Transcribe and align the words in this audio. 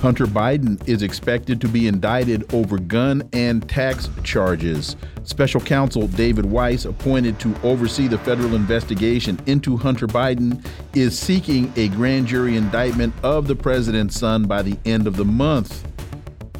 Hunter 0.00 0.24
Biden 0.26 0.82
is 0.88 1.02
expected 1.02 1.60
to 1.60 1.68
be 1.68 1.86
indicted 1.86 2.54
over 2.54 2.78
gun 2.78 3.28
and 3.34 3.68
tax 3.68 4.08
charges. 4.24 4.96
Special 5.24 5.60
counsel 5.60 6.08
David 6.08 6.46
Weiss, 6.46 6.86
appointed 6.86 7.38
to 7.40 7.54
oversee 7.62 8.08
the 8.08 8.16
federal 8.16 8.54
investigation 8.54 9.38
into 9.44 9.76
Hunter 9.76 10.06
Biden, 10.06 10.64
is 10.94 11.18
seeking 11.18 11.70
a 11.76 11.88
grand 11.88 12.26
jury 12.26 12.56
indictment 12.56 13.12
of 13.22 13.46
the 13.46 13.54
president's 13.54 14.18
son 14.18 14.46
by 14.46 14.62
the 14.62 14.78
end 14.86 15.06
of 15.06 15.16
the 15.16 15.24
month. 15.24 15.86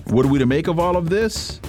What 0.08 0.26
are 0.26 0.28
we 0.28 0.38
to 0.38 0.46
make 0.46 0.68
of 0.68 0.78
all 0.78 0.98
of 0.98 1.08
this? 1.08 1.60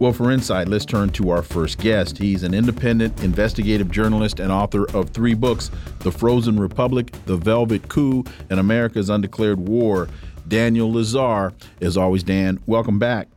Well, 0.00 0.14
for 0.14 0.30
insight, 0.30 0.66
let's 0.66 0.86
turn 0.86 1.10
to 1.10 1.28
our 1.28 1.42
first 1.42 1.78
guest. 1.78 2.16
He's 2.16 2.42
an 2.42 2.54
independent 2.54 3.22
investigative 3.22 3.90
journalist 3.90 4.40
and 4.40 4.50
author 4.50 4.90
of 4.96 5.10
three 5.10 5.34
books 5.34 5.70
The 5.98 6.10
Frozen 6.10 6.58
Republic, 6.58 7.12
The 7.26 7.36
Velvet 7.36 7.86
Coup, 7.90 8.24
and 8.48 8.58
America's 8.58 9.10
Undeclared 9.10 9.60
War. 9.60 10.08
Daniel 10.50 10.92
Lazare. 10.92 11.54
As 11.80 11.96
always, 11.96 12.22
Dan, 12.22 12.60
welcome 12.66 12.98
back. 12.98 13.28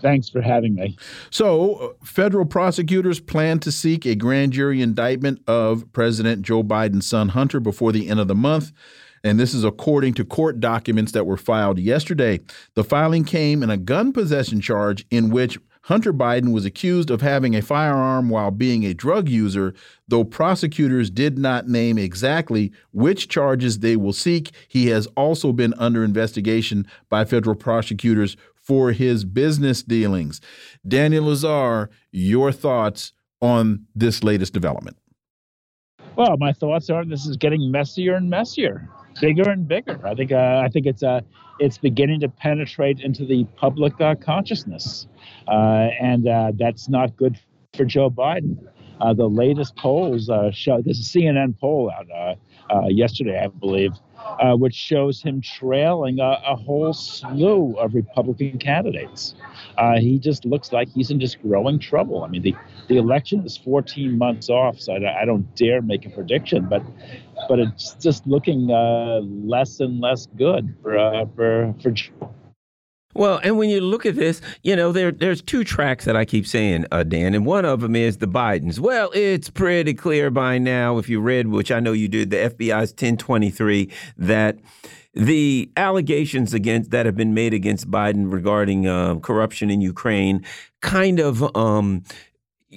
Thanks 0.00 0.28
for 0.28 0.40
having 0.40 0.74
me. 0.76 0.96
So, 1.30 1.74
uh, 1.74 2.04
federal 2.04 2.46
prosecutors 2.46 3.20
plan 3.20 3.58
to 3.60 3.72
seek 3.72 4.06
a 4.06 4.14
grand 4.14 4.52
jury 4.52 4.80
indictment 4.80 5.42
of 5.46 5.90
President 5.92 6.42
Joe 6.42 6.62
Biden's 6.62 7.06
son 7.06 7.30
Hunter 7.30 7.60
before 7.60 7.92
the 7.92 8.08
end 8.08 8.20
of 8.20 8.28
the 8.28 8.34
month. 8.34 8.72
And 9.22 9.38
this 9.38 9.52
is 9.52 9.64
according 9.64 10.14
to 10.14 10.24
court 10.24 10.60
documents 10.60 11.12
that 11.12 11.26
were 11.26 11.36
filed 11.36 11.78
yesterday. 11.78 12.40
The 12.74 12.84
filing 12.84 13.24
came 13.24 13.62
in 13.62 13.68
a 13.68 13.76
gun 13.76 14.12
possession 14.12 14.62
charge 14.62 15.04
in 15.10 15.28
which 15.28 15.58
Hunter 15.84 16.12
Biden 16.12 16.52
was 16.52 16.64
accused 16.64 17.10
of 17.10 17.22
having 17.22 17.56
a 17.56 17.62
firearm 17.62 18.28
while 18.28 18.50
being 18.50 18.84
a 18.84 18.94
drug 18.94 19.28
user, 19.28 19.74
though 20.06 20.24
prosecutors 20.24 21.10
did 21.10 21.38
not 21.38 21.68
name 21.68 21.96
exactly 21.96 22.70
which 22.92 23.28
charges 23.28 23.78
they 23.78 23.96
will 23.96 24.12
seek. 24.12 24.50
He 24.68 24.88
has 24.88 25.06
also 25.16 25.52
been 25.52 25.74
under 25.78 26.04
investigation 26.04 26.86
by 27.08 27.24
federal 27.24 27.56
prosecutors 27.56 28.36
for 28.54 28.92
his 28.92 29.24
business 29.24 29.82
dealings. 29.82 30.40
Daniel 30.86 31.24
Lazare, 31.24 31.88
your 32.12 32.52
thoughts 32.52 33.12
on 33.40 33.86
this 33.94 34.22
latest 34.22 34.52
development? 34.52 34.96
Well, 36.16 36.36
my 36.38 36.52
thoughts 36.52 36.90
are 36.90 37.04
this 37.04 37.26
is 37.26 37.36
getting 37.36 37.70
messier 37.70 38.14
and 38.14 38.28
messier, 38.28 38.86
bigger 39.20 39.48
and 39.48 39.66
bigger. 39.66 39.98
I 40.06 40.14
think 40.14 40.32
uh, 40.32 40.62
I 40.62 40.68
think 40.68 40.86
it's 40.86 41.02
uh, 41.02 41.20
it's 41.58 41.78
beginning 41.78 42.20
to 42.20 42.28
penetrate 42.28 43.00
into 43.00 43.24
the 43.24 43.44
public 43.56 43.98
uh, 44.00 44.16
consciousness. 44.16 45.06
Uh, 45.48 45.88
and 46.00 46.28
uh, 46.28 46.52
that's 46.56 46.88
not 46.88 47.16
good 47.16 47.38
for 47.76 47.84
Joe 47.84 48.10
Biden. 48.10 48.56
Uh, 49.00 49.14
the 49.14 49.28
latest 49.28 49.74
polls 49.76 50.28
show 50.52 50.82
this 50.82 50.98
is 50.98 51.14
a 51.14 51.18
CNN 51.18 51.58
poll 51.58 51.90
out 51.90 52.36
yesterday, 52.90 53.42
I 53.42 53.46
believe, 53.46 53.92
which 54.58 54.74
shows 54.74 55.22
him 55.22 55.40
trailing 55.40 56.20
a, 56.20 56.38
a, 56.46 56.54
whole 56.54 56.92
slew 56.92 57.76
of 57.78 57.94
Republican 57.94 58.58
candidates. 58.58 59.34
he 59.96 60.18
just 60.18 60.44
looks 60.44 60.70
like 60.70 60.90
he's 60.90 61.10
in 61.10 61.18
just 61.18 61.40
growing 61.40 61.78
trouble. 61.78 62.24
I 62.24 62.28
mean, 62.28 62.42
the, 62.42 62.54
the 62.88 62.98
election 62.98 63.42
is 63.46 63.56
14 63.56 64.18
months 64.18 64.50
off, 64.50 64.78
so 64.78 64.92
I, 64.92 65.22
I 65.22 65.24
don't 65.24 65.54
dare 65.56 65.80
make 65.80 66.04
a 66.04 66.10
prediction, 66.10 66.68
but 66.68 66.82
but 67.48 67.58
it's 67.58 67.94
just 67.94 68.26
looking 68.26 68.70
uh, 68.70 69.20
less 69.22 69.80
and 69.80 70.00
less 70.00 70.26
good 70.36 70.74
for 70.82 70.98
uh, 70.98 71.26
for 71.34 71.74
for. 71.82 71.92
Well, 73.14 73.40
and 73.42 73.58
when 73.58 73.70
you 73.70 73.80
look 73.80 74.06
at 74.06 74.14
this, 74.14 74.40
you 74.62 74.76
know, 74.76 74.92
there 74.92 75.10
there's 75.10 75.42
two 75.42 75.64
tracks 75.64 76.04
that 76.04 76.16
I 76.16 76.24
keep 76.24 76.46
saying, 76.46 76.86
uh, 76.92 77.02
Dan, 77.02 77.34
and 77.34 77.44
one 77.44 77.64
of 77.64 77.80
them 77.80 77.96
is 77.96 78.18
the 78.18 78.28
Bidens. 78.28 78.78
Well, 78.78 79.10
it's 79.14 79.50
pretty 79.50 79.94
clear 79.94 80.30
by 80.30 80.58
now, 80.58 80.98
if 80.98 81.08
you 81.08 81.20
read, 81.20 81.48
which 81.48 81.72
I 81.72 81.80
know 81.80 81.92
you 81.92 82.06
did, 82.06 82.30
the 82.30 82.36
FBI's 82.36 82.90
1023, 82.90 83.90
that 84.16 84.58
the 85.12 85.70
allegations 85.76 86.54
against 86.54 86.92
that 86.92 87.04
have 87.04 87.16
been 87.16 87.34
made 87.34 87.52
against 87.52 87.90
Biden 87.90 88.32
regarding 88.32 88.86
uh, 88.86 89.16
corruption 89.16 89.70
in 89.70 89.80
Ukraine 89.80 90.44
kind 90.80 91.18
of 91.18 91.56
um, 91.56 92.04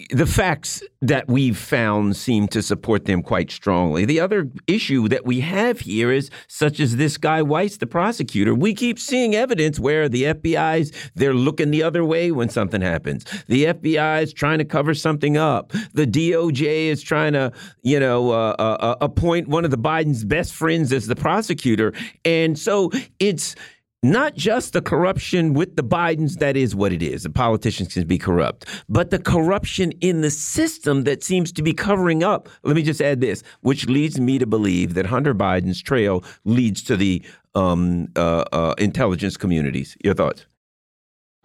the 0.09 0.25
facts 0.25 0.81
that 1.01 1.27
we've 1.27 1.57
found 1.57 2.15
seem 2.15 2.47
to 2.47 2.63
support 2.63 3.05
them 3.05 3.21
quite 3.21 3.51
strongly. 3.51 4.05
The 4.05 4.19
other 4.19 4.49
issue 4.65 5.07
that 5.09 5.23
we 5.23 5.41
have 5.41 5.81
here 5.81 6.11
is 6.11 6.31
such 6.47 6.79
as 6.79 6.95
this 6.95 7.17
guy 7.17 7.43
Weiss, 7.43 7.77
the 7.77 7.85
prosecutor. 7.85 8.55
We 8.55 8.73
keep 8.73 8.97
seeing 8.97 9.35
evidence 9.35 9.79
where 9.79 10.09
the 10.09 10.23
FBI's 10.23 10.91
they're 11.13 11.35
looking 11.35 11.69
the 11.69 11.83
other 11.83 12.03
way 12.03 12.31
when 12.31 12.49
something 12.49 12.81
happens. 12.81 13.23
The 13.47 13.65
FBI 13.65 14.23
is 14.23 14.33
trying 14.33 14.57
to 14.57 14.65
cover 14.65 14.95
something 14.95 15.37
up. 15.37 15.71
The 15.93 16.07
DOJ 16.07 16.87
is 16.87 17.03
trying 17.03 17.33
to, 17.33 17.51
you 17.83 17.99
know, 17.99 18.31
uh, 18.31 18.55
uh, 18.57 18.77
uh, 18.79 18.95
appoint 18.99 19.47
one 19.47 19.63
of 19.63 19.69
the 19.69 19.77
Biden's 19.77 20.25
best 20.25 20.53
friends 20.53 20.91
as 20.91 21.05
the 21.05 21.15
prosecutor, 21.15 21.93
and 22.25 22.57
so 22.57 22.89
it's 23.19 23.55
not 24.03 24.35
just 24.35 24.73
the 24.73 24.81
corruption 24.81 25.53
with 25.53 25.75
the 25.75 25.83
Bidens, 25.83 26.39
that 26.39 26.57
is 26.57 26.75
what 26.75 26.91
it 26.91 27.01
is. 27.01 27.23
The 27.23 27.29
politicians 27.29 27.93
can 27.93 28.05
be 28.05 28.17
corrupt, 28.17 28.67
but 28.89 29.09
the 29.09 29.19
corruption 29.19 29.93
in 30.01 30.21
the 30.21 30.29
system 30.29 31.05
that 31.05 31.23
seems 31.23 31.51
to 31.53 31.63
be 31.63 31.73
covering 31.73 32.23
up. 32.23 32.49
Let 32.63 32.75
me 32.75 32.83
just 32.83 33.01
add 33.01 33.21
this, 33.21 33.43
which 33.61 33.87
leads 33.87 34.19
me 34.19 34.37
to 34.37 34.45
believe 34.45 34.93
that 34.93 35.05
Hunter 35.05 35.33
Biden's 35.33 35.81
trail 35.81 36.23
leads 36.43 36.83
to 36.83 36.97
the 36.97 37.23
um, 37.55 38.09
uh, 38.15 38.43
uh, 38.51 38.75
intelligence 38.77 39.37
communities. 39.37 39.95
Your 40.03 40.13
thoughts? 40.13 40.45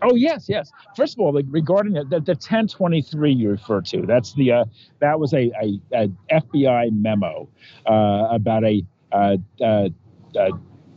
Oh 0.00 0.14
yes, 0.14 0.48
yes. 0.48 0.70
First 0.96 1.14
of 1.14 1.20
all, 1.20 1.32
like, 1.32 1.46
regarding 1.48 1.94
the, 1.94 2.04
the, 2.04 2.20
the 2.20 2.32
1023 2.32 3.32
you 3.32 3.50
refer 3.50 3.80
to, 3.80 4.06
that's 4.06 4.32
the 4.34 4.52
uh, 4.52 4.64
that 5.00 5.18
was 5.18 5.34
a, 5.34 5.50
a, 5.60 5.80
a 5.92 6.08
FBI 6.30 6.92
memo 6.92 7.48
uh, 7.86 8.28
about 8.30 8.64
a 8.64 8.84
uh, 9.10 9.36
uh, 9.60 9.88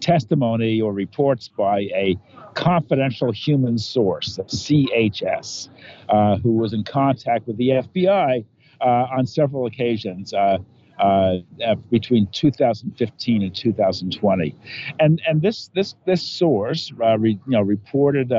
testimony 0.01 0.81
or 0.81 0.93
reports 0.93 1.47
by 1.47 1.81
a 1.95 2.17
confidential 2.53 3.31
human 3.31 3.77
source, 3.77 4.37
CHS, 4.47 5.69
uh, 6.09 6.37
who 6.37 6.53
was 6.53 6.73
in 6.73 6.83
contact 6.83 7.47
with 7.47 7.57
the 7.57 7.69
FBI 7.69 8.43
uh, 8.81 8.85
on 8.85 9.25
several 9.25 9.65
occasions. 9.65 10.33
Uh, 10.33 10.57
uh, 10.99 11.39
uh, 11.65 11.73
between 11.89 12.27
2015 12.27 13.41
and 13.41 13.55
2020, 13.55 14.55
and 14.99 15.19
and 15.25 15.41
this 15.41 15.71
this 15.73 15.95
this 16.05 16.21
source, 16.21 16.91
re, 16.91 17.31
you 17.31 17.39
know, 17.47 17.61
reported 17.61 18.31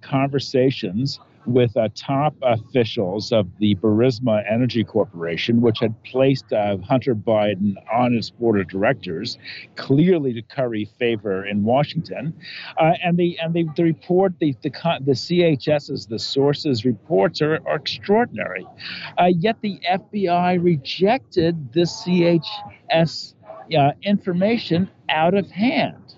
conversations 0.00 1.20
with 1.46 1.76
uh, 1.76 1.88
top 1.94 2.34
officials 2.42 3.32
of 3.32 3.48
the 3.58 3.74
Burisma 3.76 4.42
Energy 4.50 4.84
Corporation, 4.84 5.60
which 5.60 5.78
had 5.80 6.00
placed 6.04 6.52
uh, 6.52 6.76
Hunter 6.78 7.14
Biden 7.14 7.74
on 7.92 8.14
its 8.14 8.30
board 8.30 8.60
of 8.60 8.68
directors, 8.68 9.38
clearly 9.76 10.32
to 10.34 10.42
curry 10.42 10.88
favor 10.98 11.44
in 11.46 11.64
Washington. 11.64 12.34
Uh, 12.78 12.92
and 13.02 13.16
the 13.16 13.38
and 13.40 13.54
the, 13.54 13.66
the 13.76 13.84
report, 13.84 14.34
the 14.40 14.54
the, 14.62 14.70
the 15.04 15.12
CHS's, 15.12 16.06
the 16.06 16.18
sources 16.18 16.84
reports 16.84 17.42
are, 17.42 17.58
are 17.66 17.76
extraordinary. 17.76 18.66
Uh, 19.18 19.26
yet 19.26 19.56
the 19.62 19.80
FBI 19.90 20.62
rejected 20.62 21.72
the 21.72 21.82
CHS 21.82 23.34
uh, 23.76 23.92
information 24.02 24.90
out 25.08 25.34
of 25.34 25.50
hand. 25.50 26.11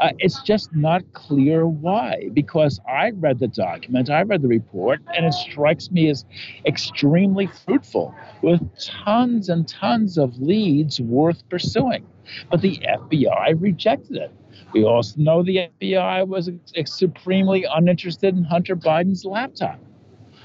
Uh, 0.00 0.12
it's 0.18 0.42
just 0.42 0.74
not 0.74 1.02
clear 1.12 1.66
why, 1.66 2.30
because 2.32 2.80
I 2.88 3.10
read 3.10 3.38
the 3.38 3.48
document, 3.48 4.08
I 4.08 4.22
read 4.22 4.40
the 4.40 4.48
report, 4.48 5.00
and 5.14 5.26
it 5.26 5.34
strikes 5.34 5.90
me 5.90 6.08
as 6.08 6.24
extremely 6.64 7.46
fruitful 7.46 8.14
with 8.42 8.62
tons 8.78 9.50
and 9.50 9.68
tons 9.68 10.16
of 10.16 10.40
leads 10.40 11.02
worth 11.02 11.46
pursuing. 11.50 12.06
But 12.50 12.62
the 12.62 12.78
FBI 12.78 13.60
rejected 13.60 14.16
it. 14.16 14.32
We 14.72 14.84
also 14.84 15.20
know 15.20 15.42
the 15.42 15.68
FBI 15.80 16.26
was 16.26 16.48
supremely 16.86 17.66
uninterested 17.70 18.34
in 18.36 18.44
Hunter 18.44 18.76
Biden's 18.76 19.26
laptop. 19.26 19.78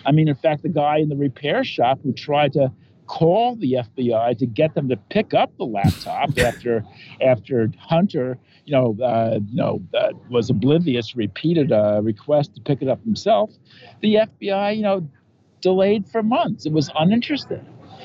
I 0.05 0.11
mean, 0.11 0.27
in 0.27 0.35
fact, 0.35 0.63
the 0.63 0.69
guy 0.69 0.97
in 0.97 1.07
the 1.07 1.15
repair 1.15 1.63
shop 1.63 1.99
who 2.03 2.11
tried 2.11 2.53
to 2.53 2.71
call 3.07 3.55
the 3.55 3.73
FBI 3.73 4.37
to 4.37 4.45
get 4.45 4.75
them 4.75 4.89
to 4.89 4.97
pick 4.97 5.33
up 5.33 5.55
the 5.57 5.65
laptop 5.65 6.37
after 6.37 6.83
after 7.21 7.71
Hunter 7.79 8.37
you 8.65 8.71
know, 8.71 8.97
uh, 9.03 9.39
you 9.47 9.55
know, 9.55 9.81
uh, 9.93 10.09
was 10.29 10.49
oblivious, 10.49 11.15
repeated 11.15 11.71
a 11.71 11.99
request 12.03 12.55
to 12.55 12.61
pick 12.61 12.81
it 12.81 12.87
up 12.87 13.03
himself, 13.03 13.51
the 14.01 14.15
FBI, 14.15 14.75
you 14.75 14.81
know, 14.81 15.07
delayed 15.61 16.07
for 16.07 16.23
months. 16.23 16.65
It 16.65 16.73
was 16.73 16.89
uninterested. 16.97 17.63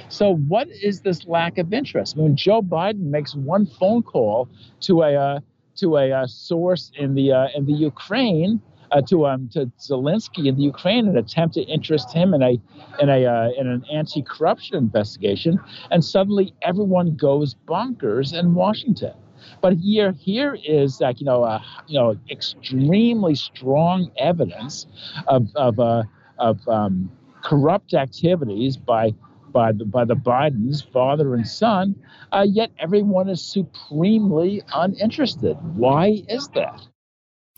So, 0.08 0.37
what 0.37 0.69
is 0.69 1.00
this 1.00 1.26
lack 1.26 1.58
of 1.58 1.73
interest? 1.73 2.17
When 2.17 2.37
Joe 2.37 2.62
Biden 2.62 3.11
makes 3.11 3.35
one 3.35 3.67
phone 3.67 4.03
call 4.03 4.49
to 4.81 5.03
a 5.03 5.14
uh, 5.14 5.41
to 5.76 5.96
a, 5.96 6.11
a, 6.11 6.29
source 6.29 6.91
in 6.96 7.14
the 7.14 7.32
uh, 7.32 7.49
in 7.55 7.67
the 7.67 7.73
Ukraine 7.73 8.61
uh, 8.90 9.00
to 9.02 9.26
um 9.26 9.48
to 9.52 9.66
Zelensky 9.78 10.46
in 10.46 10.56
the 10.56 10.62
Ukraine 10.62 11.06
and 11.08 11.16
attempt 11.19 11.54
to 11.54 11.62
interest 11.62 12.12
him 12.12 12.34
in 12.34 12.42
a 12.42 12.60
in 13.00 13.08
a 13.08 13.25
uh, 13.26 13.50
in 13.58 13.66
an 13.66 13.84
anti-corruption 13.92 14.76
investigation, 14.76 15.58
and 15.90 16.04
suddenly 16.04 16.54
everyone 16.62 17.16
goes 17.16 17.54
bonkers 17.66 18.32
in 18.38 18.54
Washington. 18.54 19.14
But 19.60 19.75
here 19.75 20.12
here 20.12 20.56
is 20.64 21.00
like 21.00 21.20
you 21.20 21.26
know 21.26 21.44
uh, 21.44 21.60
you 21.87 21.98
know 21.98 22.16
extremely 22.31 23.34
strong 23.34 24.10
evidence 24.19 24.87
of 25.26 25.48
of 25.56 25.78
uh, 25.78 26.04
of 26.38 26.66
um, 26.69 27.10
corrupt 27.43 27.94
activities 27.94 28.76
by 28.76 29.14
by 29.52 29.72
the 29.72 29.84
by 29.84 30.04
the 30.04 30.14
Bidens, 30.16 30.82
father 30.93 31.34
and 31.34 31.46
son, 31.46 31.96
uh, 32.32 32.46
yet 32.48 32.70
everyone 32.78 33.28
is 33.28 33.43
supremely 33.43 34.62
uninterested. 34.75 35.56
Why 35.76 36.22
is 36.28 36.48
that? 36.54 36.81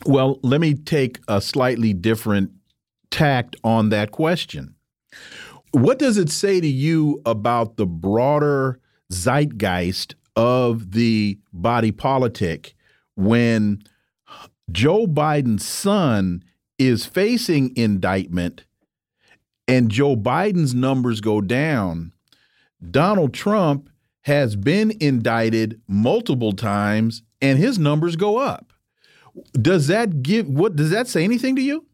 Well, 0.04 0.40
let 0.42 0.60
me 0.60 0.74
take 0.74 1.20
a 1.28 1.40
slightly 1.40 1.92
different 1.92 2.50
tact 3.10 3.56
on 3.62 3.90
that 3.90 4.10
question. 4.10 4.74
What 5.72 5.98
does 5.98 6.18
it 6.18 6.30
say 6.30 6.60
to 6.60 6.66
you 6.66 7.22
about 7.24 7.76
the 7.76 7.86
broader 7.86 8.80
zeitgeist 9.12 10.14
of 10.34 10.92
the 10.92 11.38
body 11.52 11.92
politic 11.92 12.74
when 13.16 13.82
Joe 14.70 15.06
Biden's 15.06 15.66
son 15.66 16.42
is 16.78 17.06
facing 17.06 17.76
indictment 17.76 18.64
and 19.68 19.90
Joe 19.90 20.16
Biden's 20.16 20.74
numbers 20.74 21.20
go 21.20 21.40
down? 21.40 22.12
Donald 22.90 23.32
Trump 23.32 23.88
has 24.22 24.56
been 24.56 24.92
indicted 25.00 25.80
multiple 25.86 26.52
times 26.52 27.22
and 27.40 27.58
his 27.58 27.78
numbers 27.78 28.16
go 28.16 28.38
up. 28.38 28.71
Does 29.54 29.86
that 29.86 30.22
give 30.22 30.48
what 30.48 30.76
does 30.76 30.90
that 30.90 31.08
say 31.08 31.24
anything 31.24 31.56
to 31.56 31.62
you? 31.62 31.86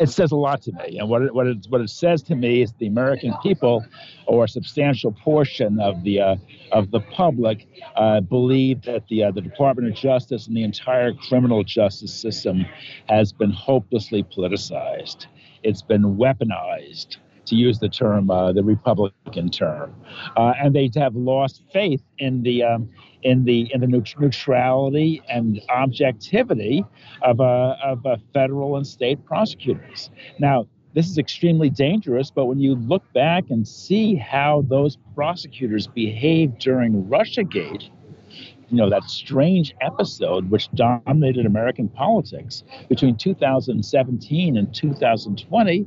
It 0.00 0.08
says 0.08 0.32
a 0.32 0.36
lot 0.36 0.60
to 0.62 0.72
me, 0.72 0.98
and 0.98 1.08
what 1.08 1.22
it, 1.22 1.32
what 1.32 1.46
it, 1.46 1.66
what 1.68 1.80
it 1.80 1.88
says 1.88 2.20
to 2.24 2.34
me 2.34 2.62
is 2.62 2.72
the 2.80 2.88
American 2.88 3.32
people, 3.44 3.86
or 4.26 4.42
a 4.44 4.48
substantial 4.48 5.12
portion 5.12 5.78
of 5.78 6.02
the 6.02 6.20
uh, 6.20 6.36
of 6.72 6.90
the 6.90 6.98
public, 6.98 7.68
uh, 7.94 8.20
believe 8.20 8.82
that 8.82 9.06
the 9.06 9.22
uh, 9.22 9.30
the 9.30 9.40
Department 9.40 9.88
of 9.88 9.94
Justice 9.94 10.48
and 10.48 10.56
the 10.56 10.64
entire 10.64 11.12
criminal 11.14 11.62
justice 11.62 12.12
system 12.12 12.66
has 13.08 13.32
been 13.32 13.52
hopelessly 13.52 14.24
politicized. 14.24 15.26
It's 15.62 15.82
been 15.82 16.16
weaponized 16.16 17.18
to 17.46 17.54
use 17.54 17.78
the 17.78 17.88
term, 17.88 18.30
uh, 18.30 18.52
the 18.52 18.64
Republican 18.64 19.48
term, 19.48 19.94
uh, 20.36 20.54
and 20.60 20.74
they 20.74 20.90
have 20.96 21.14
lost 21.14 21.62
faith 21.72 22.02
in 22.18 22.42
the 22.42 22.64
um, 22.64 22.90
in 23.24 23.44
the 23.44 23.70
in 23.72 23.80
the 23.80 23.86
neutrality 23.86 25.20
and 25.28 25.60
objectivity 25.70 26.84
of 27.22 27.40
uh, 27.40 27.76
of 27.82 28.06
uh, 28.06 28.16
federal 28.32 28.76
and 28.76 28.86
state 28.86 29.24
prosecutors. 29.24 30.10
Now, 30.38 30.66
this 30.94 31.08
is 31.08 31.18
extremely 31.18 31.70
dangerous, 31.70 32.30
but 32.30 32.44
when 32.44 32.60
you 32.60 32.76
look 32.76 33.02
back 33.12 33.50
and 33.50 33.66
see 33.66 34.14
how 34.14 34.64
those 34.68 34.96
prosecutors 35.14 35.86
behaved 35.88 36.58
during 36.58 37.04
RussiaGate, 37.06 37.90
you 38.68 38.76
know 38.76 38.88
that 38.90 39.04
strange 39.04 39.74
episode 39.80 40.50
which 40.50 40.70
dominated 40.74 41.46
American 41.46 41.88
politics 41.88 42.62
between 42.88 43.16
2017 43.16 44.56
and 44.56 44.74
2020, 44.74 45.86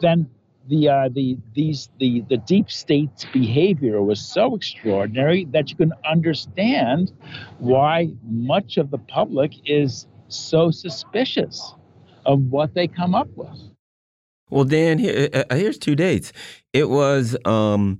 then 0.00 0.30
the 0.68 0.88
uh, 0.88 1.08
the 1.12 1.36
these 1.54 1.88
the 1.98 2.22
the 2.28 2.36
deep 2.38 2.70
state's 2.70 3.24
behavior 3.32 4.02
was 4.02 4.20
so 4.20 4.54
extraordinary 4.54 5.44
that 5.52 5.70
you 5.70 5.76
can 5.76 5.92
understand 6.04 7.12
why 7.58 8.08
much 8.24 8.76
of 8.76 8.90
the 8.90 8.98
public 8.98 9.52
is 9.64 10.06
so 10.28 10.70
suspicious 10.70 11.74
of 12.24 12.40
what 12.50 12.74
they 12.74 12.88
come 12.88 13.14
up 13.14 13.28
with. 13.36 13.75
Well, 14.48 14.64
Dan, 14.64 15.04
uh, 15.04 15.42
uh, 15.50 15.56
here's 15.56 15.76
two 15.76 15.96
dates. 15.96 16.32
It 16.72 16.88
was 16.88 17.36
um, 17.44 17.98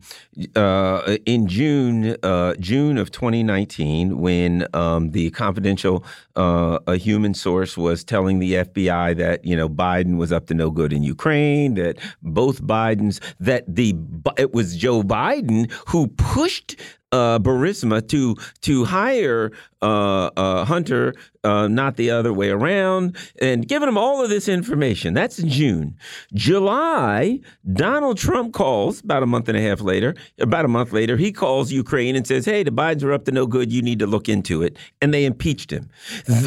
uh, 0.55 1.17
in 1.27 1.49
June, 1.49 2.17
uh, 2.23 2.55
June 2.61 2.99
of 2.99 3.11
2019, 3.11 4.21
when 4.21 4.65
um, 4.73 5.11
the 5.11 5.31
confidential, 5.31 6.05
uh, 6.37 6.79
a 6.87 6.97
human 6.99 7.35
source 7.35 7.77
was 7.77 8.05
telling 8.05 8.39
the 8.39 8.53
FBI 8.55 9.17
that 9.17 9.45
you 9.45 9.57
know 9.57 9.69
Biden 9.69 10.19
was 10.19 10.31
up 10.31 10.47
to 10.47 10.55
no 10.55 10.71
good 10.71 10.93
in 10.93 11.03
Ukraine. 11.03 11.75
That 11.75 11.99
both 12.23 12.63
Bidens, 12.63 13.19
that 13.41 13.65
the 13.67 13.97
it 14.39 14.55
was 14.55 14.77
Joe 14.77 15.03
Biden 15.03 15.73
who 15.89 16.07
pushed 16.07 16.77
uh, 17.17 17.39
Burisma 17.39 18.07
to 18.09 18.37
to 18.63 18.85
hire 18.85 19.51
uh, 19.83 20.31
uh, 20.37 20.65
Hunter, 20.65 21.15
uh, 21.45 21.69
not 21.69 21.97
the 21.97 22.11
other 22.11 22.33
way 22.33 22.49
around, 22.51 23.17
and 23.41 23.69
giving 23.69 23.89
him 23.89 23.99
all 23.99 24.23
of 24.23 24.31
this 24.31 24.49
information. 24.49 25.15
That's 25.15 25.39
in 25.39 25.49
June. 25.49 25.97
July, 26.35 27.41
Donald 27.73 28.19
Trump 28.19 28.53
calls 28.53 29.01
about 29.01 29.23
a 29.23 29.27
month 29.27 29.49
and 29.49 29.57
a 29.57 29.61
half 29.61 29.81
later. 29.81 30.15
About 30.41 30.65
a 30.65 30.69
month 30.69 30.93
later, 30.93 31.17
he 31.17 31.33
calls 31.33 31.73
Ukraine 31.73 32.17
and 32.17 32.27
says, 32.27 32.45
"Hey, 32.45 32.63
the 32.63 32.71
Bidens 32.71 33.03
are 33.03 33.13
up 33.13 33.25
to 33.27 33.33
no 33.33 33.47
good. 33.47 33.73
You 33.73 33.83
need 33.83 33.99
to 34.01 34.07
look 34.07 34.29
into 34.29 34.63
it." 34.63 34.77
And 35.01 35.13
they 35.15 35.25
impeached 35.25 35.71
him. 35.71 35.89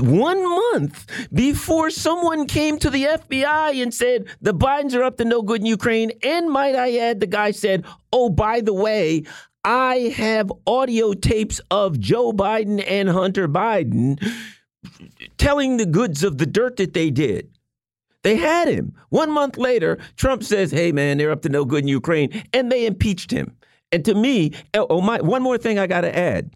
One 0.01 0.43
month 0.43 1.05
before 1.33 1.89
someone 1.91 2.45
came 2.45 2.77
to 2.79 2.89
the 2.89 3.05
FBI 3.05 3.81
and 3.81 3.93
said 3.93 4.25
the 4.41 4.53
Bidens 4.53 4.95
are 4.95 5.03
up 5.03 5.17
to 5.17 5.25
no 5.25 5.41
good 5.41 5.61
in 5.61 5.67
Ukraine, 5.67 6.11
and 6.23 6.49
might 6.49 6.75
I 6.75 6.97
add, 6.97 7.19
the 7.19 7.27
guy 7.27 7.51
said, 7.51 7.85
"Oh, 8.11 8.29
by 8.29 8.61
the 8.61 8.73
way." 8.73 9.23
I 9.69 10.11
have 10.15 10.51
audio 10.65 11.13
tapes 11.13 11.61
of 11.69 11.99
Joe 11.99 12.33
Biden 12.33 12.83
and 12.87 13.07
Hunter 13.07 13.47
Biden 13.47 14.19
telling 15.37 15.77
the 15.77 15.85
goods 15.85 16.23
of 16.23 16.39
the 16.39 16.47
dirt 16.47 16.77
that 16.77 16.95
they 16.95 17.11
did. 17.11 17.51
They 18.23 18.35
had 18.35 18.67
him. 18.67 18.95
One 19.09 19.29
month 19.29 19.59
later, 19.59 19.99
Trump 20.15 20.41
says, 20.41 20.71
hey, 20.71 20.91
man, 20.91 21.19
they're 21.19 21.29
up 21.29 21.43
to 21.43 21.49
no 21.49 21.65
good 21.65 21.83
in 21.83 21.87
Ukraine, 21.87 22.43
and 22.51 22.71
they 22.71 22.87
impeached 22.87 23.29
him. 23.29 23.55
And 23.91 24.03
to 24.05 24.15
me, 24.15 24.53
oh, 24.73 24.87
oh 24.89 25.01
my, 25.01 25.21
one 25.21 25.43
more 25.43 25.59
thing 25.59 25.77
I 25.77 25.85
got 25.85 26.01
to 26.01 26.17
add. 26.17 26.49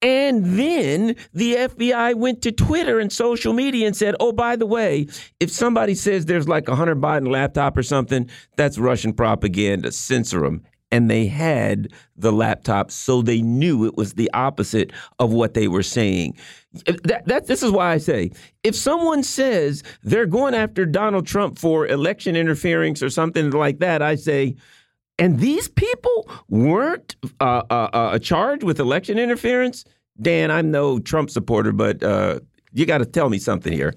And 0.00 0.58
then 0.58 1.16
the 1.34 1.56
FBI 1.56 2.14
went 2.14 2.40
to 2.40 2.52
Twitter 2.52 3.00
and 3.00 3.12
social 3.12 3.52
media 3.52 3.86
and 3.86 3.94
said, 3.94 4.16
oh, 4.18 4.32
by 4.32 4.56
the 4.56 4.64
way, 4.64 5.08
if 5.40 5.50
somebody 5.50 5.94
says 5.94 6.24
there's 6.24 6.48
like 6.48 6.70
a 6.70 6.74
Hunter 6.74 6.96
Biden 6.96 7.30
laptop 7.30 7.76
or 7.76 7.82
something, 7.82 8.30
that's 8.56 8.78
Russian 8.78 9.12
propaganda. 9.12 9.92
Censor 9.92 10.40
them 10.40 10.64
and 10.92 11.10
they 11.10 11.26
had 11.26 11.92
the 12.16 12.32
laptop, 12.32 12.90
so 12.90 13.22
they 13.22 13.40
knew 13.40 13.86
it 13.86 13.96
was 13.96 14.14
the 14.14 14.30
opposite 14.32 14.92
of 15.18 15.32
what 15.32 15.54
they 15.54 15.68
were 15.68 15.82
saying. 15.82 16.36
That, 16.84 17.22
that, 17.26 17.46
this 17.46 17.62
is 17.62 17.70
why 17.70 17.92
I 17.92 17.98
say 17.98 18.30
if 18.62 18.74
someone 18.76 19.22
says 19.22 19.82
they're 20.02 20.26
going 20.26 20.54
after 20.54 20.86
Donald 20.86 21.26
Trump 21.26 21.58
for 21.58 21.86
election 21.86 22.36
interference 22.36 23.02
or 23.02 23.10
something 23.10 23.50
like 23.50 23.78
that, 23.80 24.02
I 24.02 24.14
say, 24.14 24.56
and 25.18 25.38
these 25.38 25.68
people 25.68 26.30
weren't 26.48 27.16
uh, 27.40 27.62
uh, 27.70 27.90
uh, 27.92 28.18
charged 28.18 28.62
with 28.62 28.80
election 28.80 29.18
interference. 29.18 29.84
Dan, 30.20 30.50
I'm 30.50 30.70
no 30.70 30.98
Trump 30.98 31.30
supporter, 31.30 31.72
but 31.72 32.02
uh, 32.02 32.40
you 32.72 32.86
got 32.86 32.98
to 32.98 33.06
tell 33.06 33.30
me 33.30 33.38
something 33.38 33.72
here. 33.72 33.94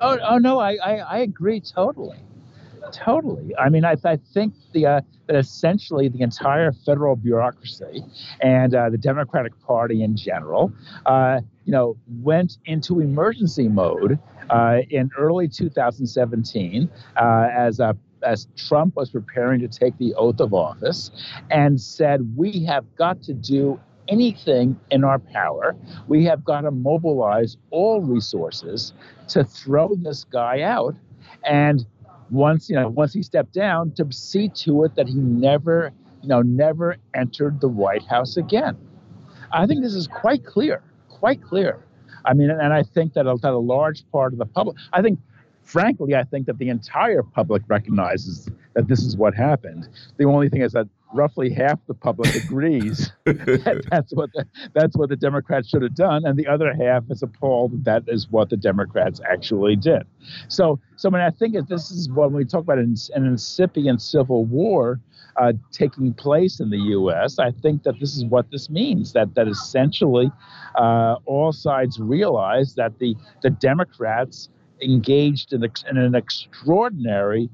Oh, 0.00 0.18
oh 0.22 0.38
no, 0.38 0.58
I, 0.58 0.76
I, 0.84 0.96
I 0.98 1.18
agree 1.18 1.60
totally. 1.60 2.18
Totally. 2.92 3.54
I 3.56 3.68
mean, 3.68 3.84
I, 3.84 3.96
I 4.04 4.16
think 4.16 4.54
the 4.72 4.86
uh, 4.86 5.00
that 5.26 5.36
essentially 5.36 6.08
the 6.08 6.20
entire 6.22 6.72
federal 6.72 7.16
bureaucracy 7.16 8.04
and 8.40 8.74
uh, 8.74 8.90
the 8.90 8.98
Democratic 8.98 9.58
Party 9.60 10.02
in 10.02 10.16
general, 10.16 10.72
uh, 11.06 11.40
you 11.64 11.72
know, 11.72 11.96
went 12.22 12.58
into 12.64 13.00
emergency 13.00 13.68
mode 13.68 14.18
uh, 14.50 14.78
in 14.90 15.10
early 15.18 15.48
2017 15.48 16.88
uh, 17.16 17.48
as 17.52 17.80
a 17.80 17.96
as 18.22 18.48
Trump 18.56 18.96
was 18.96 19.10
preparing 19.10 19.60
to 19.60 19.68
take 19.68 19.96
the 19.98 20.14
oath 20.14 20.40
of 20.40 20.54
office 20.54 21.10
and 21.50 21.80
said, 21.80 22.36
We 22.36 22.64
have 22.64 22.84
got 22.96 23.22
to 23.24 23.34
do 23.34 23.78
anything 24.08 24.78
in 24.90 25.04
our 25.04 25.18
power. 25.18 25.76
We 26.08 26.24
have 26.24 26.44
got 26.44 26.62
to 26.62 26.70
mobilize 26.70 27.56
all 27.70 28.00
resources 28.00 28.92
to 29.28 29.44
throw 29.44 29.94
this 29.96 30.24
guy 30.24 30.62
out. 30.62 30.94
And 31.44 31.84
once 32.30 32.68
you 32.68 32.76
know 32.76 32.88
once 32.88 33.12
he 33.12 33.22
stepped 33.22 33.52
down 33.52 33.92
to 33.92 34.10
see 34.12 34.48
to 34.48 34.84
it 34.84 34.94
that 34.96 35.06
he 35.06 35.14
never 35.14 35.92
you 36.22 36.28
know 36.28 36.42
never 36.42 36.96
entered 37.14 37.60
the 37.60 37.68
White 37.68 38.04
House 38.04 38.36
again. 38.36 38.76
I 39.52 39.66
think 39.66 39.82
this 39.82 39.94
is 39.94 40.08
quite 40.08 40.44
clear, 40.44 40.82
quite 41.08 41.42
clear. 41.42 41.84
I 42.24 42.34
mean, 42.34 42.50
and 42.50 42.72
I 42.72 42.82
think 42.82 43.12
that 43.14 43.26
a, 43.26 43.36
that 43.36 43.52
a 43.52 43.58
large 43.58 44.04
part 44.10 44.32
of 44.32 44.38
the 44.38 44.46
public, 44.46 44.76
I 44.92 45.00
think, 45.00 45.20
frankly, 45.62 46.14
I 46.16 46.24
think 46.24 46.46
that 46.46 46.58
the 46.58 46.68
entire 46.68 47.22
public 47.22 47.62
recognizes 47.68 48.48
that 48.74 48.88
this 48.88 49.02
is 49.02 49.16
what 49.16 49.34
happened. 49.34 49.88
The 50.16 50.24
only 50.24 50.48
thing 50.48 50.62
is 50.62 50.72
that 50.72 50.88
roughly 51.12 51.50
half 51.50 51.78
the 51.86 51.94
public 51.94 52.34
agrees 52.36 53.12
that 53.24 53.82
that's 53.90 54.12
what 54.14 54.30
the, 54.32 54.46
that's 54.74 54.96
what 54.96 55.08
the 55.08 55.16
Democrats 55.16 55.68
should 55.68 55.82
have 55.82 55.94
done, 55.94 56.24
and 56.24 56.38
the 56.38 56.46
other 56.46 56.72
half 56.74 57.04
is 57.10 57.22
appalled 57.22 57.84
that 57.84 57.96
that 57.96 58.12
is 58.12 58.28
what 58.30 58.50
the 58.50 58.56
Democrats 58.56 59.20
actually 59.30 59.76
did. 59.76 60.02
So, 60.48 60.78
so 60.96 61.08
I 61.08 61.12
mean, 61.12 61.22
I 61.22 61.30
think 61.30 61.54
that 61.54 61.68
this 61.68 61.90
is 61.90 62.10
when 62.10 62.32
we 62.32 62.44
talk 62.44 62.62
about 62.62 62.78
an, 62.78 62.94
an 63.14 63.26
incipient 63.26 64.02
civil 64.02 64.44
war 64.44 65.00
uh, 65.36 65.52
taking 65.72 66.14
place 66.14 66.60
in 66.60 66.70
the 66.70 66.78
U.S. 66.78 67.38
I 67.38 67.50
think 67.50 67.82
that 67.84 67.98
this 68.00 68.16
is 68.16 68.24
what 68.24 68.50
this 68.50 68.70
means. 68.70 69.12
That 69.12 69.34
that 69.34 69.48
essentially 69.48 70.30
uh, 70.74 71.16
all 71.24 71.52
sides 71.52 71.98
realize 71.98 72.74
that 72.74 72.98
the 72.98 73.14
the 73.42 73.50
Democrats 73.50 74.48
engaged 74.82 75.52
in, 75.54 75.64
in 75.64 75.96
an 75.96 76.14
extraordinary 76.14 77.48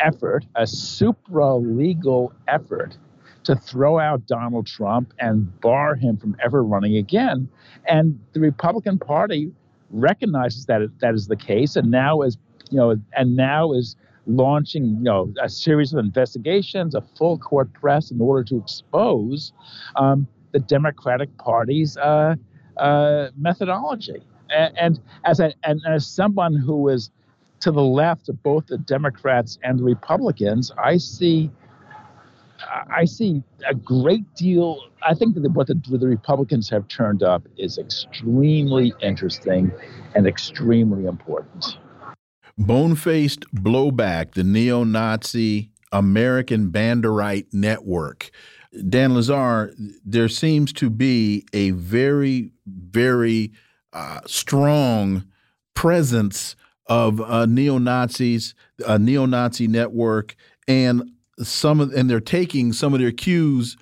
effort, 0.00 0.46
a 0.54 0.66
supra 0.66 1.56
legal 1.56 2.32
effort 2.46 2.96
to 3.44 3.56
throw 3.56 3.98
out 3.98 4.26
Donald 4.26 4.66
Trump 4.66 5.14
and 5.18 5.60
bar 5.60 5.94
him 5.94 6.16
from 6.16 6.36
ever 6.44 6.62
running 6.62 6.96
again. 6.96 7.48
And 7.86 8.18
the 8.32 8.40
Republican 8.40 8.98
Party 8.98 9.50
recognizes 9.90 10.66
that 10.66 10.82
that 11.00 11.14
is 11.14 11.28
the 11.28 11.36
case, 11.36 11.76
and 11.76 11.90
now 11.90 12.22
is 12.22 12.36
you 12.70 12.76
know, 12.76 12.96
and 13.16 13.36
now 13.36 13.72
is 13.72 13.96
launching 14.26 14.84
you 14.84 15.02
know 15.02 15.32
a 15.40 15.48
series 15.48 15.92
of 15.92 15.98
investigations, 15.98 16.94
a 16.94 17.00
full 17.16 17.38
court 17.38 17.72
press 17.72 18.10
in 18.10 18.20
order 18.20 18.44
to 18.44 18.58
expose 18.58 19.52
um, 19.96 20.26
the 20.52 20.58
Democratic 20.58 21.34
Party's 21.38 21.96
uh, 21.96 22.34
uh, 22.76 23.28
methodology. 23.36 24.22
And, 24.50 24.78
and 24.78 25.00
as 25.24 25.40
a, 25.40 25.52
and 25.64 25.80
as 25.86 26.06
someone 26.06 26.54
who 26.54 26.88
is 26.88 27.10
to 27.60 27.70
the 27.70 27.82
left 27.82 28.28
of 28.28 28.42
both 28.42 28.66
the 28.66 28.78
Democrats 28.78 29.58
and 29.62 29.78
the 29.78 29.84
Republicans, 29.84 30.72
I 30.78 30.96
see 30.98 31.50
I 32.90 33.04
see 33.04 33.42
a 33.68 33.74
great 33.74 34.34
deal. 34.34 34.80
I 35.02 35.14
think 35.14 35.34
that 35.34 35.48
what 35.50 35.68
the, 35.68 35.74
the, 35.74 36.06
Republicans 36.06 36.68
have 36.70 36.88
turned 36.88 37.22
up 37.22 37.46
is 37.56 37.78
extremely 37.78 38.92
interesting 39.00 39.70
and 40.14 40.26
extremely 40.26 41.06
important. 41.06 41.78
Bone 42.56 42.96
faced 42.96 43.44
blowback, 43.54 44.32
the 44.32 44.42
neo 44.42 44.82
Nazi 44.82 45.70
American 45.92 46.70
Banderite 46.70 47.46
Network. 47.52 48.30
Dan 48.88 49.12
Lazare, 49.12 49.72
there 50.04 50.28
seems 50.28 50.72
to 50.74 50.90
be 50.90 51.46
a 51.52 51.70
very, 51.70 52.52
very 52.66 53.52
uh, 53.92 54.20
strong 54.26 55.24
presence 55.74 56.56
of 56.88 57.20
uh, 57.20 57.46
neo 57.46 57.78
Nazis, 57.78 58.54
a 58.86 58.98
neo 58.98 59.26
Nazi 59.26 59.68
network, 59.68 60.34
and 60.66 61.10
some 61.42 61.80
of 61.80 61.92
and 61.92 62.08
they're 62.08 62.20
taking 62.20 62.72
some 62.72 62.94
of 62.94 63.00
their 63.00 63.12
cues 63.12 63.76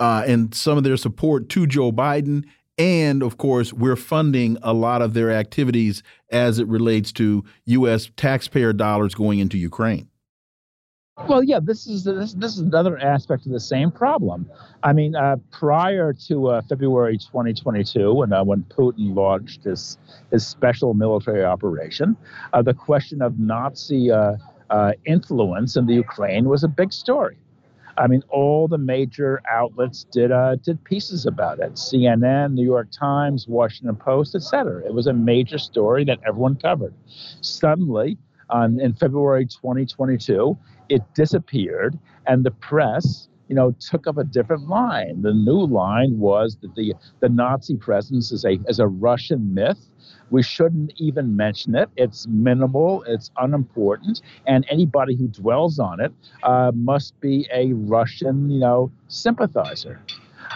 uh, 0.00 0.24
and 0.26 0.54
some 0.54 0.78
of 0.78 0.84
their 0.84 0.96
support 0.96 1.48
to 1.50 1.66
Joe 1.66 1.92
Biden. 1.92 2.44
And 2.76 3.22
of 3.22 3.38
course, 3.38 3.72
we're 3.72 3.96
funding 3.96 4.56
a 4.62 4.72
lot 4.72 5.02
of 5.02 5.12
their 5.14 5.32
activities 5.32 6.02
as 6.30 6.58
it 6.60 6.68
relates 6.68 7.10
to 7.12 7.44
U.S. 7.66 8.10
taxpayer 8.16 8.72
dollars 8.72 9.14
going 9.14 9.40
into 9.40 9.58
Ukraine. 9.58 10.08
Well, 11.26 11.42
yeah, 11.42 11.58
this 11.60 11.86
is 11.86 12.04
this, 12.04 12.34
this 12.34 12.52
is 12.52 12.60
another 12.60 12.96
aspect 12.98 13.44
of 13.44 13.52
the 13.52 13.60
same 13.60 13.90
problem. 13.90 14.48
I 14.82 14.92
mean, 14.92 15.16
uh, 15.16 15.36
prior 15.50 16.12
to 16.28 16.48
uh, 16.48 16.62
February 16.62 17.18
2022, 17.18 18.14
when 18.14 18.32
uh, 18.32 18.44
when 18.44 18.62
Putin 18.64 19.14
launched 19.16 19.64
his 19.64 19.98
his 20.30 20.46
special 20.46 20.94
military 20.94 21.44
operation, 21.44 22.16
uh, 22.52 22.62
the 22.62 22.74
question 22.74 23.20
of 23.20 23.38
Nazi 23.38 24.10
uh, 24.10 24.36
uh, 24.70 24.92
influence 25.06 25.76
in 25.76 25.86
the 25.86 25.94
Ukraine 25.94 26.48
was 26.48 26.62
a 26.62 26.68
big 26.68 26.92
story. 26.92 27.36
I 27.96 28.06
mean, 28.06 28.22
all 28.28 28.68
the 28.68 28.78
major 28.78 29.42
outlets 29.50 30.04
did 30.04 30.30
did 30.62 30.82
pieces 30.84 31.26
about 31.26 31.58
it: 31.58 31.72
CNN, 31.72 32.52
New 32.52 32.64
York 32.64 32.88
Times, 32.92 33.48
Washington 33.48 33.96
Post, 33.96 34.36
etc. 34.36 34.86
It 34.86 34.94
was 34.94 35.08
a 35.08 35.12
major 35.12 35.58
story 35.58 36.04
that 36.04 36.20
everyone 36.24 36.56
covered. 36.56 36.94
Suddenly, 37.40 38.18
on, 38.50 38.80
in 38.80 38.94
February 38.94 39.46
2022, 39.46 40.56
it 40.88 41.02
disappeared, 41.14 41.98
and 42.26 42.44
the 42.44 42.50
press, 42.50 43.28
you 43.48 43.54
know, 43.54 43.74
took 43.80 44.06
up 44.06 44.18
a 44.18 44.24
different 44.24 44.68
line. 44.68 45.22
The 45.22 45.32
new 45.32 45.66
line 45.66 46.18
was 46.18 46.58
that 46.62 46.74
the 46.74 46.94
the 47.20 47.28
Nazi 47.28 47.76
presence 47.76 48.32
is 48.32 48.44
a 48.44 48.58
is 48.68 48.78
a 48.78 48.86
Russian 48.86 49.54
myth. 49.54 49.90
We 50.30 50.42
shouldn't 50.42 50.92
even 50.96 51.36
mention 51.36 51.74
it. 51.74 51.88
It's 51.96 52.26
minimal. 52.26 53.02
It's 53.04 53.30
unimportant, 53.38 54.20
and 54.46 54.66
anybody 54.70 55.16
who 55.16 55.28
dwells 55.28 55.78
on 55.78 56.00
it 56.00 56.12
uh, 56.42 56.72
must 56.74 57.18
be 57.20 57.48
a 57.52 57.72
Russian, 57.72 58.50
you 58.50 58.60
know, 58.60 58.92
sympathizer. 59.08 60.00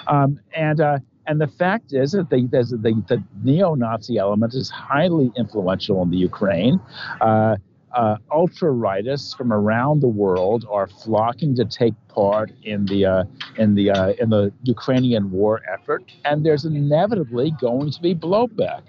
Um, 0.06 0.40
and 0.54 0.80
uh, 0.80 0.98
and 1.26 1.40
the 1.40 1.46
fact 1.46 1.92
is 1.92 2.12
that 2.12 2.30
the, 2.30 2.46
the, 2.50 3.02
the 3.08 3.22
neo-Nazi 3.44 4.18
element 4.18 4.54
is 4.54 4.70
highly 4.70 5.30
influential 5.36 6.02
in 6.02 6.10
the 6.10 6.16
Ukraine. 6.16 6.80
Uh, 7.20 7.56
uh, 7.94 8.16
ultra 8.32 8.70
rightists 8.70 9.36
from 9.36 9.52
around 9.52 10.00
the 10.00 10.08
world 10.08 10.64
are 10.70 10.86
flocking 10.86 11.54
to 11.56 11.64
take 11.64 11.94
part 12.08 12.52
in 12.62 12.86
the 12.86 13.04
uh, 13.04 13.24
in 13.56 13.74
the 13.74 13.90
uh, 13.90 14.12
in 14.18 14.30
the 14.30 14.52
Ukrainian 14.64 15.30
war 15.30 15.60
effort, 15.72 16.04
and 16.24 16.44
there's 16.44 16.64
inevitably 16.64 17.52
going 17.60 17.90
to 17.90 18.00
be 18.00 18.14
blowback. 18.14 18.82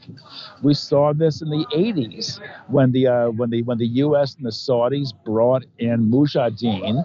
We 0.62 0.74
saw 0.74 1.14
this 1.14 1.42
in 1.42 1.50
the 1.50 1.66
80s 1.76 2.40
when 2.68 2.92
the 2.92 3.08
uh, 3.08 3.30
when 3.32 3.50
the 3.50 3.62
when 3.64 3.78
the 3.78 3.88
U.S. 4.06 4.36
and 4.36 4.46
the 4.46 4.52
Saudis 4.52 5.14
brought 5.26 5.66
in 5.80 6.10
Mujahideen. 6.10 7.04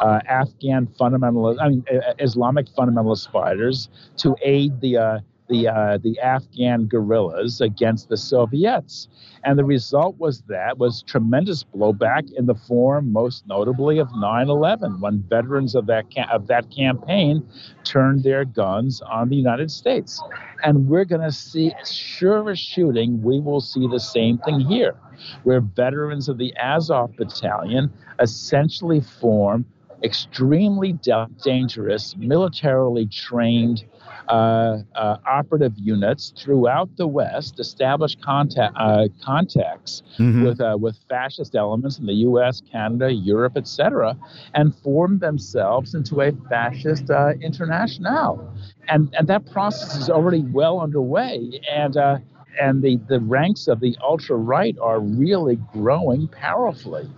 Uh, 0.00 0.20
Afghan 0.26 0.86
fundamentalist, 0.98 1.58
I 1.60 1.68
mean, 1.68 1.84
Islamic 2.18 2.66
fundamentalist 2.68 3.30
fighters 3.30 3.90
to 4.16 4.34
aid 4.42 4.80
the 4.80 4.96
uh, 4.96 5.18
the 5.48 5.68
uh, 5.68 5.98
the 5.98 6.18
Afghan 6.20 6.86
guerrillas 6.86 7.60
against 7.60 8.08
the 8.08 8.16
Soviets, 8.16 9.08
and 9.44 9.58
the 9.58 9.64
result 9.64 10.16
was 10.18 10.42
that 10.42 10.78
was 10.78 11.02
tremendous 11.02 11.64
blowback 11.64 12.32
in 12.32 12.46
the 12.46 12.54
form, 12.54 13.12
most 13.12 13.46
notably, 13.46 13.98
of 13.98 14.08
9/11, 14.08 15.00
when 15.00 15.22
veterans 15.28 15.74
of 15.74 15.86
that 15.86 16.06
of 16.30 16.46
that 16.46 16.70
campaign 16.70 17.46
turned 17.84 18.22
their 18.22 18.44
guns 18.44 19.00
on 19.02 19.28
the 19.28 19.36
United 19.36 19.70
States, 19.70 20.22
and 20.64 20.88
we're 20.88 21.04
going 21.04 21.20
to 21.20 21.32
see, 21.32 21.72
sure 21.84 22.50
as 22.50 22.58
shooting, 22.58 23.22
we 23.22 23.40
will 23.40 23.60
see 23.60 23.86
the 23.88 24.00
same 24.00 24.38
thing 24.38 24.60
here, 24.60 24.94
where 25.42 25.60
veterans 25.60 26.28
of 26.28 26.38
the 26.38 26.54
Azov 26.56 27.16
Battalion 27.16 27.92
essentially 28.20 29.00
form 29.00 29.64
extremely 30.02 30.98
dangerous, 31.42 32.16
militarily 32.16 33.06
trained 33.06 33.84
uh, 34.28 34.78
uh, 34.94 35.16
operative 35.26 35.72
units 35.76 36.32
throughout 36.36 36.88
the 36.96 37.06
West 37.06 37.58
establish 37.58 38.16
contact, 38.16 38.74
uh, 38.78 39.08
contacts 39.22 40.02
mm-hmm. 40.18 40.44
with 40.44 40.60
uh, 40.60 40.76
with 40.80 40.96
fascist 41.08 41.54
elements 41.54 41.98
in 41.98 42.06
the 42.06 42.14
U.S., 42.14 42.62
Canada, 42.70 43.12
Europe, 43.12 43.56
etc., 43.56 44.16
and 44.54 44.74
form 44.76 45.18
themselves 45.18 45.94
into 45.94 46.20
a 46.20 46.32
fascist 46.48 47.10
uh, 47.10 47.32
international. 47.40 48.48
And 48.88 49.12
and 49.18 49.26
that 49.28 49.50
process 49.50 49.96
is 49.96 50.08
already 50.08 50.42
well 50.42 50.80
underway. 50.80 51.60
And 51.70 51.96
uh, 51.96 52.18
and 52.60 52.82
the, 52.82 53.00
the 53.08 53.18
ranks 53.20 53.66
of 53.66 53.80
the 53.80 53.96
ultra 54.02 54.36
right 54.36 54.76
are 54.80 55.00
really 55.00 55.56
growing 55.72 56.28
powerfully 56.28 57.08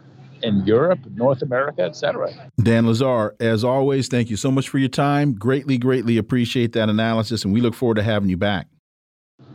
in 0.45 0.65
Europe, 0.67 1.01
North 1.15 1.43
America, 1.43 1.83
etc. 1.83 2.51
Dan 2.63 2.85
Lazare, 2.85 3.33
as 3.41 3.65
always, 3.65 4.09
thank 4.09 4.31
you 4.31 4.37
so 4.37 4.51
much 4.51 4.69
for 4.69 4.79
your 4.79 4.89
time. 4.89 5.35
Greatly, 5.35 5.79
greatly 5.79 6.19
appreciate 6.19 6.73
that 6.73 6.89
analysis, 6.89 7.45
and 7.45 7.53
we 7.53 7.61
look 7.61 7.75
forward 7.75 7.97
to 7.97 8.03
having 8.03 8.29
you 8.29 8.37
back. 8.37 8.69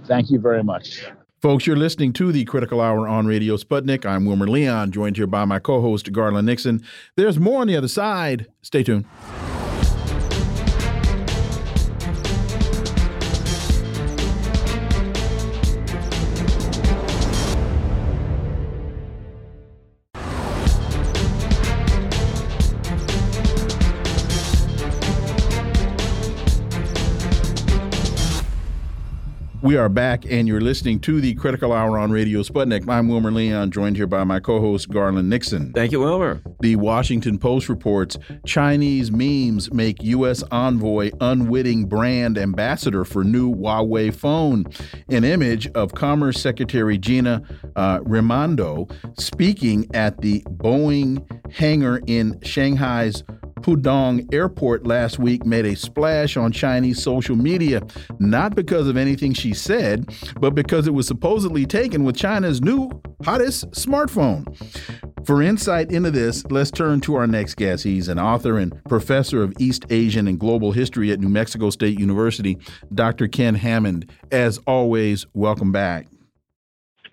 Thank 0.05 0.31
you 0.31 0.39
very 0.39 0.63
much. 0.63 1.05
Folks, 1.41 1.65
you're 1.65 1.77
listening 1.77 2.11
to 2.13 2.33
the 2.33 2.43
Critical 2.43 2.81
Hour 2.81 3.07
on 3.07 3.25
Radio 3.25 3.55
Sputnik. 3.55 4.05
I'm 4.05 4.25
Wilmer 4.25 4.47
Leon, 4.47 4.91
joined 4.91 5.15
here 5.15 5.27
by 5.27 5.45
my 5.45 5.59
co 5.59 5.79
host, 5.79 6.11
Garland 6.11 6.47
Nixon. 6.47 6.83
There's 7.15 7.39
more 7.39 7.61
on 7.61 7.67
the 7.67 7.77
other 7.77 7.87
side. 7.87 8.47
Stay 8.61 8.83
tuned. 8.83 9.05
We 29.69 29.77
are 29.77 29.87
back, 29.87 30.25
and 30.27 30.47
you're 30.47 30.61
listening 30.61 30.99
to 31.01 31.21
the 31.21 31.35
Critical 31.35 31.71
Hour 31.71 31.99
on 31.99 32.09
Radio 32.09 32.41
Sputnik. 32.41 32.89
I'm 32.89 33.07
Wilmer 33.07 33.29
Leon, 33.29 33.69
joined 33.69 33.97
here 33.97 34.07
by 34.07 34.23
my 34.23 34.39
co 34.39 34.59
host, 34.59 34.89
Garland 34.89 35.29
Nixon. 35.29 35.73
Thank 35.73 35.91
you, 35.91 35.99
Wilmer. 35.99 36.41
The 36.59 36.75
Washington 36.75 37.37
Post 37.37 37.69
reports 37.69 38.17
Chinese 38.47 39.11
memes 39.11 39.71
make 39.71 40.01
U.S. 40.01 40.41
envoy 40.49 41.11
unwitting 41.21 41.85
brand 41.85 42.35
ambassador 42.39 43.05
for 43.05 43.23
new 43.23 43.53
Huawei 43.53 44.11
phone. 44.11 44.65
An 45.09 45.23
image 45.23 45.67
of 45.73 45.93
Commerce 45.93 46.41
Secretary 46.41 46.97
Gina 46.97 47.43
uh, 47.75 47.99
Raimondo 48.01 48.87
speaking 49.19 49.87
at 49.93 50.19
the 50.21 50.41
Boeing 50.49 51.23
hangar 51.53 52.01
in 52.07 52.39
Shanghai's 52.41 53.23
Pudong 53.61 54.31
Airport 54.33 54.85
last 54.85 55.19
week 55.19 55.45
made 55.45 55.65
a 55.65 55.75
splash 55.75 56.37
on 56.37 56.51
Chinese 56.51 57.01
social 57.01 57.35
media, 57.35 57.81
not 58.19 58.55
because 58.55 58.87
of 58.87 58.97
anything 58.97 59.33
she 59.33 59.53
said, 59.53 60.09
but 60.39 60.55
because 60.55 60.87
it 60.87 60.93
was 60.93 61.07
supposedly 61.07 61.65
taken 61.65 62.03
with 62.03 62.15
China's 62.15 62.61
new 62.61 62.89
hottest 63.23 63.69
smartphone. 63.71 64.45
For 65.25 65.41
insight 65.41 65.91
into 65.91 66.11
this, 66.11 66.45
let's 66.45 66.71
turn 66.71 67.01
to 67.01 67.15
our 67.15 67.27
next 67.27 67.55
guest. 67.55 67.83
He's 67.83 68.07
an 68.07 68.19
author 68.19 68.57
and 68.57 68.83
professor 68.85 69.43
of 69.43 69.53
East 69.59 69.85
Asian 69.89 70.27
and 70.27 70.39
Global 70.39 70.71
History 70.71 71.11
at 71.11 71.19
New 71.19 71.29
Mexico 71.29 71.69
State 71.69 71.99
University, 71.99 72.57
Dr. 72.93 73.27
Ken 73.27 73.55
Hammond. 73.55 74.09
As 74.31 74.57
always, 74.65 75.25
welcome 75.33 75.71
back. 75.71 76.07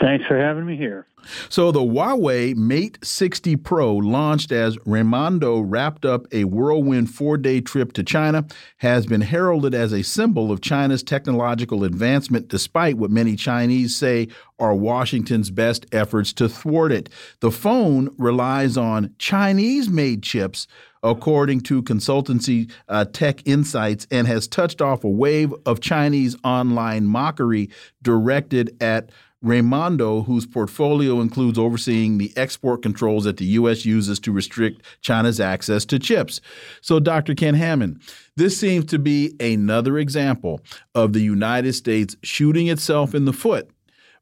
Thanks 0.01 0.27
for 0.27 0.39
having 0.39 0.67
me 0.67 0.77
here. 0.77 1.07
So 1.49 1.73
the 1.73 1.81
Huawei 1.81 2.55
Mate 2.55 2.99
60 3.03 3.57
Pro 3.57 3.97
launched 3.97 4.53
as 4.53 4.79
Raimondo 4.87 5.61
wrapped 5.61 6.05
up 6.05 6.27
a 6.33 6.45
whirlwind 6.45 7.11
four-day 7.11 7.63
trip 7.63 7.93
to 7.95 8.05
China 8.05 8.47
has 8.79 9.07
been 9.07 9.23
heralded 9.23 9.75
as 9.75 9.93
a 9.93 10.03
symbol 10.03 10.53
of 10.53 10.61
China's 10.61 11.03
technological 11.03 11.85
advancement 11.85 12.49
despite 12.49 12.97
what 12.97 13.11
many 13.11 13.35
Chinese 13.35 13.97
say 13.97 14.29
are 14.59 14.75
Washington's 14.75 15.51
best 15.51 15.87
efforts 15.93 16.33
to 16.35 16.49
thwart 16.49 16.93
it. 16.93 17.09
The 17.41 17.51
phone 17.51 18.15
relies 18.19 18.77
on 18.77 19.15
Chinese-made 19.19 20.23
chips 20.23 20.67
according 21.03 21.61
to 21.61 21.83
consultancy 21.83 22.71
uh, 22.89 23.05
Tech 23.05 23.47
Insights, 23.47 24.07
and 24.11 24.27
has 24.27 24.49
touched 24.49 24.81
off 24.81 25.05
a 25.05 25.09
wave 25.09 25.55
of 25.65 25.81
Chinese 25.81 26.37
online 26.43 27.07
mockery 27.07 27.71
directed 28.03 28.77
at 28.81 29.11
Raimondo, 29.43 30.23
whose 30.23 30.47
portfolio 30.47 31.21
includes 31.21 31.59
overseeing 31.59 32.19
the 32.19 32.33
export 32.37 32.83
controls 32.83 33.25
that 33.25 33.37
the 33.37 33.45
U.S. 33.45 33.85
uses 33.85 34.19
to 34.21 34.33
restrict 34.33 34.83
China's 35.03 35.41
access 35.41 35.85
to 35.87 35.99
chips. 35.99 36.41
So, 36.81 36.99
Dr. 36.99 37.35
Ken 37.35 37.55
Hammond, 37.55 38.01
this 38.37 38.59
seems 38.59 38.87
to 38.87 38.99
be 38.99 39.35
another 39.39 39.99
example 39.99 40.61
of 40.95 41.13
the 41.13 41.21
United 41.21 41.75
States 41.75 42.17
shooting 42.23 42.69
itself 42.69 43.15
in 43.15 43.25
the 43.27 43.33
foot 43.33 43.71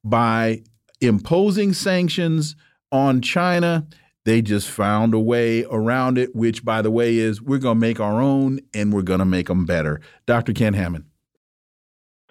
by 0.02 0.62
imposing 1.00 1.72
sanctions 1.72 2.56
on 2.90 3.20
China. 3.20 3.86
They 4.24 4.42
just 4.42 4.68
found 4.68 5.14
a 5.14 5.20
way 5.20 5.64
around 5.70 6.18
it, 6.18 6.34
which, 6.34 6.64
by 6.64 6.82
the 6.82 6.90
way, 6.90 7.16
is 7.16 7.40
we're 7.40 7.58
going 7.58 7.76
to 7.76 7.80
make 7.80 8.00
our 8.00 8.20
own 8.20 8.60
and 8.72 8.92
we're 8.92 9.02
going 9.02 9.18
to 9.18 9.24
make 9.24 9.48
them 9.48 9.64
better. 9.64 10.00
Dr. 10.26 10.52
Ken 10.52 10.74
Hammond. 10.74 11.04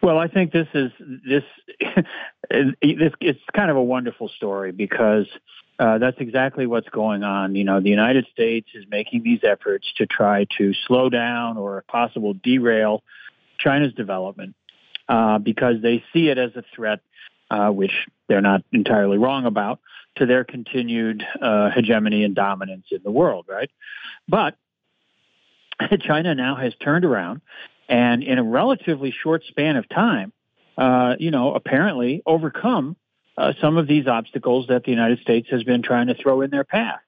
Well, 0.04 0.20
I 0.20 0.28
think 0.28 0.52
this 0.52 0.68
is 0.74 0.92
this 1.26 1.44
this 2.50 3.14
it's 3.22 3.40
kind 3.56 3.72
of 3.72 3.78
a 3.78 3.84
wonderful 3.84 4.28
story 4.28 4.74
because 4.74 5.28
uh, 5.80 5.98
that's 5.98 6.18
exactly 6.20 6.68
what's 6.68 6.90
going 6.90 7.24
on. 7.24 7.56
You 7.56 7.64
know, 7.64 7.80
the 7.80 7.90
United 7.90 8.28
States 8.30 8.68
is 8.76 8.84
making 8.90 9.24
these 9.24 9.40
efforts 9.44 9.88
to 9.98 10.06
try 10.06 10.46
to 10.58 10.74
slow 10.88 11.10
down 11.10 11.58
or, 11.58 11.86
possible, 11.88 12.34
derail 12.34 13.02
China's 13.58 13.94
development 13.94 14.56
uh, 15.08 15.38
because 15.38 15.82
they 15.82 16.04
see 16.12 16.28
it 16.28 16.38
as 16.38 16.52
a 16.58 16.66
threat, 16.76 17.00
uh, 17.50 17.70
which 17.70 17.94
they're 18.28 18.42
not 18.42 18.62
entirely 18.74 19.18
wrong 19.18 19.46
about, 19.46 19.80
to 20.18 20.26
their 20.26 20.44
continued 20.44 21.26
uh, 21.42 21.70
hegemony 21.72 22.26
and 22.26 22.36
dominance 22.36 22.88
in 22.92 23.00
the 23.06 23.12
world. 23.12 23.46
Right, 23.48 23.72
but 24.28 24.58
China 26.02 26.36
now 26.36 26.56
has 26.56 26.74
turned 26.76 27.06
around 27.06 27.40
and 27.94 28.24
in 28.24 28.40
a 28.40 28.44
relatively 28.44 29.12
short 29.12 29.44
span 29.48 29.76
of 29.76 29.88
time, 29.88 30.34
uh, 30.80 31.16
you 31.20 31.30
know, 31.30 31.54
apparently 31.54 32.24
overcome 32.26 32.96
uh, 33.38 33.54
some 33.62 33.78
of 33.78 33.86
these 33.88 34.08
obstacles 34.08 34.66
that 34.70 34.84
the 34.84 34.90
United 34.90 35.20
States 35.20 35.48
has 35.52 35.64
been 35.64 35.84
trying 35.84 36.08
to 36.08 36.16
throw 36.16 36.42
in 36.42 36.50
their 36.50 36.64
path. 36.64 37.02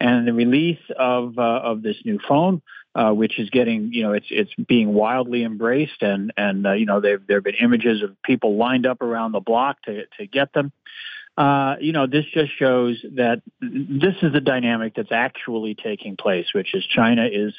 And 0.00 0.26
the 0.26 0.32
release 0.32 0.80
of 0.98 1.38
uh, 1.38 1.42
of 1.42 1.82
this 1.82 1.96
new 2.06 2.18
phone, 2.26 2.62
uh, 2.94 3.12
which 3.12 3.38
is 3.38 3.50
getting, 3.50 3.92
you 3.92 4.02
know, 4.02 4.14
it's 4.14 4.28
it's 4.30 4.50
being 4.66 4.94
wildly 4.94 5.44
embraced, 5.44 6.00
and 6.00 6.32
and 6.38 6.66
uh, 6.66 6.72
you 6.72 6.86
know, 6.86 7.02
there 7.02 7.18
there 7.18 7.36
have 7.36 7.44
been 7.44 7.56
images 7.56 8.02
of 8.02 8.16
people 8.22 8.56
lined 8.56 8.86
up 8.86 9.02
around 9.02 9.32
the 9.32 9.40
block 9.40 9.82
to 9.82 10.06
to 10.18 10.26
get 10.26 10.54
them. 10.54 10.72
Uh, 11.36 11.76
you 11.80 11.92
know, 11.92 12.06
this 12.06 12.24
just 12.32 12.52
shows 12.58 12.96
that 13.16 13.42
this 13.60 14.14
is 14.22 14.32
the 14.32 14.40
dynamic 14.40 14.94
that's 14.94 15.12
actually 15.12 15.74
taking 15.74 16.16
place, 16.16 16.46
which 16.54 16.74
is 16.74 16.82
China 16.86 17.28
is, 17.30 17.52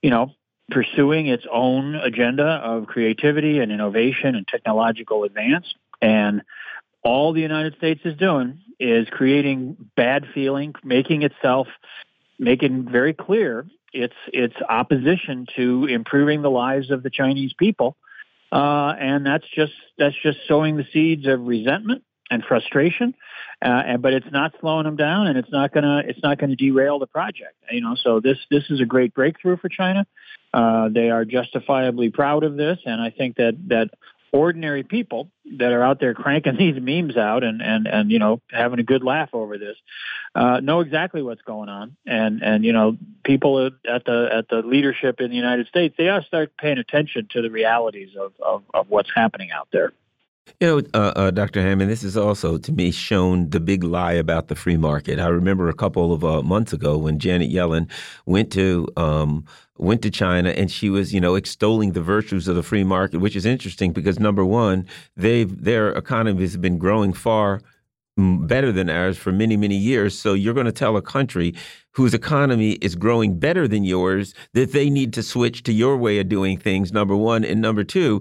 you 0.00 0.08
know, 0.08 0.34
pursuing 0.70 1.26
its 1.26 1.44
own 1.50 1.94
agenda 1.94 2.44
of 2.44 2.86
creativity 2.86 3.58
and 3.58 3.70
innovation 3.70 4.34
and 4.34 4.46
technological 4.46 5.24
advance. 5.24 5.74
And 6.00 6.42
all 7.02 7.32
the 7.32 7.40
United 7.40 7.76
States 7.76 8.00
is 8.04 8.16
doing 8.16 8.60
is 8.78 9.08
creating 9.10 9.76
bad 9.96 10.26
feeling, 10.32 10.74
making 10.84 11.22
itself, 11.22 11.68
making 12.38 12.90
very 12.90 13.12
clear 13.12 13.66
its 13.92 14.14
its 14.32 14.54
opposition 14.68 15.46
to 15.56 15.86
improving 15.86 16.42
the 16.42 16.50
lives 16.50 16.90
of 16.90 17.02
the 17.02 17.10
Chinese 17.10 17.52
people, 17.52 17.96
uh, 18.52 18.94
and 18.98 19.26
that's 19.26 19.48
just 19.54 19.72
that's 19.98 20.14
just 20.22 20.38
sowing 20.46 20.76
the 20.76 20.86
seeds 20.92 21.26
of 21.26 21.46
resentment 21.46 22.02
and 22.30 22.44
frustration. 22.44 23.14
Uh, 23.62 23.82
and, 23.86 24.02
but 24.02 24.14
it's 24.14 24.30
not 24.30 24.54
slowing 24.60 24.84
them 24.84 24.96
down, 24.96 25.26
and 25.26 25.36
it's 25.36 25.50
not 25.50 25.72
gonna 25.72 26.02
it's 26.06 26.22
not 26.22 26.38
gonna 26.38 26.56
derail 26.56 26.98
the 26.98 27.06
project. 27.06 27.54
You 27.70 27.82
know, 27.82 27.94
so 27.94 28.20
this 28.20 28.38
this 28.50 28.64
is 28.70 28.80
a 28.80 28.86
great 28.86 29.12
breakthrough 29.12 29.58
for 29.58 29.68
China. 29.68 30.06
Uh, 30.54 30.88
they 30.88 31.10
are 31.10 31.24
justifiably 31.24 32.10
proud 32.10 32.42
of 32.42 32.56
this, 32.56 32.78
and 32.86 33.00
I 33.00 33.10
think 33.10 33.36
that 33.36 33.56
that 33.68 33.90
ordinary 34.32 34.82
people 34.82 35.28
that 35.58 35.72
are 35.72 35.82
out 35.82 36.00
there 36.00 36.14
cranking 36.14 36.56
these 36.58 36.80
memes 36.80 37.16
out 37.16 37.42
and 37.42 37.60
and 37.60 37.86
and 37.86 38.10
you 38.10 38.18
know 38.18 38.40
having 38.50 38.78
a 38.78 38.82
good 38.82 39.02
laugh 39.02 39.30
over 39.32 39.58
this 39.58 39.76
uh, 40.34 40.60
know 40.60 40.80
exactly 40.80 41.22
what's 41.22 41.42
going 41.42 41.68
on 41.68 41.96
and 42.06 42.42
and 42.42 42.64
you 42.64 42.72
know 42.72 42.96
people 43.24 43.66
at 43.66 44.04
the 44.04 44.28
at 44.32 44.48
the 44.48 44.62
leadership 44.64 45.20
in 45.20 45.30
the 45.30 45.36
United 45.36 45.66
States 45.66 45.94
they 45.98 46.08
ought 46.08 46.20
to 46.20 46.26
start 46.26 46.52
paying 46.56 46.78
attention 46.78 47.28
to 47.30 47.42
the 47.42 47.50
realities 47.50 48.10
of 48.18 48.32
of, 48.40 48.62
of 48.72 48.88
what's 48.88 49.10
happening 49.14 49.50
out 49.50 49.68
there. 49.72 49.92
You 50.58 50.66
know, 50.66 50.78
uh, 50.94 51.12
uh, 51.16 51.30
Dr. 51.30 51.62
Hammond, 51.62 51.90
this 51.90 52.02
has 52.02 52.16
also, 52.16 52.58
to 52.58 52.72
me, 52.72 52.90
shown 52.90 53.50
the 53.50 53.60
big 53.60 53.84
lie 53.84 54.12
about 54.12 54.48
the 54.48 54.54
free 54.54 54.76
market. 54.76 55.18
I 55.18 55.28
remember 55.28 55.68
a 55.68 55.74
couple 55.74 56.12
of 56.12 56.24
uh, 56.24 56.42
months 56.42 56.72
ago 56.72 56.98
when 56.98 57.18
Janet 57.18 57.50
Yellen 57.50 57.88
went 58.26 58.50
to 58.52 58.88
um, 58.96 59.44
went 59.78 60.02
to 60.02 60.10
China 60.10 60.50
and 60.50 60.70
she 60.70 60.90
was, 60.90 61.14
you 61.14 61.20
know, 61.20 61.34
extolling 61.36 61.92
the 61.92 62.02
virtues 62.02 62.48
of 62.48 62.56
the 62.56 62.62
free 62.62 62.84
market, 62.84 63.18
which 63.18 63.36
is 63.36 63.46
interesting 63.46 63.92
because 63.92 64.18
number 64.18 64.44
one, 64.44 64.86
they've 65.16 65.62
their 65.64 65.92
economy 65.92 66.40
has 66.42 66.56
been 66.56 66.78
growing 66.78 67.12
far 67.12 67.60
better 68.16 68.72
than 68.72 68.90
ours 68.90 69.16
for 69.16 69.32
many, 69.32 69.56
many 69.56 69.76
years. 69.76 70.18
So 70.18 70.34
you're 70.34 70.54
going 70.54 70.66
to 70.66 70.72
tell 70.72 70.96
a 70.96 71.02
country 71.02 71.54
whose 71.92 72.14
economy 72.14 72.72
is 72.72 72.94
growing 72.94 73.38
better 73.38 73.66
than 73.66 73.84
yours 73.84 74.34
that 74.52 74.72
they 74.72 74.90
need 74.90 75.12
to 75.14 75.22
switch 75.22 75.62
to 75.64 75.72
your 75.72 75.96
way 75.96 76.18
of 76.18 76.28
doing 76.28 76.58
things, 76.58 76.92
number 76.92 77.16
one. 77.16 77.44
And 77.44 77.60
number 77.60 77.84
two, 77.84 78.20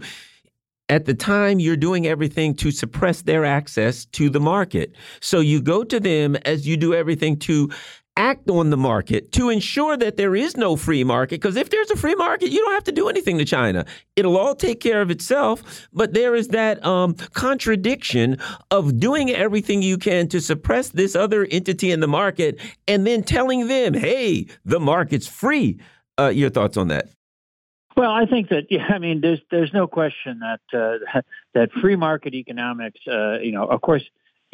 at 0.89 1.05
the 1.05 1.13
time 1.13 1.59
you're 1.59 1.77
doing 1.77 2.07
everything 2.07 2.53
to 2.55 2.71
suppress 2.71 3.21
their 3.21 3.45
access 3.45 4.05
to 4.05 4.29
the 4.29 4.39
market. 4.39 4.95
So 5.21 5.39
you 5.39 5.61
go 5.61 5.83
to 5.83 5.99
them 5.99 6.35
as 6.45 6.67
you 6.67 6.77
do 6.77 6.93
everything 6.93 7.37
to 7.39 7.69
act 8.17 8.49
on 8.49 8.69
the 8.69 8.77
market 8.77 9.31
to 9.31 9.49
ensure 9.49 9.95
that 9.95 10.17
there 10.17 10.35
is 10.35 10.57
no 10.57 10.75
free 10.75 11.05
market. 11.05 11.39
Because 11.39 11.55
if 11.55 11.69
there's 11.69 11.89
a 11.89 11.95
free 11.95 12.15
market, 12.15 12.49
you 12.49 12.59
don't 12.59 12.73
have 12.73 12.83
to 12.83 12.91
do 12.91 13.07
anything 13.07 13.37
to 13.37 13.45
China. 13.45 13.85
It'll 14.17 14.37
all 14.37 14.55
take 14.55 14.81
care 14.81 15.01
of 15.01 15.09
itself. 15.09 15.87
But 15.93 16.13
there 16.13 16.35
is 16.35 16.49
that 16.49 16.85
um, 16.85 17.13
contradiction 17.33 18.37
of 18.71 18.99
doing 18.99 19.29
everything 19.29 19.81
you 19.81 19.97
can 19.97 20.27
to 20.29 20.41
suppress 20.41 20.89
this 20.89 21.15
other 21.15 21.47
entity 21.49 21.91
in 21.91 22.01
the 22.01 22.07
market 22.07 22.59
and 22.87 23.07
then 23.07 23.23
telling 23.23 23.67
them, 23.67 23.93
hey, 23.93 24.47
the 24.65 24.81
market's 24.81 25.27
free. 25.27 25.79
Uh, 26.19 26.27
your 26.27 26.49
thoughts 26.49 26.75
on 26.75 26.89
that? 26.89 27.07
Well, 27.99 28.11
I 28.11 28.25
think 28.25 28.47
that 28.47 28.67
yeah, 28.69 28.87
I 28.87 28.97
mean, 28.97 29.19
there's 29.19 29.41
there's 29.51 29.73
no 29.73 29.85
question 29.85 30.39
that 30.39 30.61
uh, 30.73 31.21
that 31.53 31.71
free 31.81 31.97
market 31.97 32.33
economics, 32.33 33.01
uh, 33.05 33.39
you 33.39 33.51
know, 33.51 33.65
of 33.65 33.81
course, 33.81 34.03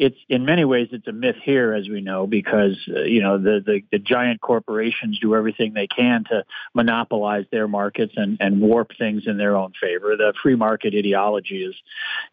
it's 0.00 0.16
in 0.28 0.44
many 0.44 0.64
ways 0.64 0.88
it's 0.90 1.06
a 1.06 1.12
myth 1.12 1.36
here, 1.44 1.72
as 1.72 1.88
we 1.88 2.00
know, 2.00 2.26
because 2.26 2.76
uh, 2.88 3.02
you 3.02 3.22
know 3.22 3.38
the, 3.38 3.62
the, 3.64 3.82
the 3.92 3.98
giant 4.00 4.40
corporations 4.40 5.20
do 5.20 5.36
everything 5.36 5.74
they 5.74 5.86
can 5.86 6.24
to 6.24 6.44
monopolize 6.74 7.44
their 7.52 7.68
markets 7.68 8.14
and 8.16 8.36
and 8.40 8.60
warp 8.60 8.90
things 8.98 9.22
in 9.28 9.38
their 9.38 9.54
own 9.54 9.72
favor. 9.80 10.16
The 10.16 10.34
free 10.42 10.56
market 10.56 10.92
ideology 10.94 11.62
is 11.62 11.76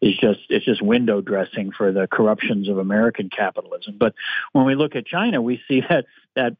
is 0.02 0.18
just 0.18 0.40
it's 0.48 0.64
just 0.64 0.82
window 0.82 1.20
dressing 1.20 1.70
for 1.70 1.92
the 1.92 2.08
corruptions 2.08 2.68
of 2.68 2.78
American 2.78 3.30
capitalism. 3.30 3.98
But 3.98 4.14
when 4.50 4.66
we 4.66 4.74
look 4.74 4.96
at 4.96 5.06
China, 5.06 5.40
we 5.40 5.62
see 5.68 5.80
that 5.88 6.06
that 6.34 6.56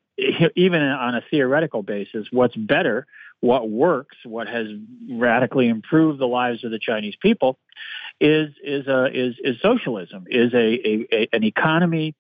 even 0.55 0.81
on 0.81 1.17
a 1.17 1.23
theoretical 1.29 1.83
basis, 1.83 2.29
what's 2.31 2.55
better 2.55 3.09
what 3.45 3.69
works, 3.69 4.17
what 4.25 4.49
has 4.49 4.67
radically 5.11 5.69
improved 5.69 6.19
the 6.19 6.27
lives 6.27 6.65
of 6.65 6.71
the 6.71 6.79
Chinese 6.79 7.15
people, 7.21 7.59
is 8.19 8.49
is 8.63 8.87
a 8.87 9.05
is 9.13 9.35
is 9.45 9.61
socialism, 9.61 10.25
is 10.31 10.55
a, 10.55 10.57
a, 10.57 11.07
a 11.13 11.29
an 11.35 11.45
economy 11.45 12.15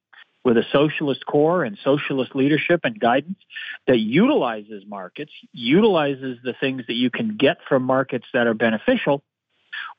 with 0.44 0.58
a 0.58 0.64
socialist 0.70 1.24
core 1.24 1.64
and 1.64 1.78
socialist 1.82 2.36
leadership 2.36 2.80
and 2.84 3.00
guidance 3.00 3.38
that 3.86 3.98
utilizes 3.98 4.84
markets, 4.86 5.32
utilizes 5.52 6.36
the 6.44 6.52
things 6.60 6.82
that 6.88 6.94
you 6.94 7.10
can 7.10 7.38
get 7.38 7.56
from 7.66 7.84
markets 7.84 8.26
that 8.34 8.46
are 8.46 8.52
beneficial, 8.52 9.22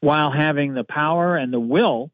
while 0.02 0.30
having 0.30 0.76
the 0.76 0.84
power 0.84 1.36
and 1.36 1.52
the 1.52 1.60
will 1.60 2.12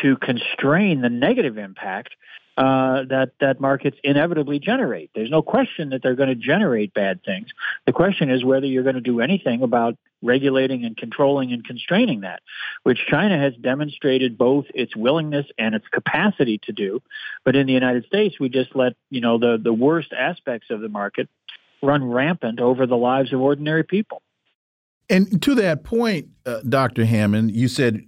to 0.00 0.16
constrain 0.18 1.00
the 1.00 1.10
negative 1.10 1.58
impact 1.58 2.10
uh, 2.56 3.04
that 3.08 3.32
that 3.40 3.60
markets 3.60 3.96
inevitably 4.04 4.58
generate. 4.58 5.10
There's 5.14 5.30
no 5.30 5.42
question 5.42 5.90
that 5.90 6.02
they're 6.02 6.14
going 6.14 6.28
to 6.28 6.34
generate 6.34 6.94
bad 6.94 7.24
things. 7.24 7.48
The 7.86 7.92
question 7.92 8.30
is 8.30 8.44
whether 8.44 8.66
you're 8.66 8.84
going 8.84 8.94
to 8.94 9.00
do 9.00 9.20
anything 9.20 9.62
about 9.62 9.96
regulating 10.22 10.84
and 10.84 10.96
controlling 10.96 11.52
and 11.52 11.64
constraining 11.64 12.20
that, 12.20 12.42
which 12.84 13.06
China 13.08 13.38
has 13.38 13.54
demonstrated 13.56 14.38
both 14.38 14.66
its 14.74 14.94
willingness 14.96 15.46
and 15.58 15.74
its 15.74 15.86
capacity 15.88 16.58
to 16.64 16.72
do. 16.72 17.02
But 17.44 17.56
in 17.56 17.66
the 17.66 17.72
United 17.72 18.06
States, 18.06 18.38
we 18.38 18.48
just 18.48 18.74
let 18.76 18.94
you 19.10 19.20
know 19.20 19.38
the 19.38 19.58
the 19.62 19.72
worst 19.72 20.12
aspects 20.12 20.70
of 20.70 20.80
the 20.80 20.88
market 20.88 21.28
run 21.82 22.04
rampant 22.04 22.60
over 22.60 22.86
the 22.86 22.96
lives 22.96 23.32
of 23.32 23.40
ordinary 23.40 23.84
people. 23.84 24.22
And 25.10 25.42
to 25.42 25.54
that 25.56 25.84
point, 25.84 26.28
uh, 26.46 26.60
Dr. 26.68 27.04
Hammond, 27.04 27.50
you 27.50 27.68
said 27.68 28.00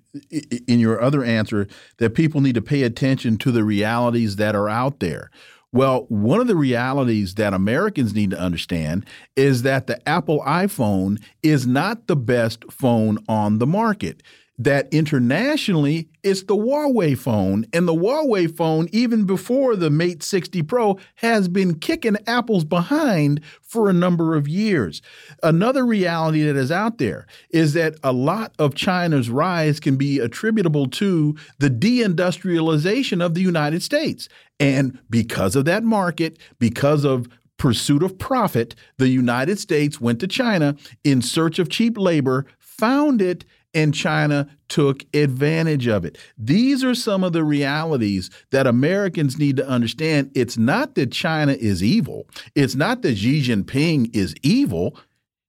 in 0.66 0.78
your 0.78 1.00
other 1.00 1.22
answer 1.22 1.68
that 1.98 2.14
people 2.14 2.40
need 2.40 2.54
to 2.54 2.62
pay 2.62 2.82
attention 2.82 3.36
to 3.38 3.52
the 3.52 3.64
realities 3.64 4.36
that 4.36 4.54
are 4.54 4.68
out 4.68 5.00
there. 5.00 5.30
Well, 5.72 6.06
one 6.08 6.40
of 6.40 6.46
the 6.46 6.56
realities 6.56 7.34
that 7.34 7.52
Americans 7.52 8.14
need 8.14 8.30
to 8.30 8.40
understand 8.40 9.04
is 9.34 9.62
that 9.62 9.86
the 9.86 10.08
Apple 10.08 10.40
iPhone 10.46 11.20
is 11.42 11.66
not 11.66 12.06
the 12.06 12.16
best 12.16 12.64
phone 12.70 13.18
on 13.28 13.58
the 13.58 13.66
market 13.66 14.22
that 14.58 14.88
internationally 14.92 16.08
it's 16.22 16.44
the 16.44 16.56
Huawei 16.56 17.16
phone. 17.16 17.66
And 17.72 17.86
the 17.86 17.94
Huawei 17.94 18.54
phone, 18.54 18.88
even 18.90 19.24
before 19.24 19.76
the 19.76 19.90
Mate 19.90 20.22
60 20.22 20.62
Pro, 20.62 20.98
has 21.16 21.46
been 21.48 21.78
kicking 21.78 22.16
Apple's 22.26 22.64
behind 22.64 23.42
for 23.62 23.88
a 23.88 23.92
number 23.92 24.34
of 24.34 24.48
years. 24.48 25.02
Another 25.42 25.84
reality 25.84 26.42
that 26.42 26.56
is 26.56 26.72
out 26.72 26.98
there 26.98 27.26
is 27.50 27.74
that 27.74 27.96
a 28.02 28.12
lot 28.12 28.54
of 28.58 28.74
China's 28.74 29.28
rise 29.28 29.78
can 29.78 29.96
be 29.96 30.18
attributable 30.18 30.86
to 30.86 31.36
the 31.58 31.70
deindustrialization 31.70 33.24
of 33.24 33.34
the 33.34 33.42
United 33.42 33.82
States. 33.82 34.28
And 34.58 34.98
because 35.10 35.54
of 35.54 35.66
that 35.66 35.84
market, 35.84 36.38
because 36.58 37.04
of 37.04 37.28
pursuit 37.58 38.02
of 38.02 38.18
profit, 38.18 38.74
the 38.98 39.08
United 39.08 39.58
States 39.58 40.00
went 40.00 40.20
to 40.20 40.26
China 40.26 40.76
in 41.04 41.22
search 41.22 41.58
of 41.58 41.68
cheap 41.68 41.96
labor, 41.98 42.46
found 42.58 43.22
it, 43.22 43.44
and 43.76 43.94
China 43.94 44.48
took 44.68 45.04
advantage 45.14 45.86
of 45.86 46.04
it. 46.04 46.16
These 46.38 46.82
are 46.82 46.94
some 46.94 47.22
of 47.22 47.34
the 47.34 47.44
realities 47.44 48.30
that 48.50 48.66
Americans 48.66 49.38
need 49.38 49.58
to 49.58 49.68
understand. 49.68 50.32
It's 50.34 50.56
not 50.56 50.94
that 50.94 51.12
China 51.12 51.52
is 51.52 51.82
evil, 51.82 52.26
it's 52.54 52.74
not 52.74 53.02
that 53.02 53.16
Xi 53.16 53.42
Jinping 53.42 54.16
is 54.16 54.34
evil. 54.42 54.98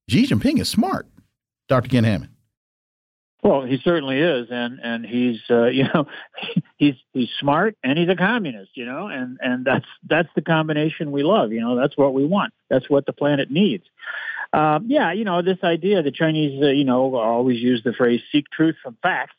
Xi 0.10 0.28
Jinping 0.28 0.60
is 0.60 0.70
smart. 0.70 1.08
Dr. 1.68 1.90
Ken 1.90 2.04
Hammond. 2.04 2.32
Well, 3.44 3.64
he 3.64 3.78
certainly 3.82 4.20
is, 4.20 4.48
and 4.50 4.80
and 4.84 5.06
he's 5.06 5.40
uh, 5.50 5.66
you 5.68 5.86
know 5.94 6.08
he's 6.78 6.96
he's 7.14 7.30
smart 7.40 7.78
and 7.82 7.98
he's 7.98 8.10
a 8.10 8.16
communist, 8.16 8.72
you 8.76 8.86
know, 8.86 9.08
and 9.08 9.38
and 9.42 9.64
that's 9.64 9.86
that's 10.08 10.30
the 10.36 10.42
combination 10.42 11.12
we 11.12 11.24
love, 11.24 11.54
you 11.54 11.62
know, 11.62 11.78
that's 11.78 11.96
what 11.96 12.14
we 12.14 12.26
want, 12.26 12.54
that's 12.70 12.90
what 12.90 13.06
the 13.06 13.14
planet 13.14 13.50
needs. 13.50 13.86
Um, 14.54 14.86
yeah, 14.88 15.12
you 15.12 15.26
know, 15.26 15.42
this 15.42 15.60
idea 15.64 16.02
the 16.02 16.12
Chinese, 16.12 16.62
uh, 16.62 16.68
you 16.68 16.86
know, 16.86 17.16
always 17.16 17.60
use 17.60 17.84
the 17.84 17.94
phrase 17.94 18.22
"seek 18.32 18.50
truth 18.50 18.76
from 18.82 18.98
facts," 19.02 19.36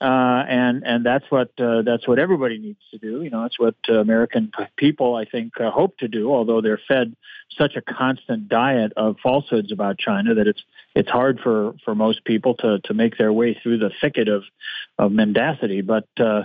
uh, 0.00 0.44
and 0.48 0.82
and 0.84 1.04
that's 1.04 1.24
what 1.30 1.50
uh, 1.58 1.82
that's 1.82 2.08
what 2.08 2.18
everybody 2.18 2.58
needs 2.58 2.80
to 2.90 2.98
do. 2.98 3.22
You 3.22 3.30
know, 3.30 3.42
that's 3.42 3.58
what 3.58 3.74
uh, 3.88 4.00
American 4.00 4.50
people, 4.76 5.14
I 5.14 5.26
think, 5.26 5.60
uh, 5.60 5.70
hope 5.70 5.98
to 5.98 6.08
do. 6.08 6.32
Although 6.32 6.62
they're 6.62 6.80
fed 6.88 7.14
such 7.56 7.76
a 7.76 7.82
constant 7.82 8.48
diet 8.48 8.92
of 8.96 9.16
falsehoods 9.22 9.72
about 9.72 9.98
China 9.98 10.34
that 10.34 10.46
it's 10.46 10.62
it's 10.94 11.10
hard 11.10 11.40
for, 11.40 11.74
for 11.84 11.94
most 11.94 12.24
people 12.24 12.54
to, 12.54 12.80
to 12.80 12.94
make 12.94 13.16
their 13.16 13.32
way 13.32 13.58
through 13.62 13.78
the 13.78 13.90
thicket 14.00 14.28
of 14.28 14.44
of 14.98 15.12
mendacity. 15.12 15.82
But 15.82 16.08
uh, 16.18 16.44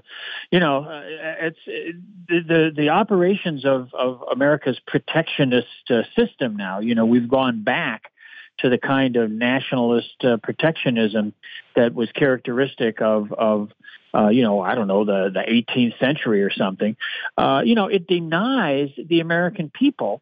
you 0.51 0.59
know, 0.59 0.83
uh, 0.83 1.03
it's 1.39 1.59
it, 1.65 1.95
the 2.27 2.71
the 2.75 2.89
operations 2.89 3.63
of 3.63 3.93
of 3.93 4.21
America's 4.31 4.79
protectionist 4.85 5.67
system 6.15 6.57
now. 6.57 6.79
You 6.79 6.95
know, 6.95 7.05
we've 7.05 7.29
gone 7.29 7.63
back 7.63 8.11
to 8.59 8.69
the 8.69 8.77
kind 8.77 9.15
of 9.15 9.31
nationalist 9.31 10.23
uh, 10.23 10.37
protectionism 10.37 11.33
that 11.75 11.93
was 11.93 12.11
characteristic 12.11 13.01
of 13.01 13.31
of 13.33 13.71
uh, 14.13 14.29
you 14.29 14.43
know 14.43 14.61
I 14.61 14.75
don't 14.75 14.87
know 14.87 15.05
the 15.05 15.29
the 15.33 15.41
18th 15.41 15.99
century 15.99 16.43
or 16.43 16.51
something. 16.51 16.95
Uh, 17.37 17.61
you 17.65 17.75
know, 17.75 17.87
it 17.87 18.07
denies 18.07 18.89
the 18.97 19.19
American 19.19 19.69
people 19.69 20.21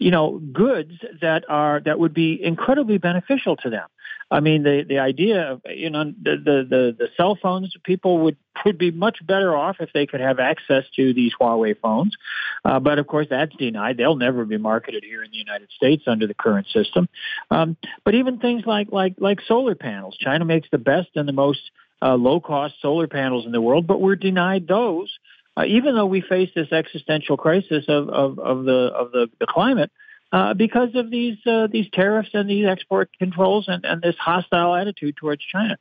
you 0.00 0.10
know 0.10 0.40
goods 0.52 0.92
that 1.20 1.44
are 1.48 1.80
that 1.84 2.00
would 2.00 2.14
be 2.14 2.42
incredibly 2.42 2.98
beneficial 2.98 3.56
to 3.58 3.70
them. 3.70 3.86
I 4.32 4.40
mean, 4.40 4.62
the 4.62 4.84
the 4.88 4.98
idea 4.98 5.52
of 5.52 5.62
you 5.66 5.90
know 5.90 6.04
the 6.04 6.36
the 6.36 6.66
the, 6.68 6.96
the 6.98 7.08
cell 7.16 7.38
phones 7.40 7.74
people 7.84 8.18
would 8.18 8.36
would 8.64 8.78
be 8.78 8.90
much 8.90 9.24
better 9.24 9.54
off 9.54 9.76
if 9.80 9.92
they 9.92 10.06
could 10.06 10.20
have 10.20 10.38
access 10.38 10.84
to 10.96 11.12
these 11.12 11.32
Huawei 11.40 11.76
phones, 11.80 12.16
uh, 12.64 12.80
but 12.80 12.98
of 12.98 13.06
course 13.06 13.26
that's 13.28 13.54
denied. 13.56 13.98
They'll 13.98 14.16
never 14.16 14.44
be 14.44 14.56
marketed 14.56 15.04
here 15.04 15.22
in 15.22 15.30
the 15.30 15.36
United 15.36 15.68
States 15.70 16.04
under 16.06 16.26
the 16.26 16.34
current 16.34 16.66
system. 16.72 17.08
Um, 17.50 17.76
but 18.04 18.14
even 18.14 18.38
things 18.38 18.64
like 18.66 18.88
like 18.90 19.14
like 19.18 19.40
solar 19.42 19.74
panels, 19.74 20.16
China 20.18 20.44
makes 20.44 20.68
the 20.70 20.78
best 20.78 21.08
and 21.14 21.28
the 21.28 21.32
most 21.32 21.70
uh, 22.02 22.14
low 22.14 22.40
cost 22.40 22.74
solar 22.80 23.06
panels 23.06 23.46
in 23.46 23.52
the 23.52 23.60
world, 23.60 23.86
but 23.86 24.00
we're 24.00 24.16
denied 24.16 24.66
those. 24.66 25.10
Uh, 25.60 25.64
even 25.66 25.94
though 25.94 26.06
we 26.06 26.22
face 26.22 26.48
this 26.54 26.72
existential 26.72 27.36
crisis 27.36 27.84
of, 27.88 28.08
of, 28.08 28.38
of 28.38 28.64
the 28.64 28.90
of 28.94 29.12
the, 29.12 29.28
the 29.40 29.46
climate, 29.46 29.90
uh, 30.32 30.54
because 30.54 30.94
of 30.94 31.10
these 31.10 31.36
uh, 31.46 31.66
these 31.70 31.86
tariffs 31.92 32.30
and 32.32 32.48
these 32.48 32.66
export 32.66 33.10
controls 33.18 33.66
and, 33.68 33.84
and 33.84 34.00
this 34.00 34.16
hostile 34.18 34.74
attitude 34.74 35.16
towards 35.16 35.42
China. 35.44 35.76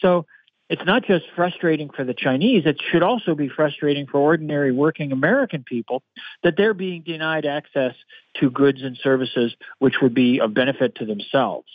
So 0.00 0.26
it's 0.68 0.84
not 0.84 1.04
just 1.04 1.26
frustrating 1.36 1.90
for 1.90 2.04
the 2.04 2.14
Chinese, 2.14 2.64
it 2.66 2.80
should 2.90 3.02
also 3.02 3.36
be 3.36 3.48
frustrating 3.48 4.06
for 4.06 4.18
ordinary 4.18 4.72
working 4.72 5.12
American 5.12 5.62
people 5.62 6.02
that 6.42 6.54
they're 6.56 6.74
being 6.74 7.02
denied 7.02 7.46
access 7.46 7.94
to 8.40 8.50
goods 8.50 8.82
and 8.82 8.98
services 9.00 9.54
which 9.78 9.96
would 10.02 10.14
be 10.14 10.40
of 10.40 10.54
benefit 10.54 10.96
to 10.96 11.06
themselves. 11.06 11.68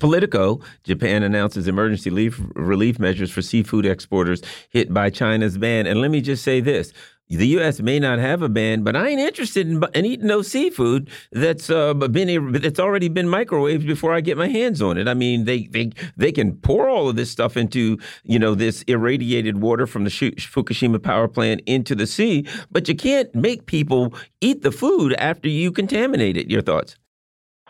Politico, 0.00 0.60
Japan 0.82 1.22
announces 1.22 1.68
emergency 1.68 2.10
relief 2.10 2.98
measures 2.98 3.30
for 3.30 3.42
seafood 3.42 3.86
exporters 3.86 4.42
hit 4.70 4.92
by 4.92 5.10
China's 5.10 5.56
ban. 5.56 5.86
And 5.86 6.00
let 6.00 6.10
me 6.10 6.20
just 6.20 6.42
say 6.42 6.60
this 6.60 6.92
the 7.30 7.46
U.S. 7.48 7.80
may 7.80 8.00
not 8.00 8.18
have 8.18 8.42
a 8.42 8.48
ban, 8.48 8.82
but 8.82 8.96
I 8.96 9.08
ain't 9.08 9.20
interested 9.20 9.68
in, 9.68 9.80
in 9.94 10.04
eating 10.04 10.26
no 10.26 10.42
seafood 10.42 11.08
that's 11.30 11.70
uh, 11.70 11.94
been 11.94 12.52
that's 12.52 12.80
already 12.80 13.08
been 13.08 13.26
microwaved 13.26 13.86
before 13.86 14.12
I 14.12 14.20
get 14.20 14.36
my 14.36 14.48
hands 14.48 14.82
on 14.82 14.98
it. 14.98 15.06
I 15.06 15.14
mean, 15.14 15.44
they 15.44 15.68
they 15.68 15.92
they 16.16 16.32
can 16.32 16.56
pour 16.56 16.88
all 16.88 17.08
of 17.08 17.14
this 17.14 17.30
stuff 17.30 17.56
into 17.56 17.98
you 18.24 18.38
know 18.40 18.56
this 18.56 18.82
irradiated 18.82 19.60
water 19.60 19.86
from 19.86 20.02
the 20.02 20.10
Fukushima 20.10 21.00
power 21.00 21.28
plant 21.28 21.60
into 21.66 21.94
the 21.94 22.06
sea, 22.06 22.46
but 22.72 22.88
you 22.88 22.96
can't 22.96 23.32
make 23.32 23.66
people 23.66 24.12
eat 24.40 24.62
the 24.62 24.72
food 24.72 25.12
after 25.14 25.48
you 25.48 25.70
contaminate 25.70 26.36
it. 26.36 26.50
Your 26.50 26.62
thoughts? 26.62 26.96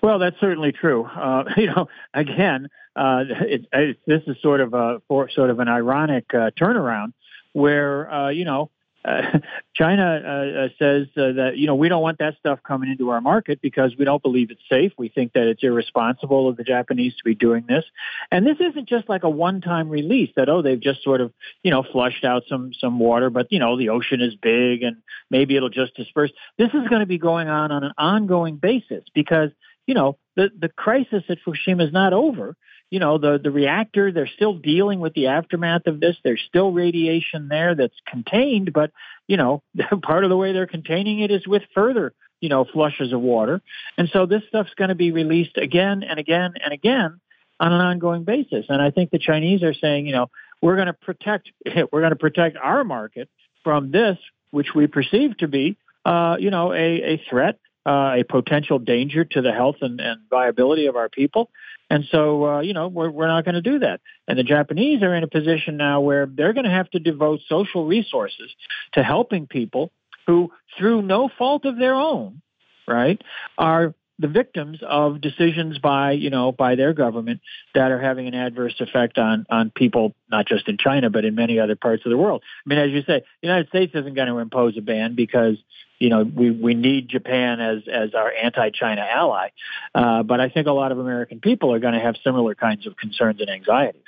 Well, 0.03 0.19
that's 0.19 0.39
certainly 0.41 0.73
true. 0.73 1.05
Uh, 1.05 1.45
you 1.57 1.67
know, 1.67 1.89
again, 2.15 2.69
uh, 2.97 3.25
it, 3.29 3.67
it, 3.73 3.99
this 4.07 4.23
is 4.27 4.37
sort 4.43 4.61
of 4.61 4.75
a 4.75 5.01
for, 5.09 5.29
sort 5.31 5.51
of 5.51 5.61
an 5.61 5.69
ironic 5.69 6.25
uh, 6.35 6.51
turnaround 6.59 7.13
where 7.53 8.13
uh, 8.13 8.29
you 8.31 8.45
know 8.45 8.71
uh, 9.05 9.23
China 9.75 10.05
uh, 10.05 10.69
says 10.79 11.07
that 11.15 11.53
you 11.57 11.67
know 11.67 11.75
we 11.75 11.89
don't 11.89 12.03
want 12.03 12.19
that 12.19 12.37
stuff 12.39 12.59
coming 12.67 12.91
into 12.91 13.11
our 13.11 13.21
market 13.21 13.61
because 13.63 13.95
we 13.97 14.05
don't 14.05 14.23
believe 14.23 14.51
it's 14.51 14.61
safe. 14.69 14.93
We 14.99 15.09
think 15.09 15.33
that 15.35 15.47
it's 15.47 15.63
irresponsible 15.63 16.49
of 16.49 16.57
the 16.57 16.65
Japanese 16.65 17.15
to 17.17 17.25
be 17.25 17.35
doing 17.35 17.65
this, 17.69 17.85
and 18.31 18.47
this 18.47 18.57
isn't 18.61 18.89
just 18.89 19.09
like 19.09 19.23
a 19.23 19.31
one-time 19.31 19.89
release 19.89 20.31
that 20.37 20.49
oh 20.49 20.63
they've 20.63 20.81
just 20.81 21.03
sort 21.03 21.21
of 21.21 21.33
you 21.63 21.71
know 21.71 21.83
flushed 21.83 22.25
out 22.25 22.43
some 22.49 22.73
some 22.75 22.99
water, 22.99 23.31
but 23.31 23.47
you 23.51 23.59
know 23.59 23.79
the 23.79 23.91
ocean 23.91 24.21
is 24.21 24.35
big 24.35 24.83
and 24.83 24.97
maybe 25.31 25.57
it'll 25.57 25.71
just 25.71 25.95
disperse. 25.95 26.31
This 26.59 26.71
is 26.75 26.89
going 26.89 27.01
to 27.01 27.07
be 27.07 27.19
going 27.19 27.49
on 27.49 27.71
on 27.71 27.85
an 27.85 27.93
ongoing 27.97 28.57
basis 28.57 29.05
because 29.15 29.51
you 29.91 29.95
know 29.95 30.17
the 30.37 30.51
the 30.57 30.69
crisis 30.69 31.25
at 31.29 31.39
Fukushima 31.45 31.85
is 31.85 31.93
not 31.93 32.13
over. 32.13 32.55
You 32.93 33.01
know 33.01 33.19
the 33.19 33.41
the 33.43 33.51
reactor 33.51 34.13
they're 34.13 34.29
still 34.29 34.55
dealing 34.55 35.01
with 35.01 35.15
the 35.15 35.27
aftermath 35.27 35.89
of 35.89 35.99
this. 35.99 36.17
There's 36.23 36.41
still 36.47 36.71
radiation 36.71 37.49
there 37.49 37.75
that's 37.75 38.01
contained 38.07 38.73
but 38.73 38.93
you 39.27 39.37
know 39.37 39.65
part 40.03 40.23
of 40.23 40.31
the 40.31 40.37
way 40.37 40.53
they're 40.53 40.69
containing 40.69 41.19
it 41.19 41.33
is 41.33 41.45
with 41.45 41.63
further 41.75 42.13
you 42.41 42.49
know 42.49 42.65
flushes 42.65 43.13
of 43.13 43.21
water. 43.21 43.63
And 43.99 44.09
so 44.13 44.27
this 44.27 44.43
stuff's 44.47 44.75
going 44.77 44.91
to 44.91 44.95
be 44.95 45.11
released 45.11 45.57
again 45.57 46.05
and 46.05 46.21
again 46.21 46.55
and 46.63 46.73
again 46.73 47.21
on 47.59 47.73
an 47.73 47.81
ongoing 47.81 48.23
basis. 48.23 48.67
And 48.69 48.81
i 48.81 48.93
think 48.93 49.11
the 49.11 49.19
chinese 49.19 49.65
are 49.65 49.75
saying 49.75 50.07
you 50.07 50.13
know 50.13 50.31
we're 50.63 50.77
going 50.77 50.87
to 50.87 50.93
protect 51.09 51.51
we're 51.91 52.01
going 52.01 52.11
to 52.11 52.25
protect 52.27 52.57
our 52.57 52.85
market 52.85 53.29
from 53.65 53.91
this 53.91 54.19
which 54.53 54.69
we 54.73 54.87
perceive 54.87 55.37
to 55.39 55.49
be 55.49 55.77
uh, 56.05 56.37
you 56.39 56.51
know 56.51 56.73
a, 56.73 57.15
a 57.15 57.23
threat 57.29 57.59
uh, 57.91 58.15
a 58.21 58.25
potential 58.25 58.79
danger 58.79 59.25
to 59.25 59.43
the 59.43 59.53
health 59.53 59.79
and, 59.81 60.01
and 60.01 60.21
viability 60.31 60.87
of 60.87 60.95
our 60.95 61.09
people. 61.09 61.51
And 61.93 62.05
so, 62.13 62.47
uh, 62.47 62.61
you 62.61 62.73
know, 62.73 62.87
we're, 62.87 63.11
we're 63.11 63.27
not 63.27 63.45
going 63.45 63.57
to 63.57 63.61
do 63.73 63.81
that. 63.81 64.01
And 64.29 64.39
the 64.39 64.45
Japanese 64.45 65.03
are 65.03 65.13
in 65.13 65.25
a 65.25 65.27
position 65.29 65.77
now 65.77 66.01
where 66.01 66.27
they're 66.27 66.53
going 66.53 66.67
to 66.67 66.71
have 66.71 66.89
to 66.91 67.01
devote 67.01 67.41
social 67.49 67.85
resources 67.87 68.55
to 68.93 69.03
helping 69.03 69.49
people 69.49 69.91
who, 70.29 70.53
through 70.79 71.03
no 71.03 71.29
fault 71.37 71.65
of 71.65 71.79
their 71.79 71.95
own, 71.95 72.41
right, 72.87 73.21
are 73.59 73.95
the 74.21 74.29
victims 74.29 74.81
of 74.87 75.21
decisions 75.21 75.79
by 75.79 76.13
you 76.13 76.31
know 76.31 76.53
by 76.53 76.75
their 76.75 76.93
government 76.93 77.41
that 77.75 77.91
are 77.91 78.01
having 78.01 78.29
an 78.29 78.35
adverse 78.35 78.75
effect 78.79 79.19
on 79.19 79.47
on 79.51 79.71
people 79.71 80.15
not 80.31 80.47
just 80.47 80.69
in 80.69 80.77
China 80.77 81.09
but 81.09 81.25
in 81.25 81.35
many 81.35 81.59
other 81.59 81.75
parts 81.75 82.05
of 82.05 82.11
the 82.11 82.19
world. 82.19 82.43
I 82.65 82.69
mean, 82.69 82.79
as 82.79 82.91
you 82.91 83.01
say, 83.03 83.25
the 83.41 83.49
United 83.49 83.69
States 83.69 83.93
isn't 83.95 84.15
going 84.15 84.29
to 84.29 84.39
impose 84.39 84.77
a 84.77 84.83
ban 84.83 85.15
because 85.15 85.57
you 85.99 86.11
know 86.11 86.23
we 86.23 86.51
we 86.51 86.75
need 86.75 87.09
Japan 87.09 87.61
as 87.61 87.83
as 87.91 88.15
our 88.15 88.31
anti-China 88.31 89.01
ally, 89.01 89.49
uh, 89.95 90.23
but 90.23 90.39
I 90.41 90.51
think 90.51 90.67
a 90.67 90.73
lot 90.73 90.93
of 90.93 90.99
American 90.99 91.41
people 91.41 91.73
are 91.73 91.81
going 91.81 91.95
to 91.95 92.01
have 92.01 92.17
similar 92.23 92.55
kinds 92.55 92.87
of 92.87 92.97
concerns 92.97 93.41
and 93.41 93.49
anxieties. 93.49 94.03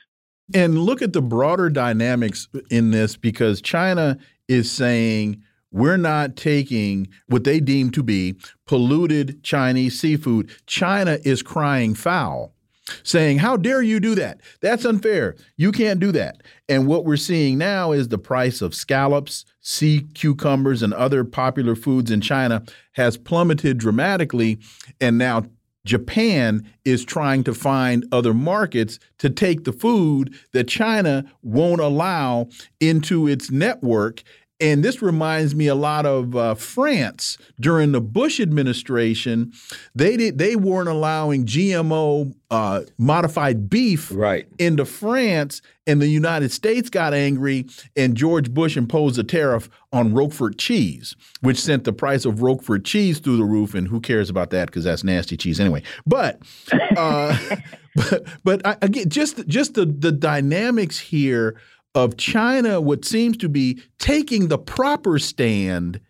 And 0.54 0.78
look 0.78 1.00
at 1.00 1.14
the 1.14 1.22
broader 1.22 1.70
dynamics 1.70 2.48
in 2.68 2.90
this 2.90 3.16
because 3.16 3.62
China 3.62 4.18
is 4.48 4.70
saying 4.70 5.42
we're 5.72 5.96
not 5.96 6.36
taking 6.36 7.08
what 7.26 7.44
they 7.44 7.58
deem 7.58 7.90
to 7.90 8.02
be 8.02 8.36
polluted 8.66 9.42
Chinese 9.42 9.98
seafood. 9.98 10.50
China 10.66 11.18
is 11.24 11.42
crying 11.42 11.94
foul, 11.94 12.54
saying, 13.02 13.38
How 13.38 13.56
dare 13.56 13.82
you 13.82 13.98
do 13.98 14.14
that? 14.14 14.40
That's 14.60 14.84
unfair. 14.84 15.34
You 15.56 15.72
can't 15.72 15.98
do 15.98 16.12
that. 16.12 16.42
And 16.68 16.86
what 16.86 17.04
we're 17.04 17.16
seeing 17.16 17.58
now 17.58 17.92
is 17.92 18.08
the 18.08 18.18
price 18.18 18.60
of 18.60 18.74
scallops, 18.74 19.44
sea 19.60 20.06
cucumbers, 20.14 20.82
and 20.82 20.92
other 20.94 21.24
popular 21.24 21.74
foods 21.74 22.10
in 22.10 22.20
China 22.20 22.62
has 22.92 23.16
plummeted 23.16 23.78
dramatically. 23.78 24.60
And 25.00 25.16
now 25.18 25.44
Japan 25.84 26.68
is 26.84 27.04
trying 27.04 27.42
to 27.44 27.54
find 27.54 28.06
other 28.12 28.32
markets 28.32 28.98
to 29.18 29.28
take 29.28 29.64
the 29.64 29.72
food 29.72 30.34
that 30.52 30.68
China 30.68 31.24
won't 31.42 31.80
allow 31.80 32.48
into 32.80 33.26
its 33.26 33.50
network. 33.50 34.22
And 34.62 34.84
this 34.84 35.02
reminds 35.02 35.56
me 35.56 35.66
a 35.66 35.74
lot 35.74 36.06
of 36.06 36.36
uh, 36.36 36.54
France 36.54 37.36
during 37.58 37.90
the 37.90 38.00
Bush 38.00 38.38
administration. 38.38 39.52
They 39.92 40.16
did 40.16 40.38
they 40.38 40.54
weren't 40.54 40.88
allowing 40.88 41.46
GMO 41.46 42.32
uh, 42.48 42.82
modified 42.96 43.68
beef 43.68 44.12
right. 44.14 44.46
into 44.60 44.84
France, 44.84 45.62
and 45.84 46.00
the 46.00 46.06
United 46.06 46.52
States 46.52 46.88
got 46.90 47.12
angry, 47.12 47.66
and 47.96 48.16
George 48.16 48.54
Bush 48.54 48.76
imposed 48.76 49.18
a 49.18 49.24
tariff 49.24 49.68
on 49.92 50.14
Roquefort 50.14 50.58
cheese, 50.58 51.16
which 51.40 51.58
sent 51.58 51.82
the 51.82 51.92
price 51.92 52.24
of 52.24 52.40
Roquefort 52.40 52.84
cheese 52.84 53.18
through 53.18 53.38
the 53.38 53.44
roof. 53.44 53.74
And 53.74 53.88
who 53.88 54.00
cares 54.00 54.30
about 54.30 54.50
that? 54.50 54.66
Because 54.66 54.84
that's 54.84 55.02
nasty 55.02 55.36
cheese 55.36 55.58
anyway. 55.58 55.82
But, 56.06 56.40
uh, 56.96 57.36
but, 57.96 58.26
but 58.44 58.66
I, 58.66 58.76
again, 58.80 59.08
just 59.08 59.44
just 59.48 59.74
the 59.74 59.86
the 59.86 60.12
dynamics 60.12 61.00
here 61.00 61.56
of 61.94 62.16
China, 62.16 62.80
what 62.80 63.04
seems 63.04 63.36
to 63.38 63.48
be 63.48 63.82
taking 63.98 64.48
the 64.48 64.58
proper 64.58 65.18
stand, 65.18 66.00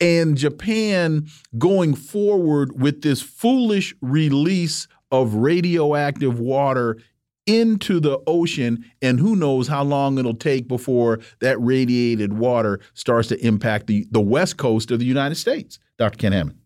and 0.00 0.36
Japan 0.36 1.28
going 1.58 1.94
forward 1.94 2.80
with 2.80 3.02
this 3.02 3.20
foolish 3.22 3.94
release 4.00 4.88
of 5.10 5.34
radioactive 5.34 6.40
water 6.40 6.98
into 7.46 8.00
the 8.00 8.20
ocean, 8.26 8.84
and 9.02 9.20
who 9.20 9.36
knows 9.36 9.68
how 9.68 9.84
long 9.84 10.18
it'll 10.18 10.34
take 10.34 10.66
before 10.66 11.20
that 11.40 11.60
radiated 11.60 12.32
water 12.32 12.80
starts 12.94 13.28
to 13.28 13.46
impact 13.46 13.86
the, 13.86 14.06
the 14.10 14.20
west 14.20 14.56
coast 14.56 14.90
of 14.90 14.98
the 14.98 15.04
United 15.04 15.34
States. 15.34 15.78
Dr. 15.98 16.16
Ken 16.16 16.32
Hammond. 16.32 16.58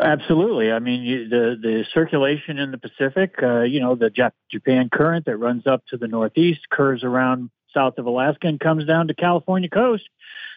Absolutely. 0.00 0.70
I 0.70 0.78
mean, 0.78 1.02
you, 1.02 1.28
the 1.28 1.56
the 1.60 1.84
circulation 1.92 2.58
in 2.58 2.70
the 2.70 2.78
Pacific, 2.78 3.34
uh, 3.42 3.62
you 3.62 3.80
know, 3.80 3.96
the 3.96 4.10
Jap 4.10 4.30
Japan 4.50 4.88
current 4.92 5.26
that 5.26 5.36
runs 5.36 5.66
up 5.66 5.82
to 5.88 5.96
the 5.96 6.06
northeast, 6.06 6.70
curves 6.70 7.02
around 7.02 7.50
south 7.74 7.98
of 7.98 8.06
Alaska, 8.06 8.48
and 8.48 8.58
comes 8.60 8.86
down 8.86 9.08
to 9.08 9.14
California 9.14 9.68
coast. 9.68 10.08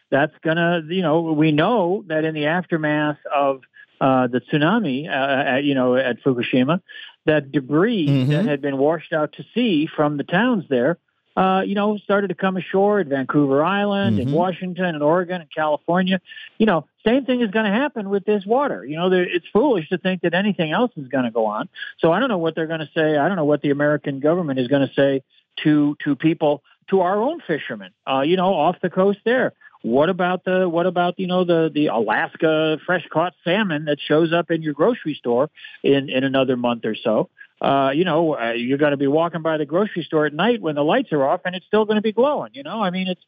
That's 0.10 0.34
gonna, 0.44 0.82
you 0.88 1.02
know, 1.02 1.22
we 1.22 1.52
know 1.52 2.04
that 2.08 2.26
in 2.26 2.34
the 2.34 2.48
aftermath 2.48 3.18
of 3.34 3.62
uh, 4.02 4.28
the 4.28 4.42
tsunami, 4.42 5.08
uh, 5.08 5.58
at, 5.58 5.64
you 5.64 5.76
know, 5.76 5.96
at 5.96 6.24
Fukushima, 6.24 6.82
that 7.26 7.52
debris 7.52 8.08
mm-hmm. 8.08 8.32
that 8.32 8.46
had 8.46 8.62
been 8.62 8.78
washed 8.78 9.14
out 9.14 9.34
to 9.34 9.46
sea 9.54 9.88
from 9.96 10.18
the 10.18 10.24
towns 10.24 10.66
there, 10.70 10.98
uh, 11.38 11.62
you 11.66 11.76
know, 11.76 11.98
started 11.98 12.28
to 12.28 12.36
come 12.36 12.58
ashore 12.58 13.00
at 13.00 13.08
Vancouver 13.08 13.64
Island, 13.64 14.18
mm-hmm. 14.18 14.30
in 14.30 14.34
Washington, 14.34 14.86
and 14.86 15.04
Oregon, 15.04 15.40
and 15.42 15.50
California. 15.54 16.20
You 16.58 16.66
know, 16.66 16.88
same 17.06 17.26
thing 17.26 17.42
is 17.42 17.52
going 17.52 17.66
to 17.66 17.72
happen 17.72 18.10
with 18.10 18.26
this 18.26 18.46
water. 18.46 18.84
You 18.84 18.98
know, 18.98 19.12
it's 19.12 19.48
foolish 19.54 19.88
to 19.90 19.98
think 19.98 20.24
that 20.24 20.34
anything 20.34 20.72
else 20.72 20.92
is 20.98 21.08
going 21.08 21.24
to 21.24 21.32
go 21.32 21.46
on. 21.46 21.70
So 22.00 22.12
I 22.12 22.20
don't 22.20 22.30
know 22.30 22.38
what 22.38 22.56
they're 22.56 22.68
going 22.68 22.82
to 22.82 22.90
say. 22.94 23.18
I 23.18 23.28
don't 23.28 23.38
know 23.38 23.46
what 23.46 23.62
the 23.62 23.70
American 23.70 24.20
government 24.20 24.60
is 24.60 24.68
going 24.68 24.88
to 24.88 24.94
say 24.94 25.24
to 25.64 25.96
to 26.04 26.16
people, 26.16 26.64
to 26.90 27.02
our 27.02 27.22
own 27.22 27.40
fishermen. 27.46 27.92
Uh, 28.08 28.22
you 28.22 28.38
know, 28.38 28.54
off 28.54 28.78
the 28.82 28.90
coast 28.90 29.20
there. 29.26 29.54
What 29.84 30.10
about 30.10 30.44
the 30.46 30.70
what 30.70 30.86
about 30.86 31.20
you 31.20 31.26
know 31.26 31.44
the 31.44 31.72
the 31.74 31.88
Alaska 31.88 32.78
fresh 32.86 33.04
caught 33.12 33.34
salmon 33.44 33.86
that 33.86 33.98
shows 34.00 34.32
up 34.32 34.52
in 34.52 34.62
your 34.62 34.74
grocery 34.74 35.16
store 35.16 35.50
in 35.84 36.10
in 36.10 36.24
another 36.24 36.56
month 36.56 36.86
or 36.86 36.96
so? 36.96 37.30
Uh, 37.62 37.92
you 37.94 38.04
know, 38.04 38.36
uh, 38.36 38.54
you're 38.54 38.78
going 38.78 38.92
to 38.92 38.98
be 38.98 39.08
walking 39.08 39.42
by 39.42 39.58
the 39.58 39.66
grocery 39.66 40.04
store 40.04 40.26
at 40.26 40.34
night 40.34 40.62
when 40.62 40.76
the 40.76 40.84
lights 40.84 41.12
are 41.12 41.24
off, 41.24 41.42
and 41.46 41.56
it's 41.56 41.66
still 41.66 41.86
going 41.86 41.96
to 41.96 42.02
be 42.02 42.12
glowing. 42.12 42.52
You 42.54 42.64
know, 42.64 42.82
I 42.82 42.90
mean, 42.90 43.08
it's 43.08 43.22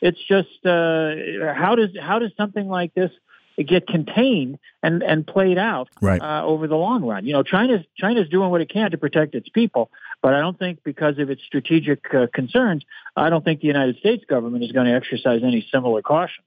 it's 0.00 0.18
just 0.28 0.64
uh, 0.64 1.54
how 1.54 1.74
does 1.76 1.90
how 2.00 2.18
does 2.18 2.30
something 2.36 2.68
like 2.68 2.94
this 2.94 3.10
get 3.58 3.86
contained 3.86 4.58
and 4.82 5.02
and 5.02 5.26
played 5.26 5.58
out 5.58 5.88
right. 6.00 6.22
uh, 6.22 6.44
over 6.44 6.68
the 6.68 6.76
long 6.76 7.04
run? 7.04 7.26
You 7.26 7.32
know, 7.32 7.42
China's 7.42 7.84
China's 7.96 8.28
doing 8.28 8.50
what 8.50 8.60
it 8.60 8.70
can 8.70 8.92
to 8.92 8.98
protect 8.98 9.34
its 9.34 9.48
people, 9.48 9.90
but 10.22 10.34
I 10.34 10.40
don't 10.40 10.58
think 10.58 10.82
because 10.84 11.18
of 11.18 11.30
its 11.30 11.42
strategic 11.42 12.04
uh, 12.14 12.26
concerns, 12.32 12.84
I 13.16 13.30
don't 13.30 13.44
think 13.44 13.60
the 13.60 13.66
United 13.66 13.96
States 13.98 14.24
government 14.28 14.64
is 14.64 14.72
going 14.72 14.86
to 14.86 14.92
exercise 14.92 15.40
any 15.42 15.66
similar 15.72 16.02
caution. 16.02 16.44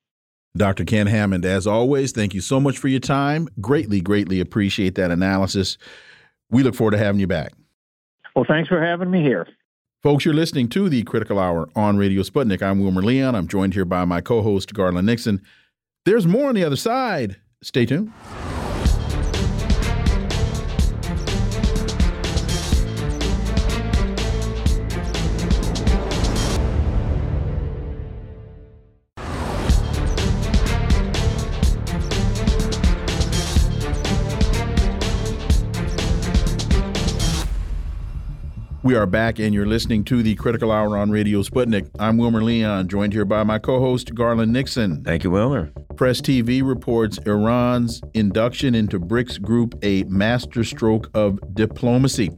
Dr. 0.56 0.86
Ken 0.86 1.08
Hammond, 1.08 1.46
as 1.46 1.66
always, 1.66 2.12
thank 2.12 2.36
you 2.36 2.42
so 2.42 2.60
much 2.60 2.78
for 2.78 2.88
your 2.88 3.00
time. 3.00 3.50
Greatly, 3.60 4.02
greatly 4.02 4.40
appreciate 4.40 4.96
that 4.96 5.10
analysis. 5.10 5.78
We 6.52 6.62
look 6.62 6.76
forward 6.76 6.92
to 6.92 7.00
having 7.00 7.20
you 7.20 7.28
back. 7.28 7.54
Well, 8.36 8.46
thanks 8.48 8.70
for 8.70 8.80
having 8.84 9.10
me 9.10 9.22
here. 9.22 9.48
Folks, 10.04 10.26
you're 10.26 10.34
listening 10.34 10.68
to 10.70 10.90
the 10.90 11.04
Critical 11.04 11.40
Hour 11.40 11.70
on 11.76 11.98
Radio 11.98 12.22
Sputnik. 12.24 12.62
I'm 12.62 12.80
Wilmer 12.82 13.02
Leon. 13.02 13.36
I'm 13.36 13.48
joined 13.48 13.74
here 13.74 13.86
by 13.86 14.06
my 14.06 14.22
co 14.22 14.42
host, 14.42 14.74
Garland 14.74 15.08
Nixon. 15.08 15.42
There's 16.06 16.28
more 16.28 16.50
on 16.50 16.56
the 16.56 16.66
other 16.66 16.76
side. 16.76 17.38
Stay 17.64 17.86
tuned. 17.86 18.12
We 38.84 38.96
are 38.96 39.06
back, 39.06 39.40
and 39.40 39.54
you're 39.54 39.66
listening 39.66 40.04
to 40.06 40.22
the 40.22 40.36
Critical 40.36 40.70
Hour 40.70 40.98
on 40.98 41.10
Radio 41.10 41.42
Sputnik. 41.42 41.90
I'm 42.00 42.18
Wilmer 42.18 42.44
Leon, 42.44 42.90
joined 42.90 43.14
here 43.14 43.24
by 43.24 43.44
my 43.44 43.58
co 43.58 43.80
host, 43.80 44.14
Garland 44.14 44.52
Nixon. 44.52 45.06
Thank 45.06 45.24
you, 45.24 45.32
Wilmer. 45.32 45.72
Press 45.96 46.20
TV 46.22 46.62
reports 46.68 47.20
Iran's 47.20 48.02
induction 48.14 48.74
into 48.76 49.00
BRICS 49.00 49.42
Group 49.42 49.76
a 49.84 50.04
masterstroke 50.06 51.10
of 51.14 51.40
diplomacy. 51.54 52.32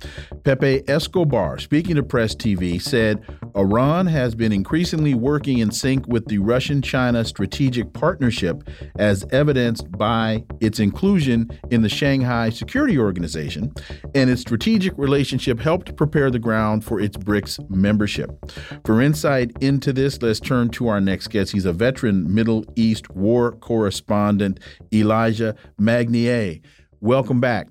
Pepe 0.44 0.84
Escobar, 0.88 1.58
speaking 1.58 1.96
to 1.96 2.04
Press 2.04 2.36
TV, 2.36 2.82
said 2.82 3.24
Iran 3.56 4.06
has 4.08 4.36
been 4.36 4.52
increasingly 4.52 5.14
working 5.14 5.60
in 5.60 5.72
sync 5.72 6.06
with 6.08 6.28
the 6.28 6.40
Russian 6.40 6.82
China 6.82 7.24
strategic 7.24 7.94
partnership, 7.94 8.70
as 8.98 9.26
evidenced 9.32 9.90
by 9.94 10.44
its 10.60 10.80
inclusion 10.80 11.50
in 11.72 11.82
the 11.82 11.90
Shanghai 11.90 12.50
Security 12.50 13.00
Organization, 13.00 13.74
and 14.14 14.30
its 14.30 14.42
strategic 14.42 14.98
relationship 14.98 15.60
helped 15.60 15.96
prepare 15.96 16.30
the 16.36 16.40
ground 16.40 16.84
for 16.84 17.00
its 17.00 17.16
BRICS 17.16 17.70
membership. 17.70 18.30
For 18.86 19.02
insight 19.02 19.52
into 19.62 19.94
this, 19.94 20.22
let's 20.22 20.42
turn 20.42 20.70
to 20.72 20.90
our 20.90 21.00
next 21.00 21.30
guest. 21.30 21.54
He's 21.54 21.64
a 21.64 21.72
veteran 21.72 22.36
Middle 22.36 22.66
East 22.76 23.10
war 23.12 23.54
correspondent, 23.54 24.60
Elijah 24.94 25.56
Magnier. 25.80 26.58
Welcome 27.00 27.40
back. 27.40 27.70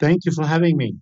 Thank 0.00 0.24
you 0.24 0.32
for 0.32 0.46
having 0.46 0.78
me. 0.78 0.96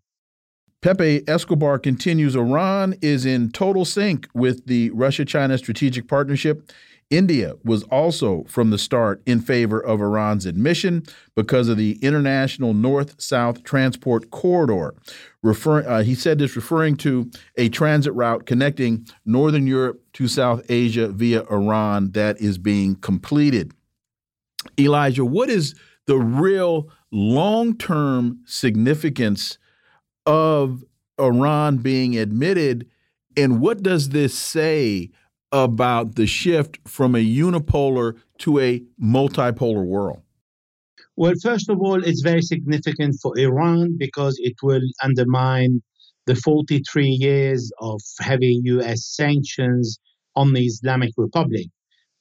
Pepe 0.82 1.22
Escobar 1.28 1.78
continues 1.78 2.34
Iran 2.34 2.94
is 3.00 3.24
in 3.24 3.52
total 3.52 3.84
sync 3.84 4.26
with 4.34 4.66
the 4.66 4.90
Russia 4.90 5.24
China 5.24 5.56
strategic 5.56 6.08
partnership. 6.08 6.72
India 7.10 7.54
was 7.64 7.82
also 7.84 8.44
from 8.44 8.70
the 8.70 8.78
start 8.78 9.20
in 9.26 9.40
favor 9.40 9.80
of 9.80 10.00
Iran's 10.00 10.46
admission 10.46 11.02
because 11.34 11.68
of 11.68 11.76
the 11.76 11.98
international 12.02 12.72
north 12.72 13.20
south 13.20 13.64
transport 13.64 14.30
corridor. 14.30 14.94
Refer, 15.42 15.86
uh, 15.86 16.02
he 16.02 16.14
said 16.14 16.38
this 16.38 16.54
referring 16.54 16.96
to 16.96 17.30
a 17.56 17.68
transit 17.68 18.14
route 18.14 18.46
connecting 18.46 19.06
northern 19.24 19.66
Europe 19.66 20.00
to 20.12 20.28
South 20.28 20.62
Asia 20.68 21.08
via 21.08 21.42
Iran 21.50 22.12
that 22.12 22.40
is 22.40 22.58
being 22.58 22.94
completed. 22.94 23.72
Elijah, 24.78 25.24
what 25.24 25.50
is 25.50 25.74
the 26.06 26.18
real 26.18 26.88
long 27.10 27.76
term 27.76 28.40
significance 28.44 29.58
of 30.26 30.84
Iran 31.20 31.78
being 31.78 32.16
admitted. 32.16 32.88
And 33.36 33.60
what 33.60 33.82
does 33.82 34.10
this 34.10 34.34
say 34.34 35.10
about 35.52 36.14
the 36.14 36.26
shift 36.26 36.78
from 36.86 37.14
a 37.14 37.18
unipolar 37.18 38.18
to 38.38 38.58
a 38.58 38.82
multipolar 39.02 39.84
world? 39.84 40.22
Well, 41.16 41.34
first 41.42 41.68
of 41.68 41.78
all, 41.80 42.02
it's 42.02 42.22
very 42.22 42.42
significant 42.42 43.16
for 43.20 43.36
Iran 43.38 43.96
because 43.98 44.38
it 44.42 44.54
will 44.62 44.82
undermine 45.02 45.82
the 46.26 46.34
43 46.34 47.08
years 47.08 47.70
of 47.80 48.00
heavy 48.20 48.60
US 48.64 49.04
sanctions 49.04 49.98
on 50.36 50.52
the 50.52 50.64
Islamic 50.64 51.12
Republic 51.16 51.66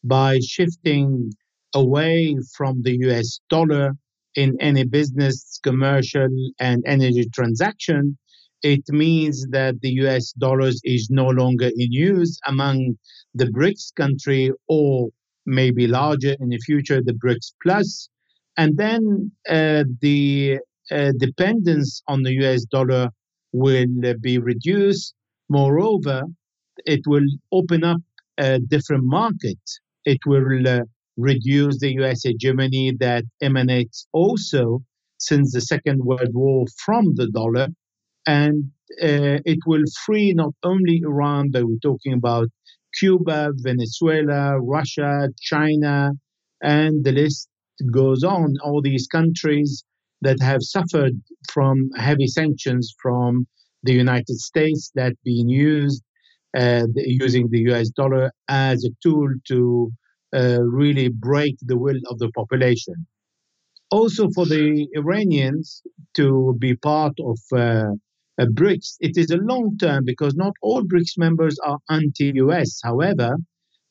by 0.03 0.39
shifting 0.39 1.31
away 1.73 2.35
from 2.57 2.81
the 2.81 2.97
US 3.07 3.39
dollar 3.49 3.93
in 4.35 4.57
any 4.59 4.83
business, 4.83 5.59
commercial, 5.63 6.29
and 6.59 6.83
energy 6.85 7.27
transaction. 7.33 8.17
It 8.61 8.83
means 8.89 9.47
that 9.51 9.79
the 9.81 9.91
US 10.03 10.33
dollars 10.33 10.81
is 10.83 11.09
no 11.09 11.27
longer 11.27 11.67
in 11.67 11.91
use 11.91 12.39
among 12.45 12.97
the 13.33 13.45
BRICS 13.45 13.93
country 13.95 14.51
or 14.67 15.09
maybe 15.45 15.87
larger 15.87 16.35
in 16.39 16.49
the 16.49 16.59
future, 16.59 17.01
the 17.01 17.13
BRICS 17.13 17.53
Plus. 17.63 18.09
And 18.57 18.77
then 18.77 19.31
uh, 19.49 19.85
the 20.01 20.59
uh, 20.91 21.11
dependence 21.17 22.01
on 22.07 22.23
the 22.23 22.33
US 22.43 22.65
dollar 22.65 23.09
will 23.53 23.85
be 24.19 24.37
reduced. 24.37 25.13
Moreover, 25.49 26.23
it 26.85 27.01
will 27.07 27.25
open 27.51 27.83
up 27.83 28.01
a 28.37 28.59
different 28.59 29.03
market. 29.05 29.59
It 30.05 30.19
will 30.25 30.67
uh, 30.67 30.81
reduce 31.17 31.79
the 31.79 31.93
US 31.99 32.23
hegemony 32.23 32.93
that 32.99 33.23
emanates 33.41 34.07
also 34.13 34.81
since 35.17 35.51
the 35.53 35.61
Second 35.61 36.03
World 36.03 36.33
War 36.33 36.65
from 36.77 37.15
the 37.15 37.27
dollar. 37.27 37.67
And 38.29 38.71
uh, 39.01 39.37
it 39.53 39.59
will 39.65 39.87
free 40.05 40.33
not 40.33 40.53
only 40.63 41.01
Iran, 41.03 41.49
but 41.51 41.65
we're 41.65 41.87
talking 41.89 42.13
about 42.13 42.47
Cuba, 42.99 43.51
Venezuela, 43.55 44.59
Russia, 44.59 45.29
China, 45.41 46.11
and 46.61 47.03
the 47.03 47.11
list 47.11 47.49
goes 47.91 48.23
on. 48.23 48.55
All 48.63 48.81
these 48.81 49.07
countries 49.07 49.83
that 50.21 50.39
have 50.41 50.61
suffered 50.61 51.13
from 51.53 51.89
heavy 51.97 52.27
sanctions 52.27 52.93
from 53.01 53.47
the 53.83 53.93
United 53.93 54.37
States 54.49 54.91
that 54.93 55.13
being 55.23 55.49
used 55.49 56.03
uh, 56.55 56.85
using 56.95 57.47
the 57.49 57.61
US 57.71 57.89
dollar 57.89 58.31
as 58.47 58.83
a 58.83 58.89
tool 59.03 59.29
to 59.47 59.91
uh, 60.35 60.59
really 60.61 61.09
break 61.09 61.55
the 61.61 61.77
will 61.77 61.99
of 62.09 62.19
the 62.19 62.29
population. 62.39 63.07
Also, 63.91 64.29
for 64.35 64.45
the 64.45 64.87
Iranians 64.93 65.81
to 66.15 66.55
be 66.59 66.75
part 66.75 67.13
of 67.19 67.39
uh, 67.55 67.91
BRICS, 68.47 68.97
it 69.01 69.17
is 69.17 69.31
a 69.31 69.37
long 69.37 69.77
term 69.77 70.05
because 70.05 70.35
not 70.35 70.53
all 70.61 70.83
BRICS 70.83 71.17
members 71.17 71.57
are 71.59 71.79
anti 71.89 72.31
US. 72.35 72.79
However, 72.83 73.35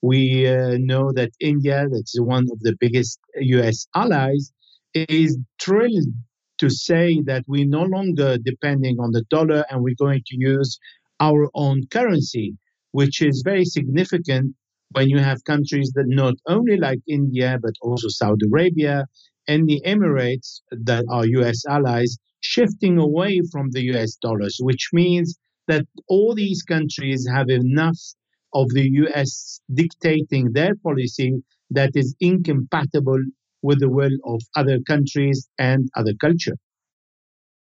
we 0.00 0.46
uh, 0.46 0.78
know 0.78 1.12
that 1.12 1.32
India, 1.40 1.86
that's 1.90 2.18
one 2.20 2.46
of 2.50 2.60
the 2.60 2.76
biggest 2.80 3.18
US 3.40 3.86
allies, 3.94 4.52
is 4.94 5.38
thrilled 5.60 6.08
to 6.58 6.70
say 6.70 7.20
that 7.26 7.44
we're 7.46 7.66
no 7.66 7.82
longer 7.82 8.38
depending 8.38 8.98
on 8.98 9.12
the 9.12 9.22
dollar 9.30 9.64
and 9.70 9.82
we're 9.82 9.94
going 9.98 10.22
to 10.26 10.36
use 10.36 10.78
our 11.20 11.50
own 11.54 11.82
currency, 11.90 12.56
which 12.92 13.22
is 13.22 13.42
very 13.44 13.64
significant 13.64 14.54
when 14.92 15.08
you 15.08 15.18
have 15.18 15.44
countries 15.44 15.92
that 15.94 16.06
not 16.06 16.34
only 16.46 16.76
like 16.76 17.00
India, 17.06 17.58
but 17.60 17.74
also 17.82 18.08
Saudi 18.08 18.46
Arabia 18.46 19.06
and 19.46 19.68
the 19.68 19.80
Emirates 19.84 20.60
that 20.70 21.04
are 21.10 21.26
US 21.26 21.64
allies 21.66 22.18
shifting 22.40 22.98
away 22.98 23.40
from 23.52 23.70
the 23.70 23.82
US 23.94 24.16
dollars, 24.16 24.58
which 24.60 24.90
means 24.92 25.38
that 25.66 25.86
all 26.08 26.34
these 26.34 26.62
countries 26.62 27.26
have 27.28 27.48
enough 27.50 27.98
of 28.54 28.68
the 28.70 28.88
US 29.04 29.60
dictating 29.74 30.52
their 30.52 30.74
policy 30.76 31.42
that 31.70 31.90
is 31.94 32.14
incompatible 32.20 33.22
with 33.62 33.80
the 33.80 33.90
will 33.90 34.16
of 34.24 34.40
other 34.56 34.80
countries 34.80 35.48
and 35.58 35.88
other 35.96 36.14
culture. 36.20 36.56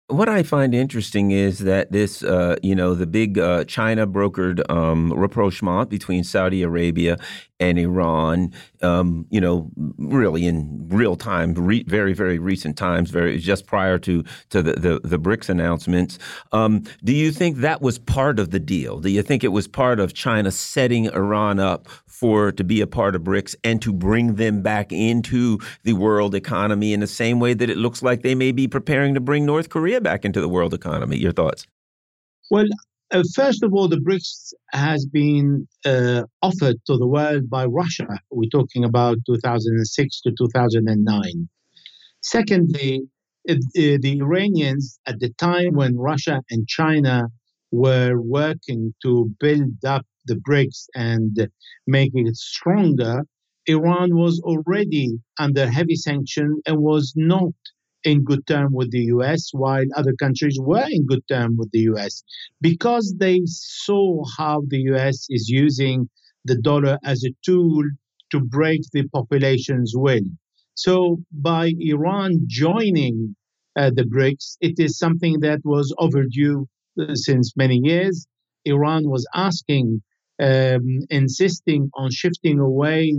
What 0.07 0.29
I 0.29 0.43
find 0.43 0.75
interesting 0.75 1.31
is 1.31 1.59
that 1.59 1.91
this, 1.91 2.21
uh, 2.21 2.57
you 2.61 2.75
know, 2.75 2.93
the 2.93 3.07
big 3.07 3.39
uh, 3.39 3.63
China 3.63 4.05
brokered 4.05 4.61
um, 4.69 5.11
rapprochement 5.11 5.89
between 5.89 6.23
Saudi 6.23 6.61
Arabia 6.61 7.17
and 7.59 7.79
Iran, 7.79 8.53
um, 8.81 9.25
you 9.29 9.39
know, 9.39 9.71
really 9.97 10.45
in 10.45 10.87
real 10.89 11.15
time, 11.15 11.53
re 11.53 11.83
very, 11.83 12.13
very 12.13 12.37
recent 12.37 12.77
times, 12.77 13.09
very 13.09 13.39
just 13.39 13.65
prior 13.65 13.97
to 13.99 14.23
to 14.49 14.61
the 14.61 14.73
the, 14.73 14.99
the 15.03 15.17
BRICS 15.17 15.49
announcements. 15.49 16.19
Um, 16.51 16.83
do 17.03 17.13
you 17.13 17.31
think 17.31 17.57
that 17.57 17.81
was 17.81 17.97
part 17.97 18.39
of 18.39 18.51
the 18.51 18.59
deal? 18.59 18.99
Do 18.99 19.09
you 19.09 19.23
think 19.23 19.43
it 19.43 19.49
was 19.49 19.67
part 19.67 19.99
of 19.99 20.13
China 20.13 20.51
setting 20.51 21.05
Iran 21.07 21.59
up 21.59 21.87
for 22.05 22.51
to 22.51 22.63
be 22.63 22.81
a 22.81 22.87
part 22.87 23.15
of 23.15 23.23
BRICS 23.23 23.55
and 23.63 23.81
to 23.81 23.91
bring 23.91 24.35
them 24.35 24.61
back 24.61 24.91
into 24.91 25.59
the 25.83 25.93
world 25.93 26.35
economy 26.35 26.93
in 26.93 26.99
the 26.99 27.07
same 27.07 27.39
way 27.39 27.53
that 27.53 27.69
it 27.69 27.77
looks 27.77 28.03
like 28.03 28.21
they 28.21 28.35
may 28.35 28.51
be 28.51 28.67
preparing 28.67 29.13
to 29.13 29.19
bring 29.19 29.45
North 29.45 29.69
Korea 29.69 29.94
back 29.99 30.25
into 30.25 30.41
the 30.41 30.49
world 30.49 30.73
economy. 30.73 31.17
Your 31.17 31.31
thoughts? 31.31 31.65
Well, 32.51 32.65
uh, 33.11 33.23
first 33.33 33.63
of 33.63 33.73
all, 33.73 33.87
the 33.87 33.97
BRICS 33.97 34.53
has 34.71 35.05
been 35.05 35.67
uh, 35.85 36.23
offered 36.41 36.77
to 36.87 36.97
the 36.97 37.07
world 37.07 37.49
by 37.49 37.65
Russia. 37.65 38.07
We're 38.31 38.49
talking 38.49 38.83
about 38.83 39.17
2006 39.25 40.21
to 40.21 40.31
2009. 40.37 41.49
Secondly, 42.21 43.01
uh, 43.47 43.55
the 43.73 44.17
Iranians, 44.21 44.99
at 45.05 45.19
the 45.19 45.29
time 45.37 45.75
when 45.75 45.97
Russia 45.97 46.41
and 46.49 46.67
China 46.67 47.27
were 47.71 48.19
working 48.19 48.93
to 49.03 49.31
build 49.39 49.85
up 49.85 50.05
the 50.25 50.35
BRICS 50.35 50.87
and 50.95 51.49
making 51.85 52.27
it 52.27 52.35
stronger, 52.35 53.23
Iran 53.67 54.15
was 54.15 54.39
already 54.41 55.19
under 55.39 55.69
heavy 55.69 55.95
sanction 55.95 56.61
and 56.65 56.77
was 56.79 57.13
not 57.15 57.53
in 58.05 58.23
good 58.23 58.45
term 58.47 58.71
with 58.71 58.91
the 58.91 59.05
US, 59.15 59.49
while 59.51 59.83
other 59.95 60.13
countries 60.13 60.57
were 60.59 60.87
in 60.89 61.05
good 61.05 61.27
term 61.27 61.57
with 61.57 61.71
the 61.71 61.81
US, 61.91 62.23
because 62.61 63.15
they 63.17 63.41
saw 63.45 64.23
how 64.37 64.63
the 64.67 64.81
US 64.93 65.27
is 65.29 65.49
using 65.49 66.07
the 66.45 66.55
dollar 66.55 66.97
as 67.03 67.23
a 67.23 67.35
tool 67.43 67.83
to 68.31 68.39
break 68.39 68.81
the 68.93 69.07
population's 69.09 69.93
will. 69.95 70.27
So 70.75 71.17
by 71.31 71.73
Iran 71.79 72.43
joining 72.47 73.35
uh, 73.75 73.91
the 73.93 74.03
BRICS, 74.03 74.57
it 74.61 74.75
is 74.77 74.97
something 74.97 75.39
that 75.41 75.59
was 75.63 75.93
overdue 75.97 76.67
uh, 76.99 77.15
since 77.15 77.57
many 77.57 77.79
years. 77.83 78.27
Iran 78.65 79.09
was 79.09 79.27
asking 79.33 80.01
um, 80.39 80.99
insisting 81.09 81.89
on 81.93 82.11
shifting 82.11 82.59
away 82.59 83.15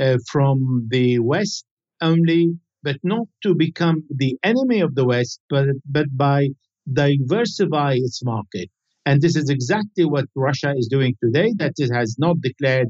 uh, 0.00 0.18
from 0.30 0.88
the 0.90 1.18
West 1.18 1.64
only, 2.00 2.58
but 2.84 2.96
not 3.02 3.26
to 3.42 3.54
become 3.54 4.04
the 4.14 4.36
enemy 4.42 4.80
of 4.80 4.94
the 4.94 5.06
West, 5.06 5.40
but, 5.50 5.66
but 5.90 6.06
by 6.16 6.48
diversify 6.92 7.94
its 7.96 8.22
market. 8.22 8.68
And 9.06 9.20
this 9.20 9.36
is 9.36 9.50
exactly 9.50 10.04
what 10.04 10.26
Russia 10.34 10.72
is 10.76 10.88
doing 10.88 11.14
today, 11.22 11.52
that 11.56 11.72
it 11.76 11.90
has 11.92 12.16
not 12.18 12.40
declared 12.40 12.88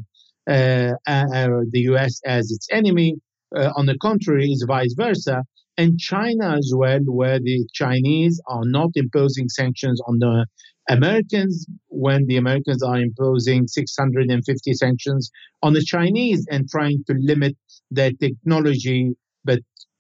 uh, 0.49 0.93
uh, 1.07 1.49
the 1.71 1.81
US 1.93 2.21
as 2.27 2.51
its 2.51 2.69
enemy. 2.71 3.15
Uh, 3.57 3.71
on 3.77 3.87
the 3.87 3.97
contrary, 3.99 4.51
is 4.51 4.65
vice 4.67 4.95
versa. 4.97 5.43
And 5.77 5.99
China 5.99 6.57
as 6.57 6.73
well, 6.75 7.01
where 7.07 7.39
the 7.41 7.67
Chinese 7.73 8.41
are 8.49 8.65
not 8.65 8.91
imposing 8.95 9.49
sanctions 9.49 10.01
on 10.07 10.19
the 10.19 10.47
Americans 10.89 11.67
when 11.89 12.27
the 12.27 12.37
Americans 12.37 12.83
are 12.83 13.01
imposing 13.01 13.67
650 13.67 14.73
sanctions 14.75 15.31
on 15.63 15.73
the 15.73 15.83
Chinese 15.83 16.47
and 16.51 16.69
trying 16.69 17.03
to 17.07 17.15
limit 17.19 17.57
their 17.91 18.13
technology, 18.13 19.15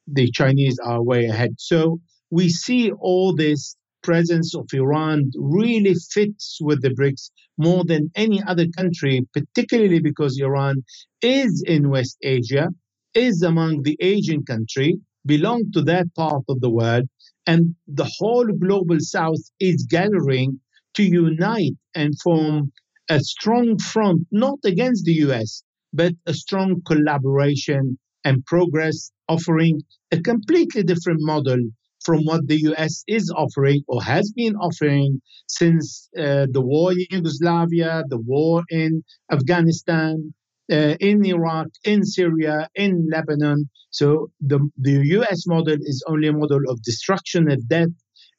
the 0.06 0.30
Chinese 0.30 0.78
are 0.84 1.02
way 1.02 1.26
ahead. 1.26 1.54
So 1.58 2.00
we 2.30 2.48
see 2.48 2.90
all 2.92 3.34
this 3.34 3.76
presence 4.02 4.54
of 4.54 4.66
Iran 4.72 5.30
really 5.36 5.94
fits 6.12 6.58
with 6.60 6.82
the 6.82 6.90
BRICS 6.90 7.30
more 7.56 7.84
than 7.84 8.10
any 8.14 8.42
other 8.42 8.66
country, 8.76 9.26
particularly 9.32 10.00
because 10.00 10.38
Iran 10.38 10.82
is 11.22 11.64
in 11.66 11.90
West 11.90 12.18
Asia, 12.22 12.68
is 13.14 13.42
among 13.42 13.82
the 13.82 13.96
Asian 14.00 14.44
country, 14.44 14.98
belong 15.24 15.70
to 15.72 15.82
that 15.82 16.12
part 16.14 16.44
of 16.48 16.60
the 16.60 16.70
world, 16.70 17.08
and 17.46 17.74
the 17.86 18.10
whole 18.18 18.46
global 18.46 18.96
south 18.98 19.40
is 19.60 19.86
gathering 19.88 20.60
to 20.94 21.02
unite 21.02 21.76
and 21.94 22.14
form 22.22 22.72
a 23.08 23.20
strong 23.20 23.78
front, 23.78 24.26
not 24.30 24.58
against 24.64 25.04
the 25.04 25.12
US, 25.26 25.62
but 25.92 26.12
a 26.26 26.34
strong 26.34 26.80
collaboration 26.86 27.98
and 28.24 28.44
progress, 28.46 29.10
offering 29.28 29.82
a 30.12 30.20
completely 30.20 30.82
different 30.82 31.20
model 31.22 31.58
from 32.04 32.24
what 32.24 32.46
the 32.46 32.58
US 32.70 33.02
is 33.06 33.32
offering 33.34 33.82
or 33.88 34.02
has 34.02 34.32
been 34.32 34.54
offering 34.56 35.20
since 35.48 36.08
uh, 36.18 36.46
the 36.50 36.60
war 36.60 36.92
in 36.92 37.06
Yugoslavia, 37.10 38.04
the 38.08 38.18
war 38.18 38.62
in 38.70 39.02
Afghanistan, 39.32 40.34
uh, 40.70 40.94
in 41.00 41.24
Iraq, 41.24 41.68
in 41.84 42.04
Syria, 42.04 42.68
in 42.74 43.08
Lebanon. 43.10 43.68
So 43.90 44.30
the, 44.40 44.60
the 44.76 45.02
US 45.18 45.46
model 45.46 45.76
is 45.80 46.04
only 46.06 46.28
a 46.28 46.32
model 46.32 46.60
of 46.68 46.82
destruction 46.82 47.50
and 47.50 47.66
death, 47.68 47.94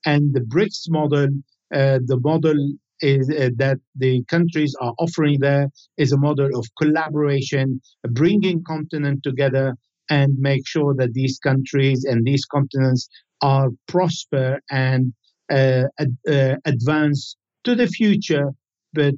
and 0.06 0.34
the 0.34 0.42
BRICS 0.42 0.90
model 0.90 1.30
uh, 1.74 2.00
the 2.06 2.20
model 2.20 2.56
is 3.02 3.30
uh, 3.30 3.50
that 3.58 3.78
the 3.96 4.24
countries 4.26 4.76
are 4.80 4.94
offering 5.00 5.40
there 5.40 5.68
is 5.98 6.12
a 6.12 6.18
model 6.18 6.50
of 6.58 6.66
collaboration, 6.82 7.82
bringing 8.12 8.64
continent 8.64 9.22
together, 9.24 9.76
and 10.10 10.38
make 10.38 10.68
sure 10.68 10.94
that 10.96 11.14
these 11.14 11.40
countries 11.40 12.04
and 12.04 12.26
these 12.26 12.46
continents 12.46 13.08
are 13.42 13.70
prosper 13.88 14.60
and 14.70 15.14
uh, 15.52 15.84
uh, 16.00 16.56
advance 16.66 17.36
to 17.64 17.76
the 17.76 17.88
future, 17.88 18.52
but 18.94 19.14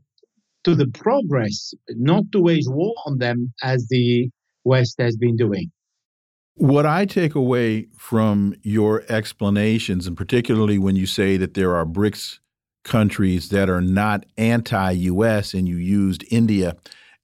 to 0.63 0.75
the 0.75 0.87
progress, 0.87 1.73
not 1.89 2.23
to 2.31 2.41
wage 2.41 2.65
war 2.67 2.93
on 3.05 3.17
them 3.19 3.53
as 3.63 3.87
the 3.89 4.29
West 4.63 4.95
has 4.99 5.15
been 5.15 5.37
doing. 5.37 5.71
What 6.55 6.85
I 6.85 7.05
take 7.05 7.35
away 7.35 7.87
from 7.97 8.55
your 8.63 9.03
explanations, 9.09 10.07
and 10.07 10.17
particularly 10.17 10.77
when 10.77 10.95
you 10.95 11.05
say 11.05 11.37
that 11.37 11.53
there 11.53 11.75
are 11.75 11.85
BRICS 11.85 12.39
countries 12.83 13.49
that 13.49 13.69
are 13.69 13.81
not 13.81 14.25
anti 14.37 14.91
US, 14.91 15.53
and 15.53 15.67
you 15.67 15.77
used 15.77 16.25
India 16.31 16.75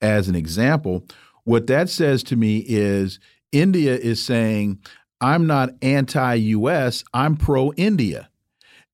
as 0.02 0.28
an 0.28 0.36
example, 0.36 1.06
what 1.46 1.68
that 1.68 1.90
says 1.90 2.24
to 2.24 2.36
me 2.36 2.64
is 2.68 3.20
India 3.54 3.96
is 3.96 4.22
saying, 4.22 4.80
I'm 5.22 5.48
not 5.48 5.70
anti 5.82 6.34
US, 6.34 7.06
I'm 7.14 7.38
pro 7.38 7.72
India. 7.74 8.30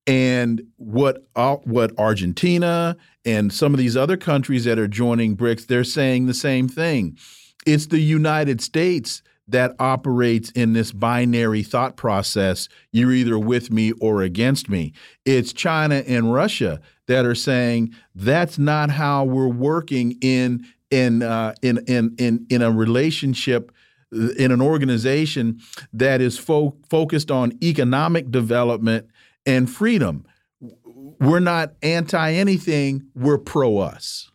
And 0.06 0.62
what 0.76 1.26
uh, 1.34 1.56
what 1.56 1.98
Argentina 1.98 2.96
and 3.24 3.52
some 3.52 3.74
of 3.74 3.78
these 3.78 3.96
other 3.96 4.16
countries 4.16 4.64
that 4.64 4.78
are 4.78 4.88
joining 4.88 5.36
BRICS, 5.36 5.66
they're 5.66 5.84
saying 5.84 6.26
the 6.26 6.34
same 6.34 6.68
thing. 6.68 7.18
It's 7.66 7.86
the 7.86 8.00
United 8.00 8.60
States 8.60 9.22
that 9.48 9.74
operates 9.78 10.50
in 10.52 10.72
this 10.72 10.92
binary 10.92 11.62
thought 11.62 11.96
process. 11.96 12.68
You're 12.92 13.12
either 13.12 13.38
with 13.38 13.70
me 13.70 13.92
or 14.00 14.22
against 14.22 14.68
me. 14.68 14.92
It's 15.24 15.52
China 15.52 15.96
and 16.06 16.32
Russia 16.32 16.80
that 17.06 17.26
are 17.26 17.34
saying 17.34 17.94
that's 18.14 18.58
not 18.58 18.90
how 18.90 19.24
we're 19.24 19.48
working 19.48 20.16
in 20.22 20.64
in 20.90 21.22
uh, 21.22 21.54
in 21.62 21.78
in 21.86 22.14
in 22.18 22.46
in 22.48 22.62
a 22.62 22.70
relationship 22.70 23.72
in 24.12 24.50
an 24.50 24.60
organization 24.60 25.60
that 25.92 26.20
is 26.20 26.38
fo 26.38 26.76
focused 26.88 27.30
on 27.30 27.52
economic 27.62 28.30
development 28.30 29.08
and 29.46 29.70
freedom. 29.70 30.24
We're 30.60 31.40
not 31.40 31.74
anti 31.82 32.32
anything, 32.32 33.08
we're 33.14 33.38
pro 33.38 33.78
us. 33.78 34.30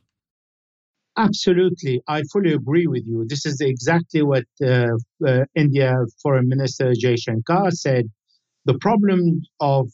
Absolutely. 1.17 2.01
I 2.07 2.23
fully 2.23 2.53
agree 2.53 2.87
with 2.87 3.03
you. 3.05 3.25
This 3.27 3.45
is 3.45 3.61
exactly 3.61 4.21
what 4.21 4.43
uh, 4.61 4.87
uh, 5.25 5.45
India 5.55 5.95
Foreign 6.21 6.49
Minister 6.49 6.91
Jaishankar 6.91 7.71
said. 7.71 8.09
The 8.65 8.77
problems 8.79 9.47
of 9.59 9.89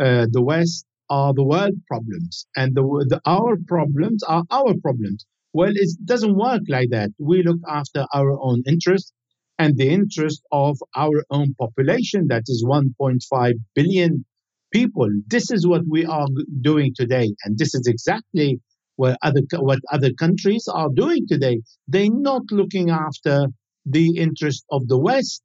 uh, 0.00 0.26
the 0.30 0.42
West 0.42 0.84
are 1.10 1.32
the 1.32 1.44
world 1.44 1.74
problems, 1.86 2.46
and 2.56 2.74
the, 2.74 2.82
the, 3.08 3.20
our 3.24 3.56
problems 3.66 4.22
are 4.22 4.44
our 4.50 4.74
problems. 4.82 5.26
Well, 5.52 5.72
it 5.74 5.90
doesn't 6.04 6.36
work 6.36 6.62
like 6.68 6.90
that. 6.90 7.10
We 7.18 7.42
look 7.42 7.60
after 7.68 8.06
our 8.14 8.38
own 8.40 8.62
interests 8.66 9.12
and 9.58 9.76
the 9.76 9.88
interest 9.88 10.42
of 10.52 10.78
our 10.94 11.24
own 11.30 11.54
population, 11.54 12.28
that 12.28 12.44
is 12.46 12.64
1.5 12.64 13.52
billion 13.74 14.24
people. 14.72 15.08
This 15.26 15.50
is 15.50 15.66
what 15.66 15.82
we 15.88 16.04
are 16.04 16.28
doing 16.60 16.92
today, 16.94 17.34
and 17.44 17.58
this 17.58 17.74
is 17.74 17.86
exactly 17.86 18.60
what 18.96 19.16
other 19.22 19.42
what 19.58 19.80
other 19.92 20.12
countries 20.12 20.68
are 20.72 20.90
doing 20.94 21.26
today. 21.26 21.60
They're 21.88 22.10
not 22.10 22.42
looking 22.50 22.90
after 22.90 23.46
the 23.86 24.16
interest 24.16 24.64
of 24.70 24.86
the 24.88 24.98
West. 24.98 25.42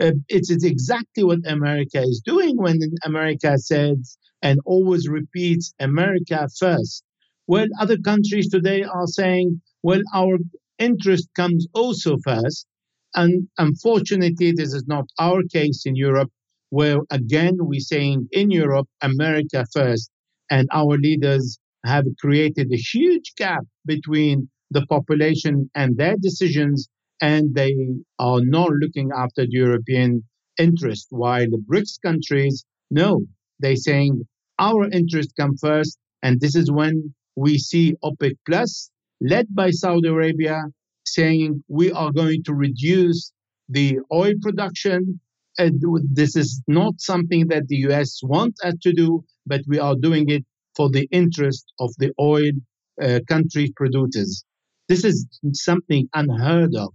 Uh, 0.00 0.12
it's, 0.28 0.50
it's 0.50 0.64
exactly 0.64 1.24
what 1.24 1.38
America 1.46 2.02
is 2.02 2.20
doing 2.24 2.56
when 2.56 2.78
America 3.04 3.56
says 3.58 4.18
and 4.42 4.60
always 4.66 5.08
repeats 5.08 5.72
America 5.80 6.46
first. 6.58 7.02
Well, 7.48 7.66
other 7.80 7.96
countries 7.98 8.48
today 8.48 8.82
are 8.82 9.06
saying, 9.06 9.60
well, 9.82 10.02
our 10.14 10.38
interest 10.78 11.28
comes 11.36 11.66
also 11.74 12.16
first. 12.24 12.66
And 13.14 13.48
unfortunately, 13.58 14.52
this 14.52 14.74
is 14.74 14.84
not 14.86 15.06
our 15.18 15.42
case 15.52 15.84
in 15.86 15.96
Europe, 15.96 16.30
where 16.70 16.98
again 17.10 17.56
we're 17.60 17.80
saying 17.80 18.28
in 18.32 18.50
Europe, 18.50 18.88
America 19.00 19.64
first, 19.72 20.10
and 20.50 20.68
our 20.72 20.98
leaders 20.98 21.58
have 21.84 22.04
created 22.20 22.72
a 22.72 22.76
huge 22.76 23.32
gap 23.36 23.64
between 23.86 24.48
the 24.70 24.84
population 24.86 25.70
and 25.74 25.96
their 25.96 26.16
decisions, 26.16 26.88
and 27.20 27.54
they 27.54 27.74
are 28.18 28.40
not 28.42 28.70
looking 28.70 29.10
after 29.16 29.46
the 29.46 29.52
European 29.52 30.24
interest. 30.58 31.06
While 31.10 31.48
the 31.48 31.62
BRICS 31.70 32.00
countries, 32.02 32.64
no, 32.90 33.24
they're 33.60 33.76
saying 33.76 34.26
our 34.58 34.90
interest 34.90 35.32
come 35.38 35.56
first, 35.56 35.96
and 36.22 36.40
this 36.40 36.56
is 36.56 36.70
when 36.70 37.14
we 37.36 37.58
see 37.58 37.94
OPEC 38.02 38.34
Plus, 38.46 38.90
led 39.20 39.46
by 39.54 39.70
Saudi 39.70 40.08
Arabia, 40.08 40.62
saying 41.04 41.62
we 41.68 41.92
are 41.92 42.10
going 42.10 42.42
to 42.44 42.54
reduce 42.54 43.32
the 43.68 43.98
oil 44.12 44.32
production. 44.40 45.20
And 45.58 45.80
this 46.12 46.36
is 46.36 46.62
not 46.66 46.94
something 46.98 47.48
that 47.48 47.68
the 47.68 47.76
US 47.88 48.20
wants 48.22 48.62
us 48.64 48.74
to 48.82 48.92
do, 48.92 49.24
but 49.46 49.60
we 49.66 49.78
are 49.78 49.94
doing 49.94 50.28
it 50.28 50.44
for 50.76 50.90
the 50.90 51.08
interest 51.10 51.64
of 51.78 51.90
the 51.98 52.12
oil 52.20 52.52
uh, 53.00 53.20
country 53.28 53.72
producers. 53.76 54.44
This 54.88 55.04
is 55.04 55.26
something 55.52 56.08
unheard 56.14 56.74
of. 56.74 56.92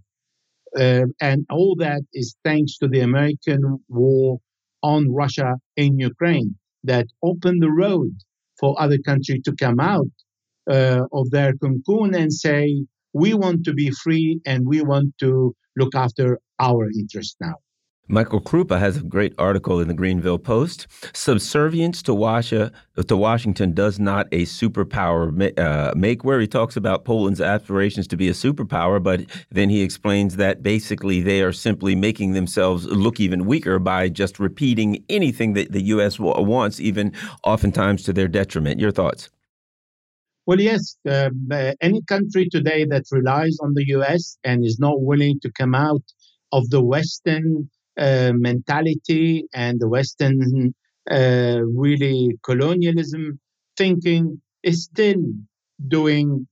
Uh, 0.78 1.04
and 1.20 1.44
all 1.50 1.76
that 1.78 2.02
is 2.14 2.36
thanks 2.44 2.78
to 2.78 2.88
the 2.88 3.00
American 3.00 3.78
war 3.88 4.38
on 4.82 5.12
Russia 5.12 5.56
in 5.76 5.98
Ukraine 5.98 6.56
that 6.84 7.06
opened 7.22 7.62
the 7.62 7.70
road 7.70 8.14
for 8.58 8.80
other 8.80 8.98
countries 9.04 9.42
to 9.44 9.54
come 9.54 9.78
out 9.80 10.06
uh, 10.70 11.04
of 11.12 11.30
their 11.30 11.54
cocoon 11.54 12.14
and 12.14 12.32
say, 12.32 12.84
we 13.12 13.34
want 13.34 13.64
to 13.64 13.72
be 13.72 13.90
free 13.90 14.40
and 14.46 14.66
we 14.66 14.82
want 14.82 15.14
to 15.18 15.54
look 15.76 15.94
after 15.94 16.38
our 16.58 16.88
interests 16.90 17.36
now. 17.40 17.54
Michael 18.08 18.40
Krupa 18.40 18.78
has 18.78 18.96
a 18.96 19.02
great 19.02 19.32
article 19.38 19.80
in 19.80 19.86
the 19.88 19.94
Greanville 19.94 20.42
Post. 20.42 20.86
Subservience 21.14 22.02
to, 22.02 22.12
Washa, 22.12 22.72
to 23.06 23.16
Washington 23.16 23.72
does 23.72 24.00
not 24.00 24.26
a 24.32 24.42
superpower 24.42 25.58
uh, 25.58 25.94
make, 25.96 26.24
where 26.24 26.40
he 26.40 26.48
talks 26.48 26.76
about 26.76 27.04
Poland's 27.04 27.40
aspirations 27.40 28.08
to 28.08 28.16
be 28.16 28.28
a 28.28 28.32
superpower, 28.32 29.02
but 29.02 29.22
then 29.50 29.70
he 29.70 29.82
explains 29.82 30.36
that 30.36 30.62
basically 30.62 31.22
they 31.22 31.42
are 31.42 31.52
simply 31.52 31.94
making 31.94 32.32
themselves 32.32 32.86
look 32.86 33.20
even 33.20 33.46
weaker 33.46 33.78
by 33.78 34.08
just 34.08 34.40
repeating 34.40 35.02
anything 35.08 35.52
that 35.54 35.70
the 35.72 35.82
U.S. 35.82 36.18
wants, 36.18 36.80
even 36.80 37.12
oftentimes 37.44 38.02
to 38.02 38.12
their 38.12 38.28
detriment. 38.28 38.80
Your 38.80 38.92
thoughts? 38.92 39.30
Well, 40.46 40.60
yes, 40.60 40.96
um, 41.08 41.48
uh, 41.52 41.72
any 41.80 42.02
country 42.02 42.48
today 42.48 42.84
that 42.86 43.04
relies 43.12 43.56
on 43.60 43.74
the 43.74 43.84
US 43.88 44.38
and 44.44 44.64
is 44.64 44.78
not 44.78 45.00
willing 45.00 45.38
to 45.40 45.52
come 45.52 45.74
out 45.74 46.02
of 46.50 46.68
the 46.70 46.82
Western 46.82 47.70
uh, 47.96 48.32
mentality 48.34 49.46
and 49.54 49.78
the 49.80 49.88
Western 49.88 50.74
uh, 51.10 51.60
really 51.64 52.38
colonialism 52.42 53.38
thinking 53.76 54.40
is 54.62 54.84
still 54.84 55.22
doing 55.88 56.46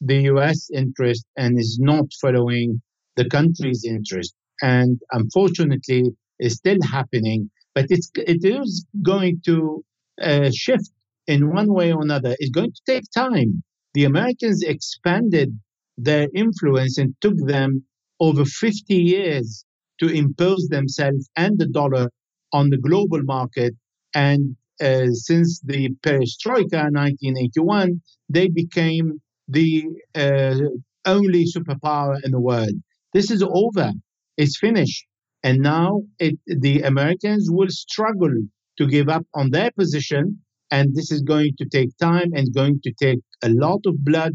the 0.00 0.22
US 0.32 0.70
interest 0.70 1.24
and 1.36 1.58
is 1.58 1.78
not 1.80 2.06
following 2.20 2.80
the 3.16 3.28
country's 3.28 3.84
interest. 3.84 4.34
And 4.62 5.00
unfortunately, 5.12 6.04
it's 6.38 6.56
still 6.56 6.78
happening, 6.82 7.50
but 7.74 7.86
it's, 7.90 8.10
it 8.16 8.44
is 8.44 8.86
going 9.02 9.40
to 9.46 9.84
uh, 10.20 10.50
shift 10.52 10.90
in 11.26 11.52
one 11.52 11.72
way 11.72 11.92
or 11.92 12.02
another 12.02 12.36
is 12.38 12.50
going 12.50 12.72
to 12.72 12.80
take 12.86 13.04
time. 13.14 13.62
The 13.94 14.04
Americans 14.04 14.62
expanded 14.62 15.58
their 15.96 16.28
influence 16.34 16.98
and 16.98 17.14
took 17.20 17.36
them 17.46 17.84
over 18.20 18.44
50 18.44 18.94
years 18.94 19.64
to 20.00 20.08
impose 20.08 20.66
themselves 20.68 21.28
and 21.36 21.58
the 21.58 21.66
dollar 21.66 22.10
on 22.52 22.70
the 22.70 22.78
global 22.78 23.22
market. 23.22 23.74
And 24.14 24.56
uh, 24.80 25.10
since 25.12 25.60
the 25.60 25.90
perestroika 26.02 26.88
in 26.88 26.94
1981, 26.94 28.00
they 28.28 28.48
became 28.48 29.20
the 29.48 29.84
uh, 30.14 30.56
only 31.04 31.44
superpower 31.44 32.18
in 32.24 32.30
the 32.32 32.40
world. 32.40 32.72
This 33.12 33.30
is 33.30 33.42
over. 33.42 33.92
It's 34.36 34.58
finished. 34.58 35.06
And 35.42 35.60
now 35.60 36.02
it, 36.18 36.38
the 36.46 36.82
Americans 36.82 37.48
will 37.50 37.68
struggle 37.68 38.34
to 38.78 38.86
give 38.86 39.08
up 39.08 39.24
on 39.34 39.50
their 39.50 39.70
position 39.72 40.40
and 40.70 40.94
this 40.94 41.10
is 41.10 41.22
going 41.22 41.52
to 41.58 41.66
take 41.66 41.96
time 41.98 42.32
and 42.34 42.54
going 42.54 42.80
to 42.82 42.92
take 43.00 43.20
a 43.42 43.48
lot 43.48 43.80
of 43.86 44.04
blood 44.04 44.32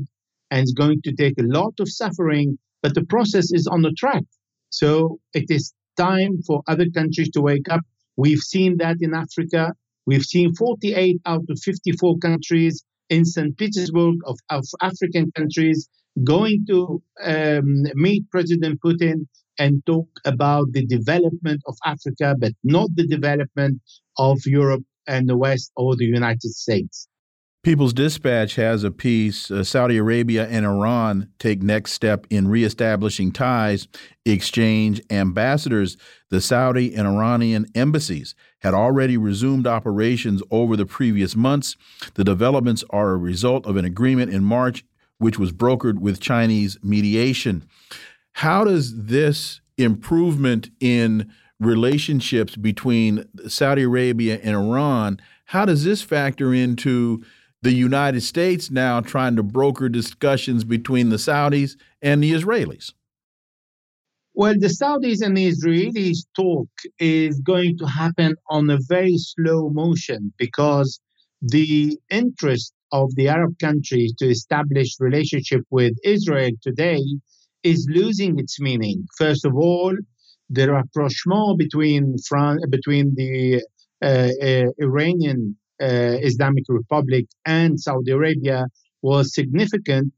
and 0.51 0.61
it's 0.61 0.73
going 0.73 1.01
to 1.03 1.13
take 1.13 1.37
a 1.39 1.43
lot 1.43 1.73
of 1.79 1.89
suffering, 1.89 2.57
but 2.81 2.95
the 2.95 3.05
process 3.05 3.51
is 3.51 3.67
on 3.67 3.81
the 3.81 3.91
track. 3.91 4.23
So 4.69 5.19
it 5.33 5.45
is 5.49 5.73
time 5.97 6.41
for 6.45 6.61
other 6.67 6.85
countries 6.93 7.29
to 7.31 7.41
wake 7.41 7.69
up. 7.69 7.81
We've 8.17 8.39
seen 8.39 8.77
that 8.77 8.97
in 9.01 9.13
Africa. 9.13 9.73
We've 10.05 10.23
seen 10.23 10.55
48 10.55 11.21
out 11.25 11.45
of 11.49 11.59
54 11.59 12.17
countries 12.17 12.83
in 13.09 13.25
St. 13.25 13.57
Petersburg 13.57 14.15
of, 14.25 14.37
of 14.49 14.65
African 14.81 15.31
countries 15.35 15.89
going 16.23 16.65
to 16.67 17.01
um, 17.23 17.83
meet 17.93 18.29
President 18.31 18.79
Putin 18.81 19.27
and 19.57 19.85
talk 19.85 20.07
about 20.25 20.71
the 20.71 20.85
development 20.85 21.61
of 21.67 21.75
Africa, 21.85 22.35
but 22.39 22.53
not 22.63 22.89
the 22.95 23.05
development 23.05 23.81
of 24.17 24.39
Europe 24.45 24.83
and 25.07 25.27
the 25.27 25.37
West 25.37 25.71
or 25.75 25.95
the 25.95 26.05
United 26.05 26.51
States. 26.51 27.07
People's 27.61 27.91
Dispatch 27.91 28.55
has 28.55 28.85
a 28.85 28.91
piece 28.91 29.51
uh, 29.51 29.65
Saudi 29.65 29.97
Arabia 29.97 30.47
and 30.47 30.65
Iran 30.65 31.29
take 31.39 31.61
next 31.61 31.91
step 31.91 32.25
in 32.29 32.47
reestablishing 32.47 33.33
ties, 33.33 33.89
exchange 34.25 35.01
ambassadors. 35.09 35.97
The 36.29 36.39
Saudi 36.39 36.95
and 36.95 37.05
Iranian 37.05 37.65
embassies 37.75 38.33
had 38.59 38.73
already 38.73 39.17
resumed 39.17 39.67
operations 39.67 40.41
over 40.51 40.77
the 40.77 40.85
previous 40.85 41.35
months. 41.35 41.75
The 42.13 42.23
developments 42.23 42.85
are 42.91 43.11
a 43.11 43.17
result 43.17 43.65
of 43.65 43.75
an 43.75 43.83
agreement 43.83 44.31
in 44.31 44.45
March, 44.45 44.85
which 45.17 45.37
was 45.37 45.51
brokered 45.51 45.99
with 45.99 46.21
Chinese 46.21 46.77
mediation. 46.81 47.65
How 48.31 48.63
does 48.63 49.05
this 49.05 49.59
improvement 49.77 50.69
in 50.79 51.29
relationships 51.59 52.55
between 52.55 53.27
Saudi 53.47 53.83
Arabia 53.83 54.39
and 54.41 54.55
Iran, 54.55 55.19
how 55.45 55.65
does 55.65 55.83
this 55.83 56.01
factor 56.01 56.53
into 56.53 57.23
the 57.61 57.73
United 57.73 58.21
States 58.21 58.71
now 58.71 59.01
trying 59.01 59.35
to 59.35 59.43
broker 59.43 59.89
discussions 59.89 60.63
between 60.63 61.09
the 61.09 61.17
Saudis 61.17 61.75
and 62.01 62.23
the 62.23 62.31
Israelis? 62.31 62.93
Well, 64.33 64.53
the 64.57 64.67
Saudis 64.67 65.21
and 65.21 65.35
the 65.35 65.51
Israelis 65.51 66.19
talk 66.33 66.69
is 66.97 67.41
going 67.41 67.77
to 67.79 67.85
happen 67.85 68.35
on 68.49 68.69
a 68.69 68.77
very 68.87 69.17
slow 69.17 69.69
motion 69.69 70.33
because 70.37 71.01
the 71.41 71.97
interest 72.09 72.73
of 72.91 73.13
the 73.15 73.27
Arab 73.27 73.59
countries 73.59 74.13
to 74.19 74.27
establish 74.29 74.95
relationship 74.99 75.61
with 75.69 75.93
Israel 76.03 76.51
today 76.61 77.01
is 77.63 77.87
losing 77.89 78.39
its 78.39 78.59
meaning. 78.61 79.05
First 79.17 79.45
of 79.45 79.55
all, 79.55 79.93
the 80.49 80.71
rapprochement 80.71 81.57
between 81.57 82.15
France, 82.27 82.63
between 82.69 83.13
the 83.15 83.61
uh, 84.01 84.29
uh, 84.41 84.65
Iranian 84.79 85.55
uh, 85.81 86.17
Islamic 86.21 86.63
Republic 86.67 87.25
and 87.45 87.79
Saudi 87.79 88.11
Arabia 88.11 88.65
was 89.01 89.33
significant, 89.33 90.11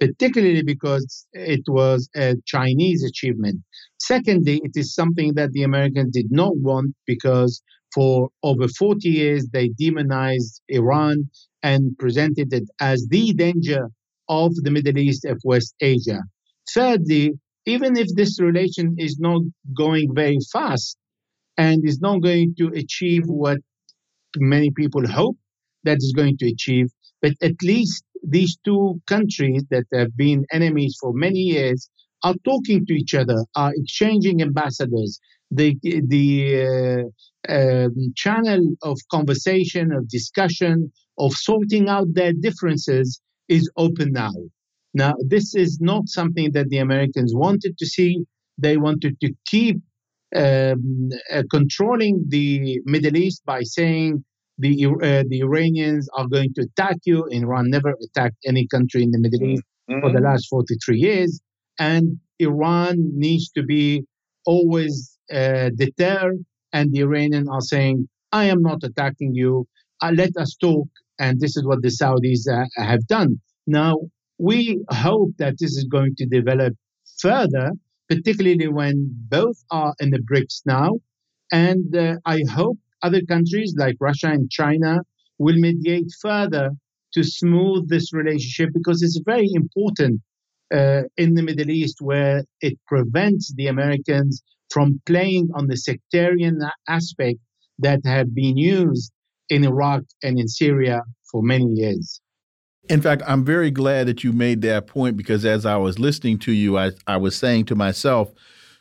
particularly 0.00 0.62
because 0.62 1.26
it 1.32 1.62
was 1.68 2.08
a 2.16 2.36
Chinese 2.46 3.04
achievement. 3.04 3.60
Secondly, 3.98 4.60
it 4.64 4.72
is 4.74 4.94
something 4.94 5.34
that 5.34 5.52
the 5.52 5.62
Americans 5.62 6.12
did 6.12 6.30
not 6.30 6.56
want 6.56 6.94
because 7.06 7.62
for 7.94 8.30
over 8.42 8.68
40 8.68 9.08
years 9.08 9.46
they 9.52 9.68
demonized 9.68 10.62
Iran 10.68 11.28
and 11.62 11.96
presented 11.98 12.52
it 12.52 12.68
as 12.80 13.06
the 13.10 13.32
danger 13.34 13.90
of 14.28 14.54
the 14.54 14.70
Middle 14.70 14.98
East 14.98 15.24
of 15.24 15.40
West 15.44 15.74
Asia. 15.80 16.20
Thirdly, 16.74 17.32
even 17.66 17.96
if 17.96 18.08
this 18.14 18.40
relation 18.40 18.96
is 18.98 19.18
not 19.18 19.42
going 19.76 20.14
very 20.14 20.38
fast 20.52 20.96
and 21.56 21.86
is 21.86 22.00
not 22.00 22.22
going 22.22 22.54
to 22.58 22.68
achieve 22.68 23.22
what 23.26 23.58
many 24.36 24.70
people 24.70 25.06
hope 25.06 25.36
that 25.84 25.98
is 25.98 26.12
going 26.16 26.36
to 26.38 26.48
achieve. 26.48 26.88
But 27.20 27.32
at 27.42 27.54
least 27.62 28.04
these 28.22 28.56
two 28.64 29.00
countries 29.06 29.64
that 29.70 29.84
have 29.92 30.16
been 30.16 30.44
enemies 30.52 30.96
for 31.00 31.12
many 31.12 31.40
years 31.40 31.88
are 32.24 32.34
talking 32.44 32.86
to 32.86 32.94
each 32.94 33.14
other, 33.14 33.44
are 33.56 33.72
exchanging 33.74 34.42
ambassadors. 34.42 35.20
The 35.50 35.76
the 35.82 37.10
uh, 37.48 37.52
um, 37.52 38.12
channel 38.16 38.74
of 38.82 38.98
conversation, 39.10 39.92
of 39.92 40.08
discussion, 40.08 40.92
of 41.18 41.32
sorting 41.32 41.88
out 41.88 42.14
their 42.14 42.32
differences 42.32 43.20
is 43.48 43.70
open 43.76 44.12
now. 44.12 44.32
Now, 44.94 45.14
this 45.26 45.54
is 45.54 45.78
not 45.80 46.08
something 46.08 46.52
that 46.52 46.68
the 46.68 46.78
Americans 46.78 47.32
wanted 47.34 47.78
to 47.78 47.86
see. 47.86 48.24
They 48.58 48.76
wanted 48.76 49.18
to 49.20 49.32
keep 49.46 49.80
um, 50.36 51.10
uh, 51.32 51.42
controlling 51.50 52.24
the 52.28 52.80
Middle 52.84 53.16
East 53.16 53.42
by 53.44 53.62
saying 53.62 54.24
the 54.58 54.86
uh, 54.86 55.24
the 55.28 55.40
Iranians 55.40 56.08
are 56.16 56.26
going 56.26 56.52
to 56.54 56.62
attack 56.62 56.96
you. 57.04 57.24
Iran 57.26 57.70
never 57.70 57.94
attacked 58.02 58.36
any 58.46 58.66
country 58.66 59.02
in 59.02 59.10
the 59.10 59.18
Middle 59.18 59.42
East 59.42 59.62
mm-hmm. 59.90 60.00
for 60.00 60.12
the 60.12 60.20
last 60.20 60.46
43 60.48 60.98
years, 60.98 61.40
and 61.78 62.18
Iran 62.38 62.96
needs 63.14 63.50
to 63.50 63.62
be 63.62 64.04
always 64.44 65.18
uh, 65.32 65.70
deterred. 65.74 66.44
And 66.74 66.92
the 66.92 67.00
Iranians 67.00 67.48
are 67.50 67.60
saying, 67.60 68.08
"I 68.32 68.44
am 68.44 68.62
not 68.62 68.82
attacking 68.84 69.34
you. 69.34 69.66
Uh, 70.02 70.12
let 70.14 70.36
us 70.36 70.54
talk." 70.60 70.88
And 71.18 71.40
this 71.40 71.56
is 71.56 71.64
what 71.64 71.82
the 71.82 71.88
Saudis 71.88 72.48
uh, 72.48 72.66
have 72.76 73.06
done. 73.06 73.40
Now 73.66 73.96
we 74.38 74.82
hope 74.90 75.30
that 75.38 75.54
this 75.58 75.76
is 75.76 75.84
going 75.84 76.14
to 76.16 76.26
develop 76.26 76.74
further 77.20 77.72
particularly 78.12 78.68
when 78.68 79.10
both 79.28 79.56
are 79.70 79.94
in 80.00 80.10
the 80.10 80.18
BRICS 80.18 80.62
now. 80.66 80.98
And 81.50 81.96
uh, 81.96 82.16
I 82.26 82.40
hope 82.50 82.78
other 83.02 83.22
countries 83.26 83.74
like 83.76 83.96
Russia 84.00 84.28
and 84.28 84.50
China 84.50 84.98
will 85.38 85.56
mediate 85.56 86.10
further 86.20 86.70
to 87.14 87.22
smooth 87.22 87.88
this 87.88 88.12
relationship 88.12 88.70
because 88.74 89.02
it's 89.02 89.20
very 89.24 89.48
important 89.54 90.20
uh, 90.74 91.02
in 91.16 91.34
the 91.34 91.42
Middle 91.42 91.70
East 91.70 91.98
where 92.00 92.44
it 92.60 92.78
prevents 92.86 93.52
the 93.56 93.66
Americans 93.66 94.42
from 94.70 95.00
playing 95.06 95.48
on 95.54 95.66
the 95.66 95.76
sectarian 95.76 96.58
aspect 96.88 97.38
that 97.78 98.00
have 98.04 98.34
been 98.34 98.56
used 98.56 99.12
in 99.48 99.64
Iraq 99.64 100.02
and 100.22 100.38
in 100.38 100.48
Syria 100.48 101.02
for 101.30 101.42
many 101.42 101.66
years. 101.74 102.20
In 102.88 103.00
fact, 103.00 103.22
I'm 103.26 103.44
very 103.44 103.70
glad 103.70 104.08
that 104.08 104.24
you 104.24 104.32
made 104.32 104.60
that 104.62 104.86
point 104.86 105.16
because 105.16 105.44
as 105.44 105.64
I 105.64 105.76
was 105.76 105.98
listening 105.98 106.38
to 106.40 106.52
you, 106.52 106.76
I, 106.76 106.92
I 107.06 107.16
was 107.16 107.36
saying 107.36 107.66
to 107.66 107.74
myself, 107.74 108.32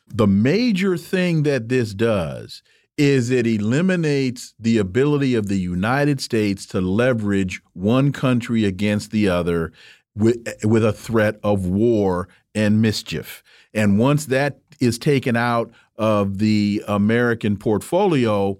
the 0.07 0.27
major 0.27 0.97
thing 0.97 1.43
that 1.43 1.69
this 1.69 1.93
does 1.93 2.63
is 2.97 3.29
it 3.29 3.47
eliminates 3.47 4.53
the 4.59 4.77
ability 4.77 5.35
of 5.35 5.47
the 5.47 5.57
United 5.57 6.19
States 6.19 6.65
to 6.67 6.81
leverage 6.81 7.61
one 7.73 8.11
country 8.11 8.65
against 8.65 9.11
the 9.11 9.29
other 9.29 9.71
with, 10.15 10.37
with 10.63 10.83
a 10.83 10.91
threat 10.91 11.39
of 11.43 11.67
war 11.67 12.27
and 12.53 12.81
mischief. 12.81 13.43
And 13.73 13.97
once 13.97 14.25
that 14.25 14.59
is 14.79 14.97
taken 14.97 15.37
out 15.37 15.71
of 15.97 16.39
the 16.39 16.83
American 16.87 17.55
portfolio, 17.55 18.59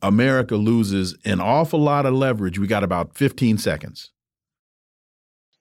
America 0.00 0.56
loses 0.56 1.16
an 1.24 1.40
awful 1.40 1.80
lot 1.80 2.06
of 2.06 2.14
leverage. 2.14 2.58
We 2.58 2.66
got 2.66 2.84
about 2.84 3.16
15 3.16 3.58
seconds 3.58 4.11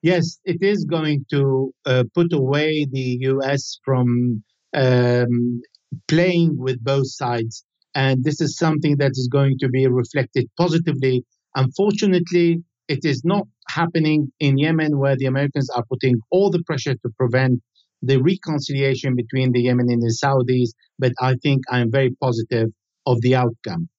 yes, 0.02 0.40
it 0.46 0.62
is 0.62 0.86
going 0.86 1.26
to 1.32 1.74
uh, 1.86 2.04
put 2.14 2.34
away 2.34 2.88
the 2.92 3.18
US 3.22 3.80
from 3.84 4.44
um, 4.74 5.62
playing 6.08 6.58
with 6.58 6.84
both 6.84 7.10
sides. 7.12 7.64
And 7.94 8.24
this 8.24 8.40
is 8.40 8.58
something 8.58 8.98
that 8.98 9.12
is 9.12 9.28
going 9.32 9.58
to 9.60 9.68
be 9.68 9.86
reflected 9.88 10.50
positively. 10.58 11.26
Unfortunately, 11.56 12.64
it 12.88 13.04
is 13.04 13.24
not 13.26 13.48
happening 13.68 14.32
in 14.40 14.58
Yemen, 14.58 14.98
where 14.98 15.18
the 15.18 15.26
Americans 15.26 15.70
are 15.76 15.84
putting 15.90 16.16
all 16.32 16.50
the 16.50 16.64
pressure 16.64 16.94
to 16.96 17.10
prevent 17.18 17.62
the 18.02 18.18
reconciliation 18.18 19.16
between 19.16 19.52
the 19.52 19.62
Yemen 19.62 19.88
and 19.90 20.02
the 20.02 20.14
Saudis. 20.22 20.70
But 20.98 21.14
I 21.22 21.36
think 21.44 21.64
I'm 21.70 21.92
very 21.92 22.12
positive 22.22 22.70
of 23.06 23.22
the 23.22 23.36
outcome. 23.36 23.90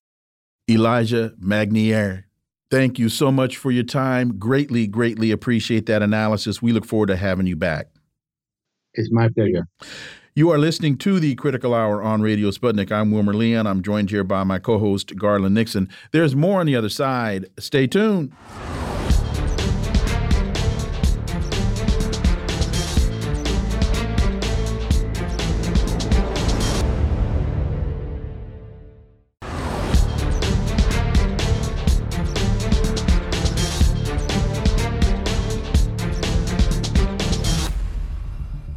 Elijah 0.71 1.35
Magnier, 1.39 2.27
Thank 2.73 2.99
you 2.99 3.11
so 3.11 3.31
much 3.31 3.59
for 3.59 3.71
your 3.71 3.85
time. 3.85 4.39
Greatly, 4.39 4.87
greatly 4.87 5.31
appreciate 5.31 5.85
that 5.87 6.01
analysis. 6.01 6.63
We 6.63 6.73
look 6.73 6.87
forward 6.87 7.09
to 7.09 7.17
having 7.17 7.47
you 7.47 7.55
back. 7.55 7.89
It's 8.95 9.11
my 9.13 9.29
pleasure. 9.29 9.67
You 10.35 10.49
are 10.49 10.57
listening 10.57 10.97
to 10.99 11.21
the 11.21 11.35
Critical 11.35 11.75
Hour 11.75 12.03
on 12.03 12.23
Radio 12.23 12.51
Sputnik. 12.51 12.91
I'm 12.91 13.11
Wilmer 13.11 13.35
Leon. 13.35 13.67
I'm 13.67 13.83
joined 13.83 14.09
here 14.09 14.25
by 14.25 14.45
my 14.45 14.59
co 14.59 14.79
host, 14.79 15.15
Garland 15.17 15.55
Nixon. 15.55 15.91
There's 16.13 16.35
more 16.35 16.61
on 16.61 16.67
the 16.67 16.75
other 16.75 16.89
side. 16.89 17.51
Stay 17.59 17.87
tuned. 17.87 18.33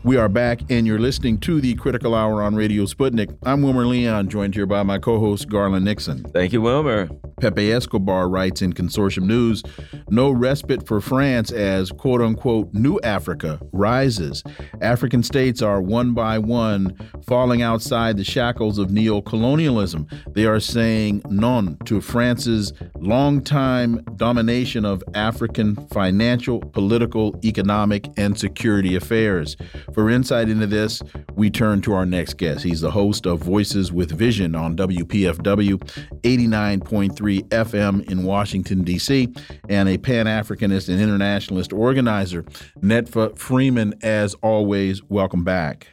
We 0.06 0.18
are 0.18 0.30
back, 0.30 0.60
and 0.70 0.86
you're 0.86 1.00
listening 1.00 1.40
to 1.40 1.60
the 1.60 1.74
Critical 1.74 2.14
Hour 2.14 2.44
on 2.44 2.54
Radio 2.54 2.84
Sputnik. 2.84 3.36
I'm 3.42 3.64
Wilmer 3.64 3.88
Leon, 3.88 4.30
joined 4.30 4.54
here 4.54 4.68
by 4.68 4.84
my 4.84 5.00
co 5.00 5.20
host, 5.20 5.50
Garland 5.50 5.84
Nixon. 5.84 6.24
Thank 6.26 6.54
you, 6.54 6.62
Wilmer. 6.62 7.10
Pepe 7.42 7.72
Escobar 7.72 8.30
writes 8.30 8.62
in 8.62 8.72
Consortium 8.72 9.24
News 9.24 9.64
no 10.10 10.30
respite 10.30 10.88
for 10.88 11.02
France 11.02 11.52
as 11.52 11.92
quote 11.92 12.22
unquote 12.22 12.74
new 12.74 13.00
Africa 13.04 13.60
rises. 13.74 14.44
African 14.80 15.22
states 15.22 15.62
are 15.62 15.82
one 15.82 16.14
by 16.14 16.40
one 16.40 16.96
falling 17.28 17.62
outside 17.62 18.16
the 18.16 18.24
shackles 18.24 18.78
of 18.78 18.92
neo 18.92 19.22
colonialism. 19.22 20.08
They 20.34 20.46
are 20.46 20.60
saying 20.60 21.24
non 21.30 21.78
to 21.86 22.00
France's 22.00 22.72
long-time 23.00 24.04
domination 24.16 24.86
of 24.86 25.04
African 25.14 25.76
financial, 25.88 26.60
political, 26.60 27.38
economic, 27.44 28.08
and 28.18 28.40
security 28.40 28.96
affairs. 28.96 29.58
For 29.96 30.10
insight 30.10 30.50
into 30.50 30.68
this, 30.68 31.02
we 31.36 31.50
turn 31.50 31.80
to 31.84 31.94
our 31.94 32.06
next 32.06 32.34
guest. 32.34 32.66
He's 32.66 32.82
the 32.82 32.92
host 32.92 33.26
of 33.26 33.40
Voices 33.40 33.94
with 33.94 34.12
Vision 34.12 34.54
on 34.54 34.76
WPFW 34.76 35.78
89.3 36.22 37.48
FM 37.48 38.12
in 38.12 38.26
Washington, 38.26 38.84
D.C., 38.84 39.34
and 39.70 39.88
a 39.88 39.98
Pan 39.98 40.26
Africanist 40.26 40.90
and 40.90 41.00
internationalist 41.02 41.72
organizer. 41.72 42.44
Netfa 42.82 43.38
Freeman, 43.38 43.94
as 44.02 44.34
always, 44.44 45.02
welcome 45.04 45.46
back. 45.46 45.88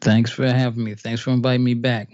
Thanks 0.00 0.30
for 0.30 0.46
having 0.46 0.84
me. 0.84 0.94
Thanks 0.94 1.20
for 1.20 1.32
inviting 1.32 1.62
me 1.62 1.74
back. 1.74 2.10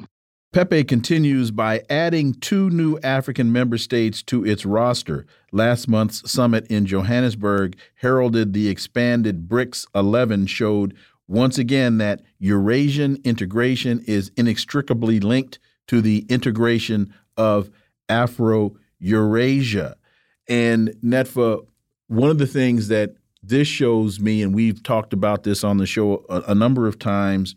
Pepe 0.53 0.85
continues 0.85 1.51
by 1.51 1.83
adding 1.91 2.33
two 2.33 2.71
new 2.71 2.99
African 3.03 3.53
member 3.53 3.77
states 3.77 4.23
to 4.23 4.45
its 4.45 4.65
roster. 4.65 5.27
Last 5.53 5.87
month's 5.87 6.31
summit 6.31 6.67
in 6.69 6.87
Johannesburg 6.87 7.77
heralded 7.97 8.53
the 8.53 8.69
expanded 8.69 9.49
BRICS 9.49 9.87
11, 9.95 10.47
showed 10.47 10.95
once 11.29 11.59
again 11.59 11.99
that 11.99 12.23
Eurasian 12.39 13.19
integration 13.25 14.03
is 14.07 14.31
inextricably 14.37 15.21
linked 15.21 15.59
to 15.89 16.01
the 16.01 16.25
integration 16.29 17.13
of 17.37 17.71
Afro 18.09 18.77
Eurasia. 18.99 19.97
And 20.49 20.91
Netfa, 21.05 21.67
one 22.07 22.31
of 22.31 22.39
the 22.39 22.47
things 22.47 22.89
that 22.89 23.17
this 23.43 23.69
shows 23.69 24.19
me, 24.19 24.43
and 24.43 24.55
we've 24.55 24.83
talked 24.83 25.13
about 25.13 25.43
this 25.43 25.63
on 25.63 25.77
the 25.77 25.87
show 25.87 26.25
a, 26.29 26.43
a 26.49 26.55
number 26.55 26.87
of 26.87 26.99
times, 26.99 27.55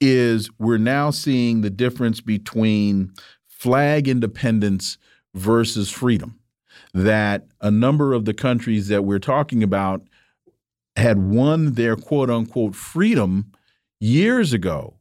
is 0.00 0.48
we're 0.58 0.78
now 0.78 1.10
seeing 1.10 1.60
the 1.60 1.70
difference 1.70 2.20
between 2.20 3.12
flag 3.46 4.08
independence 4.08 4.98
versus 5.34 5.90
freedom. 5.90 6.38
That 6.94 7.46
a 7.60 7.70
number 7.70 8.12
of 8.12 8.24
the 8.24 8.34
countries 8.34 8.88
that 8.88 9.04
we're 9.04 9.18
talking 9.18 9.62
about 9.62 10.02
had 10.96 11.18
won 11.18 11.74
their 11.74 11.96
quote 11.96 12.30
unquote 12.30 12.74
freedom 12.74 13.52
years 14.00 14.52
ago, 14.52 14.94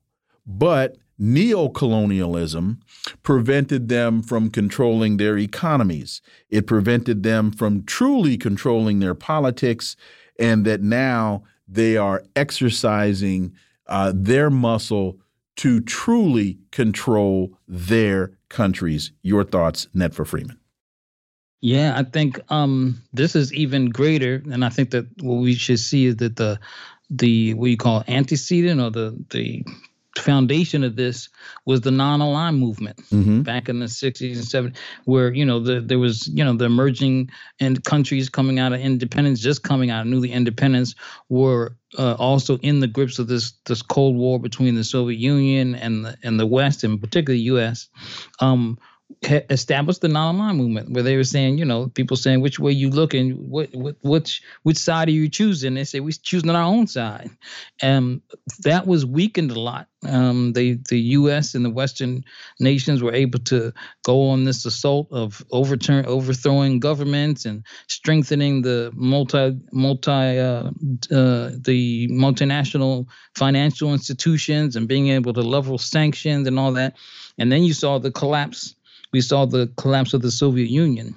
but 0.45 0.97
neocolonialism 1.19 2.77
prevented 3.23 3.89
them 3.89 4.21
from 4.21 4.49
controlling 4.49 5.17
their 5.17 5.37
economies. 5.37 6.21
It 6.49 6.67
prevented 6.67 7.23
them 7.23 7.51
from 7.51 7.83
truly 7.85 8.37
controlling 8.37 8.99
their 8.99 9.15
politics, 9.15 9.95
and 10.39 10.65
that 10.65 10.81
now 10.81 11.43
they 11.67 11.97
are 11.97 12.23
exercising 12.35 13.53
uh, 13.87 14.11
their 14.15 14.49
muscle 14.49 15.19
to 15.57 15.81
truly 15.81 16.59
control 16.71 17.57
their 17.67 18.37
countries. 18.49 19.11
Your 19.21 19.43
thoughts, 19.43 19.87
Netfa 19.95 20.25
Freeman? 20.25 20.59
Yeah, 21.59 21.97
I 21.97 22.03
think 22.03 22.39
um, 22.49 23.01
this 23.13 23.35
is 23.35 23.51
even 23.53 23.89
greater, 23.89 24.43
and 24.51 24.63
I 24.63 24.69
think 24.69 24.91
that 24.91 25.05
what 25.21 25.35
we 25.41 25.55
should 25.55 25.79
see 25.79 26.05
is 26.05 26.17
that 26.17 26.35
the 26.35 26.59
the 27.09 27.53
what 27.55 27.69
you 27.69 27.77
call 27.77 28.03
antecedent 28.07 28.79
or 28.79 28.91
the 28.91 29.17
the 29.31 29.65
foundation 30.19 30.83
of 30.83 30.95
this 30.95 31.29
was 31.65 31.81
the 31.81 31.91
non-aligned 31.91 32.57
movement 32.57 32.97
mm-hmm. 33.09 33.41
back 33.41 33.69
in 33.69 33.79
the 33.79 33.85
60s 33.85 34.35
and 34.35 34.73
70s 34.73 34.77
where 35.05 35.33
you 35.33 35.45
know 35.45 35.59
the, 35.59 35.79
there 35.81 35.99
was 35.99 36.27
you 36.27 36.43
know 36.43 36.53
the 36.53 36.65
emerging 36.65 37.29
and 37.59 37.83
countries 37.83 38.29
coming 38.29 38.59
out 38.59 38.73
of 38.73 38.79
independence 38.79 39.39
just 39.39 39.63
coming 39.63 39.89
out 39.89 40.01
of 40.01 40.07
newly 40.07 40.31
independence 40.31 40.95
were 41.29 41.75
uh, 41.97 42.15
also 42.15 42.57
in 42.59 42.79
the 42.79 42.87
grips 42.87 43.19
of 43.19 43.27
this 43.27 43.53
this 43.65 43.81
cold 43.81 44.15
war 44.15 44.39
between 44.39 44.75
the 44.75 44.83
soviet 44.83 45.17
union 45.17 45.75
and 45.75 46.05
the 46.05 46.17
and 46.23 46.39
the 46.39 46.45
west 46.45 46.83
and 46.83 47.01
particularly 47.01 47.43
the 47.43 47.49
us 47.49 47.87
um, 48.39 48.77
established 49.23 50.01
the 50.01 50.07
non-aligned 50.09 50.57
movement 50.57 50.91
where 50.91 51.03
they 51.03 51.15
were 51.15 51.23
saying, 51.23 51.57
you 51.57 51.65
know, 51.65 51.87
people 51.87 52.17
saying 52.17 52.41
which 52.41 52.59
way 52.59 52.71
you 52.71 52.89
looking, 52.89 53.31
what, 53.49 53.73
what 53.73 53.95
which 54.01 54.41
which 54.63 54.77
side 54.77 55.07
are 55.07 55.11
you 55.11 55.29
choosing? 55.29 55.73
They 55.75 55.85
say 55.85 56.01
we're 56.01 56.11
choosing 56.21 56.49
our 56.49 56.63
own 56.63 56.87
side, 56.87 57.29
and 57.81 58.21
that 58.59 58.85
was 58.85 59.05
weakened 59.05 59.51
a 59.51 59.59
lot. 59.59 59.87
Um, 60.05 60.53
the 60.53 60.77
the 60.89 60.99
U.S. 60.99 61.55
and 61.55 61.63
the 61.63 61.69
Western 61.69 62.23
nations 62.59 63.01
were 63.01 63.13
able 63.13 63.39
to 63.39 63.73
go 64.03 64.29
on 64.29 64.43
this 64.43 64.65
assault 64.65 65.07
of 65.11 65.43
overturn 65.51 66.05
overthrowing 66.05 66.79
governments 66.79 67.45
and 67.45 67.65
strengthening 67.87 68.61
the 68.61 68.91
multi 68.93 69.57
multi 69.71 70.11
uh, 70.11 70.69
uh, 71.11 71.51
the 71.63 72.09
multinational 72.11 73.07
financial 73.35 73.93
institutions 73.93 74.75
and 74.75 74.87
being 74.87 75.07
able 75.09 75.33
to 75.33 75.41
level 75.41 75.77
sanctions 75.77 76.45
and 76.45 76.59
all 76.59 76.73
that. 76.73 76.97
And 77.37 77.51
then 77.51 77.63
you 77.63 77.73
saw 77.73 77.99
the 77.99 78.11
collapse 78.11 78.75
we 79.13 79.21
saw 79.21 79.45
the 79.45 79.71
collapse 79.77 80.13
of 80.13 80.21
the 80.21 80.31
Soviet 80.31 80.69
Union, 80.69 81.15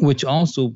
which 0.00 0.24
also 0.24 0.74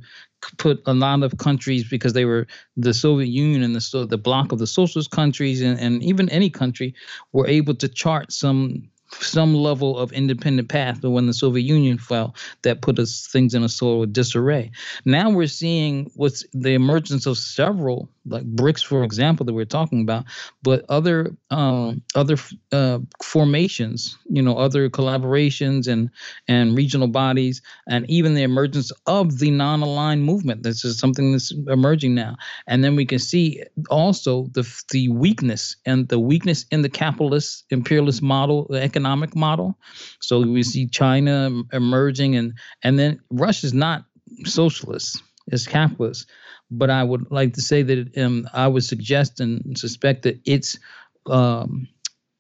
put 0.59 0.81
a 0.87 0.95
lot 0.95 1.23
of 1.23 1.39
countries 1.39 1.89
because 1.89 2.12
they 2.12 2.25
were 2.25 2.47
the 2.77 2.95
Soviet 2.95 3.29
Union 3.29 3.62
and 3.62 3.75
the 3.75 3.81
so 3.81 4.05
the 4.05 4.19
bloc 4.19 4.53
of 4.53 4.59
the 4.59 4.66
socialist 4.66 5.11
countries 5.11 5.61
and, 5.61 5.79
and 5.81 6.03
even 6.03 6.29
any 6.29 6.49
country 6.49 6.95
were 7.33 7.47
able 7.47 7.75
to 7.75 7.89
chart 7.89 8.33
some 8.33 8.89
some 9.13 9.55
level 9.55 9.99
of 9.99 10.13
independent 10.13 10.69
path. 10.69 11.01
But 11.01 11.11
when 11.11 11.27
the 11.27 11.35
Soviet 11.35 11.65
Union 11.65 11.99
fell, 11.99 12.35
that 12.63 12.83
put 12.83 12.99
us 12.99 13.29
things 13.31 13.55
in 13.55 13.63
a 13.63 13.69
sort 13.69 14.09
of 14.09 14.13
disarray. 14.13 14.71
Now 15.05 15.31
we're 15.31 15.47
seeing 15.47 16.11
what's 16.15 16.45
the 16.53 16.75
emergence 16.75 17.27
of 17.27 17.39
several 17.39 18.09
like 18.31 18.45
BRICS, 18.45 18.85
for 18.85 19.05
example, 19.05 19.47
that 19.47 19.53
we're 19.53 19.65
talking 19.65 20.03
about, 20.03 20.25
but 20.63 20.85
other 20.89 21.35
um, 21.51 22.03
other 22.15 22.37
uh, 22.73 22.99
formations, 23.23 24.17
you 24.29 24.43
know, 24.43 24.57
other 24.57 24.89
collaborations 24.89 25.89
and 25.89 26.11
and 26.47 26.77
regional 26.77 27.09
bodies, 27.09 27.63
and 27.89 28.09
even 28.11 28.35
the 28.35 28.43
emergence 28.43 28.93
of 29.07 29.39
the 29.39 29.51
non-aligned 29.51 30.25
movement. 30.25 30.63
This 30.63 30.85
is 30.85 30.99
something 30.99 31.33
that's 31.33 31.53
emerging 31.69 32.15
now, 32.15 32.37
and 32.67 32.85
then 32.85 32.97
we 32.97 33.07
can 33.07 33.19
see 33.19 33.63
also 33.91 34.49
the 34.53 34.69
the 34.91 35.09
weakness 35.09 35.77
and 35.87 36.09
the 36.09 36.19
weakness 36.19 36.67
in 36.71 36.83
the 36.83 36.89
capitalist 36.89 37.65
imperialist 37.71 38.23
model, 38.23 38.67
the 38.69 38.83
economic 38.99 39.35
model. 39.37 39.79
So 40.21 40.41
we 40.41 40.63
see 40.63 40.87
China 40.87 41.51
emerging, 41.73 42.37
and 42.37 42.55
and 42.83 42.99
then 42.99 43.21
Russia's 43.31 43.75
not 43.75 44.05
socialist; 44.45 45.23
it's 45.47 45.67
capitalist 45.67 46.27
but 46.71 46.91
I 46.91 47.03
would 47.03 47.31
like 47.31 47.55
to 47.55 47.63
say 47.63 47.83
that 47.83 48.19
um, 48.19 48.49
I 48.53 48.69
would 48.69 48.85
suggest 48.85 49.41
and 49.41 49.79
suspect 49.79 50.23
that 50.23 50.41
it's 50.45 50.79
um, 51.27 51.89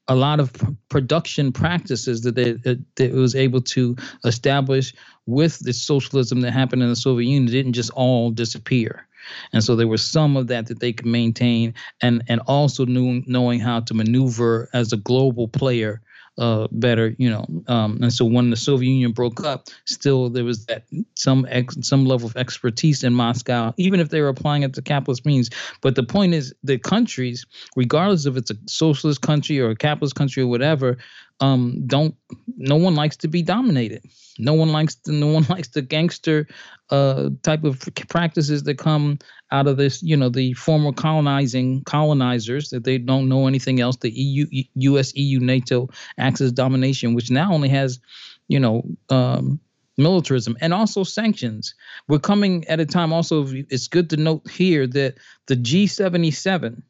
a 0.06 0.14
lot 0.14 0.40
of 0.40 0.52
production 0.88 1.52
practices 1.52 2.22
that, 2.22 2.34
they, 2.34 2.52
that 2.52 2.78
it 2.98 3.12
was 3.12 3.34
able 3.34 3.60
to 3.62 3.96
establish 4.24 4.94
with 5.26 5.58
the 5.60 5.72
socialism 5.72 6.40
that 6.42 6.52
happened 6.52 6.82
in 6.82 6.88
the 6.88 6.96
Soviet 6.96 7.28
Union 7.28 7.50
didn't 7.50 7.74
just 7.74 7.90
all 7.90 8.30
disappear. 8.30 9.06
And 9.52 9.62
so 9.62 9.76
there 9.76 9.88
was 9.88 10.04
some 10.04 10.36
of 10.36 10.46
that 10.46 10.66
that 10.66 10.80
they 10.80 10.92
could 10.92 11.06
maintain, 11.06 11.74
and 12.00 12.22
and 12.28 12.40
also 12.46 12.86
knew, 12.86 13.22
knowing 13.26 13.60
how 13.60 13.80
to 13.80 13.92
maneuver 13.92 14.70
as 14.72 14.92
a 14.92 14.96
global 14.96 15.48
player 15.48 16.00
uh, 16.38 16.68
better, 16.70 17.14
you 17.18 17.28
know. 17.28 17.44
Um, 17.66 17.98
and 18.02 18.12
so 18.12 18.24
when 18.24 18.50
the 18.50 18.56
Soviet 18.56 18.90
Union 18.90 19.12
broke 19.12 19.44
up, 19.44 19.68
still 19.84 20.30
there 20.30 20.44
was 20.44 20.66
that 20.66 20.84
some 21.14 21.46
ex, 21.50 21.76
some 21.82 22.06
level 22.06 22.28
of 22.28 22.36
expertise 22.36 23.04
in 23.04 23.12
Moscow, 23.12 23.74
even 23.76 24.00
if 24.00 24.10
they 24.10 24.20
were 24.20 24.28
applying 24.28 24.62
it 24.62 24.74
to 24.74 24.82
capitalist 24.82 25.26
means. 25.26 25.50
But 25.80 25.94
the 25.96 26.04
point 26.04 26.34
is, 26.34 26.54
the 26.62 26.78
countries, 26.78 27.44
regardless 27.76 28.26
if 28.26 28.36
it's 28.36 28.50
a 28.50 28.56
socialist 28.66 29.20
country 29.22 29.60
or 29.60 29.70
a 29.70 29.76
capitalist 29.76 30.14
country 30.14 30.42
or 30.42 30.46
whatever, 30.46 30.96
um, 31.40 31.86
don't. 31.86 32.14
No 32.56 32.76
one 32.76 32.94
likes 32.94 33.16
to 33.18 33.28
be 33.28 33.42
dominated. 33.42 34.02
No 34.38 34.54
one 34.54 34.72
likes 34.72 34.96
the, 34.96 35.12
no 35.12 35.28
one 35.28 35.46
likes 35.48 35.68
the 35.68 35.82
gangster 35.82 36.48
uh, 36.90 37.30
type 37.42 37.64
of 37.64 37.80
practices 38.08 38.64
that 38.64 38.78
come 38.78 39.18
out 39.50 39.66
of 39.66 39.76
this. 39.76 40.02
You 40.02 40.16
know, 40.16 40.28
the 40.28 40.54
former 40.54 40.92
colonizing 40.92 41.84
colonizers 41.84 42.70
that 42.70 42.84
they 42.84 42.98
don't 42.98 43.28
know 43.28 43.46
anything 43.46 43.80
else. 43.80 43.96
The 43.96 44.10
EU, 44.10 44.46
U.S., 44.74 45.14
EU, 45.14 45.40
NATO 45.40 45.88
axis 46.18 46.52
domination, 46.52 47.14
which 47.14 47.30
now 47.30 47.52
only 47.52 47.68
has, 47.68 48.00
you 48.48 48.60
know. 48.60 48.82
Um, 49.08 49.60
militarism 50.00 50.56
and 50.60 50.72
also 50.72 51.02
sanctions. 51.02 51.74
We're 52.06 52.20
coming 52.20 52.64
at 52.68 52.78
a 52.78 52.86
time 52.86 53.12
also 53.12 53.44
it's 53.48 53.88
good 53.88 54.10
to 54.10 54.16
note 54.16 54.48
here 54.48 54.86
that 54.86 55.16
the 55.46 55.56
G77 55.56 56.82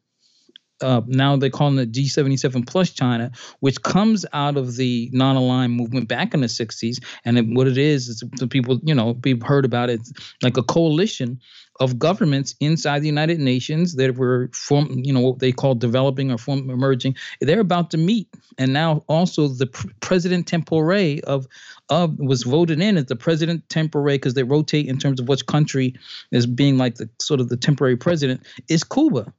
uh, 0.81 1.03
now 1.07 1.37
they're 1.37 1.51
calling 1.51 1.79
it 1.79 1.93
G77 1.93 2.67
plus 2.67 2.91
China, 2.91 3.31
which 3.61 3.83
comes 3.83 4.25
out 4.33 4.57
of 4.57 4.77
the 4.77 5.11
non-aligned 5.13 5.75
movement 5.75 6.09
back 6.09 6.35
in 6.35 6.41
the 6.41 6.47
60s. 6.47 7.03
And 7.25 7.39
it, 7.39 7.47
what 7.49 7.67
it 7.67 7.79
is 7.79 8.09
is 8.09 8.23
the 8.39 8.47
people, 8.47 8.81
you 8.83 8.95
know, 8.95 9.19
we've 9.25 9.43
heard 9.43 9.65
about 9.65 9.91
it 9.91 10.01
like 10.43 10.57
a 10.57 10.63
coalition 10.63 11.41
of 11.81 11.99
governments 11.99 12.55
inside 12.61 13.01
the 13.01 13.07
United 13.07 13.39
Nations 13.39 13.95
that 13.97 14.17
were 14.17 14.51
form, 14.53 14.89
you 15.05 15.13
know, 15.13 15.21
what 15.21 15.39
they 15.39 15.53
call 15.53 15.75
developing 15.75 16.31
or 16.33 16.39
form 16.39 16.71
emerging. 16.71 17.15
They're 17.41 17.61
about 17.61 17.91
to 17.93 17.97
meet, 17.97 18.29
and 18.59 18.73
now 18.73 19.05
also 19.09 19.49
the 19.49 19.67
pr- 19.67 19.87
president 20.01 20.49
temporary 20.49 21.23
of 21.25 21.47
of 21.89 22.19
was 22.19 22.43
voted 22.43 22.81
in 22.81 22.97
as 22.97 23.07
the 23.07 23.17
president 23.17 23.69
temporary 23.69 24.17
because 24.17 24.35
they 24.35 24.43
rotate 24.43 24.87
in 24.87 24.99
terms 24.99 25.21
of 25.21 25.29
which 25.29 25.47
country 25.47 25.95
is 26.33 26.47
being 26.47 26.79
like 26.79 26.97
the 26.97 27.09
sort 27.21 27.41
of 27.41 27.49
the 27.49 27.57
temporary 27.57 27.97
president 27.97 28.45
is 28.69 28.83
Cuba 28.83 29.33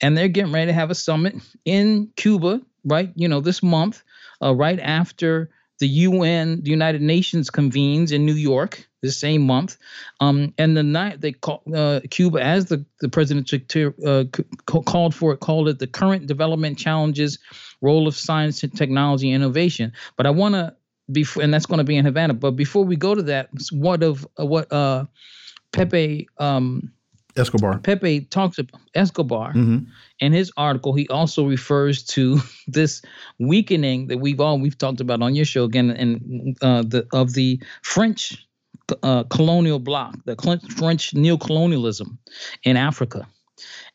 and 0.00 0.16
they're 0.16 0.28
getting 0.28 0.52
ready 0.52 0.66
to 0.66 0.72
have 0.72 0.90
a 0.90 0.94
summit 0.94 1.34
in 1.64 2.10
Cuba, 2.16 2.60
right? 2.84 3.10
You 3.14 3.28
know, 3.28 3.40
this 3.40 3.62
month, 3.62 4.02
uh, 4.42 4.54
right 4.54 4.80
after 4.80 5.50
the 5.78 5.88
UN, 5.88 6.62
the 6.62 6.70
United 6.70 7.02
Nations 7.02 7.50
convenes 7.50 8.12
in 8.12 8.24
New 8.24 8.34
York 8.34 8.86
the 9.02 9.10
same 9.10 9.42
month, 9.42 9.78
um, 10.20 10.54
and 10.56 10.76
the 10.76 10.82
night 10.84 11.20
they 11.20 11.32
call 11.32 11.62
uh, 11.74 12.00
Cuba, 12.08 12.40
as 12.40 12.66
the 12.66 12.84
the 13.00 13.08
president 13.08 13.52
uh, 14.06 14.24
called 14.66 15.14
for 15.14 15.32
it, 15.32 15.40
called 15.40 15.68
it 15.68 15.80
the 15.80 15.88
current 15.88 16.26
development 16.28 16.78
challenges, 16.78 17.40
role 17.80 18.06
of 18.06 18.14
science 18.14 18.62
and 18.62 18.76
technology 18.76 19.32
innovation. 19.32 19.92
But 20.16 20.26
I 20.26 20.30
want 20.30 20.54
to 20.54 20.76
before, 21.10 21.42
and 21.42 21.52
that's 21.52 21.66
going 21.66 21.78
to 21.78 21.84
be 21.84 21.96
in 21.96 22.04
Havana. 22.04 22.34
But 22.34 22.52
before 22.52 22.84
we 22.84 22.94
go 22.94 23.14
to 23.14 23.22
that, 23.22 23.50
what 23.72 24.04
of 24.04 24.26
uh, 24.38 24.46
what 24.46 24.72
uh, 24.72 25.06
Pepe 25.72 26.28
um, 26.38 26.92
Escobar. 27.36 27.78
Pepe 27.78 28.22
talks 28.22 28.58
about 28.58 28.80
Escobar 28.94 29.50
mm-hmm. 29.50 29.78
in 30.20 30.32
his 30.32 30.52
article. 30.56 30.94
He 30.94 31.08
also 31.08 31.46
refers 31.46 32.02
to 32.04 32.40
this 32.66 33.02
weakening 33.38 34.08
that 34.08 34.18
we've 34.18 34.40
all 34.40 34.58
we've 34.58 34.78
talked 34.78 35.00
about 35.00 35.22
on 35.22 35.34
your 35.34 35.44
show 35.44 35.64
again, 35.64 35.90
and 35.90 36.56
uh, 36.62 36.82
the 36.82 37.06
of 37.12 37.34
the 37.34 37.60
French 37.82 38.46
uh, 39.02 39.24
colonial 39.24 39.78
bloc, 39.78 40.16
the 40.24 40.36
French 40.76 41.12
neocolonialism 41.12 42.18
in 42.64 42.76
Africa. 42.76 43.26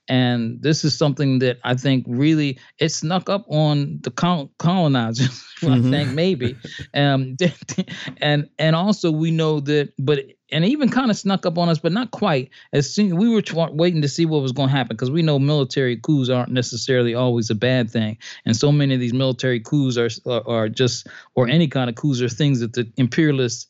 And 0.10 0.62
this 0.62 0.86
is 0.86 0.98
something 0.98 1.40
that 1.40 1.58
I 1.64 1.76
think 1.76 2.06
really 2.08 2.60
it 2.80 2.90
snuck 2.90 3.30
up 3.30 3.46
on 3.50 4.00
the 4.02 4.12
colonizers. 4.12 5.44
mm-hmm. 5.62 5.74
I 5.74 5.92
think 5.92 6.14
maybe, 6.14 6.56
um, 6.94 7.36
and 8.22 8.50
and 8.58 8.76
also 8.76 9.12
we 9.12 9.32
know 9.32 9.60
that, 9.62 9.92
but 10.00 10.20
and 10.52 10.64
even 10.66 10.90
kind 10.90 11.12
of 11.12 11.18
snuck 11.18 11.46
up 11.46 11.58
on 11.58 11.68
us, 11.68 11.80
but 11.80 11.92
not 11.92 12.12
quite. 12.12 12.50
As 12.72 12.90
soon 12.90 13.18
we 13.18 13.28
were 13.28 13.42
t- 13.42 13.54
waiting 13.56 14.02
to 14.02 14.08
see 14.08 14.26
what 14.26 14.42
was 14.42 14.54
going 14.54 14.70
to 14.70 14.76
happen 14.76 14.96
because 14.96 15.12
we 15.12 15.22
know 15.22 15.40
military 15.40 15.98
coups 15.98 16.30
aren't 16.30 16.52
necessarily 16.52 17.14
always 17.14 17.50
a 17.50 17.56
bad 17.56 17.92
thing, 17.92 18.18
and 18.46 18.56
so 18.56 18.72
many 18.72 18.94
of 18.94 19.00
these 19.00 19.14
military 19.14 19.60
coups 19.60 19.98
are 19.98 20.10
are, 20.26 20.48
are 20.48 20.70
just 20.70 21.08
or 21.36 21.48
any 21.48 21.68
kind 21.68 21.90
of 21.90 21.96
coups 21.96 22.22
are 22.22 22.30
things 22.30 22.62
that 22.62 22.74
the 22.74 22.90
imperialists 22.98 23.68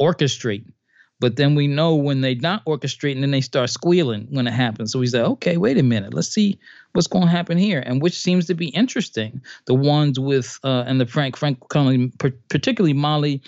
orchestrate. 0.00 0.64
But 1.18 1.36
then 1.36 1.54
we 1.54 1.66
know 1.66 1.94
when 1.94 2.20
they 2.20 2.34
not 2.34 2.64
orchestrating, 2.66 3.20
then 3.20 3.30
they 3.30 3.40
start 3.40 3.70
squealing 3.70 4.26
when 4.30 4.46
it 4.46 4.52
happens. 4.52 4.92
So 4.92 4.98
we 4.98 5.06
say, 5.06 5.22
okay, 5.22 5.56
wait 5.56 5.78
a 5.78 5.82
minute, 5.82 6.12
let's 6.12 6.28
see 6.28 6.58
what's 6.92 7.06
going 7.06 7.24
to 7.24 7.30
happen 7.30 7.56
here, 7.56 7.82
and 7.84 8.02
which 8.02 8.18
seems 8.18 8.46
to 8.46 8.54
be 8.54 8.68
interesting. 8.68 9.40
The 9.64 9.74
ones 9.74 10.20
with 10.20 10.58
uh, 10.62 10.84
and 10.86 11.00
the 11.00 11.06
Frank 11.06 11.36
Frank 11.36 11.58
particularly 11.70 12.92
Mali, 12.92 13.40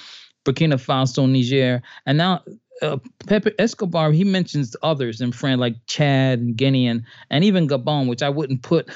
Burkina 0.44 0.74
Faso, 0.74 1.28
Niger, 1.28 1.82
and 2.06 2.16
now 2.16 2.42
uh, 2.82 2.98
Pepe 3.26 3.52
Escobar, 3.58 4.12
he 4.12 4.24
mentions 4.24 4.76
others 4.82 5.20
in 5.20 5.32
France 5.32 5.60
like 5.60 5.76
Chad 5.86 6.38
and 6.38 6.56
Guinea 6.56 6.86
and, 6.86 7.04
and 7.30 7.44
even 7.44 7.68
Gabon, 7.68 8.08
which 8.08 8.22
I 8.22 8.28
wouldn't 8.28 8.62
put. 8.62 8.88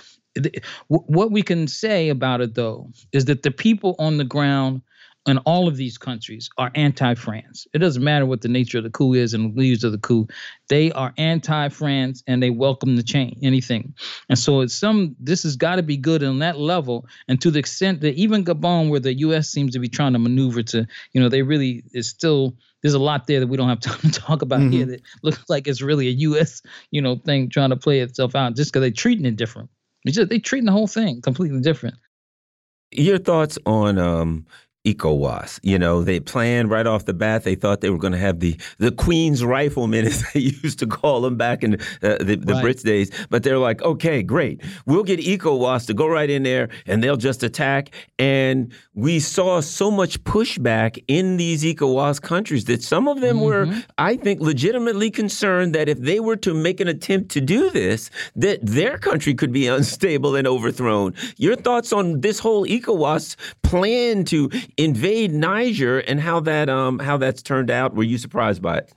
What 0.89 1.31
we 1.31 1.43
can 1.43 1.69
say 1.69 2.09
about 2.09 2.41
it 2.41 2.55
though 2.55 2.91
is 3.13 3.27
that 3.27 3.43
the 3.43 3.51
people 3.51 3.97
on 3.99 4.17
the 4.17 4.25
ground 4.25 4.81
in 5.27 5.39
all 5.39 5.69
of 5.69 5.77
these 5.77 5.99
countries 5.99 6.51
are 6.59 6.71
anti-France. 6.75 7.67
It 7.73 7.79
doesn't 7.79 8.03
matter 8.03 8.27
what 8.27 8.41
the 8.41 8.49
nature 8.49 8.79
of 8.79 8.85
the 8.85 8.91
coup 8.91 9.15
is 9.15 9.35
and 9.35 9.55
the 9.55 9.59
leaders 9.59 9.85
of 9.85 9.93
the 9.93 9.99
coup. 9.99 10.27
They 10.69 10.91
are 10.93 11.15
anti-France 11.17 12.25
and 12.27 12.43
they 12.43 12.51
welcome 12.51 12.97
the 12.97 13.05
change, 13.05 13.39
anything. 13.43 13.95
And 14.29 14.39
so 14.39 14.61
it's 14.61 14.75
some 14.75 15.15
this 15.21 15.45
has 15.45 15.57
got 15.57 15.77
to 15.77 15.83
be 15.83 15.97
good 15.97 16.25
on 16.25 16.41
that 16.41 16.59
level. 16.59 17.07
And 17.29 17.41
to 17.41 17.51
the 17.51 17.61
extent 17.61 18.01
that 18.01 18.15
even 18.15 18.45
Gabon, 18.45 18.91
where 18.91 19.01
the 19.01 19.15
US 19.15 19.49
seems 19.49 19.75
to 19.75 19.79
be 19.79 19.89
trying 19.89 20.15
to 20.15 20.19
maneuver 20.19 20.63
to, 20.65 20.87
you 21.13 21.21
know, 21.21 21.29
they 21.29 21.43
really 21.43 21.85
is 21.93 22.09
still 22.09 22.57
there's 22.83 22.95
a 22.95 22.99
lot 22.99 23.29
there 23.29 23.39
that 23.39 23.47
we 23.47 23.57
don't 23.57 23.69
have 23.69 23.81
time 23.81 24.01
to 24.01 24.11
talk 24.11 24.43
about 24.43 24.61
mm-hmm. 24.61 24.73
here 24.73 24.87
that 24.87 25.03
looks 25.23 25.45
like 25.49 25.69
it's 25.69 25.83
really 25.83 26.09
a 26.09 26.13
US, 26.13 26.63
you 26.91 27.01
know, 27.01 27.17
thing 27.17 27.49
trying 27.49 27.71
to 27.71 27.77
play 27.77 28.01
itself 28.01 28.35
out 28.35 28.57
just 28.57 28.73
because 28.73 28.81
they're 28.81 28.91
treating 28.91 29.25
it 29.25 29.37
different. 29.37 29.71
It's 30.05 30.17
just 30.17 30.31
they 30.31 30.41
treating 30.41 30.67
the 30.67 30.73
whole 30.73 30.89
thing 30.89 31.21
completely 31.23 31.61
different. 31.61 31.95
Your 32.91 33.19
thoughts 33.19 33.57
on 33.65 33.99
um, 33.99 34.47
ECOWAS. 34.85 35.61
You 35.63 35.79
know, 35.79 36.03
they 36.03 36.19
planned 36.19 36.71
right 36.71 36.87
off 36.87 37.05
the 37.05 37.15
bat. 37.15 37.45
They 37.45 37.55
thought 37.55 37.81
they 37.83 37.91
were 37.91 37.99
going 37.99 38.15
to 38.15 38.19
have 38.19 38.41
the 38.41 38.57
the 38.79 38.91
Queen's 38.91 39.45
riflemen, 39.45 40.07
as 40.07 40.25
they 40.33 40.41
used 40.41 40.81
to 40.81 40.87
call 40.87 41.21
them 41.21 41.37
back 41.37 41.63
in 41.63 41.75
uh, 41.75 42.19
the, 42.19 42.37
the 42.41 42.55
right. 42.55 42.65
Brits 42.65 42.83
days. 42.83 43.11
But 43.31 43.45
they're 43.45 43.59
like, 43.59 43.81
okay, 43.83 44.23
great, 44.23 44.61
we'll 44.87 45.05
get 45.05 45.21
ECOWAS 45.21 45.87
to 45.87 45.95
go 45.95 46.09
right 46.09 46.29
in 46.29 46.43
there, 46.43 46.69
and 46.87 47.03
they'll 47.03 47.17
just 47.17 47.43
attack. 47.43 47.91
And 48.19 48.73
we 48.95 49.21
saw 49.21 49.61
so 49.61 49.91
much 49.91 50.23
pushback 50.25 51.03
in 51.07 51.37
these 51.37 51.63
ECOWAS 51.63 52.21
countries 52.21 52.65
that 52.65 52.83
some 52.83 53.07
of 53.09 53.21
them 53.21 53.37
mm 53.37 53.43
-hmm. 53.43 53.47
were, 53.47 53.67
mm-hmm. 53.67 54.13
I 54.13 54.17
think, 54.17 54.41
legitimately 54.41 55.11
concerned 55.11 55.75
that 55.75 55.89
if 55.89 55.99
they 56.01 56.21
were 56.21 56.37
to 56.39 56.55
make 56.55 56.83
an 56.83 56.89
attempt 56.89 57.33
to 57.35 57.41
do 57.41 57.71
this, 57.71 58.11
that 58.35 58.59
their 58.63 58.99
country 58.99 59.35
could 59.35 59.53
be 59.53 59.67
unstable 59.77 60.37
and 60.39 60.47
overthrown. 60.49 61.15
Your 61.37 61.57
thoughts 61.57 61.93
on 61.93 62.21
this 62.21 62.41
whole 62.41 62.67
ECOWAS 62.67 63.37
plan 63.63 64.25
to 64.25 64.51
invade 64.77 65.33
Niger 65.33 65.99
and 66.01 66.21
how 66.21 66.41
that 66.41 66.69
um 66.69 66.99
how 66.99 67.17
that's 67.17 67.43
turned 67.43 67.71
out. 67.71 67.95
Were 67.95 68.03
you 68.03 68.19
surprised 68.19 68.63
by 68.63 68.79
it? 68.79 68.93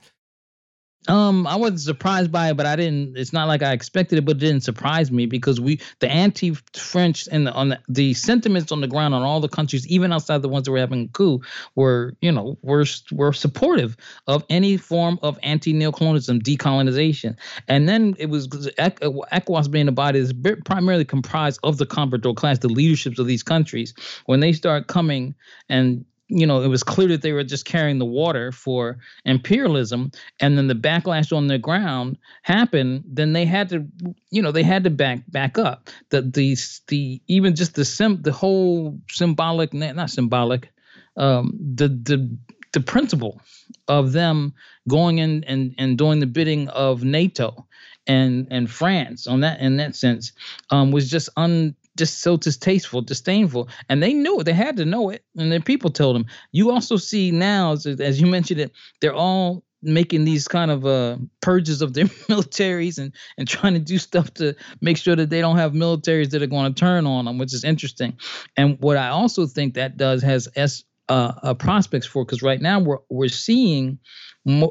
Um, 1.08 1.46
I 1.46 1.56
wasn't 1.56 1.80
surprised 1.80 2.32
by 2.32 2.50
it, 2.50 2.56
but 2.56 2.66
I 2.66 2.76
didn't. 2.76 3.16
It's 3.16 3.32
not 3.32 3.48
like 3.48 3.62
I 3.62 3.72
expected 3.72 4.18
it, 4.18 4.24
but 4.24 4.36
it 4.36 4.40
didn't 4.40 4.62
surprise 4.62 5.10
me 5.10 5.26
because 5.26 5.60
we, 5.60 5.80
the 6.00 6.10
anti-French 6.10 7.28
and 7.30 7.46
the, 7.46 7.52
on 7.52 7.70
the, 7.70 7.80
the 7.88 8.14
sentiments 8.14 8.72
on 8.72 8.80
the 8.80 8.88
ground 8.88 9.14
on 9.14 9.22
all 9.22 9.40
the 9.40 9.48
countries, 9.48 9.86
even 9.88 10.12
outside 10.12 10.42
the 10.42 10.48
ones 10.48 10.64
that 10.64 10.72
were 10.72 10.78
having 10.78 11.04
a 11.04 11.08
coup, 11.08 11.40
were 11.74 12.14
you 12.20 12.32
know 12.32 12.58
were 12.62 12.84
were 13.12 13.32
supportive 13.32 13.96
of 14.26 14.44
any 14.50 14.76
form 14.76 15.18
of 15.22 15.38
anti-neocolonialism, 15.42 16.42
decolonization. 16.42 17.36
And 17.68 17.88
then 17.88 18.14
it 18.18 18.26
was 18.26 18.48
ECOWAS 18.48 19.70
being 19.70 19.88
a 19.88 19.92
body 19.92 20.18
is 20.18 20.34
primarily 20.64 21.04
comprised 21.04 21.60
of 21.62 21.78
the 21.78 21.86
comprador 21.86 22.34
class, 22.34 22.58
the 22.58 22.68
leaderships 22.68 23.18
of 23.18 23.26
these 23.26 23.42
countries. 23.42 23.94
When 24.26 24.40
they 24.40 24.52
start 24.52 24.88
coming 24.88 25.34
and 25.68 26.04
you 26.28 26.46
know, 26.46 26.62
it 26.62 26.68
was 26.68 26.82
clear 26.82 27.08
that 27.08 27.22
they 27.22 27.32
were 27.32 27.44
just 27.44 27.64
carrying 27.64 27.98
the 27.98 28.04
water 28.04 28.50
for 28.50 28.98
imperialism, 29.24 30.10
and 30.40 30.58
then 30.58 30.66
the 30.66 30.74
backlash 30.74 31.34
on 31.36 31.46
the 31.46 31.58
ground 31.58 32.18
happened. 32.42 33.04
Then 33.06 33.32
they 33.32 33.44
had 33.44 33.68
to, 33.68 33.86
you 34.30 34.42
know, 34.42 34.50
they 34.52 34.64
had 34.64 34.84
to 34.84 34.90
back 34.90 35.20
back 35.30 35.58
up. 35.58 35.88
The 36.10 36.22
the 36.22 36.56
the 36.88 37.20
even 37.28 37.54
just 37.54 37.74
the 37.74 37.84
sim 37.84 38.22
the 38.22 38.32
whole 38.32 38.98
symbolic 39.08 39.72
not 39.72 40.10
symbolic, 40.10 40.72
um, 41.16 41.56
the 41.74 41.88
the 41.88 42.36
the 42.72 42.80
principle 42.80 43.40
of 43.88 44.12
them 44.12 44.52
going 44.88 45.18
in 45.18 45.44
and, 45.44 45.74
and 45.78 45.96
doing 45.96 46.20
the 46.20 46.26
bidding 46.26 46.68
of 46.68 47.04
NATO 47.04 47.66
and 48.06 48.46
and 48.50 48.70
France 48.70 49.26
on 49.26 49.40
that 49.40 49.60
in 49.60 49.78
that 49.78 49.96
sense 49.96 50.32
um, 50.70 50.90
was 50.90 51.10
just 51.10 51.28
un 51.36 51.74
just 51.96 52.20
so 52.20 52.36
distasteful, 52.36 53.02
disdainful, 53.02 53.68
and 53.88 54.02
they 54.02 54.12
knew 54.12 54.40
it. 54.40 54.44
They 54.44 54.52
had 54.52 54.76
to 54.76 54.84
know 54.84 55.10
it, 55.10 55.24
and 55.36 55.50
their 55.50 55.60
people 55.60 55.90
told 55.90 56.16
them. 56.16 56.26
You 56.52 56.70
also 56.70 56.96
see 56.96 57.30
now, 57.30 57.72
as, 57.72 57.86
as 57.86 58.20
you 58.20 58.26
mentioned 58.26 58.60
it, 58.60 58.72
they're 59.00 59.14
all 59.14 59.64
making 59.82 60.24
these 60.24 60.48
kind 60.48 60.70
of 60.70 60.86
uh, 60.86 61.16
purges 61.40 61.82
of 61.82 61.94
their 61.94 62.04
militaries 62.28 62.98
and 62.98 63.12
and 63.38 63.46
trying 63.46 63.74
to 63.74 63.80
do 63.80 63.98
stuff 63.98 64.32
to 64.34 64.54
make 64.80 64.96
sure 64.96 65.16
that 65.16 65.30
they 65.30 65.40
don't 65.40 65.58
have 65.58 65.72
militaries 65.72 66.30
that 66.30 66.42
are 66.42 66.46
going 66.46 66.72
to 66.72 66.78
turn 66.78 67.06
on 67.06 67.24
them, 67.24 67.38
which 67.38 67.54
is 67.54 67.64
interesting. 67.64 68.16
And 68.56 68.78
what 68.80 68.96
I 68.96 69.08
also 69.08 69.46
think 69.46 69.74
that 69.74 69.96
does 69.96 70.22
has 70.22 70.48
s 70.56 70.84
uh, 71.08 71.32
uh, 71.42 71.54
prospects 71.54 72.06
for 72.06 72.24
because 72.24 72.42
right 72.42 72.60
now 72.60 72.80
we're 72.80 72.98
we're 73.08 73.28
seeing 73.28 73.98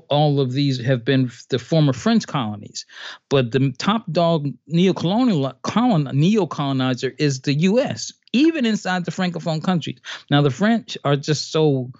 all 0.09 0.39
of 0.39 0.53
these 0.53 0.79
have 0.81 1.03
been 1.03 1.31
the 1.49 1.59
former 1.59 1.93
French 1.93 2.27
colonies, 2.27 2.85
but 3.29 3.51
the 3.51 3.73
top 3.77 4.05
dog 4.11 4.47
neo-colonial 4.67 5.51
colon, 5.63 6.09
neo-colonizer 6.13 7.13
is 7.17 7.41
the 7.41 7.53
U.S. 7.53 8.13
Even 8.31 8.65
inside 8.65 9.05
the 9.05 9.11
francophone 9.11 9.63
countries. 9.63 9.99
Now 10.31 10.41
the 10.41 10.49
French 10.49 10.97
are 11.03 11.15
just 11.15 11.51
so 11.51 11.91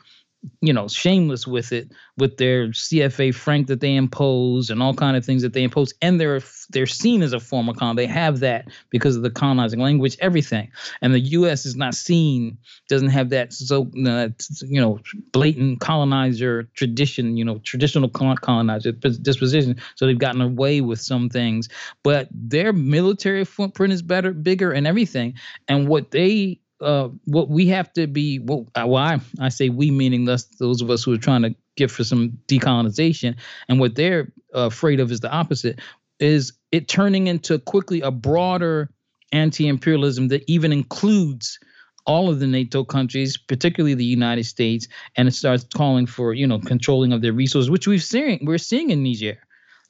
you 0.62 0.74
know 0.74 0.88
shameless 0.88 1.48
with 1.48 1.72
it 1.72 1.92
with 2.18 2.38
their 2.38 2.70
CFA 2.70 3.34
franc 3.34 3.68
that 3.68 3.82
they 3.82 3.96
impose 3.96 4.70
and 4.70 4.82
all 4.82 4.94
kind 4.94 5.18
of 5.18 5.26
things 5.26 5.42
that 5.42 5.54
they 5.54 5.64
impose. 5.64 5.94
And 6.02 6.20
they're 6.20 6.42
they're 6.70 6.86
seen 6.86 7.22
as 7.22 7.34
a 7.34 7.40
form 7.40 7.70
of 7.70 7.78
colon 7.78 7.96
they 7.96 8.06
have 8.08 8.40
that 8.40 8.70
because 8.90 9.16
of 9.16 9.24
the 9.24 9.30
colonizing 9.30 9.80
language 9.80 10.18
everything. 10.20 10.72
And 11.02 11.14
the 11.14 11.20
US 11.20 11.66
is 11.66 11.76
not 11.76 11.96
seen 11.96 12.58
doesn't 12.90 13.10
have 13.10 13.30
that 13.30 13.54
so 13.54 13.90
uh, 14.08 14.30
you 14.62 14.82
know 14.82 15.00
blatant 15.32 15.80
colonizer 15.80 16.64
tradition 16.76 17.38
you 17.38 17.46
know 17.46 17.60
traditional 17.60 18.10
colonizer 18.10 18.92
disposition. 18.92 19.76
So 19.96 20.06
they've 20.06 20.18
gotten 20.18 20.42
away 20.42 20.82
with 20.82 21.00
some 21.02 21.30
things. 21.30 21.70
But 22.04 22.30
their 22.32 22.74
military 22.74 23.46
footprint 23.46 23.94
is 23.94 24.02
better 24.02 24.34
bigger 24.34 24.72
and 24.72 24.88
everything. 24.88 25.34
And 25.68 25.88
what 25.88 26.12
they 26.12 26.60
uh, 26.82 27.10
what 27.26 27.50
we 27.50 27.68
have 27.68 27.92
to 27.94 28.08
be, 28.08 28.40
well, 28.40 28.68
I, 28.76 29.20
I 29.40 29.50
say 29.50 29.70
we, 29.70 29.92
meaning 29.92 30.28
us 30.28 30.46
those 30.60 30.82
of 30.82 30.90
us 30.90 31.04
who 31.04 31.14
are 31.14 31.18
trying 31.18 31.44
to 31.44 31.56
get 31.78 31.92
for 31.92 32.04
some 32.04 32.40
decolonization, 32.48 33.36
and 33.70 33.80
what 33.80 33.96
they're 33.96 34.32
uh, 34.54 34.68
afraid 34.68 35.00
of 35.00 35.12
is 35.12 35.22
the 35.22 35.32
opposite, 35.32 35.80
is 36.20 36.54
it 36.72 36.88
turning 36.88 37.28
into 37.28 37.60
quickly 37.60 38.02
a 38.02 38.12
broader 38.12 38.90
anti-imperialism 39.32 40.30
that 40.30 40.44
even 40.48 40.72
includes 40.72 41.60
all 42.06 42.30
of 42.30 42.40
the 42.40 42.48
NATO 42.48 42.84
countries, 42.84 43.36
particularly 43.36 43.96
the 43.96 44.06
United 44.06 44.46
States, 44.46 44.88
and 45.16 45.28
it 45.28 45.32
starts 45.32 45.66
calling 45.74 46.06
for 46.06 46.34
you 46.34 46.48
know 46.48 46.60
controlling 46.60 47.14
of 47.14 47.22
their 47.22 47.34
resources, 47.34 47.70
which 47.70 47.88
we've 47.88 48.04
seen 48.04 48.40
we're 48.44 48.58
seeing 48.58 48.90
in 48.90 49.04
Niger. 49.04 49.38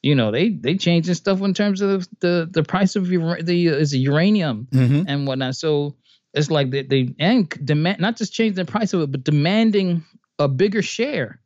You 0.02 0.16
know 0.16 0.32
they 0.32 0.50
they 0.50 0.76
changing 0.76 1.16
stuff 1.16 1.42
in 1.42 1.54
terms 1.54 1.82
of 1.82 2.08
the 2.20 2.48
the 2.50 2.64
price 2.64 2.96
of 2.96 3.08
the 3.08 3.68
is 3.68 3.96
uranium 3.96 4.68
mm-hmm. 4.72 5.04
and 5.08 5.28
whatnot. 5.28 5.56
So 5.56 5.96
It's 6.36 6.52
like 6.52 6.70
they, 6.70 6.84
they 6.84 7.16
and 7.18 7.50
demand 7.64 8.00
not 8.00 8.18
just 8.18 8.34
changing 8.34 8.56
the 8.56 8.70
price 8.70 8.94
of 8.94 9.02
it, 9.02 9.12
but 9.12 9.24
demanding 9.24 10.04
a 10.38 10.48
bigger 10.48 10.82
share 10.82 11.40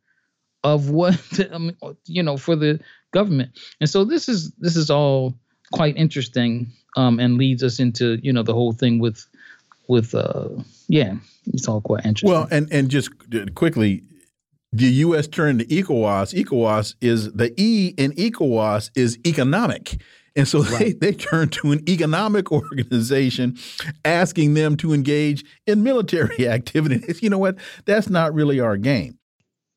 of 0.64 0.90
what 0.90 1.18
you 2.06 2.22
know 2.22 2.36
for 2.36 2.56
the 2.56 2.80
government. 3.12 3.58
And 3.80 3.88
so 3.88 4.04
this 4.04 4.28
is 4.28 4.52
this 4.58 4.76
is 4.76 4.90
all 4.90 5.34
quite 5.72 5.96
interesting 5.96 6.72
um, 6.96 7.20
and 7.20 7.38
leads 7.38 7.62
us 7.62 7.78
into 7.78 8.18
you 8.22 8.32
know 8.32 8.42
the 8.42 8.54
whole 8.54 8.72
thing 8.72 8.98
with 8.98 9.26
with 9.88 10.14
uh, 10.14 10.48
yeah, 10.88 11.14
it's 11.46 11.68
all 11.68 11.80
quite 11.80 12.04
interesting. 12.04 12.30
Well, 12.30 12.48
and 12.50 12.70
and 12.72 12.90
just 12.90 13.10
quickly, 13.54 14.02
the 14.72 14.86
U.S. 14.86 15.26
turned 15.26 15.60
to 15.60 15.66
ECOWAS. 15.66 16.34
ECOWAS 16.34 16.94
is 17.00 17.32
the 17.32 17.52
E 17.60 17.94
in 17.96 18.12
ECOWAS 18.12 18.90
is 18.94 19.18
economic. 19.26 20.00
And 20.36 20.46
so 20.46 20.62
right. 20.62 20.78
they, 20.78 20.92
they 20.92 21.12
turned 21.12 21.52
to 21.52 21.72
an 21.72 21.88
economic 21.88 22.52
organization 22.60 23.58
asking 24.04 24.54
them 24.54 24.76
to 24.78 24.92
engage 24.92 25.44
in 25.66 25.82
military 25.82 26.48
activities. 26.56 27.22
You 27.22 27.30
know 27.30 27.38
what? 27.38 27.56
That's 27.84 28.08
not 28.08 28.34
really 28.34 28.60
our 28.60 28.76
game. 28.76 29.18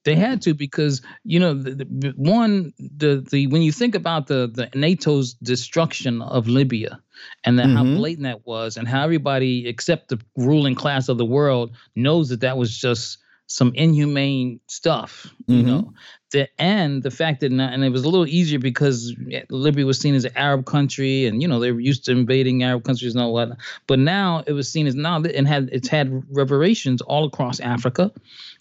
They 0.05 0.15
had 0.15 0.41
to 0.41 0.53
because 0.53 1.01
you 1.23 1.39
know 1.39 1.53
the, 1.53 1.75
the, 1.75 2.13
one 2.17 2.73
the 2.77 3.25
the 3.31 3.47
when 3.47 3.61
you 3.61 3.71
think 3.71 3.95
about 3.95 4.27
the 4.27 4.51
the 4.53 4.67
NATO's 4.77 5.33
destruction 5.35 6.21
of 6.21 6.47
Libya 6.47 6.99
and 7.45 7.57
mm 7.57 7.63
-hmm. 7.63 7.73
how 7.75 7.83
mm-hmm. 7.83 7.97
blatant 7.97 8.23
that 8.23 8.45
was 8.45 8.77
and 8.77 8.87
how 8.87 9.03
everybody 9.03 9.65
except 9.67 10.09
the 10.09 10.17
ruling 10.35 10.75
class 10.75 11.09
of 11.09 11.17
the 11.17 11.25
world 11.25 11.71
knows 11.93 12.27
that 12.29 12.41
that 12.41 12.57
was 12.57 12.81
just 12.81 13.23
some 13.47 13.71
inhumane 13.75 14.59
stuff, 14.67 15.27
you 15.47 15.57
mm-hmm. 15.57 15.67
know. 15.67 15.93
The 16.33 16.49
and 16.59 17.03
the 17.03 17.11
fact 17.11 17.41
that 17.41 17.51
not, 17.51 17.73
and 17.73 17.83
it 17.83 17.89
was 17.89 18.03
a 18.03 18.09
little 18.09 18.27
easier 18.27 18.59
because 18.59 19.15
Libya 19.49 19.85
was 19.85 19.99
seen 19.99 20.15
as 20.15 20.25
an 20.25 20.35
Arab 20.35 20.65
country, 20.65 21.27
and 21.27 21.41
you 21.41 21.47
know 21.47 21.59
they 21.59 21.71
were 21.71 21.79
used 21.79 22.05
to 22.05 22.11
invading 22.11 22.63
Arab 22.63 22.83
countries 22.83 23.13
and 23.13 23.23
all 23.23 23.35
that. 23.35 23.57
But 23.87 23.99
now 23.99 24.43
it 24.47 24.53
was 24.53 24.69
seen 24.69 24.87
as 24.87 24.95
now 24.95 25.17
and 25.17 25.47
had 25.47 25.69
it's 25.71 25.87
had 25.87 26.23
reverberations 26.29 27.01
all 27.01 27.25
across 27.25 27.59
Africa, 27.59 28.11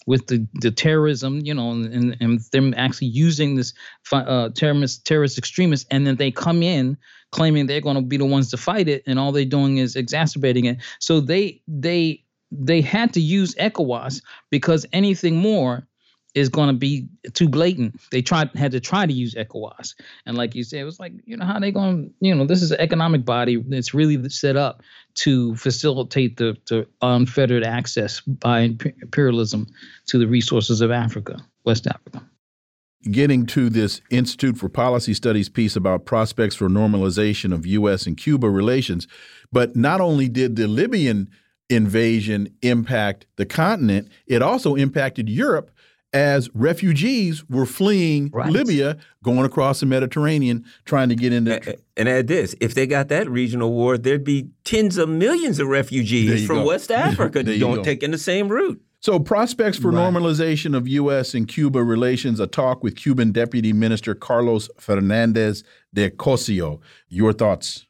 with 0.07 0.27
the 0.27 0.47
the 0.55 0.71
terrorism, 0.71 1.41
you 1.45 1.55
know, 1.55 1.71
and 1.71 2.17
and 2.21 2.41
them 2.53 2.75
actually 2.77 3.09
using 3.09 3.57
this 3.57 3.73
uh, 4.13 4.51
terrorist 4.51 5.07
terrorist 5.07 5.39
extremists, 5.39 5.87
and 5.91 6.07
then 6.07 6.17
they 6.17 6.31
come 6.31 6.63
in 6.63 6.99
claiming 7.31 7.67
they're 7.67 7.81
going 7.81 7.97
to 7.97 8.03
be 8.03 8.19
the 8.19 8.27
ones 8.27 8.51
to 8.51 8.59
fight 8.59 8.89
it, 8.89 9.03
and 9.07 9.19
all 9.19 9.33
they're 9.33 9.45
doing 9.47 9.79
is 9.79 9.97
exacerbating 9.97 10.67
it. 10.67 10.77
So 10.99 11.21
they 11.21 11.63
they 11.67 12.23
they 12.51 12.83
had 12.83 13.15
to 13.15 13.21
use 13.21 13.55
ECOWAS 13.55 14.21
because 14.51 14.85
anything 14.93 15.37
more 15.37 15.87
is 16.35 16.49
going 16.49 16.69
to 16.69 16.75
be 16.75 17.09
too 17.35 17.49
blatant. 17.49 18.01
They 18.11 18.23
tried 18.23 18.51
had 18.55 18.73
to 18.73 18.81
try 18.81 19.07
to 19.07 19.13
use 19.13 19.35
ECOWAS, 19.35 19.95
and 20.27 20.37
like 20.37 20.55
you 20.55 20.65
said, 20.65 20.81
it 20.81 20.85
was 20.85 20.99
like 20.99 21.13
you 21.25 21.37
know 21.37 21.45
how 21.45 21.59
they 21.59 21.71
going. 21.71 22.09
To, 22.09 22.15
you 22.21 22.35
know, 22.35 22.47
this 22.47 22.63
is 22.63 22.71
an 22.71 22.81
economic 22.81 23.25
body 23.25 23.57
that's 23.69 23.95
really 23.95 24.29
set 24.29 24.57
up 24.57 24.83
to 25.15 25.55
facilitate 25.57 26.37
the, 26.39 26.57
the 26.69 26.87
unfettered 27.03 27.65
access 27.65 28.21
by 28.21 28.61
imperialism 28.61 29.67
to 30.07 30.19
the 30.19 30.27
resources 30.27 30.81
of 30.81 30.91
Africa, 30.91 31.39
West 31.65 31.87
Africa. 31.87 32.25
Getting 33.11 33.47
to 33.47 33.69
this 33.69 34.01
Institute 34.11 34.57
for 34.57 34.69
Policy 34.69 35.13
Studies 35.13 35.49
piece 35.49 35.75
about 35.75 36.07
prospects 36.07 36.55
for 36.55 36.69
normalization 36.69 37.53
of 37.53 37.67
U.S. 37.67 38.07
and 38.07 38.17
Cuba 38.17 38.49
relations, 38.49 39.09
but 39.51 39.75
not 39.75 40.01
only 40.01 40.29
did 40.29 40.57
the 40.57 40.69
Libyan 40.69 41.29
invasion 41.69 42.55
impact 42.63 43.27
the 43.37 43.47
continent, 43.47 44.09
it 44.27 44.41
also 44.41 44.77
impacted 44.77 45.29
Europe 45.29 45.71
as 46.13 46.51
refugees 46.55 47.49
were 47.49 47.67
fleeing 47.67 48.31
right. 48.33 48.51
Libya, 48.51 48.99
going 49.23 49.45
across 49.45 49.81
the 49.81 49.87
Mediterranean, 49.87 50.65
trying 50.85 51.09
to 51.09 51.15
get 51.15 51.33
into. 51.33 51.79
And 51.97 52.09
add 52.09 52.27
this: 52.27 52.55
if 52.61 52.75
they 52.75 52.87
got 52.87 53.09
that 53.09 53.29
regional 53.31 53.73
war, 53.73 53.99
there'd 53.99 54.25
be 54.25 54.49
tens 54.65 54.99
of 54.99 55.09
millions 55.09 55.59
of 55.59 55.69
refugees 55.69 56.47
from 56.47 56.59
go. 56.59 56.67
West 56.67 56.91
Africa 56.91 57.43
don't 57.43 57.83
taking 57.83 58.11
the 58.11 58.19
same 58.19 58.49
route. 58.49 58.81
So, 59.01 59.19
prospects 59.19 59.79
for 59.79 59.91
right. 59.91 60.13
normalization 60.13 60.77
of 60.77 60.87
U.S. 60.87 61.35
and 61.35 61.49
Cuba 61.49 61.83
relations, 61.83 62.39
a 62.39 62.47
talk 62.47 62.85
with 62.85 62.95
Cuban 62.95 63.33
Deputy 63.33 63.73
Minister 63.73 64.15
Carlos 64.15 64.71
Fernandez 64.79 65.65
de 65.93 66.11
Cosio. 66.11 66.81
Your 67.09 67.33
thoughts? 67.33 67.87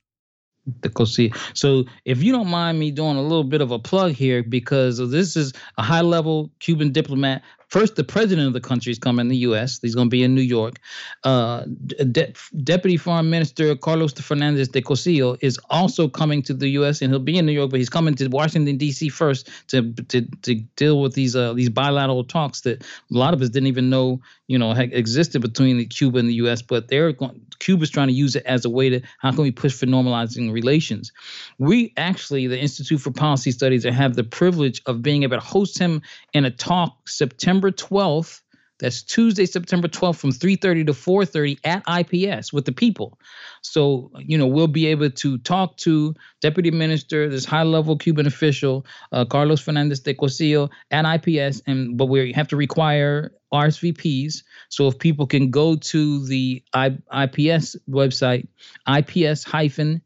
the 0.82 0.88
COSI. 0.88 1.32
So 1.54 1.84
if 2.04 2.22
you 2.22 2.32
don't 2.32 2.48
mind 2.48 2.78
me 2.78 2.90
doing 2.90 3.16
a 3.16 3.22
little 3.22 3.44
bit 3.44 3.60
of 3.60 3.70
a 3.70 3.78
plug 3.78 4.12
here, 4.12 4.42
because 4.42 4.98
this 5.10 5.36
is 5.36 5.52
a 5.76 5.82
high 5.82 6.02
level 6.02 6.50
Cuban 6.60 6.92
diplomat 6.92 7.42
First, 7.72 7.96
the 7.96 8.04
president 8.04 8.46
of 8.46 8.52
the 8.52 8.60
country 8.60 8.92
is 8.92 8.98
coming, 8.98 9.24
to 9.24 9.30
the 9.30 9.36
U.S. 9.48 9.80
He's 9.80 9.94
going 9.94 10.08
to 10.08 10.10
be 10.10 10.22
in 10.22 10.34
New 10.34 10.42
York. 10.42 10.78
Uh, 11.24 11.62
De- 11.86 12.34
Deputy 12.62 12.98
Foreign 12.98 13.30
Minister 13.30 13.74
Carlos 13.76 14.12
Fernandez 14.12 14.68
de 14.68 14.82
Cosio 14.82 15.38
is 15.40 15.58
also 15.70 16.06
coming 16.06 16.42
to 16.42 16.52
the 16.52 16.68
U.S. 16.80 17.00
and 17.00 17.10
he'll 17.10 17.18
be 17.18 17.38
in 17.38 17.46
New 17.46 17.52
York, 17.52 17.70
but 17.70 17.78
he's 17.78 17.88
coming 17.88 18.14
to 18.16 18.28
Washington 18.28 18.76
D.C. 18.76 19.08
first 19.08 19.48
to 19.68 19.90
to, 20.08 20.20
to 20.42 20.56
deal 20.76 21.00
with 21.00 21.14
these 21.14 21.34
uh, 21.34 21.54
these 21.54 21.70
bilateral 21.70 22.24
talks 22.24 22.60
that 22.60 22.82
a 22.82 22.86
lot 23.08 23.32
of 23.32 23.40
us 23.40 23.48
didn't 23.48 23.68
even 23.68 23.88
know 23.88 24.20
you 24.46 24.58
know 24.58 24.72
existed 24.72 25.42
between 25.42 25.86
Cuba 25.88 26.18
and 26.18 26.28
the 26.28 26.34
U.S. 26.34 26.62
But 26.62 26.88
they're 26.88 27.12
going, 27.12 27.40
Cuba's 27.58 27.90
trying 27.90 28.08
to 28.08 28.14
use 28.14 28.36
it 28.36 28.44
as 28.44 28.64
a 28.64 28.70
way 28.70 28.90
to 28.90 29.00
how 29.18 29.30
can 29.30 29.42
we 29.42 29.50
push 29.50 29.74
for 29.74 29.86
normalizing 29.86 30.52
relations. 30.52 31.12
We 31.58 31.92
actually, 31.96 32.46
the 32.48 32.58
Institute 32.58 33.00
for 33.00 33.10
Policy 33.12 33.52
Studies, 33.52 33.84
have 33.84 34.14
the 34.14 34.24
privilege 34.24 34.82
of 34.86 35.02
being 35.02 35.22
able 35.22 35.36
to 35.36 35.44
host 35.44 35.78
him 35.78 36.02
in 36.32 36.44
a 36.44 36.50
talk 36.50 37.08
September. 37.08 37.52
September 37.52 37.70
12th. 37.70 38.40
That's 38.82 39.00
Tuesday, 39.00 39.46
September 39.46 39.86
12th 39.86 40.16
from 40.16 40.32
3:30 40.32 40.84
to 40.86 40.92
4:30 40.92 41.56
at 41.64 41.84
IPS 41.86 42.52
with 42.52 42.64
the 42.64 42.72
people. 42.72 43.16
So, 43.62 44.10
you 44.18 44.36
know, 44.36 44.48
we'll 44.48 44.66
be 44.66 44.86
able 44.86 45.08
to 45.08 45.38
talk 45.38 45.76
to 45.78 46.14
Deputy 46.40 46.72
Minister, 46.72 47.28
this 47.28 47.44
high-level 47.44 47.96
Cuban 47.98 48.26
official, 48.26 48.84
uh, 49.12 49.24
Carlos 49.24 49.60
Fernandez 49.60 50.00
de 50.00 50.14
Cosio 50.14 50.68
at 50.90 51.06
IPS, 51.06 51.62
and 51.68 51.96
but 51.96 52.06
we 52.06 52.32
have 52.32 52.48
to 52.48 52.56
require 52.56 53.30
RSVPs. 53.52 54.42
So 54.68 54.88
if 54.88 54.98
people 54.98 55.28
can 55.28 55.50
go 55.50 55.76
to 55.76 56.26
the 56.26 56.64
I, 56.74 56.86
IPS 57.12 57.76
website, 57.88 58.48
ips-dc.org 58.88 60.02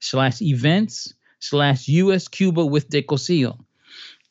slash 0.00 0.42
events 0.42 1.14
slash 1.40 1.88
US 1.88 2.28
Cuba 2.28 2.66
with 2.66 2.90
De 2.90 3.00
Cosio. 3.00 3.63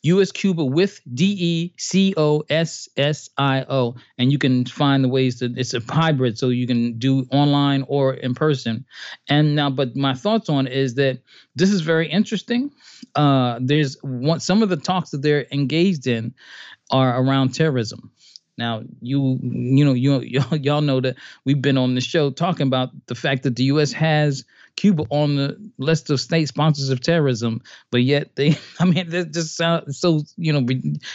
US 0.04 0.32
Cuba 0.32 0.64
with 0.66 1.00
D 1.14 1.36
E 1.40 1.74
C 1.78 2.14
O 2.18 2.44
S 2.50 2.90
S 2.98 3.30
I 3.38 3.66
O. 3.70 3.96
And 4.18 4.32
you 4.32 4.38
can 4.38 4.66
find 4.66 5.04
the 5.04 5.10
ways 5.10 5.40
that 5.40 5.58
it's 5.58 5.74
a 5.74 5.82
hybrid, 5.82 6.38
so 6.38 6.50
you 6.50 6.68
can 6.68 7.00
do 7.00 7.26
online 7.32 7.86
or 7.88 8.14
in 8.14 8.36
person. 8.36 8.86
And 9.30 9.56
now, 9.56 9.70
but 9.70 9.96
my 9.96 10.14
thoughts 10.14 10.50
on 10.50 10.68
is 10.68 10.96
that 10.96 11.20
this 11.56 11.72
is 11.72 11.82
very 11.82 12.10
interesting. 12.10 12.72
Uh, 13.16 13.60
there's 13.62 13.98
one, 14.02 14.40
some 14.40 14.62
of 14.62 14.70
the 14.70 14.78
talks 14.78 15.12
that 15.12 15.22
they're 15.22 15.48
engaged 15.52 16.06
in 16.08 16.34
are 16.92 17.22
around 17.22 17.54
terrorism. 17.56 18.12
Now, 18.58 18.84
you 19.02 19.40
you 19.42 19.86
know 19.86 19.94
you 19.94 20.20
y'all 20.52 20.82
know 20.82 21.00
that 21.02 21.16
we've 21.46 21.62
been 21.62 21.78
on 21.78 21.96
the 21.96 22.02
show 22.02 22.30
talking 22.30 22.68
about 22.68 22.90
the 23.08 23.16
fact 23.16 23.44
that 23.44 23.56
the 23.56 23.64
U.S. 23.66 23.94
has 23.94 24.46
Cuba 24.76 25.06
on 25.10 25.36
the 25.36 25.72
list 25.78 26.10
of 26.10 26.20
state 26.20 26.48
sponsors 26.48 26.90
of 26.90 27.00
terrorism, 27.00 27.62
but 27.92 28.02
yet 28.02 28.36
they, 28.36 28.58
I 28.80 28.86
mean, 28.86 29.10
that 29.10 29.32
just 29.32 29.56
sounds 29.56 29.98
so, 29.98 30.24
you 30.36 30.54
know, 30.54 30.66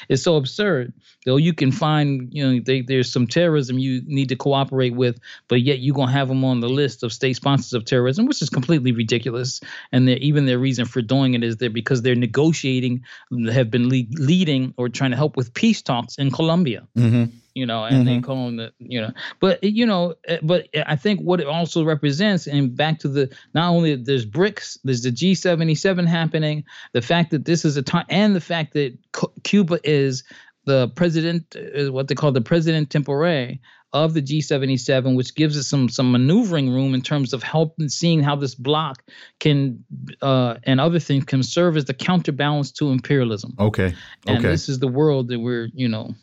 it's 0.08 0.22
so 0.22 0.36
absurd. 0.36 0.92
Though 1.26 1.36
you 1.36 1.52
can 1.52 1.72
find, 1.72 2.28
you 2.32 2.46
know, 2.46 2.60
they, 2.64 2.82
there's 2.82 3.12
some 3.12 3.26
terrorism 3.26 3.78
you 3.78 4.02
need 4.06 4.28
to 4.30 4.36
cooperate 4.36 4.94
with, 4.94 5.18
but 5.48 5.60
yet 5.60 5.80
you're 5.80 5.94
gonna 5.94 6.12
have 6.12 6.28
them 6.28 6.44
on 6.44 6.60
the 6.60 6.68
list 6.68 7.02
of 7.02 7.12
state 7.12 7.36
sponsors 7.36 7.72
of 7.72 7.84
terrorism, 7.84 8.26
which 8.26 8.42
is 8.42 8.50
completely 8.50 8.92
ridiculous. 8.92 9.60
And 9.92 10.08
even 10.08 10.46
their 10.46 10.58
reason 10.58 10.86
for 10.86 11.02
doing 11.02 11.34
it 11.34 11.42
is 11.42 11.56
that 11.58 11.72
because 11.72 12.02
they're 12.02 12.14
negotiating, 12.14 13.04
have 13.52 13.70
been 13.70 13.88
le- 13.88 14.06
leading 14.12 14.74
or 14.76 14.88
trying 14.88 15.10
to 15.10 15.16
help 15.16 15.36
with 15.36 15.52
peace 15.52 15.82
talks 15.82 16.16
in 16.16 16.30
Colombia. 16.30 16.86
Mm-hmm 16.96 17.36
you 17.58 17.66
know, 17.66 17.84
and 17.84 18.06
mm-hmm. 18.06 18.14
they 18.14 18.20
call 18.20 18.46
them 18.46 18.56
the, 18.56 18.72
you 18.78 19.00
know, 19.00 19.10
but 19.40 19.62
you 19.62 19.84
know, 19.84 20.14
eh, 20.26 20.38
but 20.42 20.68
I 20.86 20.96
think 20.96 21.20
what 21.20 21.40
it 21.40 21.46
also 21.46 21.84
represents, 21.84 22.46
and 22.46 22.76
back 22.76 23.00
to 23.00 23.08
the 23.08 23.34
not 23.54 23.70
only 23.70 23.96
there's 23.96 24.24
BRICS, 24.24 24.78
there's 24.84 25.02
the 25.02 25.10
G77 25.10 26.06
happening, 26.06 26.64
the 26.92 27.02
fact 27.02 27.32
that 27.32 27.44
this 27.44 27.64
is 27.64 27.76
a 27.76 27.82
time, 27.82 28.06
and 28.08 28.36
the 28.36 28.40
fact 28.40 28.74
that 28.74 28.96
Cuba 29.42 29.80
is 29.82 30.22
the 30.66 30.88
president, 30.88 31.56
is 31.56 31.90
what 31.90 32.08
they 32.08 32.14
call 32.14 32.30
the 32.30 32.40
president 32.40 32.90
tempore 32.90 33.58
of 33.92 34.12
the 34.12 34.22
G77, 34.22 35.16
which 35.16 35.34
gives 35.34 35.58
us 35.58 35.66
some 35.66 35.88
some 35.88 36.12
maneuvering 36.12 36.70
room 36.70 36.94
in 36.94 37.00
terms 37.02 37.32
of 37.32 37.42
helping 37.42 37.88
seeing 37.88 38.22
how 38.22 38.36
this 38.36 38.54
bloc 38.54 39.02
can 39.40 39.84
uh, 40.20 40.56
and 40.64 40.80
other 40.80 40.98
things 40.98 41.24
can 41.24 41.42
serve 41.42 41.76
as 41.76 41.86
the 41.86 41.94
counterbalance 41.94 42.70
to 42.72 42.90
imperialism. 42.90 43.54
Okay. 43.58 43.94
Okay. 44.28 44.42
This 44.42 44.68
is 44.68 44.78
the 44.78 44.88
world 44.88 45.28
that 45.28 45.40
we're, 45.40 45.68
you 45.74 45.88
know, 45.88 46.14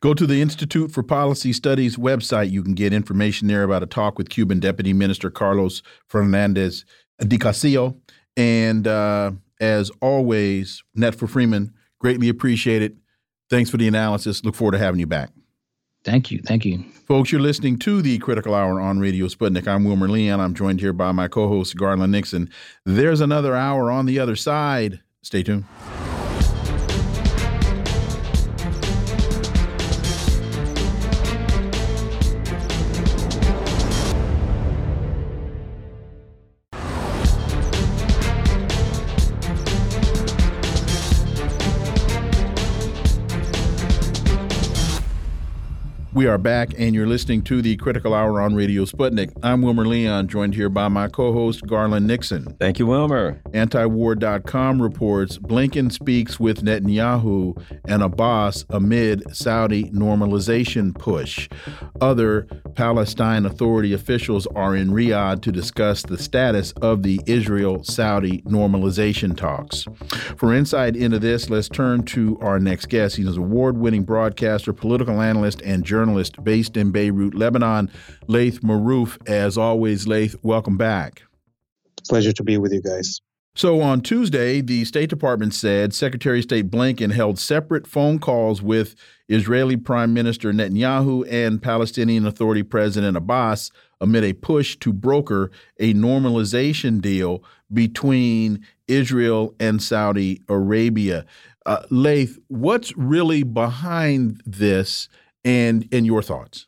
Go 0.00 0.14
to 0.14 0.26
the 0.26 0.42
Institute 0.42 0.92
for 0.92 1.02
Policy 1.02 1.52
Studies 1.52 1.96
website. 1.96 2.50
You 2.50 2.62
can 2.62 2.74
get 2.74 2.92
information 2.92 3.48
there 3.48 3.62
about 3.62 3.82
a 3.82 3.86
talk 3.86 4.18
with 4.18 4.28
Cuban 4.28 4.60
Deputy 4.60 4.92
Minister 4.92 5.30
Carlos 5.30 5.82
Fernandez 6.06 6.84
de 7.18 7.38
Cosio. 7.38 7.96
And 8.36 8.86
uh, 8.86 9.32
as 9.60 9.90
always, 10.00 10.82
Netfa 10.96 11.28
Freeman, 11.28 11.72
greatly 11.98 12.28
appreciate 12.28 12.82
it. 12.82 12.94
Thanks 13.48 13.70
for 13.70 13.78
the 13.78 13.88
analysis. 13.88 14.44
Look 14.44 14.54
forward 14.54 14.72
to 14.72 14.78
having 14.78 15.00
you 15.00 15.06
back. 15.06 15.30
Thank 16.04 16.30
you. 16.30 16.40
Thank 16.44 16.64
you. 16.64 16.84
Folks, 17.06 17.32
you're 17.32 17.40
listening 17.40 17.78
to 17.80 18.02
the 18.02 18.18
Critical 18.18 18.54
Hour 18.54 18.80
on 18.80 19.00
Radio 19.00 19.26
Sputnik. 19.26 19.66
I'm 19.66 19.84
Wilmer 19.84 20.08
Leon. 20.08 20.40
I'm 20.40 20.54
joined 20.54 20.80
here 20.80 20.92
by 20.92 21.10
my 21.12 21.26
co 21.26 21.48
host, 21.48 21.76
Garland 21.76 22.12
Nixon. 22.12 22.50
There's 22.84 23.20
another 23.20 23.56
hour 23.56 23.90
on 23.90 24.06
the 24.06 24.18
other 24.18 24.36
side. 24.36 25.00
Stay 25.22 25.42
tuned. 25.42 25.64
We 46.26 46.30
are 46.30 46.38
back, 46.38 46.74
and 46.76 46.92
you're 46.92 47.06
listening 47.06 47.42
to 47.42 47.62
the 47.62 47.76
Critical 47.76 48.12
Hour 48.12 48.40
on 48.40 48.56
Radio 48.56 48.84
Sputnik. 48.84 49.30
I'm 49.44 49.62
Wilmer 49.62 49.86
Leon, 49.86 50.26
joined 50.26 50.56
here 50.56 50.68
by 50.68 50.88
my 50.88 51.06
co 51.06 51.32
host, 51.32 51.64
Garland 51.68 52.08
Nixon. 52.08 52.56
Thank 52.58 52.80
you, 52.80 52.86
Wilmer. 52.86 53.40
Antiwar.com 53.52 54.82
reports 54.82 55.38
Blinken 55.38 55.92
speaks 55.92 56.40
with 56.40 56.64
Netanyahu 56.64 57.56
and 57.84 58.02
Abbas 58.02 58.64
amid 58.70 59.22
Saudi 59.32 59.84
normalization 59.90 60.98
push. 60.98 61.48
Other 62.00 62.48
Palestine 62.74 63.46
Authority 63.46 63.92
officials 63.92 64.48
are 64.48 64.74
in 64.74 64.90
Riyadh 64.90 65.42
to 65.42 65.52
discuss 65.52 66.02
the 66.02 66.18
status 66.18 66.72
of 66.82 67.04
the 67.04 67.20
Israel 67.26 67.84
Saudi 67.84 68.42
normalization 68.42 69.36
talks. 69.36 69.86
For 70.36 70.52
insight 70.52 70.96
into 70.96 71.20
this, 71.20 71.48
let's 71.50 71.68
turn 71.68 72.02
to 72.06 72.36
our 72.40 72.58
next 72.58 72.88
guest. 72.88 73.14
He's 73.14 73.28
an 73.28 73.38
award 73.38 73.78
winning 73.78 74.02
broadcaster, 74.02 74.72
political 74.72 75.22
analyst, 75.22 75.62
and 75.62 75.84
journalist 75.84 76.15
journalist 76.16 76.42
based 76.42 76.76
in 76.76 76.90
Beirut, 76.90 77.34
Lebanon, 77.34 77.90
Laith 78.26 78.60
Marouf. 78.60 79.18
As 79.28 79.58
always, 79.58 80.06
Laith, 80.06 80.36
welcome 80.42 80.76
back. 80.76 81.22
Pleasure 82.08 82.32
to 82.32 82.42
be 82.42 82.56
with 82.58 82.72
you 82.72 82.80
guys. 82.80 83.20
So 83.54 83.80
on 83.80 84.02
Tuesday, 84.02 84.60
the 84.60 84.84
State 84.84 85.08
Department 85.08 85.54
said 85.54 85.94
Secretary 85.94 86.38
of 86.38 86.44
State 86.44 86.70
Blinken 86.70 87.12
held 87.12 87.38
separate 87.38 87.86
phone 87.86 88.18
calls 88.18 88.60
with 88.60 88.94
Israeli 89.28 89.76
Prime 89.78 90.12
Minister 90.12 90.52
Netanyahu 90.52 91.26
and 91.30 91.62
Palestinian 91.62 92.26
Authority 92.26 92.62
President 92.62 93.16
Abbas 93.16 93.70
amid 94.00 94.24
a 94.24 94.34
push 94.34 94.76
to 94.76 94.92
broker 94.92 95.50
a 95.80 95.94
normalization 95.94 97.00
deal 97.00 97.42
between 97.72 98.64
Israel 98.88 99.54
and 99.58 99.82
Saudi 99.82 100.42
Arabia. 100.48 101.24
Uh, 101.64 101.82
Laith, 101.90 102.38
what's 102.48 102.96
really 102.96 103.42
behind 103.42 104.42
this 104.44 105.08
and 105.46 105.88
and 105.92 106.04
your 106.04 106.22
thoughts. 106.22 106.66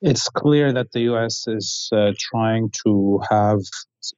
It's 0.00 0.28
clear 0.28 0.72
that 0.72 0.92
the 0.92 1.00
U.S. 1.12 1.44
is 1.46 1.88
uh, 1.92 2.12
trying 2.18 2.70
to 2.84 3.20
have 3.30 3.60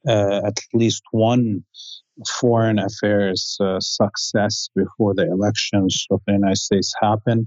uh, 0.06 0.40
at 0.46 0.58
least 0.72 1.02
one 1.10 1.64
foreign 2.40 2.78
affairs 2.78 3.56
uh, 3.60 3.80
success 3.80 4.68
before 4.76 5.14
the 5.14 5.26
elections 5.26 6.06
of 6.10 6.20
the 6.26 6.34
United 6.34 6.58
States 6.58 6.94
happen. 7.00 7.46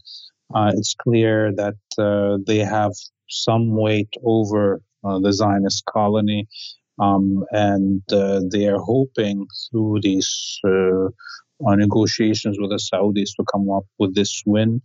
Uh, 0.54 0.72
it's 0.76 0.95
clear 0.95 1.54
that 1.56 1.78
uh, 1.97 2.38
they 2.45 2.58
have 2.58 2.93
some 3.30 3.76
weight 3.76 4.14
over 4.24 4.82
uh, 5.04 5.20
the 5.20 5.32
Zionist 5.32 5.86
colony, 5.86 6.47
um, 6.99 7.45
and 7.51 8.01
they 8.51 8.68
are 8.68 8.80
hoping 8.80 9.45
through 9.70 9.99
these 10.01 10.60
negotiations 11.62 12.58
with 12.60 12.72
the 12.72 12.78
Saudis 12.78 13.36
to 13.38 13.45
come 13.51 13.70
up 13.70 13.86
with 13.99 14.16
this 14.16 14.43
win 14.45 14.82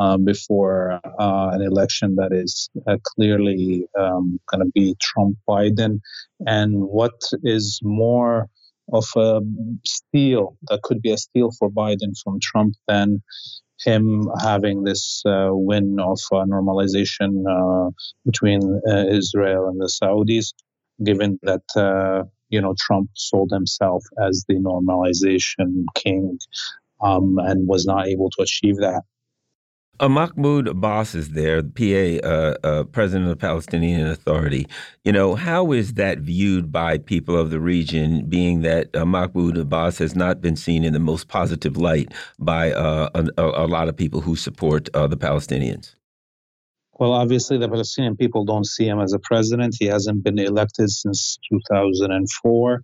uh, 0.00 0.18
before 0.18 1.00
uh, 1.20 1.50
an 1.54 1.62
election 1.62 2.16
that 2.16 2.32
is 2.32 2.70
uh, 2.88 2.98
clearly 3.04 3.86
um, 3.98 4.40
going 4.50 4.64
to 4.64 4.72
be 4.74 4.96
Trump 5.00 5.38
Biden. 5.48 6.00
And 6.46 6.82
what 6.84 7.20
is 7.44 7.80
more 7.84 8.48
of 8.92 9.06
a 9.16 9.40
steal 9.86 10.56
that 10.68 10.82
could 10.82 11.02
be 11.02 11.12
a 11.12 11.18
steal 11.18 11.52
for 11.58 11.70
Biden 11.70 12.18
from 12.24 12.40
Trump 12.42 12.74
than 12.88 13.22
him 13.84 14.28
having 14.42 14.84
this 14.84 15.22
uh, 15.26 15.50
win 15.52 15.98
of 16.00 16.20
uh, 16.32 16.44
normalization 16.46 17.44
uh, 17.48 17.90
between 18.26 18.62
Israel 19.10 19.68
and 19.68 19.80
the 19.80 19.88
Saudis, 19.88 20.54
given 21.04 21.38
that 21.44 22.26
you 22.50 22.60
know 22.62 22.74
Trump 22.78 23.10
sold 23.14 23.52
himself 23.52 24.04
as 24.26 24.44
the 24.48 24.56
normalization 24.56 25.84
king 25.96 26.38
um, 27.02 27.38
and 27.38 27.68
was 27.68 27.86
not 27.86 28.08
able 28.08 28.30
to 28.30 28.42
achieve 28.42 28.78
that. 28.78 29.02
Uh, 30.00 30.08
Mahmoud 30.08 30.66
Abbas 30.66 31.14
is 31.14 31.28
there, 31.30 31.60
the 31.60 31.68
PA, 32.22 32.26
uh, 32.26 32.54
uh, 32.64 32.84
president 32.84 33.24
of 33.24 33.30
the 33.30 33.36
Palestinian 33.36 34.06
Authority. 34.06 34.66
You 35.04 35.12
know, 35.12 35.34
how 35.34 35.72
is 35.72 35.92
that 35.94 36.20
viewed 36.20 36.72
by 36.72 36.96
people 36.96 37.36
of 37.36 37.50
the 37.50 37.60
region, 37.60 38.24
being 38.24 38.62
that 38.62 38.96
uh, 38.96 39.04
Mahmoud 39.04 39.58
Abbas 39.58 39.98
has 39.98 40.16
not 40.16 40.40
been 40.40 40.56
seen 40.56 40.84
in 40.84 40.94
the 40.94 41.00
most 41.00 41.28
positive 41.28 41.76
light 41.76 42.14
by 42.38 42.72
uh, 42.72 43.10
a, 43.14 43.42
a, 43.42 43.66
lot 43.66 43.88
of 43.88 43.96
people 43.96 44.22
who 44.22 44.36
support 44.36 44.88
uh, 44.94 45.06
the 45.06 45.18
Palestinians? 45.18 45.94
Well, 46.98 47.12
obviously, 47.12 47.58
the 47.58 47.68
Palestinian 47.68 48.16
people 48.16 48.46
don't 48.46 48.66
see 48.66 48.86
him 48.86 49.00
as 49.00 49.12
a 49.12 49.18
president. 49.18 49.76
He 49.78 49.84
hasn't 49.84 50.24
been 50.24 50.38
elected 50.38 50.88
since 50.88 51.38
2004. 51.52 52.82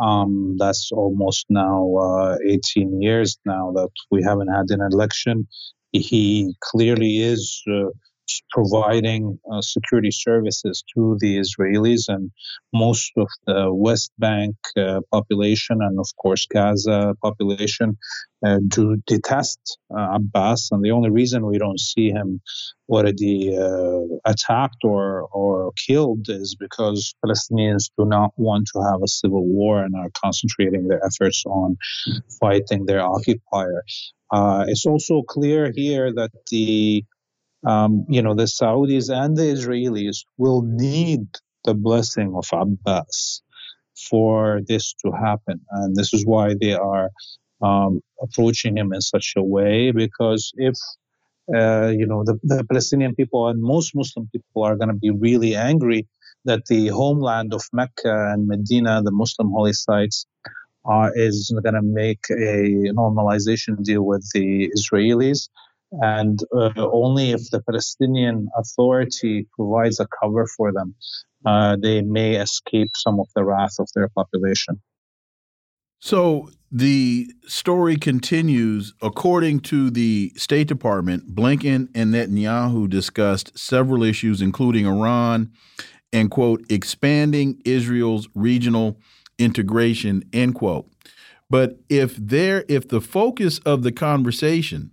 Um, 0.00 0.56
that's 0.58 0.90
almost 0.90 1.46
now 1.48 1.94
uh, 1.94 2.38
18 2.44 3.00
years 3.00 3.38
now 3.44 3.70
that 3.76 3.90
we 4.10 4.20
haven't 4.24 4.48
had 4.48 4.70
an 4.70 4.80
election 4.80 5.46
he 5.92 6.54
clearly 6.60 7.20
is 7.20 7.62
uh, 7.70 7.90
providing 8.50 9.38
uh, 9.52 9.60
security 9.60 10.10
services 10.10 10.84
to 10.94 11.16
the 11.20 11.38
Israelis 11.38 12.08
and 12.08 12.30
most 12.72 13.12
of 13.16 13.28
the 13.46 13.72
West 13.72 14.12
Bank 14.18 14.56
uh, 14.76 15.00
population 15.12 15.78
and 15.80 15.98
of 15.98 16.06
course 16.16 16.46
Gaza 16.46 17.14
population 17.22 17.98
uh, 18.44 18.58
do 18.68 18.96
detest 19.06 19.78
uh, 19.96 20.14
Abbas 20.14 20.68
and 20.70 20.84
the 20.84 20.90
only 20.92 21.10
reason 21.10 21.46
we 21.46 21.58
don't 21.58 21.80
see 21.80 22.10
him 22.10 22.40
already 22.88 23.56
uh, 23.56 24.00
attacked 24.24 24.84
or 24.84 25.28
or 25.32 25.72
killed 25.86 26.28
is 26.28 26.56
because 26.58 27.14
Palestinians 27.24 27.90
do 27.98 28.04
not 28.04 28.32
want 28.36 28.68
to 28.72 28.80
have 28.90 29.02
a 29.02 29.08
civil 29.08 29.44
war 29.44 29.82
and 29.84 29.94
are 29.94 30.10
concentrating 30.22 30.88
their 30.88 31.04
efforts 31.04 31.44
on 31.46 31.76
fighting 32.40 32.86
their 32.86 33.02
occupier. 33.02 33.84
Uh, 34.30 34.64
it's 34.68 34.86
also 34.86 35.22
clear 35.22 35.72
here 35.74 36.12
that 36.12 36.30
the 36.50 37.04
um, 37.66 38.06
you 38.08 38.22
know 38.22 38.34
the 38.34 38.44
Saudis 38.44 39.10
and 39.10 39.36
the 39.36 39.42
Israelis 39.44 40.24
will 40.38 40.62
need 40.62 41.26
the 41.64 41.74
blessing 41.74 42.34
of 42.34 42.46
Abbas 42.52 43.42
for 44.08 44.60
this 44.66 44.94
to 45.04 45.12
happen, 45.12 45.60
and 45.70 45.94
this 45.96 46.14
is 46.14 46.24
why 46.24 46.54
they 46.60 46.74
are 46.74 47.10
um, 47.62 48.00
approaching 48.22 48.76
him 48.78 48.92
in 48.92 49.00
such 49.00 49.34
a 49.36 49.42
way. 49.42 49.90
Because 49.90 50.52
if 50.56 50.74
uh, 51.54 51.88
you 51.88 52.06
know 52.06 52.24
the, 52.24 52.38
the 52.42 52.64
Palestinian 52.64 53.14
people 53.14 53.48
and 53.48 53.62
most 53.62 53.94
Muslim 53.94 54.28
people 54.32 54.62
are 54.62 54.76
going 54.76 54.88
to 54.88 54.94
be 54.94 55.10
really 55.10 55.54
angry 55.54 56.06
that 56.46 56.64
the 56.66 56.88
homeland 56.88 57.52
of 57.52 57.62
Mecca 57.72 58.32
and 58.32 58.46
Medina, 58.46 59.02
the 59.02 59.12
Muslim 59.12 59.50
holy 59.50 59.74
sites, 59.74 60.26
uh, 60.88 61.10
is 61.14 61.52
going 61.62 61.74
to 61.74 61.82
make 61.82 62.24
a 62.30 62.92
normalization 62.92 63.82
deal 63.82 64.02
with 64.02 64.28
the 64.34 64.70
Israelis. 64.76 65.48
And 65.92 66.38
uh, 66.54 66.70
only 66.76 67.32
if 67.32 67.50
the 67.50 67.60
Palestinian 67.62 68.48
Authority 68.56 69.46
provides 69.56 69.98
a 69.98 70.06
cover 70.22 70.46
for 70.46 70.72
them, 70.72 70.94
uh, 71.44 71.76
they 71.82 72.02
may 72.02 72.36
escape 72.36 72.90
some 72.94 73.18
of 73.18 73.26
the 73.34 73.44
wrath 73.44 73.74
of 73.78 73.88
their 73.94 74.08
population. 74.08 74.80
So 75.98 76.48
the 76.70 77.30
story 77.46 77.96
continues. 77.96 78.94
According 79.02 79.60
to 79.60 79.90
the 79.90 80.32
State 80.36 80.68
Department, 80.68 81.34
Blinken 81.34 81.88
and 81.94 82.14
Netanyahu 82.14 82.88
discussed 82.88 83.58
several 83.58 84.02
issues, 84.02 84.40
including 84.40 84.86
Iran 84.86 85.52
and, 86.12 86.30
quote, 86.30 86.64
expanding 86.70 87.60
Israel's 87.64 88.28
regional 88.34 88.98
integration, 89.40 90.22
end 90.32 90.54
quote. 90.54 90.88
But 91.48 91.80
if 91.88 92.14
there, 92.16 92.64
if 92.68 92.88
the 92.88 93.00
focus 93.00 93.58
of 93.60 93.82
the 93.82 93.90
conversation 93.90 94.92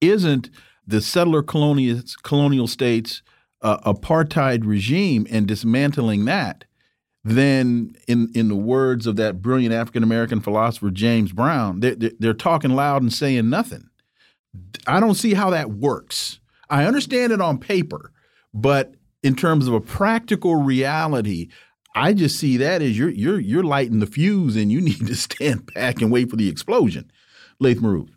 isn't 0.00 0.50
the 0.86 1.00
settler 1.00 1.42
colonial 1.42 2.02
colonial 2.22 2.66
states 2.66 3.22
uh, 3.62 3.78
apartheid 3.90 4.66
regime 4.66 5.26
and 5.30 5.46
dismantling 5.46 6.26
that, 6.26 6.64
then 7.24 7.94
in 8.08 8.30
in 8.34 8.48
the 8.48 8.56
words 8.56 9.06
of 9.06 9.16
that 9.16 9.40
brilliant 9.40 9.74
African 9.74 10.02
American 10.02 10.40
philosopher 10.40 10.90
James 10.90 11.32
Brown, 11.32 11.80
they're, 11.80 11.96
they're 12.18 12.34
talking 12.34 12.72
loud 12.72 13.00
and 13.00 13.12
saying 13.12 13.48
nothing. 13.48 13.88
I 14.86 15.00
don't 15.00 15.14
see 15.14 15.32
how 15.32 15.48
that 15.50 15.70
works. 15.70 16.40
I 16.68 16.84
understand 16.84 17.32
it 17.32 17.40
on 17.40 17.58
paper, 17.58 18.12
but 18.52 18.94
in 19.22 19.36
terms 19.36 19.68
of 19.68 19.74
a 19.74 19.80
practical 19.80 20.56
reality, 20.56 21.48
I 21.94 22.12
just 22.14 22.38
see 22.38 22.56
that 22.58 22.82
as 22.82 22.98
you're 22.98 23.10
you're 23.10 23.40
you're 23.40 23.64
lighting 23.64 23.98
the 24.00 24.06
fuse 24.06 24.56
and 24.56 24.72
you 24.72 24.80
need 24.90 25.06
to 25.06 25.14
stand 25.14 25.72
back 25.74 26.00
and 26.00 26.10
wait 26.10 26.30
for 26.30 26.36
the 26.36 26.48
explosion. 26.48 27.10
Laith 27.58 27.80
Marouf. 27.80 28.08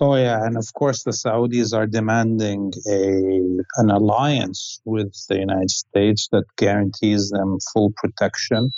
Oh 0.00 0.14
yeah, 0.14 0.44
and 0.44 0.56
of 0.56 0.72
course 0.74 1.02
the 1.02 1.10
Saudis 1.10 1.76
are 1.76 1.86
demanding 1.86 2.72
a 2.88 3.80
an 3.80 3.90
alliance 3.90 4.80
with 4.84 5.12
the 5.28 5.38
United 5.38 5.70
States 5.70 6.28
that 6.30 6.44
guarantees 6.56 7.30
them 7.30 7.58
full 7.72 7.92
protection 7.96 8.70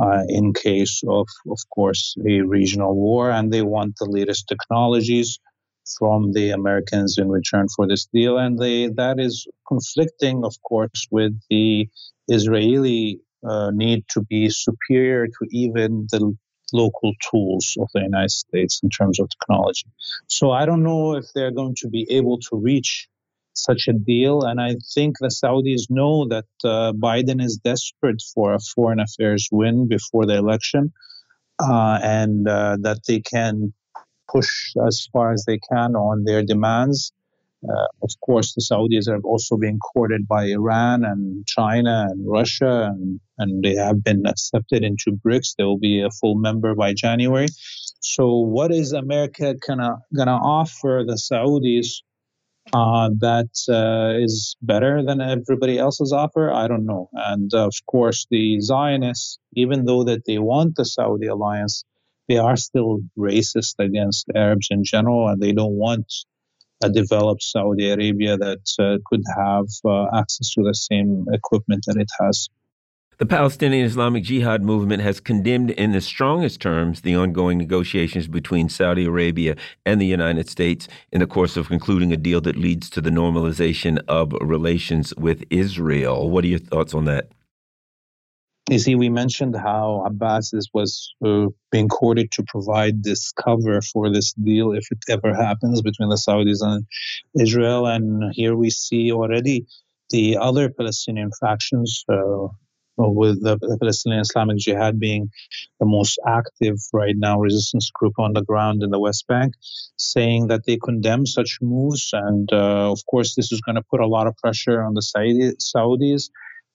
uh, 0.00 0.22
in 0.28 0.54
case 0.54 1.02
of, 1.06 1.26
of 1.50 1.58
course, 1.74 2.16
a 2.26 2.40
regional 2.40 2.94
war, 2.94 3.30
and 3.30 3.52
they 3.52 3.62
want 3.62 3.96
the 3.98 4.06
latest 4.06 4.48
technologies 4.48 5.38
from 5.98 6.32
the 6.32 6.50
Americans 6.50 7.18
in 7.18 7.28
return 7.28 7.66
for 7.74 7.86
this 7.86 8.06
deal, 8.06 8.38
and 8.38 8.58
they 8.58 8.88
that 8.88 9.18
is 9.18 9.46
conflicting, 9.68 10.44
of 10.44 10.54
course, 10.62 11.06
with 11.10 11.38
the 11.50 11.88
Israeli 12.28 13.20
uh, 13.48 13.70
need 13.72 14.04
to 14.10 14.22
be 14.22 14.50
superior 14.50 15.26
to 15.26 15.46
even 15.50 16.06
the 16.10 16.36
local 16.72 17.12
tools 17.30 17.76
of 17.78 17.88
the 17.94 18.00
United 18.00 18.30
States 18.30 18.80
in 18.82 18.88
terms 18.88 19.20
of 19.20 19.28
technology. 19.28 19.86
So 20.28 20.50
I 20.50 20.64
don't 20.66 20.82
know 20.82 21.14
if 21.16 21.26
they're 21.34 21.50
going 21.50 21.74
to 21.78 21.88
be 21.88 22.06
able 22.10 22.38
to 22.38 22.56
reach 22.56 23.08
such 23.54 23.88
a 23.88 23.92
deal. 23.92 24.42
And 24.42 24.60
I 24.60 24.76
think 24.94 25.16
the 25.18 25.28
Saudis 25.28 25.90
know 25.90 26.26
that 26.28 26.46
uh, 26.64 26.92
Biden 26.92 27.42
is 27.42 27.60
desperate 27.62 28.22
for 28.34 28.54
a 28.54 28.58
foreign 28.74 29.00
affairs 29.00 29.48
win 29.52 29.88
before 29.88 30.26
the 30.26 30.36
election 30.36 30.92
uh, 31.58 31.98
and 32.02 32.48
uh, 32.48 32.78
that 32.80 33.00
they 33.06 33.20
can 33.20 33.72
push 34.30 34.72
as 34.86 35.08
far 35.12 35.32
as 35.32 35.44
they 35.46 35.58
can 35.58 35.94
on 35.94 36.24
their 36.24 36.42
demands. 36.42 37.12
Uh, 37.68 37.86
of 38.02 38.10
course, 38.24 38.54
the 38.54 38.60
Saudis 38.60 39.08
are 39.08 39.20
also 39.22 39.56
being 39.56 39.78
courted 39.78 40.26
by 40.26 40.46
Iran 40.46 41.04
and 41.04 41.46
China 41.46 42.06
and 42.10 42.24
Russia, 42.28 42.90
and, 42.92 43.20
and 43.38 43.62
they 43.62 43.76
have 43.76 44.02
been 44.02 44.26
accepted 44.26 44.82
into 44.82 45.12
BRICS. 45.24 45.54
They 45.56 45.64
will 45.64 45.78
be 45.78 46.02
a 46.02 46.10
full 46.10 46.34
member 46.34 46.74
by 46.74 46.92
January. 46.92 47.46
So, 48.00 48.38
what 48.38 48.72
is 48.72 48.92
America 48.92 49.54
gonna 49.64 49.98
gonna 50.14 50.32
offer 50.32 51.04
the 51.06 51.14
Saudis 51.14 52.02
uh, 52.72 53.10
that 53.18 53.50
uh, 53.68 54.20
is 54.20 54.56
better 54.60 55.04
than 55.04 55.20
everybody 55.20 55.78
else's 55.78 56.12
offer? 56.12 56.52
I 56.52 56.66
don't 56.66 56.84
know. 56.84 57.10
And 57.12 57.54
of 57.54 57.74
course, 57.86 58.26
the 58.28 58.60
Zionists, 58.60 59.38
even 59.54 59.84
though 59.84 60.02
that 60.04 60.24
they 60.26 60.38
want 60.38 60.74
the 60.74 60.84
Saudi 60.84 61.28
alliance, 61.28 61.84
they 62.28 62.38
are 62.38 62.56
still 62.56 63.00
racist 63.16 63.74
against 63.78 64.26
Arabs 64.34 64.66
in 64.70 64.82
general, 64.82 65.28
and 65.28 65.40
they 65.40 65.52
don't 65.52 65.76
want 65.76 66.12
a 66.82 66.90
developed 66.90 67.42
Saudi 67.42 67.90
Arabia 67.90 68.36
that 68.36 68.66
uh, 68.78 68.98
could 69.06 69.22
have 69.36 69.66
uh, 69.84 70.06
access 70.16 70.52
to 70.54 70.62
the 70.62 70.74
same 70.74 71.26
equipment 71.32 71.84
that 71.86 71.96
it 71.96 72.10
has. 72.20 72.48
The 73.18 73.26
Palestinian 73.26 73.84
Islamic 73.84 74.24
Jihad 74.24 74.62
movement 74.64 75.02
has 75.02 75.20
condemned 75.20 75.70
in 75.70 75.92
the 75.92 76.00
strongest 76.00 76.60
terms 76.60 77.02
the 77.02 77.14
ongoing 77.14 77.56
negotiations 77.56 78.26
between 78.26 78.68
Saudi 78.68 79.04
Arabia 79.04 79.54
and 79.86 80.00
the 80.00 80.06
United 80.06 80.48
States 80.48 80.88
in 81.12 81.20
the 81.20 81.26
course 81.26 81.56
of 81.56 81.68
concluding 81.68 82.12
a 82.12 82.16
deal 82.16 82.40
that 82.40 82.56
leads 82.56 82.90
to 82.90 83.00
the 83.00 83.10
normalization 83.10 84.02
of 84.08 84.32
relations 84.40 85.14
with 85.16 85.44
Israel. 85.50 86.30
What 86.30 86.42
are 86.44 86.48
your 86.48 86.58
thoughts 86.58 86.94
on 86.94 87.04
that? 87.04 87.28
You 88.70 88.78
see, 88.78 88.94
we 88.94 89.08
mentioned 89.08 89.56
how 89.56 90.04
Abbas 90.06 90.52
was 90.72 91.12
uh, 91.24 91.46
being 91.72 91.88
courted 91.88 92.30
to 92.32 92.44
provide 92.44 93.02
this 93.02 93.32
cover 93.32 93.80
for 93.82 94.10
this 94.12 94.32
deal 94.34 94.72
if 94.72 94.86
it 94.90 94.98
ever 95.08 95.34
happens 95.34 95.82
between 95.82 96.08
the 96.08 96.16
Saudis 96.16 96.58
and 96.62 96.86
Israel. 97.38 97.86
And 97.86 98.32
here 98.32 98.54
we 98.56 98.70
see 98.70 99.12
already 99.12 99.66
the 100.10 100.36
other 100.36 100.70
Palestinian 100.70 101.30
factions, 101.40 102.04
uh, 102.08 102.48
with 102.96 103.42
the, 103.42 103.58
Palestinian 103.80 104.20
Islamic 104.20 104.58
Jihad 104.58 105.00
being 105.00 105.30
the 105.80 105.86
most 105.86 106.20
active 106.26 106.76
right 106.92 107.16
now 107.16 107.40
resistance 107.40 107.90
group 107.92 108.14
on 108.18 108.32
the 108.32 108.42
ground 108.42 108.82
in 108.82 108.90
the 108.90 109.00
West 109.00 109.26
Bank, 109.26 109.54
saying 109.96 110.48
that 110.48 110.66
they 110.66 110.76
condemn 110.76 111.26
such 111.26 111.58
moves. 111.60 112.10
And 112.12 112.48
uh, 112.52 112.92
of 112.92 113.00
course, 113.10 113.34
this 113.34 113.50
is 113.50 113.60
going 113.60 113.76
to 113.76 113.82
put 113.82 114.00
a 114.00 114.06
lot 114.06 114.28
of 114.28 114.36
pressure 114.36 114.82
on 114.82 114.94
the 114.94 115.02
Saudi- 115.02 115.56
Saudis 115.58 116.30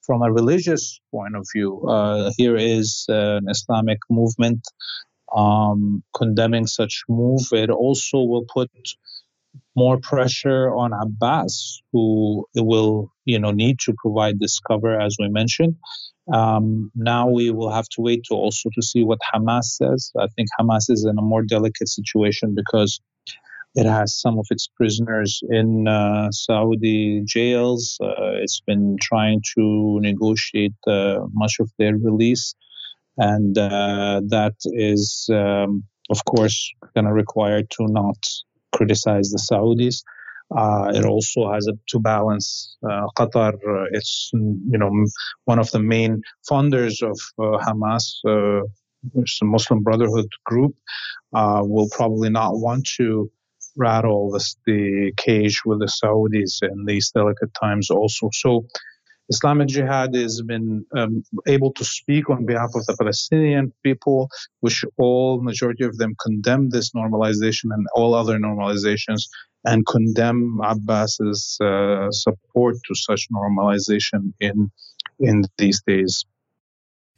from 0.08 0.22
a 0.22 0.32
religious 0.32 1.00
point 1.10 1.36
of 1.36 1.46
view, 1.54 1.86
uh, 1.86 2.32
here 2.38 2.56
is 2.56 3.04
an 3.08 3.44
Islamic 3.46 3.98
movement 4.08 4.62
um, 5.36 6.02
condemning 6.16 6.66
such 6.66 7.02
move. 7.10 7.42
It 7.52 7.68
also 7.68 8.22
will 8.22 8.46
put 8.52 8.70
more 9.76 9.98
pressure 10.00 10.74
on 10.74 10.94
Abbas, 10.94 11.82
who 11.92 12.46
will, 12.56 13.12
you 13.26 13.38
know, 13.38 13.50
need 13.50 13.80
to 13.80 13.94
provide 14.02 14.40
this 14.40 14.58
cover, 14.60 14.98
as 14.98 15.14
we 15.20 15.28
mentioned. 15.28 15.76
Um, 16.32 16.90
now 16.94 17.28
we 17.28 17.50
will 17.50 17.70
have 17.70 17.88
to 17.90 18.00
wait 18.00 18.22
to 18.28 18.34
also 18.34 18.70
to 18.74 18.82
see 18.82 19.04
what 19.04 19.18
Hamas 19.34 19.64
says. 19.64 20.10
I 20.18 20.28
think 20.34 20.48
Hamas 20.58 20.88
is 20.88 21.04
in 21.04 21.18
a 21.18 21.22
more 21.22 21.42
delicate 21.42 21.88
situation 21.88 22.54
because 22.54 22.98
it 23.74 23.86
has 23.86 24.18
some 24.18 24.38
of 24.38 24.46
its 24.50 24.66
prisoners 24.66 25.40
in 25.48 25.86
uh, 25.86 26.30
Saudi 26.30 27.22
jails. 27.24 27.98
Uh, 28.02 28.40
it's 28.42 28.60
been 28.66 28.96
trying 29.00 29.42
to 29.56 29.98
negotiate 30.00 30.74
uh, 30.86 31.18
much 31.32 31.56
of 31.60 31.70
their 31.78 31.96
release. 31.96 32.54
And 33.18 33.56
uh, 33.58 34.22
that 34.28 34.54
is, 34.64 35.28
um, 35.32 35.84
of 36.10 36.24
course, 36.24 36.72
going 36.94 37.06
to 37.06 37.12
require 37.12 37.62
to 37.62 37.86
not 37.88 38.16
criticize 38.72 39.30
the 39.30 39.38
Saudis. 39.38 40.02
Uh, 40.56 40.90
it 40.94 41.04
also 41.04 41.52
has 41.52 41.66
a, 41.66 41.74
to 41.88 41.98
balance 41.98 42.76
uh, 42.82 43.06
Qatar. 43.18 43.54
Uh, 43.54 43.84
it's 43.90 44.30
you 44.32 44.78
know 44.78 44.90
one 45.44 45.58
of 45.58 45.70
the 45.72 45.78
main 45.78 46.22
funders 46.50 47.02
of 47.02 47.18
uh, 47.38 47.62
Hamas, 47.62 48.14
uh, 48.26 48.62
Muslim 49.42 49.82
Brotherhood 49.82 50.28
group, 50.46 50.74
will 51.32 51.88
probably 51.92 52.30
not 52.30 52.52
want 52.54 52.88
to 52.96 53.30
rattle 53.78 54.30
this, 54.32 54.56
the 54.66 55.12
cage 55.16 55.62
with 55.64 55.80
the 55.80 55.86
Saudis 55.86 56.62
in 56.62 56.84
these 56.84 57.10
delicate 57.10 57.52
times 57.54 57.90
also. 57.90 58.28
So 58.32 58.66
Islamic 59.30 59.68
Jihad 59.68 60.14
has 60.14 60.40
been 60.42 60.86
um, 60.96 61.22
able 61.46 61.72
to 61.74 61.84
speak 61.84 62.30
on 62.30 62.46
behalf 62.46 62.70
of 62.74 62.86
the 62.86 62.96
Palestinian 62.98 63.72
people, 63.82 64.28
which 64.60 64.84
all 64.96 65.42
majority 65.42 65.84
of 65.84 65.98
them 65.98 66.14
condemn 66.22 66.70
this 66.70 66.92
normalization 66.92 67.66
and 67.72 67.86
all 67.94 68.14
other 68.14 68.38
normalizations, 68.38 69.22
and 69.64 69.86
condemn 69.86 70.58
Abbas's 70.62 71.58
uh, 71.60 72.10
support 72.10 72.76
to 72.86 72.94
such 72.94 73.28
normalization 73.30 74.32
in 74.40 74.70
in 75.20 75.44
these 75.58 75.82
days. 75.86 76.24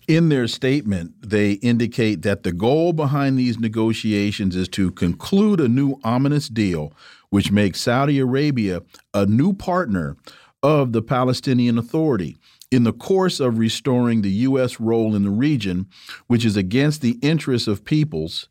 In 0.08 0.28
their 0.28 0.48
statement, 0.48 1.14
they 1.22 1.52
indicate 1.52 2.22
that 2.22 2.42
the 2.42 2.52
goal 2.52 2.92
behind 2.92 3.38
these 3.38 3.58
negotiations 3.58 4.56
is 4.56 4.68
to 4.70 4.90
conclude 4.90 5.60
a 5.60 5.68
new 5.68 6.00
ominous 6.02 6.48
deal, 6.48 6.92
which 7.28 7.52
makes 7.52 7.80
Saudi 7.80 8.18
Arabia 8.18 8.82
a 9.14 9.26
new 9.26 9.52
partner 9.52 10.16
of 10.62 10.92
the 10.92 11.02
Palestinian 11.02 11.78
Authority 11.78 12.36
in 12.70 12.84
the 12.84 12.92
course 12.92 13.40
of 13.40 13.58
restoring 13.58 14.22
the 14.22 14.30
U.S. 14.30 14.80
role 14.80 15.14
in 15.14 15.22
the 15.22 15.30
region, 15.30 15.86
which 16.26 16.44
is 16.44 16.56
against 16.56 17.02
the 17.02 17.18
interests 17.22 17.68
of 17.68 17.84
peoples 17.84 18.48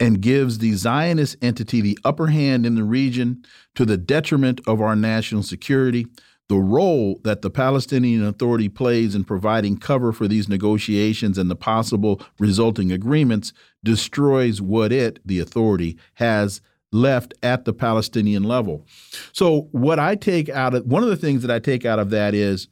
and 0.00 0.20
gives 0.20 0.58
the 0.58 0.72
Zionist 0.72 1.36
entity 1.42 1.80
the 1.80 1.98
upper 2.04 2.28
hand 2.28 2.66
in 2.66 2.74
the 2.74 2.84
region 2.84 3.44
to 3.74 3.84
the 3.84 3.96
detriment 3.96 4.60
of 4.66 4.80
our 4.80 4.96
national 4.96 5.42
security 5.42 6.06
the 6.48 6.56
role 6.56 7.20
that 7.24 7.42
the 7.42 7.50
Palestinian 7.50 8.24
Authority 8.24 8.68
plays 8.68 9.14
in 9.14 9.24
providing 9.24 9.78
cover 9.78 10.12
for 10.12 10.28
these 10.28 10.48
negotiations 10.48 11.38
and 11.38 11.50
the 11.50 11.56
possible 11.56 12.20
resulting 12.38 12.92
agreements 12.92 13.52
destroys 13.82 14.60
what 14.60 14.92
it, 14.92 15.18
the 15.26 15.38
authority, 15.38 15.98
has 16.14 16.60
left 16.92 17.32
at 17.42 17.64
the 17.64 17.72
Palestinian 17.72 18.42
level. 18.42 18.86
So 19.32 19.68
what 19.72 19.98
I 19.98 20.14
take 20.14 20.48
out 20.50 20.74
of 20.74 20.84
one 20.84 21.02
of 21.02 21.08
the 21.08 21.16
things 21.16 21.42
that 21.42 21.50
I 21.50 21.58
take 21.58 21.86
out 21.86 21.98
of 21.98 22.10
that 22.10 22.34
is 22.34 22.68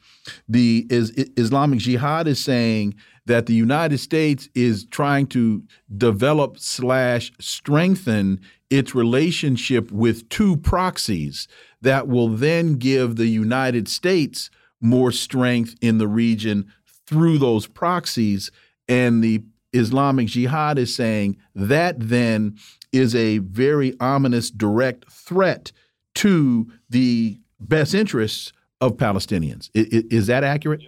the 0.46 0.86
is 0.90 1.10
Islamic 1.36 1.78
Jihad 1.78 2.28
is 2.28 2.42
saying 2.42 2.94
that 3.26 3.46
the 3.46 3.54
United 3.54 3.98
States 3.98 4.48
is 4.54 4.84
trying 4.86 5.26
to 5.28 5.62
develop 5.96 6.58
slash 6.58 7.32
strengthen 7.40 8.40
its 8.68 8.94
relationship 8.94 9.90
with 9.90 10.28
two 10.28 10.56
proxies 10.58 11.48
that 11.82 12.08
will 12.08 12.28
then 12.28 12.74
give 12.74 13.16
the 13.16 13.26
United 13.26 13.88
States 13.88 14.50
more 14.80 15.12
strength 15.12 15.74
in 15.80 15.98
the 15.98 16.08
region 16.08 16.72
through 17.06 17.38
those 17.38 17.66
proxies. 17.66 18.50
And 18.88 19.22
the 19.22 19.42
Islamic 19.72 20.28
Jihad 20.28 20.78
is 20.78 20.94
saying 20.94 21.36
that 21.54 21.96
then 21.98 22.56
is 22.92 23.14
a 23.14 23.38
very 23.38 23.94
ominous 24.00 24.50
direct 24.50 25.10
threat 25.10 25.72
to 26.16 26.70
the 26.88 27.38
best 27.60 27.94
interests 27.94 28.52
of 28.80 28.96
Palestinians. 28.96 29.70
Is, 29.74 30.04
is 30.10 30.26
that 30.26 30.42
accurate? 30.42 30.82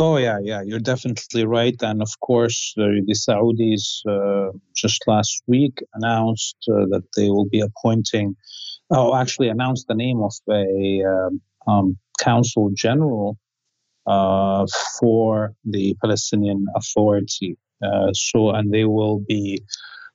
Oh 0.00 0.16
yeah, 0.16 0.38
yeah, 0.40 0.62
you're 0.62 0.78
definitely 0.78 1.44
right. 1.44 1.74
And 1.82 2.00
of 2.02 2.20
course, 2.20 2.72
the, 2.76 3.02
the 3.04 3.14
Saudis 3.14 4.06
uh, 4.06 4.56
just 4.76 5.02
last 5.08 5.42
week 5.48 5.82
announced 5.94 6.56
uh, 6.70 6.86
that 6.90 7.02
they 7.16 7.28
will 7.30 7.46
be 7.46 7.60
appointing 7.60 8.36
oh, 8.90 9.14
actually 9.14 9.48
announced 9.48 9.86
the 9.88 9.94
name 9.94 10.20
of 10.22 10.32
a 10.50 11.02
um, 11.04 11.40
um, 11.66 11.98
council 12.18 12.70
general 12.74 13.38
uh, 14.06 14.66
for 14.98 15.52
the 15.64 15.94
Palestinian 16.00 16.66
Authority. 16.74 17.56
Uh, 17.82 18.12
so, 18.12 18.50
and 18.50 18.72
they 18.72 18.84
will 18.84 19.20
be 19.20 19.62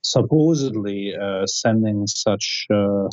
supposedly 0.01 1.15
uh, 1.15 1.45
sending 1.45 2.07
such 2.07 2.65
uh, 2.73 3.07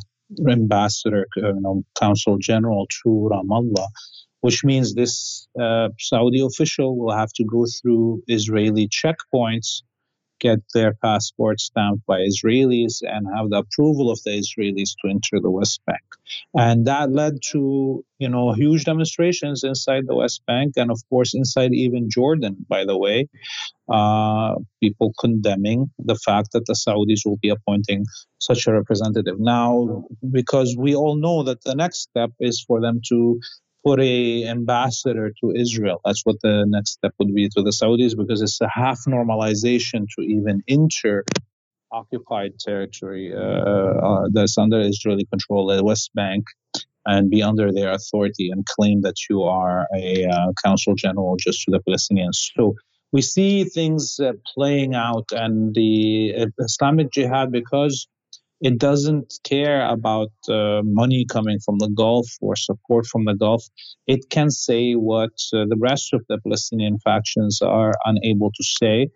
ambassador, 0.48 1.26
you 1.36 1.60
know, 1.60 1.84
consul 1.98 2.38
general 2.38 2.86
to 3.02 3.28
Ramallah, 3.30 3.88
which 4.40 4.64
means 4.64 4.94
this 4.94 5.46
uh, 5.60 5.88
Saudi 5.98 6.40
official 6.40 6.96
will 6.96 7.14
have 7.14 7.32
to 7.34 7.44
go 7.44 7.66
through 7.80 8.22
Israeli 8.26 8.88
checkpoints 8.88 9.82
get 10.40 10.58
their 10.74 10.94
passports 10.94 11.64
stamped 11.64 12.04
by 12.06 12.18
Israelis 12.18 13.02
and 13.02 13.26
have 13.36 13.50
the 13.50 13.58
approval 13.58 14.10
of 14.10 14.20
the 14.24 14.30
Israelis 14.30 14.90
to 15.00 15.10
enter 15.10 15.40
the 15.40 15.50
West 15.50 15.80
Bank. 15.86 16.02
And 16.54 16.86
that 16.86 17.12
led 17.12 17.34
to, 17.52 18.04
you 18.18 18.28
know, 18.28 18.52
huge 18.52 18.84
demonstrations 18.84 19.62
inside 19.62 20.04
the 20.06 20.16
West 20.16 20.42
Bank 20.46 20.74
and 20.76 20.90
of 20.90 21.00
course 21.08 21.34
inside 21.34 21.72
even 21.72 22.08
Jordan, 22.10 22.56
by 22.68 22.84
the 22.84 22.96
way. 22.96 23.28
Uh, 23.92 24.54
people 24.80 25.12
condemning 25.18 25.90
the 25.98 26.14
fact 26.14 26.52
that 26.52 26.64
the 26.66 26.74
Saudis 26.74 27.26
will 27.26 27.38
be 27.38 27.48
appointing 27.48 28.04
such 28.38 28.68
a 28.68 28.72
representative. 28.72 29.40
Now, 29.40 30.04
because 30.30 30.76
we 30.78 30.94
all 30.94 31.16
know 31.16 31.42
that 31.42 31.64
the 31.64 31.74
next 31.74 32.02
step 32.02 32.30
is 32.38 32.64
for 32.66 32.80
them 32.80 33.00
to 33.08 33.40
put 33.84 34.00
a 34.00 34.46
ambassador 34.46 35.32
to 35.40 35.52
Israel. 35.52 36.00
That's 36.04 36.22
what 36.24 36.36
the 36.42 36.64
next 36.68 36.92
step 36.92 37.14
would 37.18 37.34
be 37.34 37.48
to 37.48 37.62
the 37.62 37.70
Saudis 37.70 38.16
because 38.16 38.42
it's 38.42 38.60
a 38.60 38.68
half 38.68 39.00
normalization 39.06 40.06
to 40.16 40.22
even 40.22 40.62
enter 40.68 41.24
occupied 41.92 42.58
territory 42.58 43.34
uh, 43.34 43.40
uh, 43.40 44.28
that's 44.32 44.56
under 44.58 44.80
Israeli 44.80 45.24
control, 45.26 45.66
the 45.66 45.82
West 45.82 46.10
Bank, 46.14 46.44
and 47.06 47.30
be 47.30 47.42
under 47.42 47.72
their 47.72 47.90
authority 47.92 48.50
and 48.50 48.64
claim 48.66 49.00
that 49.02 49.16
you 49.28 49.42
are 49.42 49.86
a 49.94 50.26
uh, 50.26 50.52
general 50.96 51.36
just 51.36 51.62
to 51.64 51.70
the 51.70 51.80
Palestinians. 51.80 52.50
So 52.56 52.74
we 53.12 53.22
see 53.22 53.64
things 53.64 54.20
uh, 54.20 54.32
playing 54.54 54.94
out, 54.94 55.26
and 55.32 55.74
the 55.74 56.34
uh, 56.38 56.46
Islamic 56.60 57.10
Jihad 57.10 57.50
because 57.50 58.06
it 58.60 58.78
doesn't 58.78 59.38
care 59.42 59.88
about 59.88 60.32
uh, 60.48 60.82
money 60.84 61.24
coming 61.24 61.58
from 61.60 61.78
the 61.78 61.88
Gulf 61.88 62.26
or 62.40 62.56
support 62.56 63.06
from 63.06 63.24
the 63.24 63.34
Gulf. 63.34 63.64
It 64.06 64.28
can 64.28 64.50
say 64.50 64.92
what 64.92 65.32
uh, 65.54 65.64
the 65.68 65.78
rest 65.78 66.12
of 66.12 66.24
the 66.28 66.38
Palestinian 66.38 66.98
factions 66.98 67.62
are 67.62 67.94
unable 68.04 68.50
to 68.52 68.64
say. 68.64 69.08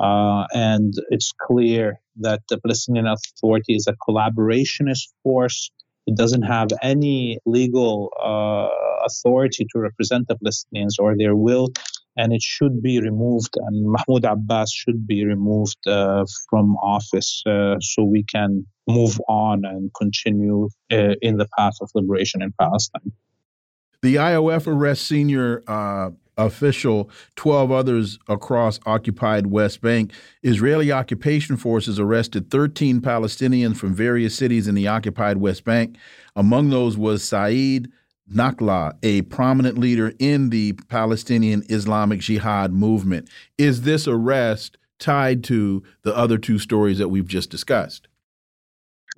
Uh, 0.00 0.46
and 0.54 0.94
it's 1.10 1.32
clear 1.40 2.00
that 2.16 2.42
the 2.48 2.58
Palestinian 2.58 3.06
Authority 3.06 3.74
is 3.74 3.86
a 3.86 3.94
collaborationist 4.08 5.08
force. 5.22 5.70
It 6.06 6.16
doesn't 6.16 6.42
have 6.42 6.68
any 6.82 7.38
legal 7.46 8.10
uh, 8.20 8.68
authority 9.04 9.66
to 9.72 9.78
represent 9.78 10.26
the 10.28 10.36
Palestinians 10.36 10.94
or 10.98 11.16
their 11.16 11.36
will 11.36 11.68
and 12.18 12.32
it 12.32 12.42
should 12.42 12.82
be 12.82 13.00
removed, 13.00 13.56
and 13.56 13.92
Mahmoud 13.92 14.24
Abbas 14.24 14.72
should 14.72 15.06
be 15.06 15.24
removed 15.24 15.78
uh, 15.86 16.26
from 16.50 16.76
office 16.76 17.42
uh, 17.46 17.76
so 17.80 18.02
we 18.02 18.24
can 18.24 18.66
move 18.88 19.18
on 19.28 19.64
and 19.64 19.90
continue 19.96 20.68
uh, 20.92 21.14
in 21.22 21.36
the 21.36 21.48
path 21.56 21.74
of 21.80 21.90
liberation 21.94 22.42
in 22.42 22.52
Palestine. 22.60 23.12
The 24.02 24.16
IOF 24.16 24.66
arrests 24.66 25.06
senior 25.06 25.62
uh, 25.68 26.10
official, 26.36 27.08
12 27.36 27.70
others 27.70 28.18
across 28.28 28.80
occupied 28.84 29.46
West 29.46 29.80
Bank. 29.80 30.12
Israeli 30.42 30.90
occupation 30.90 31.56
forces 31.56 32.00
arrested 32.00 32.50
13 32.50 33.00
Palestinians 33.00 33.76
from 33.76 33.94
various 33.94 34.34
cities 34.34 34.66
in 34.66 34.74
the 34.74 34.88
occupied 34.88 35.38
West 35.38 35.64
Bank. 35.64 35.96
Among 36.34 36.70
those 36.70 36.96
was 36.96 37.22
Saeed 37.22 37.92
Nakla, 38.32 38.96
a 39.02 39.22
prominent 39.22 39.78
leader 39.78 40.12
in 40.18 40.50
the 40.50 40.74
Palestinian 40.88 41.64
Islamic 41.68 42.20
Jihad 42.20 42.72
movement. 42.72 43.28
Is 43.56 43.82
this 43.82 44.06
arrest 44.06 44.78
tied 44.98 45.44
to 45.44 45.82
the 46.02 46.16
other 46.16 46.38
two 46.38 46.58
stories 46.58 46.98
that 46.98 47.08
we've 47.08 47.26
just 47.26 47.50
discussed? 47.50 48.08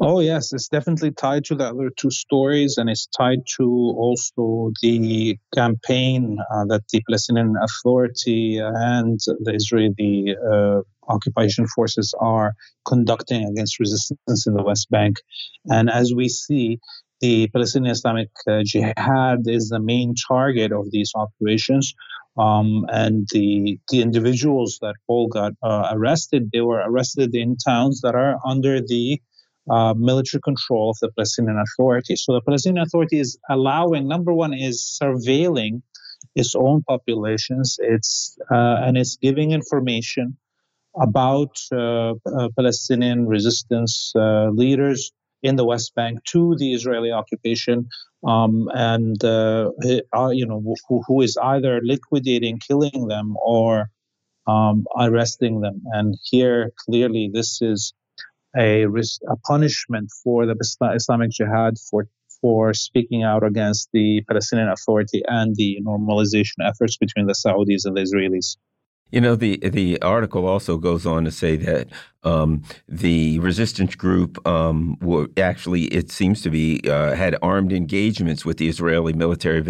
Oh, 0.03 0.21
yes, 0.21 0.55
it's 0.55 0.69
definitely 0.69 1.11
tied 1.11 1.45
to 1.47 1.55
the 1.55 1.69
other 1.69 1.91
two 1.95 2.11
stories, 2.11 2.79
and 2.79 2.89
it's 2.89 3.07
tied 3.07 3.41
to 3.59 3.67
also 3.99 4.73
the 4.81 5.37
campaign 5.55 6.39
uh, 6.51 6.65
that 6.67 6.89
the 6.91 7.03
Palestinian 7.07 7.55
Authority 7.61 8.59
and 8.59 9.21
the 9.41 9.53
Israeli 9.55 10.35
uh, 10.51 10.81
occupation 11.09 11.67
forces 11.67 12.15
are 12.19 12.55
conducting 12.87 13.45
against 13.47 13.79
resistance 13.79 14.47
in 14.47 14.55
the 14.55 14.63
West 14.63 14.89
Bank. 14.91 15.17
And 15.67 15.91
as 15.91 16.15
we 16.15 16.31
see, 16.31 16.79
the 17.21 17.49
Palestinian 17.49 17.93
Islamic 17.93 18.31
uh, 18.49 18.63
Jihad 18.65 19.41
is 19.47 19.69
the 19.69 19.81
main 19.81 20.15
target 20.29 20.73
of 20.73 20.91
these 20.91 21.13
operations. 21.15 21.95
Um, 22.39 22.87
and 22.89 23.29
the 23.33 23.79
the 23.91 24.01
individuals 24.03 24.79
that 24.83 24.95
all 25.09 25.29
got 25.29 25.53
uh, 25.63 25.89
arrested, 25.93 26.51
they 26.53 26.61
were 26.61 26.83
arrested 26.89 27.35
in 27.35 27.57
towns 27.57 28.01
that 28.03 28.15
are 28.15 28.39
under 28.47 28.81
the 28.81 29.21
uh, 29.69 29.95
military 29.95 30.41
control 30.41 30.91
of 30.91 30.97
the 31.01 31.11
Palestinian 31.17 31.59
Authority. 31.59 32.17
So 32.17 32.33
the 32.33 32.41
Palestinian 32.41 32.83
Authority 32.87 33.19
is 33.19 33.39
allowing. 33.51 34.09
Number 34.09 34.33
one 34.33 34.55
is 34.55 34.99
surveilling 35.03 35.83
its 36.35 36.55
own 36.55 36.83
populations. 36.83 37.77
It's 37.79 38.39
uh, 38.51 38.77
and 38.85 38.97
it's 38.97 39.17
giving 39.17 39.51
information 39.51 40.37
about 41.01 41.57
uh, 41.73 42.15
uh, 42.27 42.49
Palestinian 42.57 43.27
resistance 43.27 44.13
leaders 44.53 45.13
in 45.43 45.57
the 45.57 45.65
West 45.65 45.95
Bank 45.95 46.25
to 46.33 46.55
the 46.57 46.75
Israeli 46.75 47.13
occupation, 47.13 47.89
um, 48.27 48.69
and 48.75 49.23
uh, 49.25 49.71
uh, 50.15 50.29
you 50.29 50.47
know 50.47 50.63
who, 50.89 51.03
who 51.07 51.21
is 51.23 51.37
either 51.43 51.81
liquidating, 51.83 52.59
killing 52.59 53.09
them, 53.09 53.37
or 53.43 53.91
um, 54.47 54.87
arresting 54.99 55.61
them. 55.61 55.83
And 55.93 56.17
here, 56.25 56.73
clearly, 56.85 57.31
this 57.33 57.63
is 57.63 57.95
a, 58.57 58.85
a 58.85 59.37
punishment 59.47 60.11
for 60.23 60.47
the 60.47 60.57
Islamic 60.95 61.31
Jihad 61.31 61.79
for 61.91 62.07
for 62.41 62.73
speaking 62.73 63.23
out 63.23 63.45
against 63.45 63.91
the 63.93 64.23
Palestinian 64.27 64.71
Authority 64.71 65.23
and 65.29 65.55
the 65.57 65.79
normalization 65.87 66.65
efforts 66.65 66.97
between 66.97 67.27
the 67.27 67.35
Saudis 67.35 67.85
and 67.85 67.97
the 67.97 68.01
Israelis. 68.01 68.57
You 69.13 69.21
know, 69.21 69.35
the 69.37 69.59
the 69.59 70.01
article 70.03 70.47
also 70.47 70.77
goes 70.79 71.07
on 71.07 71.25
to 71.25 71.31
say 71.31 71.57
that 71.57 71.89
um, 72.23 72.63
the 72.89 73.39
resistance 73.39 73.95
group 73.95 74.47
um, 74.47 74.99
were 75.01 75.29
actually, 75.39 75.85
it 75.85 76.11
seems 76.11 76.43
to 76.43 76.51
be, 76.51 76.83
uh, 76.87 77.15
had 77.15 77.35
armed 77.41 77.73
engagements 77.73 78.45
with 78.45 78.59
the 78.59 78.69
Israeli 78.69 79.13
military. 79.13 79.61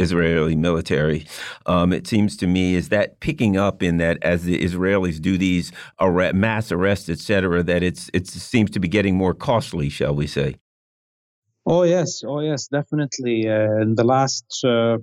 Israeli 0.00 0.56
military. 0.56 1.26
Um, 1.66 1.92
it 1.92 2.06
seems 2.06 2.36
to 2.38 2.46
me 2.46 2.74
is 2.74 2.88
that 2.88 3.20
picking 3.20 3.56
up 3.56 3.82
in 3.82 3.98
that 3.98 4.18
as 4.22 4.44
the 4.44 4.58
Israelis 4.60 5.20
do 5.20 5.38
these 5.38 5.72
mass 6.34 6.72
arrests, 6.72 7.08
et 7.08 7.18
cetera, 7.18 7.62
that 7.62 7.82
it's 7.82 8.10
it 8.12 8.26
seems 8.26 8.70
to 8.70 8.80
be 8.80 8.88
getting 8.88 9.16
more 9.16 9.34
costly, 9.34 9.88
shall 9.88 10.14
we 10.14 10.26
say? 10.26 10.56
Oh 11.70 11.82
yes, 11.82 12.22
oh 12.26 12.40
yes, 12.40 12.68
definitely. 12.68 13.46
Uh, 13.46 13.82
in 13.82 13.94
the 13.94 14.04
last 14.04 14.64
uh, 14.64 14.96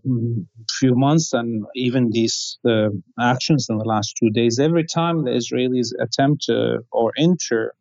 few 0.79 0.95
months, 0.95 1.31
and 1.31 1.63
even 1.75 2.09
these 2.11 2.57
uh, 2.67 2.89
actions 3.19 3.67
in 3.69 3.77
the 3.77 3.85
last 3.85 4.17
two 4.19 4.31
days, 4.31 4.57
every 4.57 4.83
time 4.83 5.25
the 5.25 5.31
Israelis 5.31 5.89
attempt 6.01 6.45
to 6.45 6.79
or 6.91 7.13
enter 7.19 7.75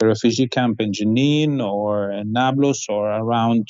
the 0.00 0.06
refugee 0.06 0.48
camp 0.48 0.82
in 0.82 0.92
Jenin 0.92 1.62
or 1.64 2.12
in 2.12 2.32
Nablus 2.32 2.88
or 2.90 3.10
around 3.10 3.68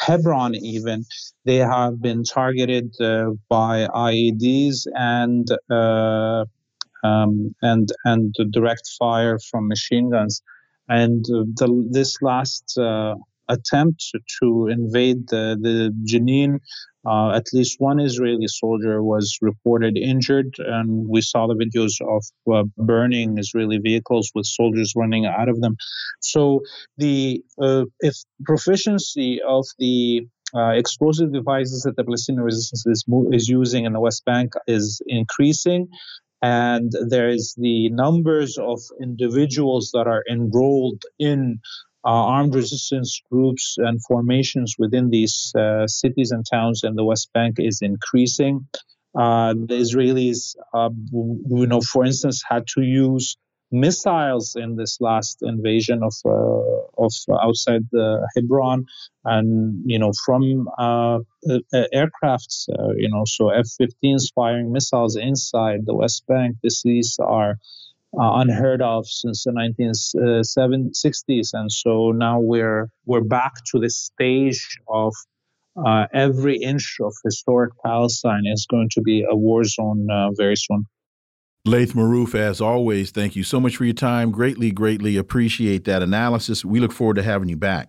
Hebron, 0.00 0.56
even 0.56 1.04
they 1.44 1.58
have 1.58 2.02
been 2.02 2.24
targeted 2.24 2.94
uh, 3.00 3.30
by 3.48 3.86
IEDs 3.86 4.86
and 4.96 5.46
uh, 5.70 6.46
um, 7.04 7.54
and 7.62 7.88
and 8.04 8.34
direct 8.50 8.90
fire 8.98 9.38
from 9.38 9.68
machine 9.68 10.10
guns. 10.10 10.42
And 10.88 11.24
uh, 11.30 11.44
the, 11.56 11.88
this 11.92 12.20
last 12.22 12.78
attempt 13.48 14.10
to 14.42 14.68
invade 14.68 15.28
the, 15.28 15.56
the 15.60 15.94
Jenin. 16.06 16.60
Uh, 17.06 17.32
at 17.36 17.44
least 17.52 17.76
one 17.80 18.00
Israeli 18.00 18.48
soldier 18.48 19.02
was 19.02 19.36
reported 19.42 19.98
injured, 19.98 20.54
and 20.58 21.06
we 21.06 21.20
saw 21.20 21.46
the 21.46 21.54
videos 21.54 22.00
of 22.00 22.24
uh, 22.50 22.64
burning 22.78 23.36
Israeli 23.36 23.76
vehicles 23.76 24.30
with 24.34 24.46
soldiers 24.46 24.94
running 24.96 25.26
out 25.26 25.50
of 25.50 25.60
them. 25.60 25.76
So, 26.20 26.62
the 26.96 27.42
uh, 27.60 27.84
if 28.00 28.14
proficiency 28.44 29.40
of 29.46 29.66
the 29.78 30.26
uh, 30.54 30.70
explosive 30.70 31.30
devices 31.30 31.82
that 31.82 31.96
the 31.96 32.04
Palestinian 32.04 32.42
resistance 32.42 32.86
is, 32.86 33.04
is 33.32 33.48
using 33.48 33.84
in 33.84 33.92
the 33.92 34.00
West 34.00 34.24
Bank 34.24 34.54
is 34.66 35.02
increasing, 35.06 35.88
and 36.40 36.92
there 37.08 37.28
is 37.28 37.54
the 37.58 37.90
numbers 37.90 38.56
of 38.56 38.80
individuals 39.02 39.90
that 39.92 40.06
are 40.06 40.22
enrolled 40.30 41.02
in 41.18 41.58
armed 42.10 42.54
resistance 42.54 43.20
groups 43.30 43.76
and 43.78 44.02
formations 44.04 44.74
within 44.78 45.10
these 45.10 45.52
uh, 45.58 45.86
cities 45.86 46.30
and 46.30 46.44
towns 46.50 46.82
in 46.84 46.94
the 46.94 47.04
West 47.04 47.32
Bank 47.32 47.56
is 47.58 47.80
increasing. 47.82 48.66
Uh, 49.16 49.54
the 49.54 49.76
Israelis, 49.76 50.56
you 50.74 51.66
know, 51.66 51.80
for 51.80 52.04
instance, 52.04 52.42
had 52.48 52.66
to 52.66 52.82
use 52.82 53.36
missiles 53.70 54.56
in 54.56 54.76
this 54.76 54.98
last 55.00 55.38
invasion 55.42 56.02
of 56.02 56.14
uh, 56.24 57.04
of 57.04 57.12
outside 57.42 57.82
Hebron, 58.34 58.86
and 59.24 59.82
you 59.86 59.98
know 59.98 60.12
from 60.24 60.68
uh, 60.78 61.18
uh, 61.50 61.58
aircrafts, 61.94 62.66
you 62.96 63.08
know, 63.08 63.24
so 63.24 63.50
F-15s 63.50 64.32
firing 64.34 64.72
missiles 64.72 65.16
inside 65.16 65.86
the 65.86 65.94
West 65.94 66.24
Bank. 66.26 66.56
These 66.62 67.16
are 67.20 67.58
uh, 68.20 68.32
unheard 68.36 68.82
of 68.82 69.06
since 69.06 69.44
the 69.44 69.50
1960s, 69.50 71.50
and 71.52 71.70
so 71.70 72.12
now 72.12 72.40
we're 72.40 72.88
we're 73.06 73.24
back 73.24 73.52
to 73.72 73.78
the 73.78 73.90
stage 73.90 74.78
of 74.88 75.12
uh, 75.84 76.06
every 76.12 76.56
inch 76.56 76.98
of 77.00 77.12
historic 77.24 77.72
Palestine 77.84 78.44
is 78.46 78.66
going 78.68 78.88
to 78.92 79.00
be 79.00 79.24
a 79.28 79.34
war 79.34 79.64
zone 79.64 80.08
uh, 80.10 80.30
very 80.36 80.56
soon. 80.56 80.86
Laith 81.66 81.94
Marouf, 81.94 82.34
as 82.34 82.60
always, 82.60 83.10
thank 83.10 83.34
you 83.34 83.42
so 83.42 83.58
much 83.58 83.78
for 83.78 83.86
your 83.86 83.94
time. 83.94 84.30
Greatly, 84.30 84.70
greatly 84.70 85.16
appreciate 85.16 85.84
that 85.84 86.02
analysis. 86.02 86.62
We 86.64 86.78
look 86.78 86.92
forward 86.92 87.16
to 87.16 87.22
having 87.22 87.48
you 87.48 87.56
back. 87.56 87.88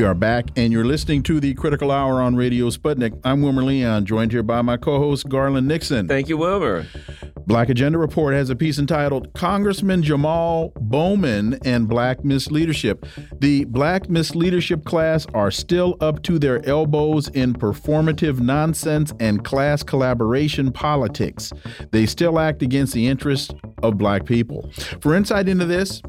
We 0.00 0.06
are 0.06 0.14
back, 0.14 0.46
and 0.56 0.72
you're 0.72 0.86
listening 0.86 1.22
to 1.24 1.40
the 1.40 1.52
Critical 1.52 1.90
Hour 1.90 2.22
on 2.22 2.34
Radio 2.34 2.70
Sputnik. 2.70 3.20
I'm 3.22 3.42
Wilmer 3.42 3.62
Leon, 3.62 4.06
joined 4.06 4.32
here 4.32 4.42
by 4.42 4.62
my 4.62 4.78
co 4.78 4.98
host, 4.98 5.28
Garland 5.28 5.68
Nixon. 5.68 6.08
Thank 6.08 6.30
you, 6.30 6.38
Wilmer. 6.38 6.86
Black 7.46 7.68
Agenda 7.68 7.98
Report 7.98 8.32
has 8.32 8.48
a 8.48 8.56
piece 8.56 8.78
entitled 8.78 9.30
Congressman 9.34 10.02
Jamal 10.02 10.72
Bowman 10.80 11.58
and 11.66 11.86
Black 11.86 12.20
Misleadership. 12.20 13.06
The 13.40 13.66
Black 13.66 14.04
Misleadership 14.04 14.84
class 14.86 15.26
are 15.34 15.50
still 15.50 15.98
up 16.00 16.22
to 16.22 16.38
their 16.38 16.66
elbows 16.66 17.28
in 17.28 17.52
performative 17.52 18.40
nonsense 18.40 19.12
and 19.20 19.44
class 19.44 19.82
collaboration 19.82 20.72
politics. 20.72 21.52
They 21.90 22.06
still 22.06 22.38
act 22.38 22.62
against 22.62 22.94
the 22.94 23.06
interests 23.06 23.52
of 23.82 23.98
black 23.98 24.24
people. 24.24 24.70
For 25.02 25.14
insight 25.14 25.46
into 25.46 25.66
this, 25.66 26.00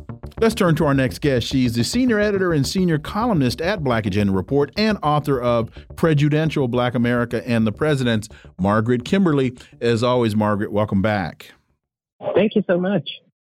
Let's 0.42 0.56
turn 0.56 0.74
to 0.78 0.86
our 0.86 0.96
next 0.96 1.22
guest. 1.22 1.46
She's 1.46 1.76
the 1.76 1.84
senior 1.84 2.20
editor 2.20 2.52
and 2.52 2.66
senior 2.66 2.98
columnist 2.98 3.62
at 3.62 3.84
Black 3.84 4.08
Agenda 4.08 4.34
Report 4.34 4.72
and 4.76 4.98
author 5.04 5.40
of 5.40 5.70
Prejudential 5.96 6.68
Black 6.68 6.96
America 6.96 7.48
and 7.48 7.68
the 7.68 7.72
Presidents, 7.72 8.28
Margaret 8.60 9.06
Kimberley. 9.06 9.56
As 9.80 10.02
always, 10.02 10.36
Margaret, 10.36 10.72
welcome 10.72 11.00
back. 11.00 11.52
Thank 12.34 12.56
you 12.56 12.64
so 12.66 12.80
much. 12.80 13.08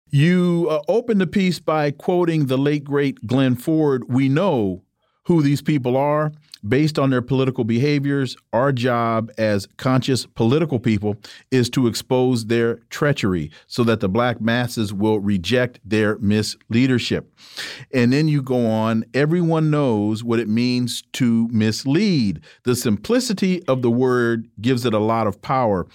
You 0.09 0.67
uh, 0.69 0.81
opened 0.89 1.21
the 1.21 1.27
piece 1.27 1.57
by 1.57 1.91
quoting 1.91 2.47
the 2.47 2.57
late, 2.57 2.83
great 2.83 3.25
Glenn 3.25 3.55
Ford. 3.55 4.03
We 4.09 4.27
know 4.27 4.83
who 5.27 5.41
these 5.41 5.61
people 5.61 5.95
are 5.95 6.33
based 6.67 6.97
on 6.97 7.09
their 7.09 7.21
political 7.21 7.63
behaviors. 7.63 8.35
Our 8.51 8.71
job 8.71 9.31
as 9.37 9.67
conscious 9.77 10.25
political 10.25 10.79
people 10.79 11.17
is 11.51 11.69
to 11.71 11.87
expose 11.87 12.45
their 12.45 12.75
treachery 12.89 13.51
so 13.67 13.83
that 13.83 13.99
the 13.99 14.09
black 14.09 14.41
masses 14.41 14.93
will 14.93 15.19
reject 15.19 15.79
their 15.83 16.17
misleadership. 16.17 17.25
And 17.93 18.13
then 18.13 18.27
you 18.27 18.41
go 18.41 18.65
on, 18.67 19.05
everyone 19.13 19.69
knows 19.69 20.23
what 20.23 20.39
it 20.39 20.47
means 20.47 21.03
to 21.13 21.47
mislead. 21.51 22.41
The 22.63 22.75
simplicity 22.75 23.65
of 23.67 23.81
the 23.81 23.91
word 23.91 24.49
gives 24.61 24.85
it 24.85 24.93
a 24.93 24.99
lot 24.99 25.27
of 25.27 25.41
power. 25.41 25.87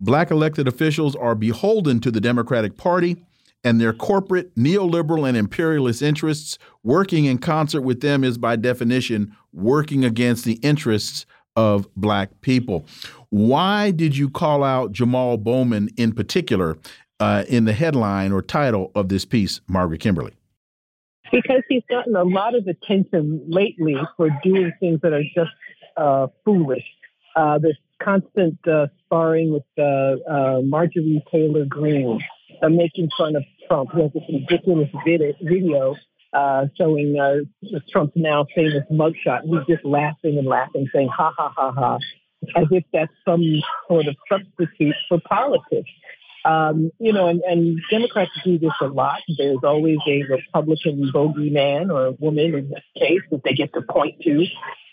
Black 0.00 0.30
elected 0.30 0.68
officials 0.68 1.16
are 1.16 1.34
beholden 1.34 1.98
to 2.00 2.10
the 2.10 2.20
Democratic 2.20 2.76
Party 2.76 3.16
and 3.64 3.80
their 3.80 3.92
corporate, 3.92 4.54
neoliberal, 4.54 5.28
and 5.28 5.36
imperialist 5.36 6.02
interests, 6.02 6.58
working 6.82 7.24
in 7.24 7.38
concert 7.38 7.82
with 7.82 8.00
them 8.00 8.24
is 8.24 8.38
by 8.38 8.56
definition 8.56 9.36
working 9.52 10.04
against 10.04 10.44
the 10.44 10.54
interests 10.54 11.26
of 11.56 11.92
black 11.96 12.40
people. 12.40 12.86
Why 13.30 13.90
did 13.90 14.16
you 14.16 14.30
call 14.30 14.62
out 14.62 14.92
Jamal 14.92 15.36
Bowman 15.36 15.88
in 15.96 16.12
particular 16.12 16.78
uh, 17.18 17.44
in 17.48 17.64
the 17.64 17.72
headline 17.72 18.32
or 18.32 18.42
title 18.42 18.92
of 18.94 19.08
this 19.08 19.24
piece, 19.24 19.60
Margaret 19.66 20.00
Kimberley? 20.00 20.34
Because 21.32 21.62
he's 21.68 21.82
gotten 21.90 22.16
a 22.16 22.22
lot 22.22 22.54
of 22.54 22.66
attention 22.68 23.44
lately 23.48 23.96
for 24.16 24.28
doing 24.42 24.72
things 24.80 25.00
that 25.02 25.12
are 25.12 25.24
just 25.34 25.50
uh, 25.96 26.28
foolish. 26.44 26.84
Uh, 27.36 27.58
this 27.58 27.76
constant 28.02 28.58
uh, 28.66 28.86
sparring 29.04 29.52
with 29.52 29.64
uh, 29.78 29.82
uh, 30.30 30.60
Marjorie 30.62 31.22
Taylor 31.30 31.64
Greene, 31.66 32.20
uh, 32.62 32.68
making 32.68 33.08
fun 33.16 33.36
of 33.36 33.44
Trump. 33.66 33.90
He 33.94 34.02
this 34.14 34.22
ridiculous 34.28 34.88
video 35.42 35.96
uh, 36.32 36.66
showing 36.76 37.18
uh, 37.18 37.78
Trump's 37.90 38.12
now 38.16 38.46
famous 38.54 38.84
mugshot. 38.90 39.42
He's 39.44 39.76
just 39.76 39.84
laughing 39.84 40.38
and 40.38 40.46
laughing, 40.46 40.86
saying 40.92 41.08
ha 41.08 41.32
ha 41.36 41.52
ha 41.56 41.72
ha, 41.72 41.98
as 42.56 42.66
if 42.70 42.84
that's 42.92 43.12
some 43.24 43.42
sort 43.88 44.06
of 44.06 44.16
substitute 44.30 44.94
for 45.08 45.20
politics. 45.20 45.90
Um, 46.44 46.90
you 46.98 47.12
know, 47.12 47.28
and, 47.28 47.42
and 47.42 47.80
Democrats 47.90 48.30
do 48.44 48.58
this 48.58 48.72
a 48.80 48.86
lot. 48.86 49.20
There's 49.36 49.58
always 49.62 49.98
a 50.06 50.22
Republican 50.22 51.10
bogeyman 51.12 51.90
or 51.90 52.06
a 52.06 52.12
woman 52.12 52.54
in 52.54 52.70
this 52.70 52.84
case 52.96 53.20
that 53.30 53.42
they 53.44 53.52
get 53.52 53.72
to 53.74 53.82
point 53.82 54.22
to 54.22 54.46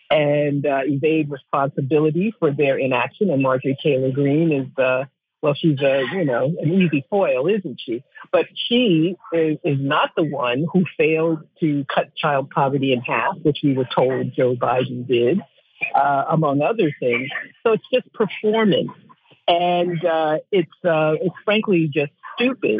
and 0.10 0.66
uh, 0.66 0.82
evade 0.84 1.30
responsibility 1.30 2.34
for 2.40 2.52
their 2.52 2.78
inaction. 2.78 3.30
And 3.30 3.42
Marjorie 3.42 3.78
Taylor 3.82 4.12
Greene 4.12 4.52
is 4.52 4.68
uh, 4.78 5.06
well, 5.46 5.54
she's 5.54 5.80
a, 5.80 6.04
you 6.12 6.26
know, 6.26 6.46
an 6.60 6.74
easy 6.74 7.06
foil, 7.08 7.46
isn't 7.46 7.80
she? 7.80 8.04
But 8.32 8.48
she 8.56 9.16
is, 9.32 9.60
is 9.64 9.78
not 9.80 10.10
the 10.18 10.24
one 10.24 10.66
who 10.74 10.86
failed 10.98 11.48
to 11.60 11.86
cut 11.86 12.16
child 12.16 12.50
poverty 12.50 12.94
in 12.94 13.02
half, 13.02 13.38
which 13.44 13.60
we 13.64 13.74
were 13.74 13.88
told 13.94 14.34
Joe 14.36 14.56
Biden 14.56 15.08
did, 15.08 15.40
uh, 15.94 16.24
among 16.32 16.64
other 16.64 16.92
things. 17.00 17.30
So 17.62 17.74
it's 17.74 17.84
just 17.94 18.12
performance. 18.12 18.90
And 19.48 20.04
uh, 20.04 20.40
it's, 20.52 20.84
uh, 20.84 21.14
it's 21.22 21.36
frankly 21.46 21.92
just 21.94 22.12
stupid. 22.34 22.80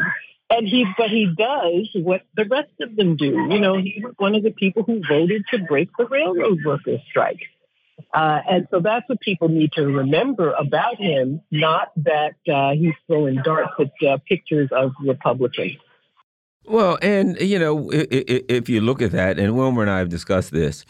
And 0.50 0.66
he, 0.66 0.86
but 0.98 1.10
he 1.10 1.32
does 1.38 1.88
what 1.94 2.22
the 2.36 2.46
rest 2.46 2.72
of 2.80 2.96
them 2.96 3.14
do. 3.14 3.26
You 3.26 3.60
know, 3.60 3.76
he 3.76 4.02
was 4.02 4.14
one 4.16 4.34
of 4.34 4.42
the 4.42 4.50
people 4.50 4.82
who 4.82 5.02
voted 5.08 5.44
to 5.52 5.58
break 5.58 5.90
the 5.96 6.06
railroad 6.06 6.58
workers' 6.64 7.00
strike. 7.08 7.42
Uh, 8.16 8.40
and 8.48 8.66
so 8.70 8.80
that's 8.80 9.06
what 9.10 9.20
people 9.20 9.48
need 9.48 9.70
to 9.72 9.82
remember 9.82 10.52
about 10.52 10.96
him, 10.96 11.42
not 11.50 11.92
that 11.96 12.36
uh, 12.50 12.72
he's 12.72 12.94
throwing 13.06 13.36
darts 13.44 13.74
at 13.78 14.08
uh, 14.08 14.16
pictures 14.26 14.70
of 14.72 14.92
Republicans. 15.04 15.76
Well, 16.64 16.96
and, 17.02 17.38
you 17.38 17.58
know, 17.58 17.90
if, 17.92 18.44
if 18.48 18.68
you 18.70 18.80
look 18.80 19.02
at 19.02 19.12
that, 19.12 19.38
and 19.38 19.54
Wilmer 19.54 19.82
and 19.82 19.90
I 19.90 19.98
have 19.98 20.08
discussed 20.08 20.50
this, 20.50 20.86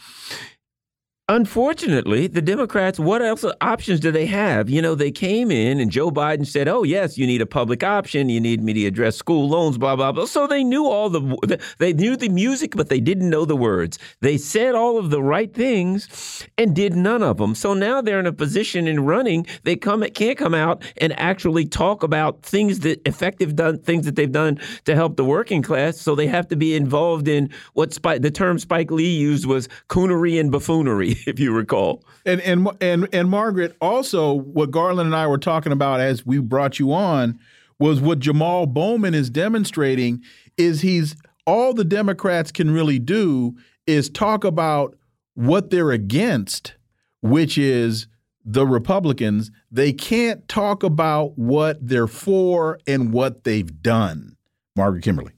Unfortunately, 1.29 2.27
the 2.27 2.41
Democrats, 2.41 3.01
what 3.01 3.21
else 3.21 3.43
options 3.59 3.99
do 3.99 4.11
they 4.11 4.27
have? 4.27 4.69
You 4.69 4.81
know, 4.81 4.95
they 4.95 5.11
came 5.11 5.51
in 5.51 5.77
and 5.77 5.91
Joe 5.91 6.09
Biden 6.09 6.47
said, 6.47 6.69
"Oh 6.69 6.83
yes, 6.83 7.17
you 7.17 7.27
need 7.27 7.41
a 7.41 7.45
public 7.45 7.83
option. 7.83 8.29
You 8.29 8.39
need 8.39 8.63
me 8.63 8.71
to 8.71 8.85
address 8.85 9.17
school 9.17 9.49
loans, 9.49 9.77
blah 9.77 9.97
blah 9.97 10.13
blah." 10.13 10.23
So 10.23 10.47
they 10.47 10.63
knew 10.63 10.85
all 10.85 11.09
the 11.09 11.59
they 11.79 11.91
knew 11.91 12.15
the 12.15 12.29
music, 12.29 12.77
but 12.77 12.87
they 12.87 13.01
didn't 13.01 13.29
know 13.29 13.43
the 13.43 13.57
words. 13.57 13.99
They 14.21 14.37
said 14.37 14.73
all 14.73 14.97
of 14.97 15.09
the 15.09 15.21
right 15.21 15.53
things 15.53 16.47
and 16.57 16.73
did 16.73 16.95
none 16.95 17.21
of 17.21 17.39
them. 17.39 17.55
So 17.55 17.73
now 17.73 18.01
they're 18.01 18.21
in 18.21 18.25
a 18.25 18.31
position 18.31 18.87
in 18.87 19.01
running. 19.01 19.45
They 19.63 19.75
come 19.75 20.03
can't 20.13 20.37
come 20.37 20.53
out 20.53 20.81
and 20.95 21.11
actually 21.19 21.65
talk 21.65 22.03
about 22.03 22.43
things 22.43 22.79
that 22.79 23.05
effective 23.05 23.53
done 23.53 23.79
things 23.79 24.05
that 24.05 24.15
they've 24.15 24.31
done 24.31 24.61
to 24.85 24.95
help 24.95 25.17
the 25.17 25.25
working 25.25 25.61
class. 25.61 25.99
So 25.99 26.15
they 26.15 26.27
have 26.27 26.47
to 26.47 26.55
be 26.55 26.73
involved 26.73 27.27
in 27.27 27.49
what 27.73 27.91
Spike, 27.91 28.21
the 28.21 28.31
term 28.31 28.59
Spike 28.59 28.91
Lee 28.91 29.13
used 29.13 29.45
was 29.45 29.67
coonery 29.89 30.39
and 30.39 30.53
buffoonery. 30.53 31.15
if 31.27 31.39
you 31.39 31.51
recall. 31.53 32.03
And 32.25 32.41
and 32.41 32.69
and 32.81 33.07
and 33.13 33.29
Margaret, 33.29 33.75
also 33.81 34.33
what 34.33 34.71
Garland 34.71 35.07
and 35.07 35.15
I 35.15 35.27
were 35.27 35.37
talking 35.37 35.71
about 35.71 35.99
as 35.99 36.25
we 36.25 36.39
brought 36.39 36.79
you 36.79 36.93
on 36.93 37.39
was 37.79 38.01
what 38.01 38.19
Jamal 38.19 38.65
Bowman 38.65 39.13
is 39.13 39.29
demonstrating 39.29 40.23
is 40.57 40.81
he's 40.81 41.15
all 41.45 41.73
the 41.73 41.85
Democrats 41.85 42.51
can 42.51 42.71
really 42.71 42.99
do 42.99 43.55
is 43.85 44.09
talk 44.09 44.43
about 44.43 44.97
what 45.35 45.69
they're 45.69 45.91
against, 45.91 46.73
which 47.21 47.57
is 47.57 48.07
the 48.43 48.65
Republicans. 48.65 49.51
They 49.71 49.93
can't 49.93 50.47
talk 50.47 50.83
about 50.83 51.37
what 51.37 51.77
they're 51.85 52.07
for 52.07 52.79
and 52.87 53.13
what 53.13 53.43
they've 53.43 53.81
done. 53.81 54.35
Margaret 54.75 55.03
Kimberley. 55.03 55.36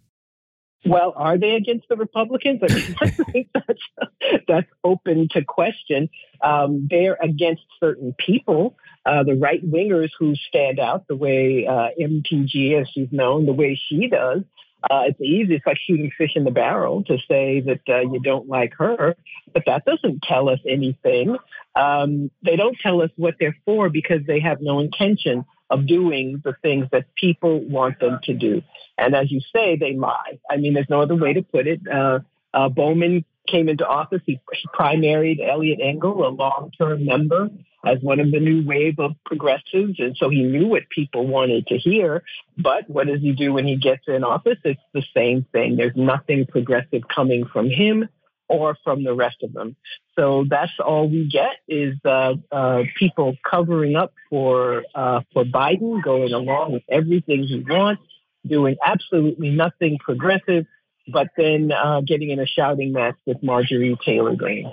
Well, 0.90 1.14
are 1.16 1.38
they 1.38 1.52
against 1.52 1.88
the 1.88 1.96
Republicans? 1.96 2.62
I, 2.64 2.74
mean, 2.74 3.26
think 3.32 3.50
that's, 3.54 4.44
that's 4.48 4.68
open 4.84 5.28
to 5.34 5.44
question. 5.44 6.10
Um, 6.42 6.88
they're 6.90 7.18
against 7.22 7.62
certain 7.80 8.16
people, 8.18 8.76
uh, 9.06 9.24
the 9.24 9.36
right 9.36 9.64
wingers 9.64 10.10
who 10.18 10.34
stand 10.36 10.80
out 10.80 11.08
the 11.08 11.16
way 11.16 11.68
uh, 11.68 11.90
MTG, 12.00 12.82
as 12.82 12.88
she's 12.94 13.10
known, 13.12 13.46
the 13.46 13.54
way 13.54 13.80
she 13.90 14.08
does. 14.08 14.42
Uh, 14.82 15.04
it's 15.08 15.22
easy. 15.22 15.56
It's 15.56 15.66
like 15.66 15.78
shooting 15.86 16.10
fish 16.18 16.32
in 16.36 16.46
the 16.46 16.52
barrel 16.52 17.04
to 17.04 17.18
say 17.28 17.62
that 17.62 17.82
uh, 17.88 18.00
you 18.00 18.20
don't 18.22 18.48
like 18.48 18.74
her, 18.78 19.16
but 19.54 19.64
that 19.68 19.84
doesn't 19.86 20.24
tell 20.24 20.50
us 20.50 20.60
anything. 20.68 21.38
Um, 21.76 22.32
they 22.44 22.56
don't 22.56 22.78
tell 22.82 23.02
us 23.02 23.10
what 23.18 23.36
they're 23.40 23.58
for 23.66 23.90
because 23.90 24.22
they 24.26 24.40
have 24.40 24.60
no 24.62 24.80
intention 24.80 25.46
of 25.70 25.88
doing 25.88 26.42
the 26.44 26.54
things 26.62 26.88
that 26.92 27.06
people 27.16 27.60
want 27.60 28.00
them 28.00 28.20
to 28.24 28.34
do. 28.34 28.62
And 28.98 29.16
as 29.16 29.32
you 29.32 29.42
say, 29.54 29.78
they 29.78 29.94
lie. 29.94 30.40
I 30.50 30.58
mean, 30.58 30.74
there's 30.74 30.90
no 30.90 31.02
other 31.02 31.16
way 31.16 31.34
to 31.34 31.42
put 31.42 31.68
it. 31.68 31.82
Uh, 31.88 32.20
uh, 32.54 32.70
Bowman 32.70 33.24
came 33.48 33.70
into 33.70 33.86
office. 33.88 34.22
He, 34.26 34.40
he 34.52 34.68
primaried 34.78 35.40
Eliot 35.48 35.80
Engel, 35.82 36.28
a 36.28 36.30
long-term 36.30 37.06
member, 37.06 37.50
as 37.86 38.00
one 38.02 38.20
of 38.20 38.32
the 38.32 38.40
new 38.40 38.66
wave 38.66 39.00
of 39.00 39.12
progressives, 39.26 40.00
and 40.00 40.16
so 40.18 40.30
he 40.30 40.44
knew 40.44 40.68
what 40.68 40.84
people 40.90 41.26
wanted 41.26 41.68
to 41.68 41.78
hear. 41.78 42.24
But 42.58 42.90
what 42.90 43.08
does 43.08 43.22
he 43.22 43.32
do 43.32 43.54
when 43.54 43.66
he 43.66 43.78
gets 43.78 44.04
in 44.08 44.24
office? 44.24 44.58
It's 44.64 44.82
the 44.94 45.04
same 45.16 45.46
thing. 45.52 45.78
There's 45.78 45.96
nothing 45.96 46.46
progressive 46.46 47.04
coming 47.14 47.46
from 47.46 47.70
him 47.70 48.10
or 48.50 48.76
from 48.84 49.04
the 49.04 49.14
rest 49.14 49.38
of 49.44 49.54
them. 49.54 49.76
So 50.18 50.44
that's 50.50 50.72
all 50.84 51.08
we 51.08 51.30
get 51.30 51.58
is 51.68 51.96
uh, 52.04 52.34
uh, 52.52 52.84
people 52.98 53.36
covering 53.50 53.96
up 53.96 54.14
for 54.30 54.84
uh, 54.94 55.22
for 55.32 55.46
Biden, 55.46 56.04
going 56.04 56.34
along 56.34 56.74
with 56.74 56.84
everything 56.90 57.44
he 57.44 57.64
wants, 57.68 58.02
doing 58.46 58.76
absolutely 58.86 59.52
nothing 59.52 59.98
progressive, 60.00 60.66
but 61.08 61.28
then 61.38 61.72
uh, 61.72 62.02
getting 62.02 62.32
in 62.32 62.40
a 62.40 62.48
shouting 62.48 62.92
match 62.92 63.16
with 63.26 63.42
Marjorie 63.44 63.98
Taylor 64.04 64.36
Greene. 64.36 64.72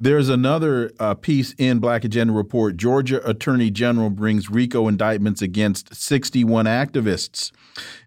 There's 0.00 0.28
another 0.28 0.90
uh, 0.98 1.14
piece 1.14 1.54
in 1.56 1.78
Black 1.78 2.04
Agenda 2.04 2.32
Report. 2.32 2.76
Georgia 2.76 3.26
Attorney 3.26 3.70
General 3.70 4.10
brings 4.10 4.50
RICO 4.50 4.88
indictments 4.88 5.40
against 5.40 5.94
61 5.94 6.66
activists. 6.66 7.52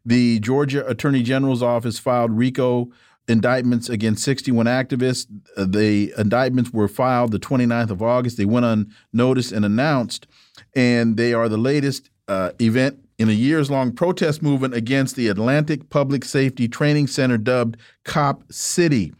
The 0.05 0.39
Georgia 0.41 0.85
Attorney 0.85 1.23
General's 1.23 1.63
office 1.63 1.97
filed 1.97 2.31
RICO 2.31 2.89
indictments 3.27 3.89
against 3.89 4.23
61 4.23 4.65
activists. 4.65 5.27
Uh, 5.55 5.65
the 5.65 6.13
indictments 6.17 6.71
were 6.71 6.87
filed 6.87 7.31
the 7.31 7.39
29th 7.39 7.89
of 7.89 8.01
August. 8.01 8.37
They 8.37 8.45
went 8.45 8.87
unnoticed 9.13 9.51
and 9.51 9.65
announced, 9.65 10.27
and 10.75 11.17
they 11.17 11.33
are 11.33 11.49
the 11.49 11.57
latest 11.57 12.09
uh, 12.27 12.51
event 12.59 12.99
in 13.17 13.29
a 13.29 13.33
years 13.33 13.71
long 13.71 13.91
protest 13.91 14.41
movement 14.41 14.73
against 14.73 15.15
the 15.15 15.27
Atlanta 15.27 15.77
Public 15.89 16.23
Safety 16.23 16.67
Training 16.67 17.07
Center 17.07 17.37
dubbed 17.37 17.77
Cop 18.03 18.43
City. 18.51 19.13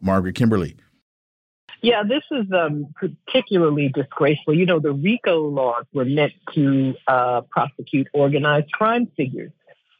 Margaret 0.00 0.34
Kimberley. 0.34 0.76
Yeah, 1.82 2.02
this 2.02 2.22
is 2.30 2.46
um, 2.52 2.94
particularly 2.94 3.90
disgraceful. 3.90 4.54
You 4.54 4.64
know, 4.64 4.80
the 4.80 4.92
RICO 4.92 5.48
laws 5.48 5.84
were 5.92 6.06
meant 6.06 6.32
to 6.54 6.94
uh, 7.06 7.42
prosecute 7.50 8.08
organized 8.14 8.72
crime 8.72 9.06
figures, 9.16 9.52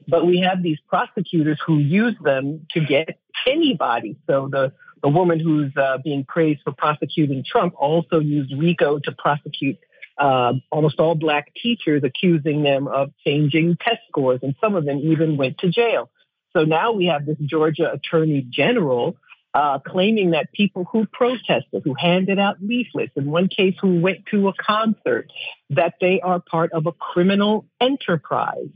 but 0.08 0.26
we 0.26 0.40
have 0.40 0.62
these 0.62 0.78
prosecutors 0.88 1.60
who 1.66 1.78
use 1.78 2.14
them 2.22 2.66
to 2.72 2.80
get 2.80 3.18
anybody. 3.46 4.16
So 4.26 4.48
the 4.50 4.72
the 5.02 5.10
woman 5.10 5.38
who's 5.38 5.70
uh, 5.76 5.98
being 6.02 6.24
praised 6.24 6.62
for 6.64 6.72
prosecuting 6.72 7.44
Trump 7.44 7.74
also 7.76 8.20
used 8.20 8.54
RICO 8.56 9.00
to 9.00 9.12
prosecute 9.12 9.76
uh, 10.16 10.54
almost 10.70 10.98
all 10.98 11.14
black 11.14 11.52
teachers, 11.62 12.02
accusing 12.04 12.62
them 12.62 12.88
of 12.88 13.10
changing 13.24 13.76
test 13.76 14.00
scores, 14.08 14.40
and 14.42 14.54
some 14.62 14.74
of 14.74 14.86
them 14.86 15.00
even 15.04 15.36
went 15.36 15.58
to 15.58 15.68
jail. 15.70 16.10
So 16.56 16.64
now 16.64 16.92
we 16.92 17.06
have 17.06 17.26
this 17.26 17.36
Georgia 17.44 17.92
Attorney 17.92 18.46
General 18.48 19.16
uh, 19.54 19.78
claiming 19.78 20.30
that 20.30 20.52
people 20.52 20.84
who 20.90 21.06
protested, 21.06 21.82
who 21.84 21.94
handed 21.94 22.38
out 22.38 22.56
leaflets, 22.60 23.12
in 23.16 23.26
one 23.26 23.48
case 23.48 23.74
who 23.80 24.00
went 24.00 24.26
to 24.30 24.48
a 24.48 24.52
concert, 24.54 25.30
that 25.70 25.94
they 26.00 26.20
are 26.20 26.40
part 26.40 26.72
of 26.72 26.86
a 26.86 26.92
criminal 26.92 27.66
enterprise. 27.80 28.68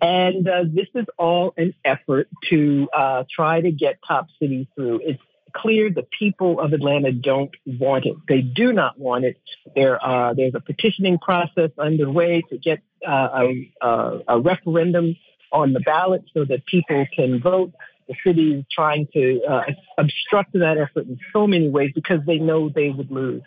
And 0.00 0.48
uh, 0.48 0.64
this 0.72 0.88
is 0.94 1.06
all 1.18 1.54
an 1.56 1.74
effort 1.84 2.28
to 2.50 2.88
uh, 2.96 3.24
try 3.34 3.60
to 3.60 3.70
get 3.70 4.00
Cop 4.00 4.26
City 4.40 4.68
through. 4.74 5.00
It's 5.04 5.22
clear 5.54 5.90
the 5.90 6.06
people 6.18 6.60
of 6.60 6.72
Atlanta 6.72 7.12
don't 7.12 7.50
want 7.64 8.06
it. 8.06 8.16
They 8.28 8.40
do 8.40 8.72
not 8.72 8.98
want 8.98 9.24
it. 9.24 9.40
There, 9.74 10.04
uh, 10.04 10.34
there's 10.34 10.54
a 10.54 10.60
petitioning 10.60 11.18
process 11.18 11.70
underway 11.78 12.42
to 12.50 12.58
get 12.58 12.80
uh, 13.06 13.28
a, 13.42 13.72
a, 13.80 14.18
a 14.28 14.40
referendum 14.40 15.16
on 15.52 15.72
the 15.72 15.80
ballot 15.80 16.24
so 16.34 16.44
that 16.44 16.66
people 16.66 17.06
can 17.14 17.40
vote. 17.40 17.72
The 18.08 18.14
city 18.26 18.54
is 18.54 18.64
trying 18.70 19.08
to 19.14 19.40
uh, 19.48 19.62
obstruct 19.96 20.52
that 20.54 20.76
effort 20.76 21.06
in 21.06 21.18
so 21.32 21.46
many 21.46 21.68
ways 21.68 21.92
because 21.94 22.20
they 22.26 22.38
know 22.38 22.68
they 22.68 22.90
would 22.90 23.10
lose. 23.10 23.42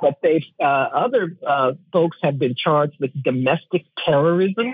But 0.00 0.18
they, 0.22 0.44
uh, 0.60 0.64
other 0.64 1.36
uh, 1.46 1.72
folks 1.92 2.16
have 2.22 2.38
been 2.38 2.54
charged 2.56 2.94
with 3.00 3.10
domestic 3.22 3.84
terrorism 4.04 4.72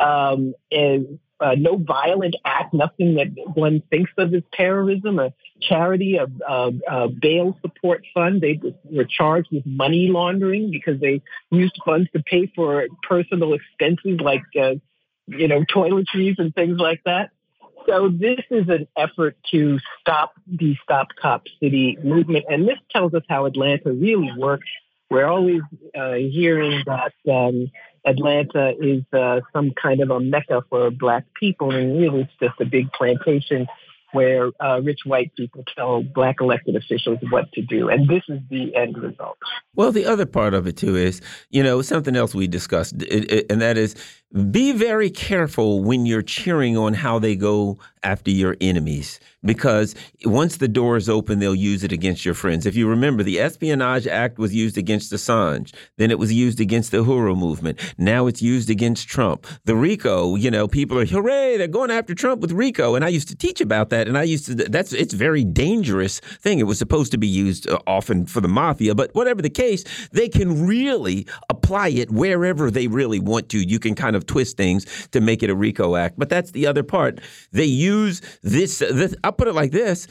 um, 0.00 0.54
and 0.70 1.18
uh, 1.42 1.54
no 1.58 1.76
violent 1.76 2.36
act, 2.44 2.72
nothing 2.72 3.16
that 3.16 3.26
one 3.54 3.82
thinks 3.90 4.12
of 4.16 4.32
as 4.32 4.42
terrorism, 4.52 5.18
a 5.18 5.32
charity, 5.60 6.16
a, 6.16 6.26
a, 6.48 6.72
a, 6.88 7.08
bail 7.08 7.58
support 7.62 8.04
fund. 8.14 8.40
They 8.40 8.60
were 8.84 9.04
charged 9.04 9.48
with 9.50 9.66
money 9.66 10.08
laundering 10.08 10.70
because 10.70 11.00
they 11.00 11.20
used 11.50 11.76
funds 11.84 12.08
to 12.12 12.22
pay 12.22 12.50
for 12.54 12.86
personal 13.08 13.54
expenses 13.54 14.20
like, 14.20 14.44
uh, 14.60 14.74
you 15.26 15.48
know, 15.48 15.64
toiletries 15.64 16.38
and 16.38 16.54
things 16.54 16.78
like 16.78 17.02
that. 17.06 17.30
So 17.88 18.08
this 18.08 18.38
is 18.50 18.68
an 18.68 18.86
effort 18.96 19.36
to 19.50 19.78
stop 20.00 20.34
the 20.46 20.76
Stop 20.84 21.08
Cop 21.20 21.46
City 21.60 21.98
movement. 22.02 22.44
And 22.48 22.68
this 22.68 22.78
tells 22.90 23.14
us 23.14 23.22
how 23.28 23.46
Atlanta 23.46 23.92
really 23.92 24.30
works. 24.36 24.68
We're 25.12 25.26
always 25.26 25.60
uh, 25.94 26.14
hearing 26.14 26.82
that 26.86 27.12
um, 27.30 27.70
Atlanta 28.06 28.72
is 28.80 29.02
uh, 29.12 29.40
some 29.52 29.72
kind 29.72 30.00
of 30.00 30.08
a 30.08 30.18
mecca 30.18 30.64
for 30.70 30.90
black 30.90 31.24
people, 31.38 31.70
and 31.70 31.98
really 31.98 32.22
it's 32.22 32.32
just 32.40 32.58
a 32.62 32.64
big 32.64 32.90
plantation 32.92 33.66
where 34.12 34.50
uh, 34.60 34.80
rich 34.82 35.00
white 35.04 35.34
people 35.36 35.64
tell 35.74 36.02
black 36.02 36.36
elected 36.40 36.76
officials 36.76 37.18
what 37.30 37.50
to 37.52 37.62
do. 37.62 37.88
And 37.88 38.08
this 38.08 38.22
is 38.28 38.40
the 38.50 38.74
end 38.74 38.96
result. 38.98 39.38
Well, 39.74 39.92
the 39.92 40.06
other 40.06 40.26
part 40.26 40.54
of 40.54 40.66
it, 40.66 40.76
too, 40.76 40.96
is, 40.96 41.20
you 41.50 41.62
know, 41.62 41.82
something 41.82 42.16
else 42.16 42.34
we 42.34 42.46
discussed, 42.46 42.92
and 42.92 43.60
that 43.60 43.76
is 43.76 43.94
be 44.50 44.72
very 44.72 45.10
careful 45.10 45.82
when 45.82 46.06
you're 46.06 46.22
cheering 46.22 46.76
on 46.76 46.94
how 46.94 47.18
they 47.18 47.36
go 47.36 47.78
after 48.02 48.30
your 48.30 48.56
enemies 48.62 49.20
because 49.44 49.94
once 50.24 50.56
the 50.56 50.68
door 50.68 50.96
is 50.96 51.08
open, 51.08 51.38
they'll 51.38 51.54
use 51.54 51.84
it 51.84 51.92
against 51.92 52.24
your 52.24 52.34
friends. 52.34 52.64
If 52.64 52.76
you 52.76 52.88
remember, 52.88 53.22
the 53.22 53.40
Espionage 53.40 54.06
Act 54.06 54.38
was 54.38 54.54
used 54.54 54.78
against 54.78 55.12
Assange, 55.12 55.74
then 55.98 56.10
it 56.10 56.18
was 56.18 56.32
used 56.32 56.60
against 56.60 56.90
the 56.90 57.04
Uhuru 57.04 57.36
movement. 57.36 57.78
Now 57.98 58.26
it's 58.26 58.42
used 58.42 58.70
against 58.70 59.08
Trump. 59.08 59.46
The 59.64 59.74
RICO, 59.74 60.36
you 60.36 60.50
know, 60.50 60.68
people 60.68 60.98
are 60.98 61.06
hooray, 61.06 61.56
they're 61.56 61.68
going 61.68 61.90
after 61.90 62.14
Trump 62.14 62.40
with 62.40 62.52
RICO, 62.52 62.94
and 62.94 63.04
I 63.04 63.08
used 63.08 63.28
to 63.28 63.36
teach 63.36 63.60
about 63.60 63.90
that, 63.90 64.01
and 64.08 64.18
I 64.18 64.22
used 64.24 64.46
to 64.46 64.54
that's 64.54 64.92
it's 64.92 65.14
very 65.14 65.44
dangerous 65.44 66.20
thing. 66.20 66.58
It 66.58 66.64
was 66.64 66.78
supposed 66.78 67.12
to 67.12 67.18
be 67.18 67.26
used 67.26 67.68
uh, 67.68 67.78
often 67.86 68.26
for 68.26 68.40
the 68.40 68.48
mafia, 68.48 68.94
but 68.94 69.14
whatever 69.14 69.42
the 69.42 69.50
case, 69.50 69.84
they 70.12 70.28
can 70.28 70.66
really 70.66 71.26
apply 71.50 71.88
it 71.88 72.10
wherever 72.10 72.70
they 72.70 72.86
really 72.86 73.20
want 73.20 73.48
to. 73.50 73.58
You 73.58 73.78
can 73.78 73.94
kind 73.94 74.16
of 74.16 74.26
twist 74.26 74.56
things 74.56 75.08
to 75.08 75.20
make 75.20 75.42
it 75.42 75.50
a 75.50 75.54
RICO 75.54 75.96
act, 75.96 76.18
but 76.18 76.28
that's 76.28 76.50
the 76.52 76.66
other 76.66 76.82
part. 76.82 77.20
They 77.52 77.64
use 77.64 78.20
this. 78.42 78.78
this 78.78 79.14
I'll 79.24 79.32
put 79.32 79.48
it 79.48 79.54
like 79.54 79.72
this: 79.72 80.06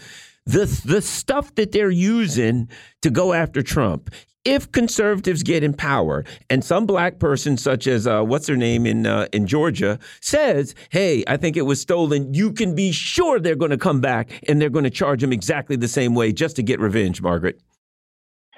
the 0.45 0.65
the 0.85 1.01
stuff 1.01 1.55
that 1.55 1.71
they're 1.71 1.89
using 1.89 2.69
to 3.01 3.09
go 3.09 3.33
after 3.33 3.61
Trump. 3.61 4.09
If 4.43 4.71
conservatives 4.71 5.43
get 5.43 5.63
in 5.63 5.73
power, 5.75 6.25
and 6.49 6.65
some 6.65 6.87
black 6.87 7.19
person, 7.19 7.57
such 7.57 7.85
as 7.85 8.07
uh, 8.07 8.23
what's 8.23 8.47
her 8.47 8.57
name 8.57 8.87
in 8.87 9.05
uh, 9.05 9.27
in 9.31 9.45
Georgia, 9.45 9.99
says, 10.19 10.73
"Hey, 10.89 11.23
I 11.27 11.37
think 11.37 11.57
it 11.57 11.61
was 11.61 11.79
stolen," 11.79 12.33
you 12.33 12.51
can 12.51 12.73
be 12.73 12.91
sure 12.91 13.39
they're 13.39 13.55
going 13.55 13.69
to 13.69 13.77
come 13.77 14.01
back 14.01 14.31
and 14.49 14.59
they're 14.59 14.71
going 14.71 14.83
to 14.83 14.89
charge 14.89 15.21
him 15.21 15.31
exactly 15.31 15.75
the 15.75 15.87
same 15.87 16.15
way 16.15 16.31
just 16.31 16.55
to 16.55 16.63
get 16.63 16.79
revenge, 16.79 17.21
Margaret. 17.21 17.61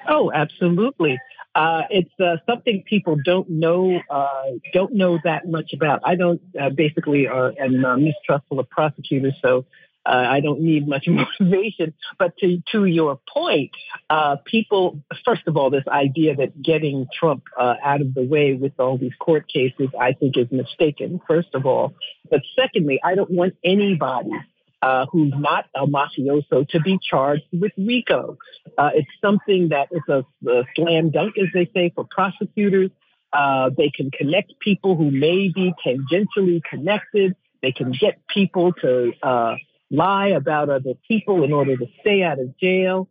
Oh, 0.08 0.32
absolutely. 0.34 1.18
Uh, 1.56 1.82
it's 1.90 2.20
uh, 2.20 2.38
something 2.50 2.82
people 2.88 3.18
don't 3.26 3.50
know 3.50 4.02
uh, 4.10 4.44
don't 4.72 4.94
know 4.94 5.20
that 5.26 5.50
much 5.50 5.74
about. 5.74 6.00
I 6.06 6.16
don't 6.16 6.42
uh, 6.60 6.70
basically 6.70 7.28
am 7.28 8.04
mistrustful 8.04 8.60
of 8.60 8.70
prosecutors, 8.70 9.36
so 9.42 9.66
I 10.06 10.40
don't 10.42 10.62
need 10.62 10.88
much 10.88 11.06
motivation. 11.08 11.94
But 12.20 12.38
to 12.38 12.62
to 12.72 12.86
your 12.86 13.20
point, 13.32 13.72
people 14.46 15.00
first 15.26 15.44
of 15.48 15.58
all, 15.58 15.70
this 15.70 15.88
idea 15.88 16.36
that 16.36 16.62
getting 16.62 17.08
Trump 17.18 17.44
out 17.60 18.02
of 18.02 18.14
the 18.14 18.24
way 18.24 18.54
with 18.54 18.74
all 18.80 18.98
these 18.98 19.16
court 19.20 19.48
cases, 19.48 19.90
I 20.00 20.14
think, 20.14 20.38
is 20.38 20.48
mistaken. 20.52 21.22
First 21.28 21.50
of 21.54 21.66
all, 21.66 21.94
but 22.30 22.42
secondly, 22.56 23.00
I 23.04 23.16
don't 23.16 23.32
want 23.32 23.56
anybody 23.64 24.32
uh, 24.84 25.06
who's 25.12 25.34
not 25.38 25.66
a 25.74 25.88
mafioso 25.88 26.68
to 26.68 26.80
be 26.82 27.00
charged 27.10 27.44
with 27.54 27.72
RICO. 27.78 28.38
Uh, 28.78 28.90
it's 28.94 29.08
something 29.22 29.70
that 29.70 29.88
is 29.92 30.02
a, 30.10 30.26
a, 30.50 30.64
slam 30.76 31.10
dunk, 31.10 31.36
as 31.38 31.48
they 31.54 31.70
say, 31.74 31.92
for 31.96 32.06
prosecutors. 32.10 32.92
Uh, 33.32 33.70
they 33.78 33.90
can 33.90 34.12
connect 34.12 34.60
people 34.60 34.98
who 34.98 35.10
may 35.10 35.50
be 35.56 35.74
tangentially 35.86 36.62
connected. 36.70 37.34
They 37.62 37.72
can 37.72 37.94
get 37.94 38.20
people 38.28 38.74
to 38.74 39.14
uh, 39.24 39.56
lie 39.94 40.30
about 40.30 40.70
other 40.70 40.96
people 41.08 41.44
in 41.44 41.54
order 41.54 41.78
to 41.78 41.86
stay 42.02 42.24
out 42.24 42.40
of 42.40 42.58
jail. 42.58 43.08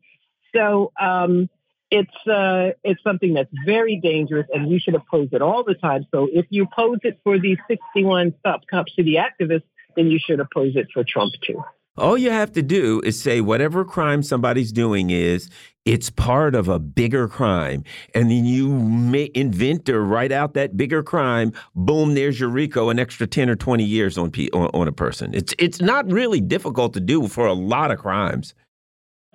So 0.54 0.92
um, 1.00 1.48
it's 1.90 2.26
uh, 2.26 2.72
it's 2.82 3.02
something 3.02 3.34
that's 3.34 3.52
very 3.64 3.98
dangerous, 4.02 4.46
and 4.52 4.66
we 4.66 4.78
should 4.78 4.94
oppose 4.94 5.28
it 5.32 5.40
all 5.40 5.64
the 5.64 5.74
time. 5.74 6.06
So 6.10 6.28
if 6.30 6.46
you 6.50 6.64
oppose 6.64 6.98
it 7.04 7.20
for 7.22 7.38
these 7.38 7.58
61 7.68 8.34
Stop 8.40 8.62
Cop 8.68 8.86
City 8.90 9.16
activists, 9.16 9.62
then 9.96 10.10
you 10.10 10.18
should 10.18 10.40
oppose 10.40 10.74
it 10.74 10.88
for 10.92 11.04
Trump 11.04 11.32
too. 11.46 11.62
All 11.98 12.16
you 12.16 12.30
have 12.30 12.52
to 12.52 12.62
do 12.62 13.02
is 13.04 13.20
say 13.20 13.42
whatever 13.42 13.84
crime 13.84 14.22
somebody's 14.22 14.72
doing 14.72 15.10
is, 15.10 15.50
it's 15.84 16.08
part 16.08 16.54
of 16.54 16.66
a 16.66 16.78
bigger 16.78 17.28
crime. 17.28 17.84
And 18.14 18.30
then 18.30 18.46
you 18.46 18.68
may 18.70 19.30
invent 19.34 19.90
or 19.90 20.02
write 20.02 20.32
out 20.32 20.54
that 20.54 20.74
bigger 20.74 21.02
crime. 21.02 21.52
Boom, 21.74 22.14
there's 22.14 22.40
your 22.40 22.48
RICO, 22.48 22.88
an 22.88 22.98
extra 22.98 23.26
10 23.26 23.50
or 23.50 23.56
20 23.56 23.84
years 23.84 24.16
on, 24.16 24.32
on, 24.54 24.70
on 24.72 24.88
a 24.88 24.92
person. 24.92 25.34
It's, 25.34 25.54
it's 25.58 25.82
not 25.82 26.10
really 26.10 26.40
difficult 26.40 26.94
to 26.94 27.00
do 27.00 27.28
for 27.28 27.46
a 27.46 27.52
lot 27.52 27.90
of 27.90 27.98
crimes. 27.98 28.54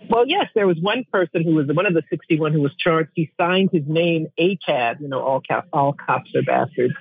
Well, 0.10 0.28
yes, 0.28 0.46
there 0.56 0.66
was 0.66 0.78
one 0.82 1.06
person 1.12 1.44
who 1.44 1.54
was 1.54 1.68
one 1.68 1.86
of 1.86 1.94
the 1.94 2.04
61 2.10 2.54
who 2.54 2.62
was 2.62 2.74
charged. 2.76 3.12
He 3.14 3.32
signed 3.40 3.70
his 3.72 3.84
name 3.86 4.28
ACAB, 4.40 5.02
you 5.02 5.10
know, 5.10 5.22
all, 5.22 5.44
all 5.74 5.94
cops 5.94 6.34
are 6.36 6.44
bastards. 6.44 6.94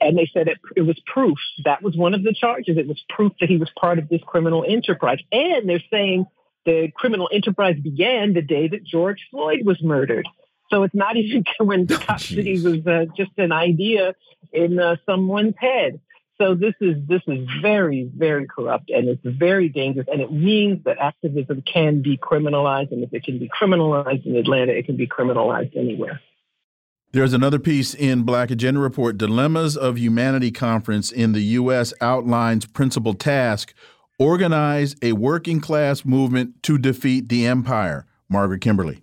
And 0.00 0.16
they 0.16 0.28
said 0.32 0.48
it, 0.48 0.58
it 0.76 0.82
was 0.82 1.00
proof. 1.06 1.38
That 1.64 1.82
was 1.82 1.96
one 1.96 2.14
of 2.14 2.22
the 2.22 2.34
charges. 2.34 2.76
It 2.76 2.86
was 2.86 3.02
proof 3.08 3.32
that 3.40 3.48
he 3.48 3.56
was 3.56 3.70
part 3.78 3.98
of 3.98 4.08
this 4.08 4.20
criminal 4.26 4.64
enterprise. 4.66 5.18
And 5.32 5.68
they're 5.68 5.82
saying 5.90 6.26
the 6.64 6.90
criminal 6.94 7.28
enterprise 7.32 7.76
began 7.82 8.34
the 8.34 8.42
day 8.42 8.68
that 8.68 8.84
George 8.84 9.26
Floyd 9.30 9.60
was 9.64 9.82
murdered. 9.82 10.28
So 10.70 10.82
it's 10.82 10.94
not 10.94 11.16
even 11.16 11.44
when 11.58 11.86
oh, 11.90 12.16
City 12.16 12.60
was 12.60 12.86
uh, 12.86 13.06
just 13.16 13.32
an 13.38 13.52
idea 13.52 14.14
in 14.52 14.78
uh, 14.78 14.96
someone's 15.06 15.54
head. 15.58 16.00
So 16.38 16.54
this 16.54 16.74
is 16.82 16.96
this 17.08 17.22
is 17.26 17.48
very 17.62 18.10
very 18.14 18.46
corrupt 18.46 18.90
and 18.90 19.08
it's 19.08 19.22
very 19.24 19.70
dangerous 19.70 20.06
and 20.12 20.20
it 20.20 20.30
means 20.30 20.84
that 20.84 20.98
activism 20.98 21.62
can 21.62 22.02
be 22.02 22.18
criminalized 22.18 22.92
and 22.92 23.02
if 23.02 23.14
it 23.14 23.24
can 23.24 23.38
be 23.38 23.48
criminalized 23.48 24.26
in 24.26 24.36
Atlanta, 24.36 24.72
it 24.72 24.84
can 24.84 24.96
be 24.96 25.06
criminalized 25.06 25.74
anywhere. 25.74 26.20
There's 27.12 27.32
another 27.32 27.58
piece 27.58 27.94
in 27.94 28.24
Black 28.24 28.50
Agenda 28.50 28.80
Report, 28.80 29.16
Dilemmas 29.16 29.76
of 29.76 29.96
Humanity 29.96 30.50
Conference 30.50 31.10
in 31.10 31.32
the 31.32 31.40
U.S. 31.40 31.94
outlines 32.00 32.66
principal 32.66 33.14
task, 33.14 33.72
organize 34.18 34.96
a 35.00 35.12
working 35.12 35.60
class 35.60 36.04
movement 36.04 36.62
to 36.64 36.78
defeat 36.78 37.28
the 37.28 37.46
empire. 37.46 38.06
Margaret 38.28 38.60
Kimberley. 38.60 39.02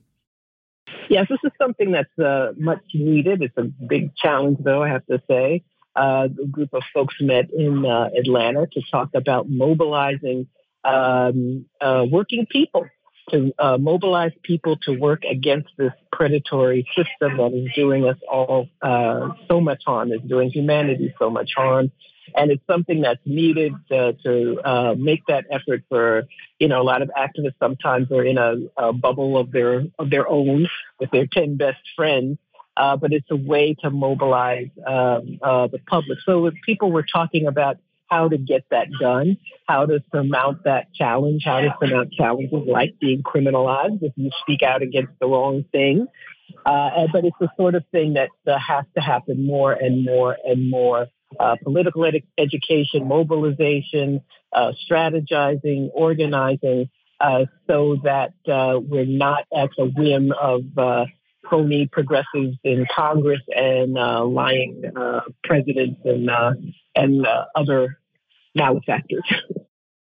Yes, 1.10 1.28
this 1.30 1.40
is 1.44 1.52
something 1.58 1.92
that's 1.92 2.20
uh, 2.20 2.54
much 2.58 2.84
needed. 2.94 3.42
It's 3.42 3.58
a 3.58 3.64
big 3.64 4.16
challenge, 4.16 4.58
though, 4.62 4.84
I 4.84 4.90
have 4.90 5.06
to 5.08 5.22
say. 5.28 5.64
Uh, 5.96 6.28
a 6.42 6.48
group 6.48 6.74
of 6.74 6.84
folks 6.94 7.16
met 7.22 7.52
in 7.52 7.86
uh, 7.86 8.10
Atlanta 8.18 8.68
to 8.74 8.82
talk 8.92 9.10
about 9.14 9.50
mobilizing 9.50 10.48
um, 10.84 11.66
uh, 11.80 12.06
working 12.10 12.46
people 12.48 12.88
to 13.30 13.54
uh, 13.60 13.78
mobilize 13.78 14.32
people 14.44 14.78
to 14.78 14.92
work 14.92 15.24
against 15.24 15.70
this 15.78 15.94
predatory 16.12 16.88
system 16.96 17.38
that 17.38 17.54
is 17.54 17.74
doing 17.76 18.06
us 18.06 18.18
all 18.30 18.68
uh, 18.82 19.30
so 19.48 19.62
much 19.62 19.84
harm, 19.86 20.12
is 20.12 20.22
doing 20.22 20.50
humanity 20.50 21.14
so 21.20 21.30
much 21.30 21.52
harm. 21.56 21.92
And 22.36 22.52
it's 22.52 22.66
something 22.68 23.02
that's 23.02 23.20
needed 23.26 23.74
to, 23.90 24.14
to 24.24 24.60
uh, 24.64 24.96
make 24.98 25.26
that 25.28 25.46
effort 25.52 25.84
for, 25.90 26.24
you 26.60 26.68
know, 26.68 26.82
a 26.82 26.84
lot 26.84 27.02
of 27.02 27.12
activists 27.18 27.56
sometimes 27.60 28.12
are 28.12 28.24
in 28.24 28.38
a, 28.38 28.56
a 28.78 28.94
bubble 28.94 29.38
of 29.38 29.52
their 29.52 29.84
of 30.00 30.10
their 30.10 30.28
own 30.28 30.68
with 31.00 31.12
their 31.12 31.28
10 31.28 31.58
best 31.58 31.82
friends. 31.96 32.38
Uh, 32.76 32.98
but 32.98 33.14
it's 33.14 33.30
a 33.30 33.36
way 33.36 33.76
to 33.76 33.92
mobilize 33.92 34.70
um, 34.88 35.38
uh, 35.44 35.68
the 35.68 35.78
public. 35.86 36.18
So 36.26 36.48
if 36.48 36.56
people 36.66 36.92
were 36.92 37.04
talking 37.04 37.46
about 37.46 37.78
how 38.14 38.28
to 38.28 38.38
get 38.38 38.64
that 38.70 38.88
done, 39.00 39.38
how 39.68 39.86
to 39.88 40.04
surmount 40.12 40.66
that 40.66 40.94
challenge, 40.94 41.42
how 41.46 41.62
to 41.62 41.74
surmount 41.82 42.14
challenges 42.14 42.62
like 42.68 42.94
being 43.00 43.24
criminalized 43.24 44.04
if 44.04 44.14
you 44.16 44.30
speak 44.42 44.62
out 44.62 44.84
against 44.84 45.14
the 45.20 45.26
wrong 45.26 45.66
thing. 45.72 46.06
Uh, 46.64 47.08
but 47.12 47.26
it's 47.26 47.36
the 47.40 47.50
sort 47.58 47.74
of 47.74 47.84
thing 47.92 48.14
that 48.14 48.30
uh, 48.48 48.58
has 48.60 48.86
to 48.96 49.02
happen 49.02 49.46
more 49.46 49.74
and 49.74 50.06
more 50.06 50.38
and 50.46 50.70
more. 50.70 51.08
Uh, 51.40 51.56
political 51.64 52.06
ed- 52.06 52.22
education, 52.38 53.08
mobilization, 53.08 54.22
uh, 54.56 54.72
strategizing, 54.88 55.90
organizing, 55.92 56.88
uh, 57.20 57.46
so 57.66 57.98
that 58.04 58.34
uh, 58.48 58.80
we're 58.80 59.06
not 59.06 59.46
at 59.56 59.70
the 59.76 59.86
whim 59.86 60.32
of 60.40 60.62
phony 61.50 61.90
progressives 61.92 62.56
in 62.64 62.86
Congress 62.96 63.42
and 63.48 63.94
lying 63.94 64.84
presidents 65.44 66.00
and 66.06 66.30
and 66.96 67.26
other 67.56 67.98
malefactors. 68.56 69.24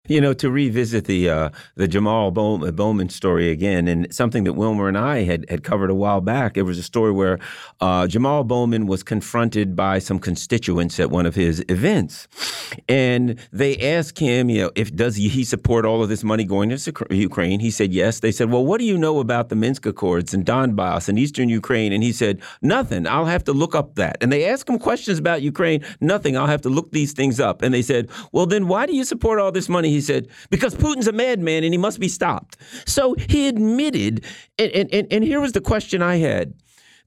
You 0.07 0.21
know, 0.21 0.33
to 0.33 0.49
revisit 0.49 1.05
the 1.05 1.29
uh, 1.29 1.49
the 1.75 1.87
Jamal 1.87 2.31
Bowman 2.31 3.09
story 3.09 3.51
again, 3.51 3.87
and 3.87 4.13
something 4.13 4.43
that 4.45 4.53
Wilmer 4.53 4.87
and 4.87 4.97
I 4.97 5.23
had 5.23 5.45
had 5.49 5.63
covered 5.63 5.89
a 5.89 5.95
while 5.95 6.21
back. 6.21 6.57
It 6.57 6.63
was 6.63 6.77
a 6.77 6.83
story 6.83 7.11
where 7.11 7.39
uh, 7.81 8.07
Jamal 8.07 8.43
Bowman 8.43 8.87
was 8.87 9.03
confronted 9.03 9.75
by 9.75 9.99
some 9.99 10.19
constituents 10.19 10.99
at 10.99 11.11
one 11.11 11.25
of 11.25 11.35
his 11.35 11.63
events, 11.69 12.27
and 12.87 13.37
they 13.51 13.77
asked 13.77 14.19
him, 14.19 14.49
you 14.49 14.61
know, 14.61 14.71
if 14.75 14.95
does 14.95 15.15
he, 15.15 15.27
he 15.27 15.43
support 15.43 15.85
all 15.85 16.01
of 16.01 16.09
this 16.09 16.23
money 16.23 16.43
going 16.43 16.69
to 16.69 17.05
Ukraine? 17.09 17.59
He 17.59 17.71
said 17.71 17.93
yes. 17.93 18.19
They 18.19 18.31
said, 18.31 18.51
well, 18.51 18.65
what 18.65 18.79
do 18.79 18.85
you 18.85 18.97
know 18.97 19.19
about 19.19 19.49
the 19.49 19.55
Minsk 19.55 19.85
Accords 19.85 20.33
and 20.33 20.45
Donbass 20.45 21.09
and 21.09 21.19
Eastern 21.19 21.49
Ukraine? 21.49 21.91
And 21.91 22.03
he 22.03 22.11
said, 22.11 22.41
nothing. 22.61 23.07
I'll 23.07 23.25
have 23.25 23.43
to 23.45 23.53
look 23.53 23.75
up 23.75 23.95
that. 23.95 24.17
And 24.21 24.31
they 24.31 24.45
asked 24.45 24.69
him 24.69 24.79
questions 24.79 25.19
about 25.19 25.41
Ukraine. 25.41 25.83
Nothing. 25.99 26.37
I'll 26.37 26.47
have 26.47 26.61
to 26.61 26.69
look 26.69 26.91
these 26.91 27.13
things 27.13 27.39
up. 27.39 27.61
And 27.61 27.73
they 27.73 27.81
said, 27.81 28.09
well, 28.31 28.45
then 28.45 28.67
why 28.67 28.85
do 28.85 28.95
you 28.95 29.03
support 29.03 29.39
all 29.39 29.51
this 29.51 29.69
money? 29.69 29.96
He 29.97 30.01
said, 30.01 30.27
because 30.49 30.75
Putin's 30.75 31.07
a 31.07 31.11
madman 31.11 31.63
and 31.63 31.73
he 31.73 31.77
must 31.77 31.99
be 31.99 32.07
stopped. 32.07 32.57
So 32.85 33.15
he 33.15 33.47
admitted, 33.47 34.25
and, 34.57 34.71
and, 34.71 35.07
and 35.11 35.23
here 35.23 35.41
was 35.41 35.53
the 35.53 35.61
question 35.61 36.01
I 36.01 36.17
had. 36.17 36.53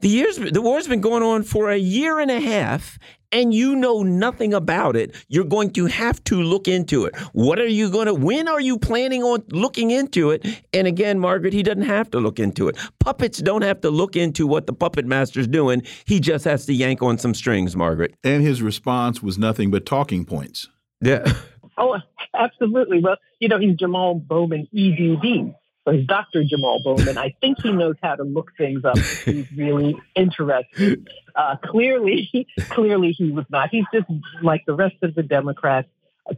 The 0.01 0.09
years 0.09 0.37
the 0.39 0.63
war's 0.63 0.89
been 0.89 1.03
going 1.03 1.23
on 1.23 1.43
for 1.43 1.71
a 1.71 1.77
year 1.77 2.21
and 2.21 2.31
a 2.31 2.41
half 2.41 2.99
and 3.33 3.55
you 3.55 3.77
know 3.77 4.03
nothing 4.03 4.55
about 4.55 4.97
it, 4.97 5.15
you're 5.29 5.45
going 5.45 5.71
to 5.73 5.87
have 5.87 6.23
to 6.25 6.43
look 6.43 6.69
into 6.69 7.05
it. 7.05 7.15
What 7.33 7.59
are 7.59 7.67
you 7.67 7.91
going 7.91 8.07
to 8.07 8.15
when 8.15 8.49
are 8.49 8.61
you 8.61 8.79
planning 8.79 9.23
on 9.23 9.43
looking 9.51 9.91
into 9.91 10.31
it? 10.31 10.47
And 10.73 10.87
again, 10.87 11.19
Margaret, 11.19 11.53
he 11.53 11.63
doesn't 11.63 11.83
have 11.83 12.11
to 12.13 12.19
look 12.19 12.39
into 12.39 12.69
it. 12.69 12.79
Puppets 12.99 13.39
don't 13.39 13.63
have 13.63 13.81
to 13.83 13.91
look 13.91 14.17
into 14.17 14.47
what 14.47 14.67
the 14.67 14.73
puppet 14.73 15.07
master's 15.07 15.47
doing. 15.47 15.83
He 16.07 16.19
just 16.19 16.45
has 16.45 16.67
to 16.67 16.73
yank 16.73 17.03
on 17.03 17.19
some 17.19 17.35
strings, 17.35 17.77
Margaret. 17.77 18.15
And 18.25 18.43
his 18.43 18.63
response 18.63 19.23
was 19.23 19.39
nothing 19.39 19.71
but 19.71 19.87
talking 19.87 20.25
points. 20.25 20.69
Yeah. 21.01 21.31
Oh, 21.81 21.97
absolutely. 22.35 23.01
Well, 23.01 23.17
you 23.39 23.49
know, 23.49 23.59
he's 23.59 23.77
Jamal 23.77 24.15
Bowman, 24.15 24.69
EDD. 24.77 25.55
So 25.87 25.93
he's 25.93 26.07
Dr. 26.07 26.45
Jamal 26.45 26.83
Bowman. 26.85 27.17
I 27.17 27.35
think 27.41 27.63
he 27.63 27.73
knows 27.73 27.97
how 28.03 28.17
to 28.17 28.23
look 28.23 28.51
things 28.59 28.85
up. 28.85 28.99
He's 28.99 29.51
really 29.57 29.97
interested. 30.15 31.09
Uh, 31.35 31.57
clearly, 31.65 32.47
clearly 32.69 33.13
he 33.13 33.31
was 33.33 33.47
not. 33.49 33.71
He's 33.71 33.87
just 33.93 34.07
like 34.43 34.65
the 34.67 34.75
rest 34.75 34.97
of 35.03 35.15
the 35.15 35.23
Democrats, 35.23 35.89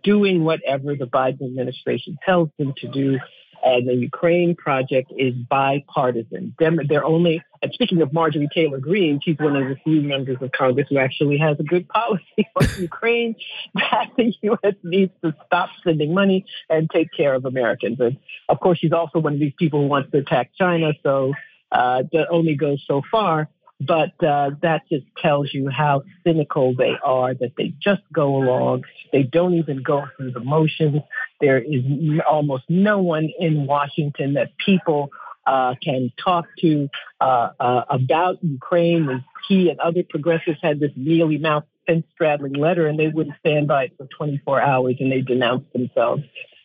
doing 0.05 0.45
whatever 0.45 0.95
the 0.95 1.07
Biden 1.07 1.43
administration 1.43 2.19
tells 2.25 2.51
them 2.57 2.73
to 2.77 2.89
do 2.89 3.19
and 3.63 3.89
the 3.89 3.95
Ukraine 3.95 4.55
project 4.57 5.13
is 5.17 5.35
bipartisan. 5.35 6.55
they're 6.59 7.05
only, 7.05 7.43
and 7.63 7.73
speaking 7.73 8.03
of 8.03 8.13
Marjorie 8.13 8.49
Taylor 8.53 8.79
Greene, 8.79 9.21
she's 9.23 9.39
one 9.39 9.57
of 9.57 9.69
the 9.69 9.77
few 9.85 10.03
members 10.03 10.39
of 10.41 10.51
Congress 10.53 10.89
who 10.91 10.99
actually 10.99 11.39
has 11.39 11.59
a 11.61 11.63
good 11.63 11.89
policy 11.89 12.25
on 12.57 12.67
Ukraine 12.79 13.37
that 13.75 14.11
the 14.17 14.35
U.S. 14.43 14.75
needs 14.83 15.13
to 15.23 15.35
stop 15.47 15.71
sending 15.85 16.13
money 16.13 16.45
and 16.69 16.91
take 16.91 17.09
care 17.17 17.35
of 17.35 17.45
Americans. 17.45 18.01
And 18.01 18.19
of 18.49 18.59
course, 18.61 18.79
she's 18.79 18.93
also 18.93 19.21
one 19.21 19.35
of 19.35 19.41
these 19.41 19.55
people 19.59 19.81
who 19.81 19.87
wants 19.87 20.11
to 20.11 20.19
attack 20.19 20.51
China, 20.59 20.93
so 21.03 21.33
uh, 21.71 22.03
that 22.13 22.29
only 22.31 22.57
goes 22.57 22.83
so 22.87 23.03
far. 23.11 23.49
But 23.87 24.23
uh, 24.25 24.51
that 24.63 24.83
just 24.91 25.07
tells 25.21 25.53
you 25.53 25.69
how 25.71 26.03
cynical 26.25 26.75
they 26.75 26.93
are, 27.05 27.35
that 27.35 27.53
they 27.57 27.75
just 27.83 28.03
go 28.13 28.37
along. 28.37 28.85
They 29.13 29.23
don't 29.23 29.55
even 29.55 29.83
go 29.83 30.05
through 30.17 30.33
the 30.33 30.41
motions. 30.41 31.03
There 31.41 31.59
is 31.59 31.83
almost 32.29 32.65
no 32.69 32.99
one 32.99 33.31
in 33.39 33.67
Washington 33.67 34.35
that 34.35 34.51
people 34.65 35.11
uh, 35.47 35.75
can 35.83 36.13
talk 36.23 36.47
to 36.61 36.89
uh, 37.21 37.51
uh, 37.59 37.85
about 37.91 38.43
Ukraine. 38.43 39.09
And 39.09 39.25
he 39.49 39.71
and 39.71 39.81
other 39.81 40.03
progressives 40.09 40.59
had 40.63 40.81
this 40.81 40.93
mealy 40.97 41.39
mouth, 41.39 41.65
fence 41.87 42.05
straddling 42.15 42.55
letter, 42.55 42.87
and 42.87 42.99
they 42.99 43.09
wouldn't 43.09 43.37
stand 43.41 43.69
by 43.69 43.85
it 43.85 43.95
for 43.97 44.07
24 44.07 44.61
hours, 44.61 44.97
and 45.01 45.11
they 45.11 45.21
denounced 45.21 45.73
themselves. 45.73 46.23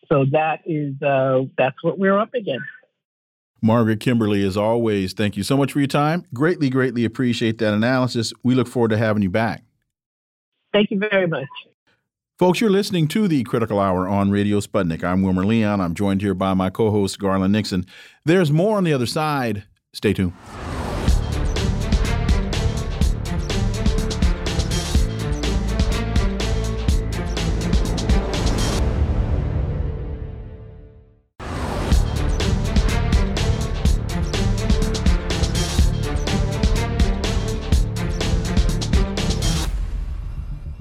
So 0.10 0.26
that 0.32 0.62
is 0.66 1.02
uh, 1.02 1.44
that's 1.58 1.84
what 1.84 2.00
we're 2.00 2.18
up 2.18 2.34
against. 2.34 2.66
Margaret 3.62 4.00
Kimberley, 4.00 4.44
as 4.44 4.56
always, 4.58 5.14
thank 5.14 5.36
you 5.36 5.44
so 5.44 5.58
much 5.58 5.74
for 5.74 5.80
your 5.80 5.88
time. 5.88 6.26
Greatly, 6.34 6.70
greatly 6.70 7.06
appreciate 7.06 7.58
that 7.58 7.74
analysis. 7.74 8.34
We 8.44 8.56
look 8.56 8.68
forward 8.68 8.90
to 8.90 8.98
having 8.98 9.24
you 9.24 9.30
back. 9.30 9.64
Thank 10.74 10.92
you 10.92 11.00
very 11.00 11.28
much. 11.28 11.48
Folks, 12.38 12.62
you're 12.62 12.70
listening 12.70 13.08
to 13.08 13.28
the 13.28 13.44
Critical 13.44 13.80
Hour 13.80 14.08
on 14.08 14.30
Radio 14.30 14.60
Sputnik. 14.60 15.04
I'm 15.04 15.24
Wilmer 15.24 15.44
Leon. 15.44 15.82
I'm 15.82 15.96
joined 15.96 16.22
here 16.22 16.36
by 16.36 16.54
my 16.54 16.70
co 16.70 16.92
host, 16.92 17.18
Garland 17.18 17.52
Nixon. 17.52 17.86
There's 18.26 18.52
more 18.52 18.78
on 18.78 18.84
the 18.84 18.94
other 18.94 19.08
side. 19.08 19.64
Stay 19.92 20.14
tuned. 20.14 20.34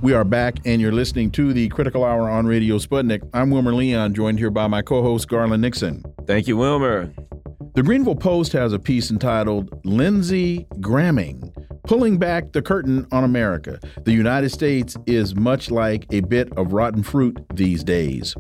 We 0.07 0.13
are 0.13 0.23
back, 0.23 0.59
and 0.65 0.81
you're 0.81 0.93
listening 0.93 1.33
to 1.33 1.53
the 1.53 1.67
Critical 1.67 2.05
Hour 2.05 2.31
on 2.31 2.47
Radio 2.47 2.79
Sputnik. 2.79 3.29
I'm 3.35 3.51
Wilmer 3.51 3.75
Leon, 3.75 4.15
joined 4.15 4.39
here 4.39 4.53
by 4.53 4.69
my 4.69 4.81
co 4.81 5.03
host, 5.03 5.27
Garland 5.27 5.63
Nixon. 5.63 6.05
Thank 6.29 6.47
you, 6.47 6.57
Wilmer. 6.57 7.13
The 7.75 7.83
Greanville 7.83 8.21
Post 8.21 8.53
has 8.53 8.73
a 8.73 8.79
piece 8.79 9.11
entitled 9.11 9.85
Lindsey 9.85 10.69
Gramming 10.81 11.53
Pulling 11.87 12.19
Back 12.19 12.51
the 12.51 12.63
Curtain 12.63 13.07
on 13.13 13.23
America. 13.23 13.79
The 14.03 14.13
United 14.13 14.51
States 14.51 14.97
is 15.07 15.37
much 15.37 15.71
like 15.71 16.05
a 16.11 16.19
bit 16.19 16.53
of 16.59 16.73
rotten 16.73 17.05
fruit 17.05 17.39
these 17.55 17.85
days. 17.85 18.35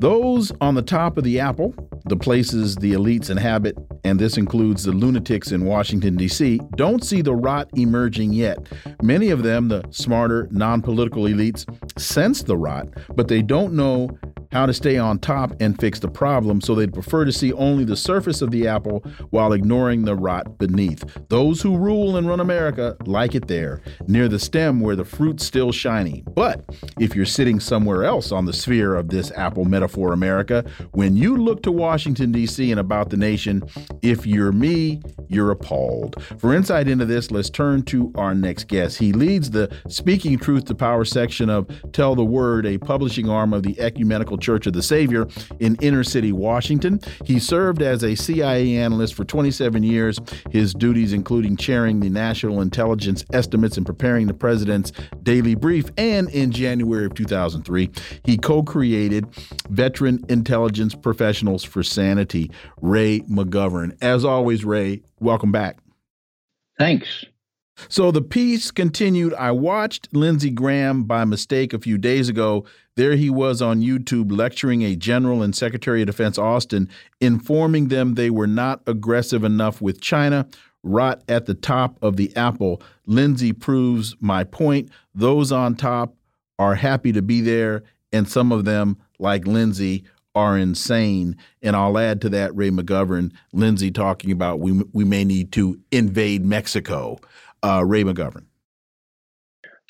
Those 0.00 0.50
on 0.60 0.74
the 0.74 0.82
top 0.82 1.16
of 1.16 1.22
the 1.22 1.38
apple, 1.38 1.72
the 2.06 2.16
places 2.16 2.74
the 2.74 2.92
elites 2.92 3.30
inhabit, 3.30 3.76
and 4.02 4.18
this 4.18 4.36
includes 4.36 4.82
the 4.82 4.90
lunatics 4.90 5.52
in 5.52 5.64
Washington, 5.64 6.16
D.C., 6.16 6.60
don't 6.74 7.04
see 7.04 7.22
the 7.22 7.34
rot 7.34 7.68
emerging 7.76 8.32
yet. 8.32 8.58
Many 9.02 9.30
of 9.30 9.44
them, 9.44 9.68
the 9.68 9.84
smarter, 9.90 10.48
non 10.50 10.82
political 10.82 11.22
elites, 11.24 11.64
sense 11.96 12.42
the 12.42 12.56
rot, 12.56 12.88
but 13.14 13.28
they 13.28 13.40
don't 13.40 13.72
know 13.72 14.10
how 14.54 14.64
to 14.64 14.72
stay 14.72 14.96
on 14.96 15.18
top 15.18 15.52
and 15.58 15.80
fix 15.80 15.98
the 15.98 16.06
problem, 16.06 16.60
so 16.60 16.76
they'd 16.76 16.94
prefer 16.94 17.24
to 17.24 17.32
see 17.32 17.52
only 17.54 17.84
the 17.84 17.96
surface 17.96 18.40
of 18.40 18.52
the 18.52 18.68
apple 18.68 19.00
while 19.30 19.52
ignoring 19.52 20.04
the 20.04 20.14
rot 20.14 20.58
beneath. 20.58 21.02
Those 21.28 21.60
who 21.60 21.76
rule 21.76 22.16
and 22.16 22.28
run 22.28 22.38
America 22.38 22.96
like 23.04 23.34
it 23.34 23.48
there, 23.48 23.82
near 24.06 24.28
the 24.28 24.38
stem 24.38 24.78
where 24.78 24.94
the 24.94 25.04
fruit's 25.04 25.44
still 25.44 25.72
shiny. 25.72 26.22
But 26.36 26.64
if 27.00 27.16
you're 27.16 27.26
sitting 27.26 27.58
somewhere 27.58 28.04
else 28.04 28.30
on 28.30 28.44
the 28.44 28.52
sphere 28.52 28.94
of 28.94 29.08
this 29.08 29.32
apple 29.32 29.64
metaphor, 29.64 30.12
America, 30.12 30.64
when 30.92 31.16
you 31.16 31.36
look 31.36 31.64
to 31.64 31.72
Washington, 31.72 32.30
D.C. 32.30 32.70
and 32.70 32.78
about 32.78 33.10
the 33.10 33.16
nation, 33.16 33.64
if 34.02 34.24
you're 34.24 34.52
me, 34.52 35.02
you're 35.26 35.50
appalled. 35.50 36.22
For 36.38 36.54
insight 36.54 36.86
into 36.86 37.06
this, 37.06 37.32
let's 37.32 37.50
turn 37.50 37.82
to 37.86 38.12
our 38.14 38.36
next 38.36 38.68
guest. 38.68 38.98
He 38.98 39.12
leads 39.12 39.50
the 39.50 39.68
Speaking 39.88 40.38
Truth 40.38 40.66
to 40.66 40.76
Power 40.76 41.04
section 41.04 41.50
of 41.50 41.68
Tell 41.92 42.14
the 42.14 42.24
Word, 42.24 42.66
a 42.66 42.78
publishing 42.78 43.28
arm 43.28 43.52
of 43.52 43.64
the 43.64 43.80
Ecumenical 43.80 44.36
Church 44.44 44.66
of 44.66 44.74
the 44.74 44.82
Savior 44.82 45.26
in 45.58 45.76
inner 45.80 46.04
city 46.04 46.32
Washington. 46.32 47.00
He 47.24 47.38
served 47.38 47.80
as 47.82 48.02
a 48.02 48.14
CIA 48.14 48.76
analyst 48.76 49.14
for 49.14 49.24
27 49.24 49.82
years, 49.82 50.20
his 50.50 50.74
duties 50.74 51.12
including 51.12 51.56
chairing 51.56 52.00
the 52.00 52.10
National 52.10 52.60
Intelligence 52.60 53.24
Estimates 53.32 53.76
and 53.76 53.86
preparing 53.86 54.26
the 54.26 54.34
President's 54.34 54.92
Daily 55.22 55.54
Brief. 55.54 55.86
And 55.96 56.28
in 56.30 56.50
January 56.52 57.06
of 57.06 57.14
2003, 57.14 57.90
he 58.24 58.36
co 58.36 58.62
created 58.62 59.26
Veteran 59.70 60.24
Intelligence 60.28 60.94
Professionals 60.94 61.64
for 61.64 61.82
Sanity, 61.82 62.50
Ray 62.82 63.20
McGovern. 63.20 63.96
As 64.02 64.24
always, 64.24 64.64
Ray, 64.64 65.02
welcome 65.20 65.52
back. 65.52 65.78
Thanks. 66.78 67.24
So 67.88 68.10
the 68.10 68.22
piece 68.22 68.70
continued. 68.70 69.34
I 69.34 69.50
watched 69.50 70.08
Lindsey 70.12 70.50
Graham 70.50 71.04
by 71.04 71.24
mistake 71.24 71.72
a 71.72 71.78
few 71.78 71.98
days 71.98 72.28
ago. 72.28 72.64
There 72.96 73.16
he 73.16 73.28
was 73.28 73.60
on 73.60 73.80
YouTube 73.80 74.30
lecturing 74.30 74.82
a 74.82 74.94
general 74.94 75.42
and 75.42 75.54
Secretary 75.54 76.02
of 76.02 76.06
Defense 76.06 76.38
Austin, 76.38 76.88
informing 77.20 77.88
them 77.88 78.14
they 78.14 78.30
were 78.30 78.46
not 78.46 78.82
aggressive 78.86 79.42
enough 79.42 79.80
with 79.80 80.00
China. 80.00 80.46
Rot 80.82 81.22
at 81.28 81.46
the 81.46 81.54
top 81.54 81.98
of 82.02 82.16
the 82.16 82.34
apple. 82.36 82.82
Lindsey 83.06 83.52
proves 83.52 84.14
my 84.20 84.44
point. 84.44 84.90
Those 85.14 85.50
on 85.50 85.74
top 85.74 86.14
are 86.58 86.74
happy 86.74 87.12
to 87.12 87.22
be 87.22 87.40
there, 87.40 87.82
and 88.12 88.28
some 88.28 88.52
of 88.52 88.64
them, 88.64 88.98
like 89.18 89.46
Lindsey, 89.46 90.04
are 90.34 90.58
insane. 90.58 91.36
And 91.62 91.74
I'll 91.74 91.98
add 91.98 92.20
to 92.22 92.28
that 92.30 92.54
Ray 92.54 92.70
McGovern, 92.70 93.32
Lindsey 93.52 93.90
talking 93.90 94.30
about 94.30 94.60
we 94.60 94.82
we 94.92 95.04
may 95.04 95.24
need 95.24 95.52
to 95.52 95.80
invade 95.90 96.44
Mexico 96.44 97.18
uh, 97.64 97.82
Ray 97.84 98.04
McGovern? 98.04 98.44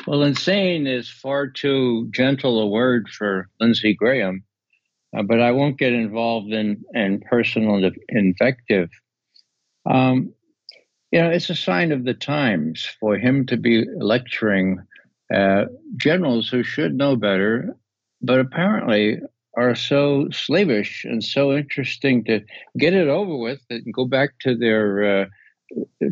Well, 0.06 0.22
insane 0.22 0.86
is 0.86 1.09
far 1.09 1.47
too 1.47 2.09
gentle 2.10 2.60
a 2.60 2.66
word 2.66 3.09
for 3.09 3.48
Lindsey 3.59 3.94
Graham, 3.94 4.44
uh, 5.16 5.22
but 5.22 5.40
I 5.40 5.52
won't 5.52 5.78
get 5.78 5.94
involved 5.94 6.52
in, 6.52 6.85
in 6.93 7.20
personal 7.20 7.90
invective. 8.10 8.90
Um, 9.86 10.35
you 11.10 11.20
know, 11.20 11.31
it's 11.31 11.48
a 11.48 11.55
sign 11.55 11.90
of 11.90 12.05
the 12.05 12.12
times 12.12 12.86
for 13.01 13.16
him 13.16 13.47
to 13.47 13.56
be 13.56 13.86
lecturing 13.97 14.85
uh, 15.35 15.66
generals 15.97 16.51
who 16.51 16.62
should 16.62 16.94
know 16.94 17.16
better, 17.16 17.74
but 18.20 18.40
apparently 18.40 19.20
are 19.56 19.74
so 19.74 20.28
slavish 20.31 21.05
and 21.05 21.24
so 21.24 21.56
interesting 21.56 22.24
to 22.24 22.40
get 22.76 22.93
it 22.93 23.09
over 23.09 23.36
with 23.36 23.60
and 23.70 23.94
go 23.94 24.05
back 24.05 24.31
to 24.40 24.56
their 24.56 25.22
uh, 25.22 25.26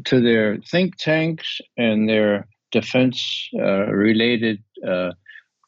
to 0.05 0.21
their 0.21 0.59
think 0.59 0.97
tanks 0.97 1.61
and 1.77 2.09
their 2.09 2.47
defense 2.73 3.49
uh, 3.59 3.87
related 3.87 4.63
uh, 4.87 5.13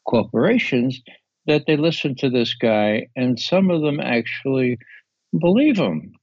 corporations 0.05 1.01
that 1.47 1.63
they 1.67 1.77
listen 1.77 2.15
to 2.15 2.29
this 2.29 2.55
guy, 2.55 3.07
and 3.15 3.39
some 3.39 3.69
of 3.69 3.81
them 3.81 3.99
actually 3.99 4.77
believe 5.39 5.77
him. 5.77 6.13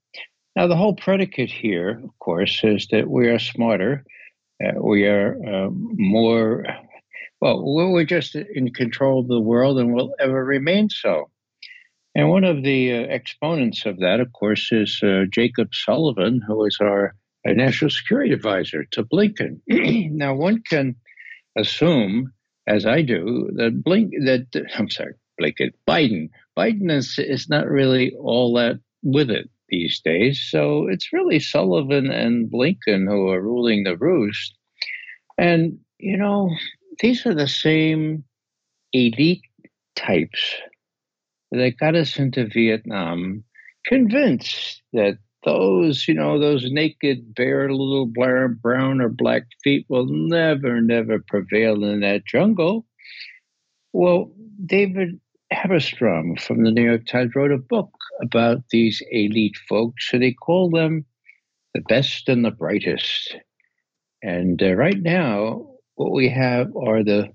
Now, 0.56 0.66
the 0.66 0.76
whole 0.76 0.94
predicate 0.94 1.50
here, 1.50 2.00
of 2.04 2.18
course, 2.18 2.60
is 2.62 2.86
that 2.90 3.08
we 3.08 3.28
are 3.28 3.38
smarter, 3.38 4.04
uh, 4.62 4.80
we 4.80 5.06
are 5.06 5.36
uh, 5.46 5.70
more, 5.72 6.66
well, 7.40 7.62
we're 7.64 8.04
just 8.04 8.34
in 8.34 8.72
control 8.74 9.20
of 9.20 9.28
the 9.28 9.40
world 9.40 9.78
and 9.78 9.94
will 9.94 10.14
ever 10.20 10.44
remain 10.44 10.90
so. 10.90 11.30
And 12.14 12.28
one 12.28 12.44
of 12.44 12.62
the 12.62 12.92
uh, 12.92 13.00
exponents 13.08 13.86
of 13.86 14.00
that, 14.00 14.20
of 14.20 14.32
course, 14.32 14.70
is 14.70 15.00
uh, 15.02 15.24
Jacob 15.30 15.68
Sullivan, 15.72 16.42
who 16.46 16.66
is 16.66 16.78
our 16.80 17.14
a 17.44 17.54
national 17.54 17.90
security 17.90 18.32
advisor 18.32 18.84
to 18.92 19.04
Blinken. 19.04 19.60
now, 19.66 20.34
one 20.34 20.62
can 20.68 20.96
assume, 21.56 22.32
as 22.66 22.86
I 22.86 23.02
do, 23.02 23.50
that 23.56 23.82
Blink 23.82 24.12
that 24.24 24.46
I'm 24.76 24.90
sorry, 24.90 25.14
Blinken, 25.40 25.72
Biden, 25.88 26.30
Biden 26.56 26.90
is 26.90 27.18
is 27.18 27.48
not 27.48 27.68
really 27.68 28.14
all 28.18 28.54
that 28.54 28.78
with 29.02 29.30
it 29.30 29.48
these 29.68 30.00
days. 30.00 30.46
So 30.50 30.88
it's 30.88 31.12
really 31.12 31.40
Sullivan 31.40 32.10
and 32.10 32.50
Blinken 32.50 33.08
who 33.08 33.30
are 33.30 33.40
ruling 33.40 33.84
the 33.84 33.96
roost. 33.96 34.54
And 35.38 35.78
you 35.98 36.16
know, 36.16 36.50
these 37.00 37.26
are 37.26 37.34
the 37.34 37.48
same 37.48 38.24
elite 38.92 39.42
types 39.96 40.54
that 41.50 41.78
got 41.78 41.94
us 41.94 42.18
into 42.18 42.46
Vietnam, 42.46 43.44
convinced 43.86 44.82
that 44.92 45.18
those, 45.44 46.06
you 46.06 46.14
know, 46.14 46.38
those 46.38 46.70
naked, 46.70 47.34
bare 47.34 47.70
little 47.72 48.06
brown 48.06 49.00
or 49.00 49.08
black 49.08 49.44
feet 49.62 49.86
will 49.88 50.06
never, 50.06 50.80
never 50.80 51.18
prevail 51.26 51.84
in 51.84 52.00
that 52.00 52.24
jungle. 52.26 52.86
Well, 53.92 54.32
David 54.64 55.20
Halberstam 55.52 56.40
from 56.40 56.64
the 56.64 56.70
New 56.70 56.84
York 56.84 57.06
Times 57.06 57.34
wrote 57.34 57.52
a 57.52 57.58
book 57.58 57.90
about 58.22 58.68
these 58.70 59.02
elite 59.10 59.56
folks, 59.68 60.12
and 60.12 60.22
he 60.22 60.32
called 60.32 60.74
them 60.74 61.04
the 61.74 61.82
best 61.82 62.28
and 62.28 62.44
the 62.44 62.50
brightest. 62.50 63.36
And 64.22 64.62
uh, 64.62 64.74
right 64.74 65.00
now, 65.00 65.66
what 65.96 66.12
we 66.12 66.28
have 66.28 66.74
are 66.76 67.02
the 67.02 67.28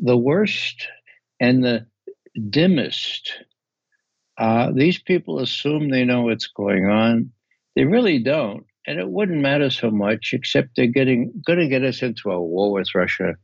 the 0.00 0.16
worst 0.16 0.86
and 1.40 1.64
the 1.64 1.86
dimmest 2.50 3.32
uh, 4.38 4.70
these 4.72 4.98
people 4.98 5.40
assume 5.40 5.90
they 5.90 6.04
know 6.04 6.22
what's 6.22 6.46
going 6.46 6.86
on. 6.86 7.30
They 7.76 7.84
really 7.84 8.18
don't. 8.18 8.64
And 8.86 8.98
it 8.98 9.10
wouldn't 9.10 9.40
matter 9.40 9.68
so 9.68 9.90
much, 9.90 10.30
except 10.32 10.70
they're 10.76 10.86
getting 10.86 11.32
going 11.46 11.58
to 11.58 11.68
get 11.68 11.84
us 11.84 12.02
into 12.02 12.30
a 12.30 12.40
war 12.40 12.72
with 12.72 12.94
Russia. 12.94 13.34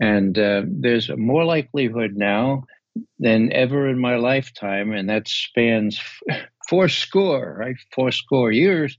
And 0.00 0.38
uh, 0.38 0.62
there's 0.66 1.10
more 1.16 1.44
likelihood 1.44 2.14
now 2.16 2.64
than 3.18 3.52
ever 3.52 3.88
in 3.88 4.00
my 4.00 4.16
lifetime, 4.16 4.92
and 4.92 5.08
that 5.08 5.28
spans 5.28 6.00
four 6.68 6.88
score, 6.88 7.56
right? 7.58 7.76
Four 7.94 8.10
score 8.10 8.50
years. 8.50 8.96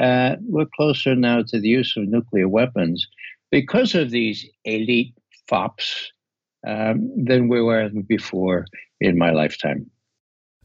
Uh, 0.00 0.36
we're 0.42 0.66
closer 0.76 1.14
now 1.14 1.42
to 1.42 1.60
the 1.60 1.68
use 1.68 1.94
of 1.96 2.08
nuclear 2.08 2.48
weapons 2.48 3.06
because 3.50 3.94
of 3.94 4.10
these 4.10 4.44
elite 4.64 5.14
fops 5.48 6.12
um, 6.66 7.10
than 7.16 7.48
we 7.48 7.62
were 7.62 7.88
before 8.06 8.66
in 9.00 9.18
my 9.18 9.30
lifetime. 9.30 9.90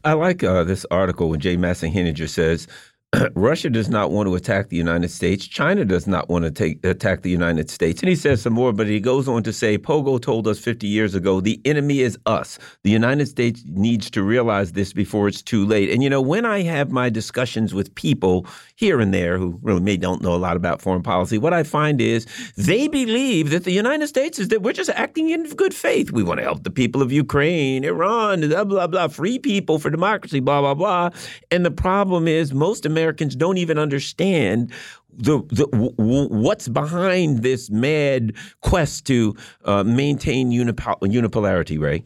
I 0.04 0.12
like 0.12 0.44
uh, 0.44 0.64
this 0.64 0.86
article 0.90 1.28
when 1.30 1.40
Jay 1.40 1.56
Masson 1.56 1.90
Henninger 1.90 2.28
says 2.28 2.68
Russia 3.34 3.70
does 3.70 3.88
not 3.88 4.10
want 4.10 4.26
to 4.28 4.34
attack 4.34 4.68
the 4.68 4.76
United 4.76 5.10
States. 5.10 5.46
China 5.46 5.82
does 5.82 6.06
not 6.06 6.28
want 6.28 6.44
to 6.44 6.50
take, 6.50 6.84
attack 6.84 7.22
the 7.22 7.30
United 7.30 7.70
States. 7.70 8.02
And 8.02 8.08
he 8.10 8.14
says 8.14 8.42
some 8.42 8.52
more, 8.52 8.70
but 8.70 8.86
he 8.86 9.00
goes 9.00 9.26
on 9.26 9.42
to 9.44 9.52
say 9.52 9.78
Pogo 9.78 10.20
told 10.20 10.46
us 10.46 10.58
50 10.58 10.86
years 10.86 11.14
ago 11.14 11.40
the 11.40 11.58
enemy 11.64 12.00
is 12.00 12.18
us. 12.26 12.58
The 12.84 12.90
United 12.90 13.26
States 13.26 13.62
needs 13.66 14.10
to 14.10 14.22
realize 14.22 14.72
this 14.72 14.92
before 14.92 15.26
it's 15.26 15.40
too 15.40 15.64
late. 15.64 15.88
And 15.88 16.02
you 16.02 16.10
know, 16.10 16.20
when 16.20 16.44
I 16.44 16.62
have 16.62 16.90
my 16.90 17.08
discussions 17.08 17.72
with 17.72 17.94
people 17.94 18.46
here 18.76 19.00
and 19.00 19.14
there 19.14 19.38
who 19.38 19.58
really 19.62 19.80
may 19.80 19.96
don't 19.96 20.20
know 20.20 20.34
a 20.34 20.36
lot 20.36 20.56
about 20.56 20.82
foreign 20.82 21.02
policy, 21.02 21.38
what 21.38 21.54
I 21.54 21.62
find 21.62 22.02
is 22.02 22.26
they 22.56 22.88
believe 22.88 23.48
that 23.50 23.64
the 23.64 23.72
United 23.72 24.08
States 24.08 24.38
is 24.38 24.48
that 24.48 24.60
we're 24.60 24.74
just 24.74 24.90
acting 24.90 25.30
in 25.30 25.48
good 25.50 25.72
faith. 25.72 26.10
We 26.10 26.22
want 26.22 26.40
to 26.40 26.44
help 26.44 26.62
the 26.62 26.70
people 26.70 27.00
of 27.00 27.10
Ukraine, 27.10 27.84
Iran, 27.84 28.46
blah, 28.46 28.64
blah, 28.64 28.86
blah, 28.86 29.08
free 29.08 29.38
people 29.38 29.78
for 29.78 29.88
democracy, 29.88 30.40
blah, 30.40 30.60
blah, 30.60 30.74
blah. 30.74 31.10
And 31.50 31.64
the 31.64 31.70
problem 31.70 32.28
is 32.28 32.52
most 32.52 32.84
Americans 32.84 32.97
Americans 32.98 33.36
don't 33.36 33.58
even 33.58 33.78
understand 33.78 34.72
the, 35.12 35.38
the 35.50 35.66
what's 35.96 36.66
behind 36.68 37.42
this 37.42 37.70
mad 37.70 38.34
quest 38.60 39.06
to 39.06 39.36
uh, 39.64 39.84
maintain 39.84 40.50
unipol 40.50 40.98
unipolarity, 41.00 41.78
Ray. 41.78 42.04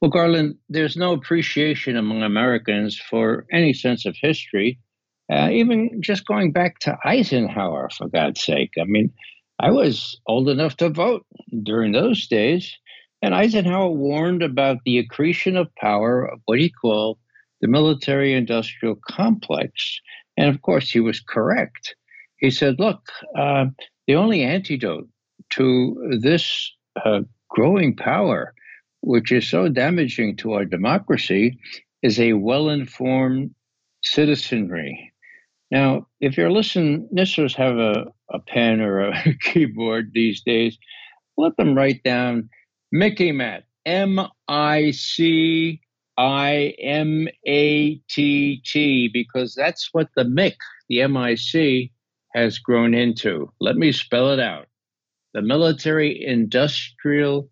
Well, 0.00 0.10
Garland, 0.10 0.56
there's 0.68 0.96
no 0.96 1.12
appreciation 1.12 1.96
among 1.96 2.22
Americans 2.22 2.96
for 3.10 3.46
any 3.50 3.72
sense 3.72 4.06
of 4.06 4.14
history, 4.20 4.78
uh, 5.32 5.48
even 5.50 6.00
just 6.00 6.26
going 6.26 6.52
back 6.52 6.78
to 6.80 6.96
Eisenhower, 7.04 7.88
for 7.96 8.08
God's 8.08 8.40
sake. 8.40 8.72
I 8.80 8.84
mean, 8.84 9.10
I 9.58 9.70
was 9.70 10.20
old 10.28 10.48
enough 10.48 10.76
to 10.76 10.90
vote 10.90 11.24
during 11.62 11.92
those 11.92 12.26
days, 12.28 12.76
and 13.22 13.34
Eisenhower 13.34 13.88
warned 13.88 14.42
about 14.42 14.78
the 14.84 14.98
accretion 14.98 15.56
of 15.56 15.74
power 15.74 16.24
of 16.24 16.40
what 16.44 16.58
he 16.58 16.70
called 16.70 17.18
the 17.60 17.68
military 17.68 18.34
industrial 18.34 18.96
complex. 18.96 20.00
And 20.36 20.48
of 20.48 20.62
course, 20.62 20.90
he 20.90 21.00
was 21.00 21.20
correct. 21.20 21.94
He 22.38 22.50
said, 22.50 22.78
look, 22.78 23.08
uh, 23.36 23.66
the 24.06 24.16
only 24.16 24.42
antidote 24.42 25.08
to 25.50 26.18
this 26.20 26.72
uh, 27.04 27.20
growing 27.48 27.96
power 27.96 28.54
which 29.06 29.30
is 29.30 29.48
so 29.48 29.68
damaging 29.68 30.36
to 30.36 30.52
our 30.52 30.64
democracy, 30.64 31.56
is 32.02 32.18
a 32.18 32.32
well 32.32 32.68
informed 32.68 33.54
citizenry. 34.02 35.12
Now, 35.70 36.08
if 36.20 36.36
your 36.36 36.50
listen, 36.50 37.08
listeners 37.12 37.54
have 37.54 37.78
a, 37.78 38.06
a 38.30 38.40
pen 38.40 38.80
or 38.80 39.00
a 39.08 39.34
keyboard 39.42 40.10
these 40.12 40.42
days, 40.42 40.76
let 41.36 41.56
them 41.56 41.76
write 41.76 42.02
down 42.02 42.48
MICIMATT, 42.92 43.62
M 43.84 44.20
I 44.48 44.90
C 44.90 45.80
I 46.18 46.74
M 46.80 47.28
A 47.46 47.96
T 48.08 48.62
T, 48.64 49.08
because 49.12 49.54
that's 49.54 49.90
what 49.92 50.08
the 50.16 50.24
MIC, 50.24 50.56
the 50.88 51.06
MIC, 51.06 51.90
has 52.34 52.58
grown 52.58 52.94
into. 52.94 53.52
Let 53.60 53.76
me 53.76 53.92
spell 53.92 54.32
it 54.32 54.40
out. 54.40 54.66
The 55.34 55.42
military 55.42 56.24
industrial 56.24 57.50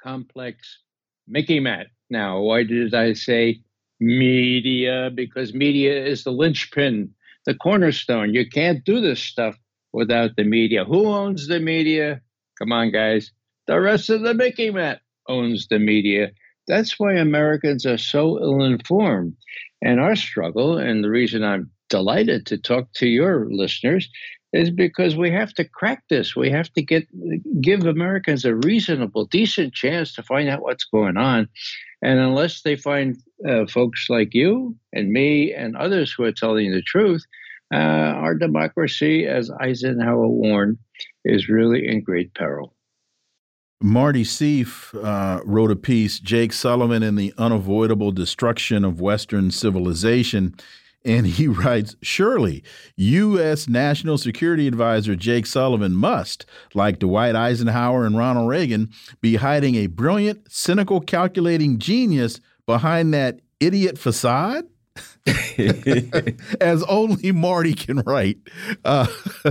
complex. 0.03 0.79
MICIMATT. 1.31 1.87
Now 2.11 2.41
why 2.41 2.65
did 2.65 2.95
i 2.95 3.13
say 3.13 3.61
media? 4.01 5.11
Because 5.15 5.55
media 5.55 6.05
is 6.05 6.25
the 6.25 6.33
linchpin 6.33 7.15
the 7.45 7.55
cornerstone. 7.55 8.35
You 8.35 8.49
can't 8.49 8.85
do 8.85 9.01
this 9.01 9.21
stuff 9.21 9.57
without 9.93 10.37
the 10.37 10.45
media. 10.45 10.85
Who 10.85 11.07
owns 11.07 11.49
the 11.49 11.61
media? 11.61 12.21
Come 12.59 12.73
on 12.73 12.91
guys. 12.91 13.31
The 13.67 13.81
rest 13.81 14.11
of 14.11 14.23
the 14.23 14.35
MICIMATT 14.35 14.99
owns 15.29 15.69
the 15.69 15.79
media. 15.79 16.33
That's 16.69 16.99
why 16.99 17.15
americans 17.15 17.87
are 17.87 17.99
so 17.99 18.41
ill-informed. 18.41 19.37
And 19.83 20.01
our 20.01 20.17
struggle 20.17 20.79
and 20.79 21.03
the 21.03 21.11
reason 21.11 21.45
i'm 21.45 21.71
delighted 21.89 22.47
to 22.47 22.57
talk 22.57 22.93
to 22.95 23.07
your 23.07 23.49
listeners 23.51 24.09
is 24.53 24.71
because 24.71 25.17
we 25.17 25.31
have 25.31 25.53
to 25.55 25.65
crack 25.65 26.05
this. 26.11 26.37
We 26.37 26.51
have 26.51 26.71
to 26.75 26.83
get 26.83 27.07
give 27.61 27.87
Americans 27.87 28.45
a 28.45 28.55
reasonable, 28.55 29.25
decent 29.27 29.73
chance 29.73 30.15
to 30.15 30.23
find 30.23 30.49
out 30.49 30.63
what's 30.63 30.85
going 30.85 31.17
on. 31.17 31.49
And 32.03 32.19
unless 32.19 32.63
they 32.63 32.77
find 32.77 33.17
uh, 33.49 33.67
folks 33.67 34.07
like 34.11 34.35
you 34.35 34.77
and 34.93 35.13
me 35.13 35.53
and 35.55 35.77
others 35.77 36.13
who 36.13 36.25
are 36.25 36.33
telling 36.33 36.73
the 36.73 36.83
truth, 36.83 37.25
uh, 37.73 37.77
our 37.77 38.35
democracy, 38.35 39.27
as 39.27 39.51
Eisenhower 39.51 40.29
warned, 40.29 40.79
is 41.25 41.49
really 41.49 41.89
in 41.89 42.03
great 42.03 42.35
peril. 42.35 42.75
Marty 43.83 44.23
Sieff 44.23 44.95
uh, 45.03 45.43
wrote 45.45 45.73
a 45.73 45.77
piece, 45.77 46.21
Jake 46.21 46.53
Sullivan 46.53 47.03
and 47.03 47.19
the 47.19 47.35
Unavoidable 47.37 48.13
Destruction 48.13 48.85
of 48.85 49.01
Western 49.01 49.51
Civilization. 49.51 50.55
And 51.05 51.27
he 51.27 51.49
writes 51.49 51.97
Surely, 52.01 52.63
U.S. 52.97 53.69
National 53.69 54.19
Security 54.19 54.69
Advisor 54.69 55.17
Jake 55.17 55.47
Sullivan 55.47 55.95
must, 55.95 56.47
like 56.75 57.01
Dwight 57.01 57.35
Eisenhower 57.35 58.07
and 58.07 58.17
Ronald 58.17 58.49
Reagan, 58.49 58.91
be 59.21 59.37
hiding 59.37 59.75
a 59.75 59.89
brilliant, 59.89 60.51
cynical, 60.53 61.01
calculating 61.01 61.79
genius 61.79 62.39
behind 62.67 63.13
that 63.15 63.41
idiot 63.59 63.99
facade. 63.99 64.67
As 66.61 66.83
only 66.85 67.33
Marty 67.33 67.75
can 67.75 68.01
write. 68.01 68.39
Uh, 68.85 69.07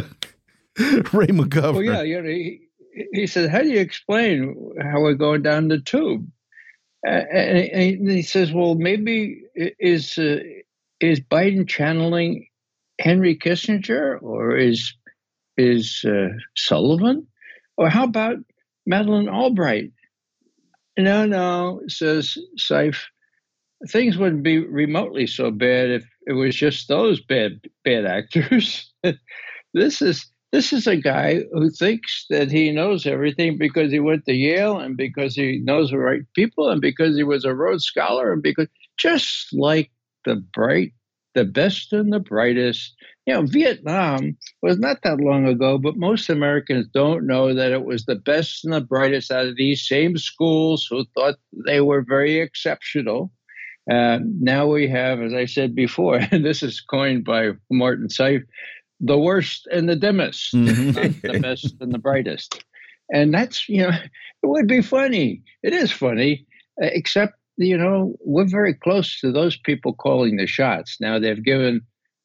Ray 0.77 1.27
McGovern. 1.27 1.73
Well, 1.73 1.83
yeah, 1.83 2.01
you 2.01 2.21
know, 2.21 2.29
he, 2.29 2.67
he 3.13 3.27
said, 3.27 3.49
How 3.49 3.59
do 3.59 3.69
you 3.69 3.79
explain 3.79 4.73
how 4.81 5.01
we're 5.01 5.13
going 5.13 5.41
down 5.41 5.67
the 5.67 5.79
tube? 5.79 6.27
Uh, 7.05 7.11
and, 7.11 8.09
he 8.09 8.21
says, 8.21 8.51
Well, 8.51 8.75
maybe 8.75 9.43
is. 9.55 10.17
Uh, 10.17 10.39
is 11.01 11.19
Biden 11.19 11.67
channeling 11.67 12.47
Henry 12.99 13.35
Kissinger 13.35 14.21
or 14.21 14.55
is 14.55 14.93
is 15.57 16.05
uh, 16.07 16.29
Sullivan? 16.55 17.27
Or 17.77 17.89
how 17.89 18.05
about 18.05 18.37
Madeleine 18.85 19.27
Albright? 19.27 19.91
No, 20.97 21.25
no, 21.25 21.81
says 21.87 22.37
Sieff. 22.57 23.05
Things 23.89 24.17
wouldn't 24.17 24.43
be 24.43 24.59
remotely 24.59 25.27
so 25.27 25.51
bad 25.51 25.89
if 25.89 26.05
it 26.27 26.33
was 26.33 26.55
just 26.55 26.87
those 26.87 27.21
bad 27.21 27.61
bad 27.83 28.05
actors. 28.05 28.91
this 29.73 30.01
is 30.01 30.25
this 30.51 30.73
is 30.73 30.85
a 30.85 30.97
guy 30.97 31.43
who 31.53 31.69
thinks 31.69 32.25
that 32.29 32.51
he 32.51 32.71
knows 32.71 33.05
everything 33.05 33.57
because 33.57 33.91
he 33.91 33.99
went 33.99 34.25
to 34.25 34.33
Yale 34.33 34.79
and 34.79 34.97
because 34.97 35.33
he 35.35 35.59
knows 35.63 35.91
the 35.91 35.97
right 35.97 36.21
people 36.35 36.69
and 36.69 36.81
because 36.81 37.15
he 37.15 37.23
was 37.23 37.45
a 37.45 37.55
Rhodes 37.55 37.85
Scholar 37.85 38.33
and 38.33 38.43
because 38.43 38.67
just 38.97 39.47
like 39.53 39.91
the 40.25 40.35
bright, 40.35 40.93
the 41.35 41.45
best 41.45 41.93
and 41.93 42.11
the 42.11 42.19
brightest. 42.19 42.95
You 43.25 43.35
know, 43.35 43.43
Vietnam 43.43 44.37
was 44.61 44.77
not 44.79 44.97
that 45.03 45.19
long 45.19 45.47
ago, 45.47 45.77
but 45.77 45.95
most 45.95 46.29
Americans 46.29 46.87
don't 46.93 47.25
know 47.25 47.53
that 47.53 47.71
it 47.71 47.85
was 47.85 48.05
the 48.05 48.15
best 48.15 48.65
and 48.65 48.73
the 48.73 48.81
brightest 48.81 49.31
out 49.31 49.45
of 49.45 49.55
these 49.55 49.87
same 49.87 50.17
schools 50.17 50.87
who 50.89 51.05
thought 51.13 51.35
they 51.65 51.81
were 51.81 52.01
very 52.01 52.39
exceptional. 52.39 53.31
Uh, 53.89 54.19
now 54.39 54.67
we 54.67 54.87
have, 54.87 55.21
as 55.21 55.33
I 55.33 55.45
said 55.45 55.75
before, 55.75 56.19
and 56.31 56.45
this 56.45 56.63
is 56.63 56.81
coined 56.81 57.25
by 57.25 57.51
Martin 57.69 58.07
Sieff, 58.07 58.43
the 58.99 59.17
worst 59.17 59.67
and 59.71 59.89
the 59.89 59.95
dimmest, 59.95 60.53
mm-hmm. 60.53 60.91
the 61.31 61.39
best 61.39 61.75
and 61.79 61.93
the 61.93 61.99
brightest. 61.99 62.63
And 63.13 63.33
that's, 63.33 63.67
you 63.67 63.81
know, 63.81 63.89
it 63.89 64.47
would 64.47 64.67
be 64.67 64.81
funny. 64.81 65.41
It 65.63 65.73
is 65.73 65.91
funny, 65.91 66.45
except 66.77 67.35
you 67.57 67.77
know, 67.77 68.15
we're 68.21 68.47
very 68.47 68.73
close 68.73 69.19
to 69.19 69.31
those 69.31 69.57
people 69.57 69.93
calling 69.93 70.37
the 70.37 70.47
shots. 70.47 70.97
Now 70.99 71.19
they've 71.19 71.43
given 71.43 71.81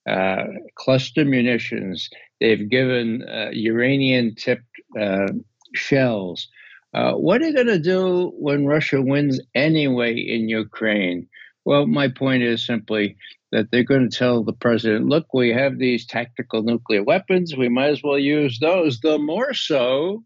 uh, 0.08 0.44
cluster 0.76 1.24
munitions, 1.24 2.08
they've 2.40 2.68
given 2.68 3.24
uh, 3.28 3.50
uranium 3.52 4.34
tipped 4.34 4.64
uh, 4.98 5.26
shells. 5.74 6.48
Uh, 6.94 7.12
what 7.12 7.42
are 7.42 7.46
they 7.46 7.52
going 7.52 7.66
to 7.66 7.78
do 7.78 8.32
when 8.38 8.66
Russia 8.66 9.02
wins 9.02 9.40
anyway 9.54 10.14
in 10.14 10.48
Ukraine? 10.48 11.28
Well, 11.66 11.88
my 11.88 12.06
point 12.06 12.44
is 12.44 12.64
simply 12.64 13.16
that 13.50 13.70
they're 13.70 13.82
going 13.82 14.08
to 14.08 14.16
tell 14.16 14.44
the 14.44 14.52
president, 14.52 15.08
look, 15.08 15.34
we 15.34 15.52
have 15.52 15.78
these 15.78 16.06
tactical 16.06 16.62
nuclear 16.62 17.02
weapons. 17.02 17.56
We 17.56 17.68
might 17.68 17.90
as 17.90 18.04
well 18.04 18.18
use 18.18 18.60
those. 18.60 19.00
The 19.00 19.18
more 19.18 19.52
so 19.52 20.22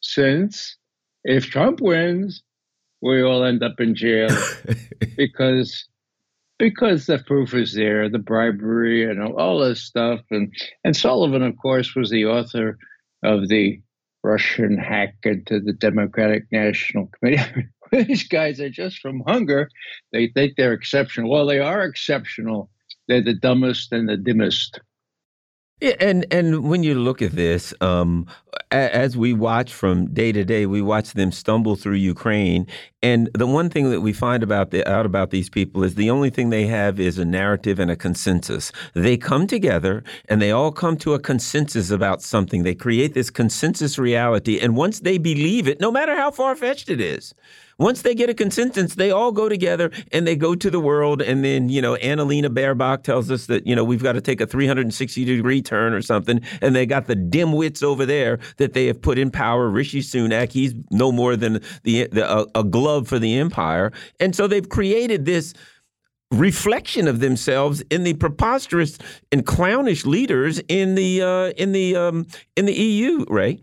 since 0.00 0.78
if 1.22 1.50
Trump 1.50 1.82
wins, 1.82 2.42
we 3.02 3.22
all 3.22 3.44
end 3.44 3.62
up 3.62 3.78
in 3.78 3.94
jail 3.94 4.30
because 5.16 5.86
because 6.58 7.04
the 7.06 7.18
proof 7.18 7.52
is 7.52 7.74
there, 7.74 8.08
the 8.08 8.18
bribery 8.18 9.04
and 9.04 9.22
all 9.22 9.58
this 9.58 9.82
stuff. 9.82 10.20
And 10.30 10.50
and 10.82 10.96
Sullivan, 10.96 11.42
of 11.42 11.58
course, 11.58 11.94
was 11.94 12.08
the 12.08 12.24
author 12.24 12.78
of 13.22 13.48
the 13.48 13.82
Russian 14.24 14.78
hack 14.78 15.14
into 15.24 15.60
the 15.60 15.74
Democratic 15.74 16.44
National 16.50 17.10
Committee. 17.18 17.68
These 17.92 18.28
guys 18.28 18.60
are 18.60 18.70
just 18.70 18.98
from 19.00 19.22
hunger. 19.26 19.68
They 20.12 20.28
think 20.28 20.54
they're 20.56 20.72
exceptional. 20.72 21.30
Well, 21.30 21.46
they 21.46 21.58
are 21.58 21.82
exceptional. 21.84 22.70
They're 23.08 23.22
the 23.22 23.34
dumbest 23.34 23.92
and 23.92 24.08
the 24.08 24.16
dimmest. 24.16 24.80
Yeah, 25.80 25.94
and 25.98 26.26
and 26.30 26.68
when 26.68 26.82
you 26.82 26.94
look 26.94 27.22
at 27.22 27.32
this, 27.32 27.72
um, 27.80 28.26
as 28.70 29.16
we 29.16 29.32
watch 29.32 29.72
from 29.72 30.12
day 30.12 30.30
to 30.30 30.44
day, 30.44 30.66
we 30.66 30.82
watch 30.82 31.14
them 31.14 31.32
stumble 31.32 31.74
through 31.74 31.94
Ukraine, 31.94 32.66
And 33.02 33.30
the 33.32 33.46
one 33.46 33.70
thing 33.70 33.90
that 33.90 34.02
we 34.02 34.12
find 34.12 34.42
about 34.42 34.72
the, 34.72 34.86
out 34.86 35.06
about 35.06 35.30
these 35.30 35.48
people 35.48 35.82
is 35.84 35.94
the 35.94 36.10
only 36.10 36.28
thing 36.28 36.50
they 36.50 36.66
have 36.66 37.00
is 37.00 37.16
a 37.16 37.24
narrative 37.24 37.78
and 37.78 37.90
a 37.90 37.96
consensus. 37.96 38.72
They 38.92 39.16
come 39.16 39.46
together 39.46 40.04
and 40.28 40.42
they 40.42 40.50
all 40.50 40.70
come 40.70 40.98
to 40.98 41.14
a 41.14 41.18
consensus 41.18 41.90
about 41.90 42.20
something. 42.20 42.62
They 42.62 42.74
create 42.74 43.14
this 43.14 43.30
consensus 43.30 43.98
reality, 43.98 44.58
and 44.60 44.76
once 44.76 45.00
they 45.00 45.16
believe 45.16 45.66
it, 45.66 45.80
no 45.80 45.90
matter 45.90 46.14
how 46.14 46.30
far 46.30 46.54
fetched 46.54 46.90
it 46.90 47.00
is, 47.00 47.34
once 47.80 48.02
they 48.02 48.14
get 48.14 48.28
a 48.28 48.34
consensus, 48.34 48.94
they 48.94 49.10
all 49.10 49.32
go 49.32 49.48
together 49.48 49.90
and 50.12 50.26
they 50.26 50.36
go 50.36 50.54
to 50.54 50.70
the 50.70 50.78
world. 50.78 51.22
And 51.22 51.42
then, 51.42 51.70
you 51.70 51.80
know, 51.80 51.96
Annalena 51.96 52.48
Baerbock 52.48 53.02
tells 53.04 53.30
us 53.30 53.46
that, 53.46 53.66
you 53.66 53.74
know, 53.74 53.84
we've 53.84 54.02
got 54.02 54.12
to 54.12 54.20
take 54.20 54.42
a 54.42 54.46
360 54.46 55.24
degree 55.24 55.62
turn 55.62 55.94
or 55.94 56.02
something. 56.02 56.42
And 56.60 56.76
they 56.76 56.84
got 56.84 57.06
the 57.06 57.16
dimwits 57.16 57.82
over 57.82 58.04
there 58.04 58.38
that 58.58 58.74
they 58.74 58.86
have 58.86 59.00
put 59.00 59.18
in 59.18 59.30
power. 59.30 59.66
Rishi 59.70 60.02
Sunak, 60.02 60.52
he's 60.52 60.74
no 60.90 61.10
more 61.10 61.36
than 61.36 61.62
the, 61.82 62.06
the 62.08 62.30
uh, 62.30 62.44
a, 62.54 62.60
a 62.60 62.64
glove 62.64 62.89
for 63.04 63.18
the 63.18 63.38
empire. 63.38 63.92
And 64.18 64.34
so 64.34 64.46
they've 64.46 64.68
created 64.68 65.24
this 65.24 65.54
reflection 66.30 67.08
of 67.08 67.20
themselves 67.20 67.82
in 67.90 68.04
the 68.04 68.14
preposterous 68.14 68.98
and 69.32 69.44
clownish 69.44 70.06
leaders 70.06 70.60
in 70.68 70.94
the 70.94 71.22
uh, 71.22 71.50
in 71.56 71.72
the 71.72 71.96
um, 71.96 72.26
in 72.56 72.66
the 72.66 72.74
EU, 72.74 73.24
Ray. 73.28 73.62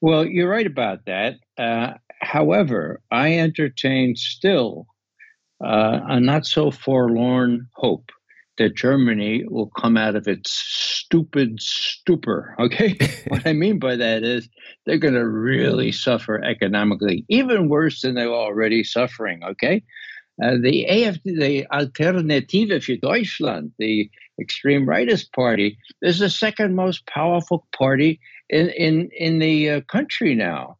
Well, 0.00 0.26
you're 0.26 0.50
right 0.50 0.66
about 0.66 1.04
that. 1.06 1.36
Uh, 1.56 1.94
However, 2.22 3.00
I 3.10 3.38
entertain 3.38 4.14
still 4.14 4.86
uh, 5.62 6.00
a 6.06 6.20
not 6.20 6.46
so 6.46 6.70
forlorn 6.70 7.68
hope 7.74 8.10
that 8.62 8.76
Germany 8.76 9.44
will 9.48 9.70
come 9.76 9.96
out 9.96 10.14
of 10.14 10.28
its 10.28 10.52
stupid 10.52 11.60
stupor. 11.60 12.54
Okay. 12.60 12.96
what 13.28 13.46
I 13.46 13.52
mean 13.52 13.78
by 13.78 13.96
that 13.96 14.22
is 14.22 14.48
they're 14.86 14.98
going 14.98 15.14
to 15.14 15.26
really 15.26 15.90
suffer 15.90 16.42
economically, 16.42 17.24
even 17.28 17.68
worse 17.68 18.02
than 18.02 18.14
they're 18.14 18.28
already 18.28 18.84
suffering. 18.84 19.42
Okay. 19.42 19.82
Uh, 20.42 20.56
the 20.62 20.86
AfD, 20.88 21.20
the 21.24 21.66
Alternative 21.72 22.82
für 22.82 23.00
Deutschland, 23.00 23.72
the 23.78 24.08
extreme 24.40 24.86
rightist 24.86 25.32
party, 25.32 25.76
is 26.00 26.20
the 26.20 26.30
second 26.30 26.74
most 26.74 27.06
powerful 27.06 27.66
party 27.76 28.20
in, 28.48 28.70
in, 28.70 29.10
in 29.16 29.38
the 29.40 29.70
uh, 29.70 29.80
country 29.82 30.34
now. 30.34 30.78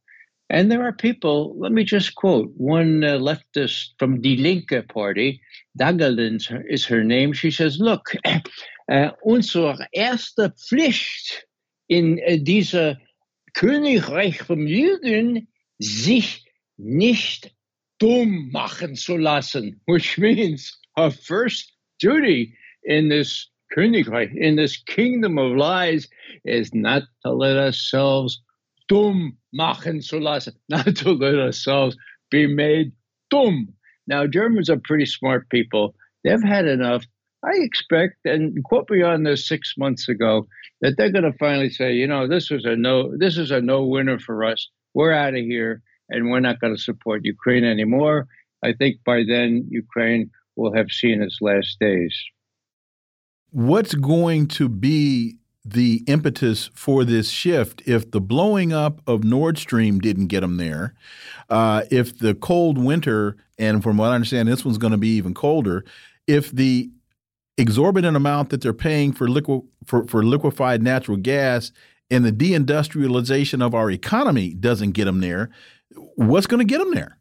And 0.52 0.70
there 0.70 0.82
are 0.86 0.92
people, 0.92 1.56
let 1.58 1.72
me 1.72 1.82
just 1.82 2.14
quote 2.14 2.52
one 2.58 3.02
uh, 3.02 3.16
leftist 3.16 3.92
from 3.98 4.20
Die 4.20 4.36
Linke 4.38 4.86
Party, 4.86 5.40
Dagdelen 5.78 6.42
is 6.68 6.84
her 6.84 7.02
name. 7.02 7.32
She 7.32 7.50
says, 7.50 7.78
Look, 7.80 8.12
uh, 8.92 9.10
unsere 9.24 9.78
erste 9.94 10.50
Pflicht 10.50 11.46
in 11.88 12.20
uh, 12.28 12.36
dieser 12.36 12.98
Königreich 13.54 14.42
vom 14.42 14.66
Juden, 14.66 15.48
sich 15.78 16.44
nicht 16.76 17.50
dumm 17.98 18.50
machen 18.52 18.94
zu 18.94 19.16
lassen, 19.16 19.80
which 19.86 20.18
means 20.18 20.78
our 20.98 21.10
first 21.10 21.72
duty 21.98 22.54
in 22.84 23.08
this 23.08 23.48
Königreich, 23.74 24.36
in 24.36 24.56
this 24.56 24.76
kingdom 24.76 25.38
of 25.38 25.56
lies, 25.56 26.10
is 26.44 26.74
not 26.74 27.04
to 27.24 27.32
let 27.32 27.56
ourselves 27.56 28.42
dumm 28.92 29.36
machen 29.52 30.02
zu 30.02 30.18
lassen, 30.18 30.54
not 30.68 30.96
to 30.96 31.12
let 31.12 31.34
ourselves 31.34 31.96
be 32.30 32.46
made 32.46 32.92
dumm. 33.32 33.66
Now, 34.06 34.26
Germans 34.26 34.68
are 34.68 34.80
pretty 34.82 35.06
smart 35.06 35.48
people. 35.48 35.94
They've 36.24 36.42
had 36.42 36.66
enough. 36.66 37.04
I 37.44 37.54
expect, 37.54 38.16
and 38.24 38.62
quote 38.64 38.88
me 38.90 39.02
on 39.02 39.24
this 39.24 39.48
six 39.48 39.74
months 39.76 40.08
ago, 40.08 40.46
that 40.80 40.96
they're 40.96 41.10
going 41.10 41.30
to 41.30 41.38
finally 41.38 41.70
say, 41.70 41.92
you 41.92 42.06
know, 42.06 42.28
this 42.28 42.50
was 42.50 42.64
a 42.64 42.76
no, 42.76 43.16
this 43.16 43.36
is 43.36 43.50
a 43.50 43.60
no 43.60 43.84
winner 43.84 44.18
for 44.18 44.44
us. 44.44 44.68
We're 44.94 45.12
out 45.12 45.34
of 45.34 45.40
here, 45.40 45.82
and 46.08 46.30
we're 46.30 46.40
not 46.40 46.60
going 46.60 46.76
to 46.76 46.80
support 46.80 47.24
Ukraine 47.24 47.64
anymore. 47.64 48.28
I 48.62 48.74
think 48.74 48.98
by 49.04 49.22
then 49.26 49.66
Ukraine 49.70 50.30
will 50.54 50.74
have 50.74 50.90
seen 50.90 51.22
its 51.22 51.38
last 51.40 51.78
days. 51.80 52.16
What's 53.50 53.94
going 53.94 54.46
to 54.48 54.68
be 54.68 55.38
the 55.64 56.02
impetus 56.06 56.70
for 56.74 57.04
this 57.04 57.30
shift 57.30 57.82
if 57.86 58.10
the 58.10 58.20
blowing 58.20 58.72
up 58.72 59.00
of 59.06 59.22
Nord 59.22 59.58
Stream 59.58 60.00
didn't 60.00 60.26
get 60.26 60.40
them 60.40 60.56
there, 60.56 60.94
uh, 61.50 61.82
if 61.90 62.18
the 62.18 62.34
cold 62.34 62.78
winter, 62.78 63.36
and 63.58 63.82
from 63.82 63.96
what 63.96 64.10
I 64.10 64.14
understand, 64.14 64.48
this 64.48 64.64
one's 64.64 64.78
going 64.78 64.90
to 64.92 64.98
be 64.98 65.16
even 65.16 65.34
colder, 65.34 65.84
if 66.26 66.50
the 66.50 66.90
exorbitant 67.58 68.16
amount 68.16 68.50
that 68.50 68.60
they're 68.60 68.72
paying 68.72 69.12
for 69.12 69.28
liquid 69.28 69.62
for, 69.86 70.06
for 70.06 70.24
liquefied 70.24 70.82
natural 70.82 71.16
gas 71.16 71.70
and 72.10 72.24
the 72.24 72.32
deindustrialization 72.32 73.64
of 73.64 73.74
our 73.74 73.90
economy 73.90 74.54
doesn't 74.54 74.92
get 74.92 75.04
them 75.04 75.20
there, 75.20 75.50
what's 76.16 76.46
going 76.46 76.58
to 76.58 76.64
get 76.64 76.78
them 76.78 76.94
there? 76.94 77.18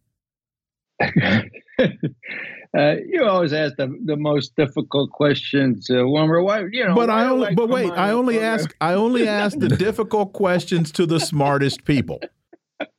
Uh, 2.78 2.96
you 3.06 3.26
always 3.26 3.52
ask 3.52 3.76
the, 3.76 3.94
the 4.06 4.16
most 4.16 4.56
difficult 4.56 5.12
questions, 5.12 5.90
uh, 5.90 6.08
Wilmer. 6.08 6.42
Why, 6.42 6.64
you 6.72 6.88
know? 6.88 6.96
But 6.96 7.10
I 7.10 7.26
only, 7.26 7.48
like, 7.48 7.56
but 7.58 7.68
wait, 7.68 7.92
I 7.92 8.12
only 8.12 8.40
ask, 8.40 8.74
I 8.80 8.94
only 8.94 9.28
ask 9.28 9.60
the 9.60 9.68
difficult 9.68 10.32
questions 10.32 10.92
to 10.94 11.06
the 11.06 11.20
smartest 11.20 11.84
people. 11.84 12.22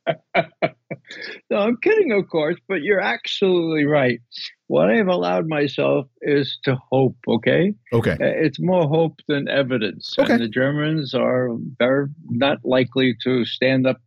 no, 0.35 1.57
I'm 1.57 1.77
kidding, 1.81 2.11
of 2.11 2.29
course, 2.29 2.57
but 2.67 2.83
you're 2.83 2.99
absolutely 2.99 3.85
right. 3.85 4.19
What 4.67 4.91
I've 4.91 5.07
allowed 5.07 5.47
myself 5.47 6.07
is 6.21 6.59
to 6.65 6.77
hope. 6.91 7.17
Okay. 7.27 7.73
Okay. 7.91 8.11
Uh, 8.11 8.17
it's 8.19 8.59
more 8.59 8.87
hope 8.87 9.19
than 9.27 9.47
evidence. 9.47 10.13
Okay. 10.19 10.33
And 10.33 10.41
the 10.41 10.47
Germans 10.47 11.15
are 11.15 11.49
they're 11.79 12.09
not 12.29 12.59
likely 12.63 13.15
to 13.23 13.43
stand 13.45 13.87
up. 13.87 13.97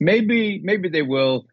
Maybe, 0.00 0.60
maybe 0.64 0.88
they 0.88 1.02
will 1.02 1.46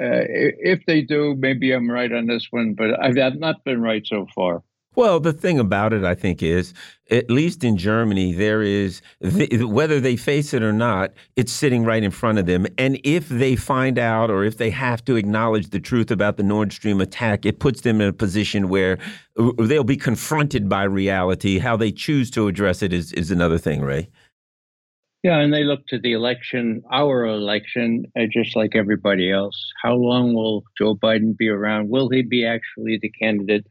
uh, 0.00 0.24
if 0.28 0.84
they 0.86 1.02
do, 1.02 1.34
maybe 1.38 1.72
I'm 1.72 1.90
right 1.90 2.12
on 2.12 2.26
this 2.26 2.48
one, 2.50 2.74
but 2.74 3.02
I've, 3.02 3.18
I've 3.18 3.38
not 3.38 3.64
been 3.64 3.80
right 3.80 4.06
so 4.06 4.26
far. 4.34 4.62
Well, 4.96 5.20
the 5.20 5.34
thing 5.34 5.58
about 5.58 5.92
it, 5.92 6.04
I 6.04 6.14
think, 6.14 6.42
is 6.42 6.72
at 7.10 7.30
least 7.30 7.62
in 7.62 7.76
Germany, 7.76 8.32
there 8.32 8.62
is 8.62 9.02
whether 9.20 10.00
they 10.00 10.16
face 10.16 10.54
it 10.54 10.62
or 10.62 10.72
not, 10.72 11.12
it's 11.36 11.52
sitting 11.52 11.84
right 11.84 12.02
in 12.02 12.10
front 12.10 12.38
of 12.38 12.46
them. 12.46 12.66
And 12.78 12.98
if 13.04 13.28
they 13.28 13.56
find 13.56 13.98
out 13.98 14.30
or 14.30 14.42
if 14.42 14.56
they 14.56 14.70
have 14.70 15.04
to 15.04 15.16
acknowledge 15.16 15.68
the 15.68 15.80
truth 15.80 16.10
about 16.10 16.38
the 16.38 16.42
Nord 16.42 16.72
Stream 16.72 17.02
attack, 17.02 17.44
it 17.44 17.60
puts 17.60 17.82
them 17.82 18.00
in 18.00 18.08
a 18.08 18.12
position 18.12 18.70
where 18.70 18.98
uh, 19.38 19.50
they'll 19.58 19.84
be 19.84 19.98
confronted 19.98 20.66
by 20.66 20.84
reality. 20.84 21.58
How 21.58 21.76
they 21.76 21.92
choose 21.92 22.30
to 22.30 22.48
address 22.48 22.82
it 22.82 22.94
is, 22.94 23.12
is 23.12 23.30
another 23.30 23.58
thing, 23.58 23.82
Ray. 23.82 24.08
Yeah, 25.26 25.40
and 25.40 25.52
they 25.52 25.64
look 25.64 25.88
to 25.88 25.98
the 25.98 26.12
election, 26.12 26.84
our 26.92 27.24
election, 27.24 28.04
uh, 28.16 28.26
just 28.30 28.54
like 28.54 28.76
everybody 28.76 29.32
else. 29.32 29.72
How 29.82 29.94
long 29.96 30.34
will 30.34 30.62
Joe 30.78 30.94
Biden 30.94 31.36
be 31.36 31.48
around? 31.48 31.90
Will 31.90 32.08
he 32.08 32.22
be 32.22 32.46
actually 32.46 33.00
the 33.02 33.10
candidate? 33.10 33.66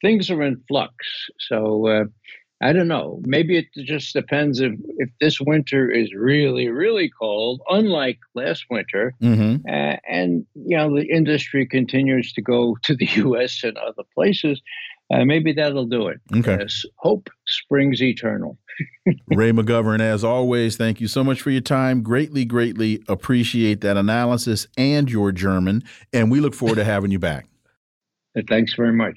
Things 0.00 0.30
are 0.30 0.40
in 0.44 0.62
flux. 0.68 0.94
So 1.40 1.88
uh, 1.88 2.04
I 2.62 2.72
don't 2.72 2.86
know. 2.86 3.20
Maybe 3.24 3.58
it 3.58 3.66
just 3.84 4.12
depends 4.12 4.60
if, 4.60 4.74
if 4.98 5.10
this 5.20 5.40
winter 5.40 5.90
is 5.90 6.14
really, 6.14 6.68
really 6.68 7.10
cold, 7.20 7.62
unlike 7.68 8.20
last 8.36 8.66
winter, 8.70 9.12
mm-hmm. 9.20 9.66
uh, 9.68 9.96
and 10.08 10.46
you 10.54 10.76
know 10.76 10.94
the 10.94 11.06
industry 11.06 11.66
continues 11.66 12.32
to 12.34 12.42
go 12.42 12.76
to 12.84 12.94
the 12.94 13.06
U.S. 13.16 13.64
and 13.64 13.76
other 13.76 14.04
places. 14.14 14.62
Uh, 15.12 15.24
maybe 15.24 15.52
that'll 15.52 15.86
do 15.86 16.08
it. 16.08 16.20
Okay. 16.34 16.58
hope 16.96 17.28
springs 17.46 18.02
eternal. 18.02 18.56
Ray 19.28 19.52
McGovern, 19.52 20.00
as 20.00 20.24
always, 20.24 20.76
thank 20.76 21.00
you 21.00 21.08
so 21.08 21.22
much 21.22 21.42
for 21.42 21.50
your 21.50 21.60
time. 21.60 22.02
Greatly, 22.02 22.44
greatly 22.44 23.02
appreciate 23.08 23.82
that 23.82 23.96
analysis 23.96 24.66
and 24.78 25.10
your 25.10 25.30
German, 25.30 25.84
and 26.12 26.30
we 26.30 26.40
look 26.40 26.54
forward 26.54 26.76
to 26.76 26.84
having 26.84 27.10
you 27.10 27.18
back. 27.18 27.46
Thanks 28.48 28.74
very 28.74 28.94
much. 28.94 29.16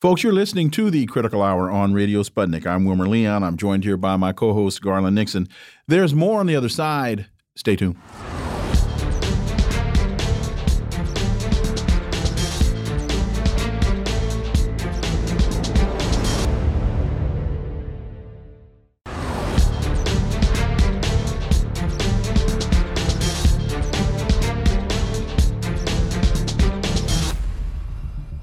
Folks, 0.00 0.22
you're 0.22 0.32
listening 0.32 0.70
to 0.72 0.90
the 0.90 1.06
Critical 1.06 1.42
Hour 1.42 1.70
on 1.70 1.94
Radio 1.94 2.22
Sputnik. 2.22 2.66
I'm 2.66 2.84
Wilmer 2.84 3.08
Leon. 3.08 3.42
I'm 3.42 3.56
joined 3.56 3.84
here 3.84 3.96
by 3.96 4.16
my 4.16 4.32
co 4.32 4.52
host, 4.52 4.82
Garland 4.82 5.16
Nixon. 5.16 5.48
There's 5.88 6.14
more 6.14 6.40
on 6.40 6.46
the 6.46 6.54
other 6.54 6.68
side. 6.68 7.26
Stay 7.56 7.74
tuned. 7.74 7.96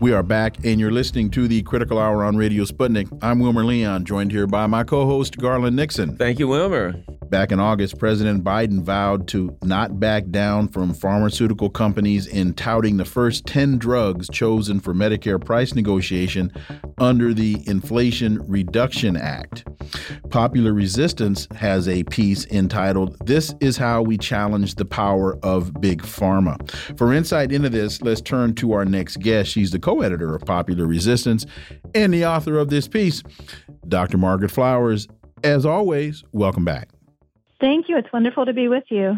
We 0.02 0.14
are 0.14 0.23
back, 0.23 0.65
and 0.65 0.80
you're 0.80 0.90
listening 0.90 1.30
to 1.30 1.48
the 1.48 1.61
Critical 1.61 1.99
Hour 1.99 2.23
on 2.23 2.36
Radio 2.36 2.64
Sputnik. 2.64 3.07
I'm 3.22 3.38
Wilmer 3.38 3.64
Leon, 3.64 4.03
joined 4.03 4.32
here 4.32 4.48
by 4.48 4.65
my 4.65 4.84
co 4.84 5.06
host, 5.06 5.38
Garland 5.38 5.76
Nixon. 5.76 6.18
Thank 6.18 6.40
you, 6.40 6.48
Wilmer. 6.48 6.95
Back 7.30 7.53
in 7.53 7.61
August, 7.61 7.98
President 7.98 8.44
Biden 8.44 8.82
vowed 8.82 9.26
to 9.30 9.56
not 9.64 10.02
back 10.02 10.28
down 10.32 10.68
from 10.68 10.94
pharmaceutical 10.94 11.69
companies 11.69 12.28
in 12.28 12.53
touting 12.56 12.98
the 12.98 13.06
first 13.06 13.45
10 13.45 13.78
drugs 13.78 14.28
chosen 14.28 14.82
for 14.82 14.94
Medicare 14.94 15.40
price 15.40 15.73
negotiation 15.73 16.52
under 16.98 17.34
the 17.34 17.64
Inflation 17.68 18.45
Reduction 18.49 19.15
Act. 19.15 19.65
Popular 20.30 20.73
Resistance 20.73 21.48
has 21.56 21.88
a 21.88 22.03
piece 22.03 22.45
entitled, 22.48 23.15
This 23.26 23.56
is 23.61 23.78
How 23.78 24.02
We 24.02 24.18
Challenge 24.18 24.76
the 24.76 24.86
Power 24.86 25.38
of 25.41 25.80
Big 25.80 26.02
Pharma. 26.02 26.69
For 26.98 27.14
insight 27.14 27.53
into 27.53 27.69
this, 27.69 28.02
let's 28.02 28.19
turn 28.19 28.56
to 28.56 28.73
our 28.73 28.84
next 28.84 29.22
guest. 29.22 29.52
She's 29.52 29.72
the 29.72 29.80
co 29.80 29.90
editor 29.99 30.34
of 30.34 30.45
Popular 30.45 30.85
Resistance 30.85 31.45
and 31.93 32.13
the 32.13 32.26
author 32.26 32.57
of 32.57 32.69
this 32.69 32.88
piece, 32.88 33.22
Dr. 33.88 34.18
Margaret 34.18 34.51
Flowers. 34.51 35.07
As 35.43 35.65
always, 35.65 36.23
welcome 36.31 36.63
back. 36.63 36.89
Thank 37.59 37.89
you. 37.89 37.97
It's 37.97 38.11
wonderful 38.13 38.45
to 38.45 38.53
be 38.53 38.68
with 38.68 38.85
you. 38.89 39.18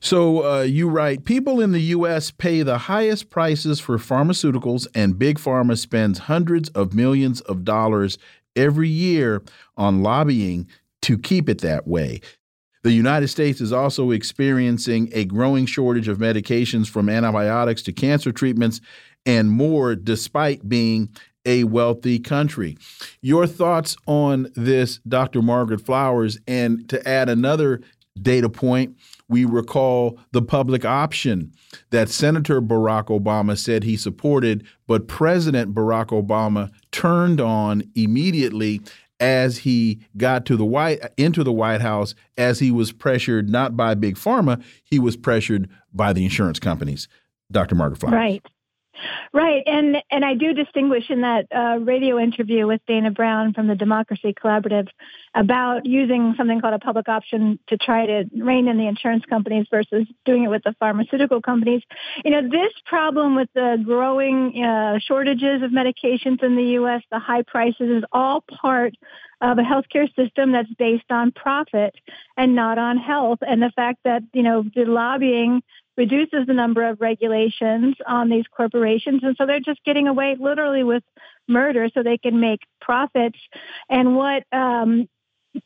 So 0.00 0.44
uh, 0.44 0.62
you 0.62 0.88
write 0.88 1.24
people 1.24 1.60
in 1.60 1.72
the 1.72 1.80
U.S. 1.80 2.30
pay 2.30 2.62
the 2.62 2.78
highest 2.78 3.30
prices 3.30 3.80
for 3.80 3.98
pharmaceuticals, 3.98 4.86
and 4.94 5.18
Big 5.18 5.38
Pharma 5.38 5.78
spends 5.78 6.20
hundreds 6.20 6.68
of 6.70 6.94
millions 6.94 7.40
of 7.42 7.64
dollars 7.64 8.18
every 8.54 8.88
year 8.88 9.42
on 9.76 10.02
lobbying 10.02 10.68
to 11.02 11.18
keep 11.18 11.48
it 11.48 11.60
that 11.60 11.86
way. 11.86 12.20
The 12.82 12.92
United 12.92 13.28
States 13.28 13.60
is 13.60 13.72
also 13.72 14.12
experiencing 14.12 15.10
a 15.12 15.24
growing 15.24 15.66
shortage 15.66 16.08
of 16.08 16.18
medications 16.18 16.88
from 16.88 17.08
antibiotics 17.08 17.82
to 17.82 17.92
cancer 17.92 18.30
treatments 18.30 18.80
and 19.26 19.50
more, 19.50 19.94
despite 19.94 20.66
being 20.68 21.10
a 21.44 21.64
wealthy 21.64 22.18
country. 22.18 22.76
Your 23.20 23.46
thoughts 23.46 23.96
on 24.06 24.50
this, 24.54 24.98
Dr. 25.06 25.42
Margaret 25.42 25.80
Flowers, 25.80 26.38
and 26.46 26.88
to 26.88 27.06
add 27.06 27.28
another 27.28 27.80
data 28.20 28.48
point, 28.48 28.96
we 29.28 29.44
recall 29.44 30.18
the 30.32 30.42
public 30.42 30.84
option 30.84 31.52
that 31.90 32.08
Senator 32.08 32.62
Barack 32.62 33.06
Obama 33.06 33.58
said 33.58 33.84
he 33.84 33.96
supported, 33.96 34.64
but 34.86 35.08
President 35.08 35.74
Barack 35.74 36.06
Obama 36.06 36.70
turned 36.92 37.40
on 37.40 37.82
immediately 37.94 38.80
as 39.18 39.58
he 39.58 40.00
got 40.16 40.44
to 40.46 40.56
the 40.56 40.64
white 40.64 41.00
into 41.16 41.42
the 41.42 41.52
White 41.52 41.80
House 41.80 42.14
as 42.36 42.58
he 42.58 42.70
was 42.70 42.92
pressured 42.92 43.48
not 43.48 43.76
by 43.76 43.94
big 43.94 44.16
pharma, 44.16 44.62
he 44.84 44.98
was 44.98 45.16
pressured 45.16 45.68
by 45.92 46.12
the 46.12 46.24
insurance 46.24 46.58
companies. 46.58 47.08
Dr. 47.50 47.74
Margaret 47.74 47.98
Flowers. 47.98 48.14
Right. 48.14 48.46
Right, 49.32 49.62
and 49.66 49.96
and 50.10 50.24
I 50.24 50.34
do 50.34 50.54
distinguish 50.54 51.10
in 51.10 51.20
that 51.22 51.46
uh, 51.54 51.78
radio 51.80 52.18
interview 52.18 52.66
with 52.66 52.80
Dana 52.86 53.10
Brown 53.10 53.52
from 53.52 53.66
the 53.66 53.74
Democracy 53.74 54.34
Collaborative 54.34 54.88
about 55.34 55.84
using 55.84 56.34
something 56.36 56.60
called 56.60 56.74
a 56.74 56.78
public 56.78 57.08
option 57.08 57.58
to 57.68 57.76
try 57.76 58.06
to 58.06 58.24
rein 58.34 58.68
in 58.68 58.78
the 58.78 58.86
insurance 58.86 59.24
companies 59.28 59.66
versus 59.70 60.06
doing 60.24 60.44
it 60.44 60.48
with 60.48 60.62
the 60.64 60.74
pharmaceutical 60.78 61.42
companies. 61.42 61.82
You 62.24 62.30
know, 62.30 62.42
this 62.42 62.72
problem 62.86 63.36
with 63.36 63.48
the 63.54 63.82
growing 63.84 64.64
uh, 64.64 64.98
shortages 65.00 65.62
of 65.62 65.70
medications 65.70 66.42
in 66.42 66.56
the 66.56 66.64
U.S., 66.80 67.02
the 67.10 67.18
high 67.18 67.42
prices, 67.42 67.98
is 67.98 68.04
all 68.12 68.42
part 68.42 68.94
of 69.40 69.58
a 69.58 69.62
healthcare 69.62 70.08
system 70.16 70.52
that's 70.52 70.72
based 70.78 71.10
on 71.10 71.30
profit 71.32 71.94
and 72.36 72.54
not 72.54 72.78
on 72.78 72.96
health. 72.96 73.40
And 73.42 73.60
the 73.60 73.72
fact 73.76 73.98
that, 74.04 74.22
you 74.32 74.42
know, 74.42 74.64
the 74.74 74.86
lobbying 74.86 75.62
reduces 75.96 76.46
the 76.46 76.52
number 76.52 76.88
of 76.88 77.00
regulations 77.00 77.96
on 78.06 78.28
these 78.28 78.44
corporations. 78.54 79.22
And 79.22 79.36
so 79.36 79.46
they're 79.46 79.60
just 79.60 79.82
getting 79.84 80.08
away 80.08 80.36
literally 80.38 80.84
with 80.84 81.02
murder 81.48 81.88
so 81.92 82.02
they 82.02 82.18
can 82.18 82.40
make 82.40 82.60
profits. 82.80 83.38
And 83.88 84.16
what, 84.16 84.44
um, 84.52 85.08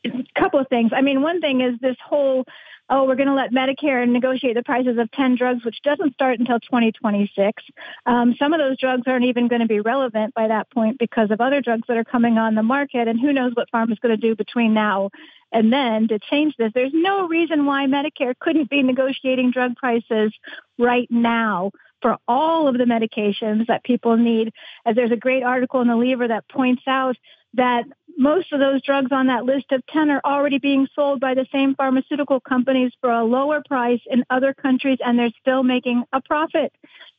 a 0.04 0.24
couple 0.38 0.60
of 0.60 0.68
things. 0.68 0.92
I 0.94 1.00
mean, 1.00 1.22
one 1.22 1.40
thing 1.40 1.60
is 1.60 1.78
this 1.80 1.96
whole 2.04 2.44
oh, 2.90 3.04
we're 3.04 3.14
going 3.14 3.28
to 3.28 3.34
let 3.34 3.52
Medicare 3.52 4.06
negotiate 4.06 4.56
the 4.56 4.64
prices 4.64 4.98
of 4.98 5.10
10 5.12 5.36
drugs, 5.36 5.64
which 5.64 5.80
doesn't 5.82 6.12
start 6.12 6.40
until 6.40 6.58
2026. 6.58 7.62
Um, 8.04 8.34
some 8.38 8.52
of 8.52 8.58
those 8.58 8.78
drugs 8.78 9.02
aren't 9.06 9.24
even 9.24 9.48
going 9.48 9.60
to 9.60 9.68
be 9.68 9.80
relevant 9.80 10.34
by 10.34 10.48
that 10.48 10.68
point 10.70 10.98
because 10.98 11.30
of 11.30 11.40
other 11.40 11.60
drugs 11.60 11.84
that 11.86 11.96
are 11.96 12.04
coming 12.04 12.36
on 12.36 12.56
the 12.56 12.62
market. 12.62 13.06
And 13.06 13.18
who 13.18 13.32
knows 13.32 13.52
what 13.54 13.68
pharma 13.72 13.92
is 13.92 13.98
going 14.00 14.18
to 14.18 14.20
do 14.20 14.34
between 14.34 14.74
now 14.74 15.10
and 15.52 15.72
then 15.72 16.08
to 16.08 16.18
change 16.18 16.54
this. 16.58 16.72
There's 16.74 16.92
no 16.94 17.26
reason 17.26 17.66
why 17.66 17.86
Medicare 17.86 18.34
couldn't 18.38 18.70
be 18.70 18.82
negotiating 18.82 19.50
drug 19.50 19.76
prices 19.76 20.32
right 20.78 21.08
now 21.10 21.70
for 22.02 22.16
all 22.26 22.68
of 22.68 22.78
the 22.78 22.84
medications 22.84 23.66
that 23.66 23.84
people 23.84 24.16
need. 24.16 24.52
As 24.86 24.96
there's 24.96 25.12
a 25.12 25.16
great 25.16 25.42
article 25.42 25.80
in 25.80 25.88
the 25.88 25.96
Lever 25.96 26.28
that 26.28 26.48
points 26.48 26.82
out 26.86 27.16
that 27.54 27.84
most 28.16 28.52
of 28.52 28.60
those 28.60 28.82
drugs 28.82 29.10
on 29.12 29.26
that 29.26 29.44
list 29.44 29.72
of 29.72 29.84
10 29.86 30.10
are 30.10 30.20
already 30.24 30.58
being 30.58 30.86
sold 30.94 31.20
by 31.20 31.34
the 31.34 31.46
same 31.52 31.74
pharmaceutical 31.74 32.40
companies 32.40 32.92
for 33.00 33.10
a 33.10 33.24
lower 33.24 33.62
price 33.66 34.00
in 34.08 34.24
other 34.30 34.54
countries, 34.54 34.98
and 35.04 35.18
they're 35.18 35.32
still 35.40 35.62
making 35.62 36.04
a 36.12 36.20
profit 36.20 36.72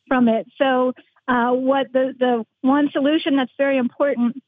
from 0.07 0.27
it. 0.27 0.47
So, 0.57 0.93
uh, 1.27 1.51
what 1.51 1.91
the, 1.93 2.13
the 2.17 2.45
one 2.61 2.89
solution 2.91 3.35
that's 3.35 3.51
very 3.57 3.77
important 3.77 4.41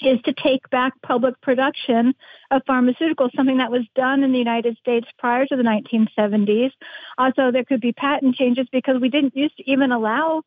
is 0.00 0.20
to 0.22 0.32
take 0.32 0.68
back 0.70 0.92
public 1.02 1.40
production 1.40 2.14
of 2.50 2.62
pharmaceuticals, 2.68 3.34
something 3.34 3.58
that 3.58 3.70
was 3.70 3.82
done 3.94 4.22
in 4.22 4.32
the 4.32 4.38
United 4.38 4.76
States 4.78 5.06
prior 5.18 5.46
to 5.46 5.56
the 5.56 5.62
1970s. 5.62 6.70
Also, 7.18 7.50
there 7.50 7.64
could 7.64 7.80
be 7.80 7.92
patent 7.92 8.34
changes 8.34 8.66
because 8.70 9.00
we 9.00 9.08
didn't 9.08 9.36
used 9.36 9.56
to 9.56 9.70
even 9.70 9.92
allow 9.92 10.42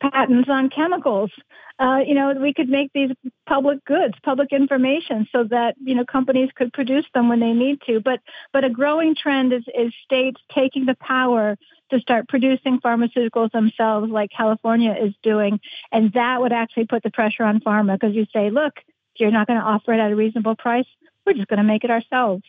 patents 0.00 0.48
on 0.48 0.70
chemicals. 0.70 1.30
Uh, 1.78 1.98
you 2.06 2.14
know, 2.14 2.32
we 2.40 2.52
could 2.54 2.68
make 2.68 2.90
these 2.94 3.10
public 3.46 3.84
goods, 3.84 4.14
public 4.22 4.52
information, 4.52 5.26
so 5.32 5.44
that 5.44 5.74
you 5.82 5.94
know 5.94 6.04
companies 6.04 6.50
could 6.54 6.72
produce 6.72 7.06
them 7.14 7.28
when 7.28 7.40
they 7.40 7.52
need 7.52 7.80
to. 7.86 8.00
But 8.00 8.20
but 8.52 8.64
a 8.64 8.70
growing 8.70 9.14
trend 9.14 9.52
is 9.52 9.64
is 9.74 9.92
states 10.04 10.40
taking 10.54 10.86
the 10.86 10.96
power 11.00 11.56
to 11.90 12.00
start 12.00 12.28
producing 12.28 12.80
pharmaceuticals 12.80 13.50
themselves, 13.52 14.10
like 14.10 14.30
California 14.36 14.94
is 15.00 15.14
doing, 15.22 15.60
and 15.90 16.12
that 16.12 16.40
would 16.40 16.52
actually 16.52 16.86
put 16.86 17.02
the 17.02 17.10
pressure 17.10 17.44
on 17.44 17.60
pharma 17.60 17.98
because 17.98 18.14
you 18.14 18.26
say, 18.32 18.50
look, 18.50 18.74
if 18.76 19.20
you're 19.20 19.30
not 19.30 19.46
going 19.46 19.58
to 19.58 19.64
offer 19.64 19.92
it 19.92 20.00
at 20.00 20.12
a 20.12 20.16
reasonable 20.16 20.56
price, 20.56 20.86
we're 21.26 21.34
just 21.34 21.48
going 21.48 21.58
to 21.58 21.64
make 21.64 21.84
it 21.84 21.90
ourselves. 21.90 22.44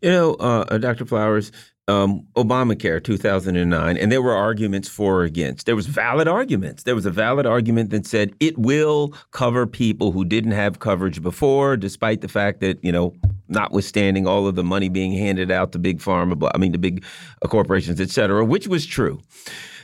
You 0.00 0.10
know, 0.10 0.34
uh, 0.34 0.64
uh 0.68 0.78
Dr. 0.78 1.04
Flowers, 1.04 1.52
um, 1.88 2.26
Obamacare 2.36 3.02
2009, 3.02 3.96
and 3.96 4.12
there 4.12 4.22
were 4.22 4.34
arguments 4.34 4.88
for 4.88 5.20
or 5.20 5.24
against. 5.24 5.66
There 5.66 5.76
was 5.76 5.86
valid 5.86 6.28
arguments. 6.28 6.84
There 6.84 6.94
was 6.94 7.06
a 7.06 7.10
valid 7.10 7.44
argument 7.44 7.90
that 7.90 8.06
said 8.06 8.32
it 8.40 8.56
will 8.56 9.14
cover 9.32 9.66
people 9.66 10.12
who 10.12 10.24
didn't 10.24 10.52
have 10.52 10.78
coverage 10.78 11.20
before, 11.22 11.76
despite 11.76 12.20
the 12.20 12.28
fact 12.28 12.60
that 12.60 12.82
you 12.84 12.92
know, 12.92 13.14
notwithstanding 13.48 14.26
all 14.26 14.46
of 14.46 14.54
the 14.54 14.64
money 14.64 14.88
being 14.88 15.12
handed 15.12 15.50
out 15.50 15.72
to 15.72 15.78
big 15.78 15.98
pharma, 15.98 16.50
I 16.54 16.58
mean, 16.58 16.72
to 16.72 16.78
big 16.78 17.04
uh, 17.42 17.48
corporations, 17.48 18.00
et 18.00 18.10
cetera, 18.10 18.44
which 18.44 18.68
was 18.68 18.86
true 18.86 19.20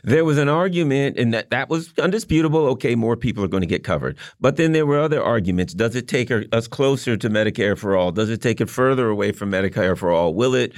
there 0.04 0.24
was 0.24 0.38
an 0.38 0.48
argument, 0.48 1.18
and 1.18 1.32
that, 1.34 1.50
that 1.50 1.68
was 1.68 1.92
undisputable. 1.98 2.66
Okay, 2.68 2.94
more 2.94 3.16
people 3.16 3.44
are 3.44 3.48
going 3.48 3.62
to 3.62 3.66
get 3.66 3.84
covered. 3.84 4.16
But 4.40 4.56
then 4.56 4.72
there 4.72 4.86
were 4.86 5.00
other 5.00 5.22
arguments. 5.22 5.74
Does 5.74 5.94
it 5.94 6.08
take 6.08 6.30
us 6.30 6.68
closer 6.68 7.16
to 7.16 7.30
Medicare 7.30 7.76
for 7.76 7.96
all? 7.96 8.12
Does 8.12 8.30
it 8.30 8.42
take 8.42 8.60
it 8.60 8.68
further 8.68 9.08
away 9.08 9.32
from 9.32 9.50
Medicare 9.50 9.96
for 9.96 10.10
all? 10.10 10.34
Will 10.34 10.54
it, 10.54 10.72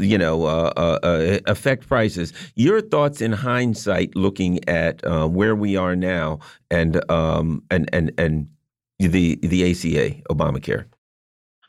you 0.00 0.18
know, 0.18 0.44
uh, 0.44 0.72
uh, 0.76 0.98
uh, 1.02 1.38
affect 1.46 1.88
prices? 1.88 2.32
Your 2.54 2.80
thoughts 2.80 3.20
in 3.20 3.32
hindsight, 3.32 4.16
looking 4.16 4.66
at 4.68 5.04
uh, 5.04 5.26
where 5.26 5.54
we 5.54 5.76
are 5.76 5.96
now, 5.96 6.40
and 6.70 7.08
um, 7.10 7.62
and 7.70 7.88
and 7.92 8.12
and 8.18 8.48
the 8.98 9.36
the 9.36 9.70
ACA, 9.70 10.22
Obamacare. 10.30 10.86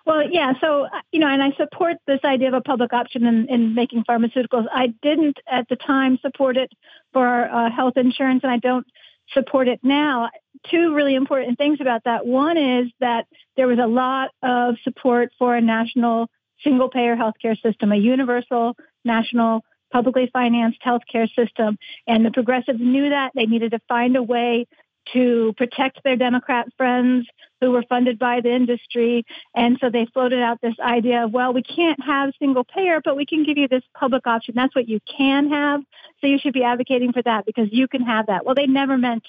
Well, 0.10 0.28
yeah. 0.28 0.54
So, 0.60 0.86
uh, 0.86 1.02
you 1.12 1.20
know, 1.20 1.28
and 1.28 1.44
I 1.44 1.52
support 1.56 1.98
this 2.08 2.22
idea 2.26 2.48
of 2.48 2.56
a 2.56 2.62
public 2.62 2.94
option 2.94 3.28
in, 3.28 3.48
in 3.48 3.76
making 3.76 4.06
pharmaceuticals. 4.06 4.66
I 4.74 4.88
didn't 5.04 5.38
at 5.48 5.70
the 5.70 5.76
time 5.76 6.18
support 6.20 6.58
it 6.58 6.72
for 7.14 7.48
uh, 7.48 7.70
health 7.70 7.94
insurance, 7.96 8.40
and 8.42 8.52
I 8.52 8.58
don't 8.58 8.88
support 9.36 9.68
it 9.68 9.82
now. 9.84 10.32
Two 10.72 10.96
really 10.96 11.14
important 11.14 11.60
things 11.60 11.78
about 11.80 12.06
that. 12.06 12.26
One 12.26 12.58
is 12.58 12.88
that 13.00 13.28
there 13.56 13.68
was 13.68 13.78
a 13.78 13.86
lot 13.86 14.32
of 14.42 14.78
support 14.84 15.30
for 15.38 15.56
a 15.56 15.62
national 15.62 16.28
single 16.64 16.90
payer 16.90 17.16
healthcare 17.16 17.56
system, 17.62 17.92
a 17.92 17.96
universal 17.96 18.76
national 19.06 19.64
publicly 19.94 20.28
financed 20.34 20.80
healthcare 20.84 21.30
system. 21.36 21.78
And 22.08 22.26
the 22.26 22.32
progressives 22.32 22.80
knew 22.82 23.12
that. 23.12 23.34
They 23.36 23.46
needed 23.46 23.74
to 23.74 23.80
find 23.88 24.16
a 24.16 24.24
way 24.24 24.66
to 25.14 25.54
protect 25.58 26.04
their 26.04 26.16
Democrat 26.16 26.68
friends 26.78 27.28
who 27.62 27.72
were 27.72 27.84
funded 27.90 28.18
by 28.18 28.42
the 28.42 28.54
industry. 28.54 29.26
And 29.54 29.78
so 29.82 29.90
they 29.90 30.06
floated 30.14 30.42
out 30.42 30.62
this 30.62 30.76
idea 30.80 31.26
of, 31.26 31.32
well, 31.32 31.54
we 31.54 31.64
can't 31.64 32.02
have 32.04 32.34
single 32.40 32.64
payer, 32.64 33.02
but 33.04 33.18
we 33.18 33.26
can 33.26 33.44
give 33.44 33.58
you 33.58 33.68
this 33.68 33.84
public 33.94 34.26
option. 34.28 34.54
That's 34.56 34.76
what 34.76 34.88
you 34.88 35.00
can 35.18 35.50
have. 35.50 35.82
So 36.22 36.28
you 36.28 36.40
should 36.40 36.54
be 36.54 36.64
advocating 36.64 37.12
for 37.12 37.22
that 37.24 37.46
because 37.46 37.68
you 37.72 37.88
can 37.88 38.02
have 38.02 38.28
that. 38.28 38.46
Well, 38.46 38.56
they 38.56 38.68
never 38.68 38.98
meant 38.98 39.26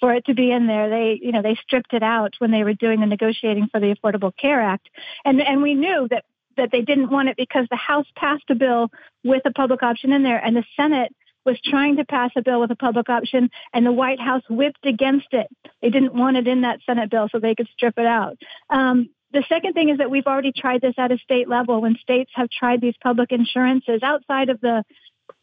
for 0.00 0.14
it 0.14 0.24
to 0.26 0.34
be 0.34 0.50
in 0.50 0.66
there. 0.66 0.88
They, 0.88 1.18
you 1.20 1.32
know, 1.32 1.42
they 1.42 1.56
stripped 1.56 1.92
it 1.92 2.02
out 2.02 2.34
when 2.38 2.50
they 2.50 2.64
were 2.64 2.74
doing 2.74 3.00
the 3.00 3.06
negotiating 3.06 3.68
for 3.70 3.80
the 3.80 3.94
Affordable 3.94 4.36
Care 4.36 4.60
Act. 4.60 4.88
And, 5.24 5.40
and 5.40 5.62
we 5.62 5.74
knew 5.74 6.08
that, 6.10 6.24
that 6.56 6.70
they 6.70 6.82
didn't 6.82 7.10
want 7.10 7.28
it 7.28 7.36
because 7.36 7.66
the 7.70 7.76
House 7.76 8.06
passed 8.16 8.44
a 8.48 8.54
bill 8.54 8.90
with 9.24 9.42
a 9.44 9.52
public 9.52 9.82
option 9.82 10.12
in 10.12 10.22
there 10.22 10.38
and 10.38 10.56
the 10.56 10.64
Senate 10.76 11.14
was 11.48 11.58
trying 11.64 11.96
to 11.96 12.04
pass 12.04 12.30
a 12.36 12.42
bill 12.42 12.60
with 12.60 12.70
a 12.70 12.76
public 12.76 13.08
option, 13.08 13.48
and 13.72 13.86
the 13.86 13.92
White 13.92 14.20
House 14.20 14.42
whipped 14.50 14.84
against 14.84 15.28
it. 15.32 15.48
They 15.80 15.88
didn't 15.88 16.14
want 16.14 16.36
it 16.36 16.46
in 16.46 16.60
that 16.60 16.80
Senate 16.84 17.10
bill 17.10 17.28
so 17.32 17.38
they 17.38 17.54
could 17.54 17.68
strip 17.72 17.94
it 17.96 18.06
out. 18.06 18.36
Um, 18.68 19.08
the 19.32 19.44
second 19.48 19.72
thing 19.72 19.88
is 19.88 19.98
that 19.98 20.10
we've 20.10 20.26
already 20.26 20.52
tried 20.52 20.82
this 20.82 20.94
at 20.98 21.10
a 21.10 21.18
state 21.18 21.48
level 21.48 21.80
when 21.80 21.96
states 21.96 22.30
have 22.34 22.50
tried 22.50 22.82
these 22.82 22.94
public 23.02 23.32
insurances 23.32 24.02
outside 24.02 24.50
of 24.50 24.60
the 24.60 24.84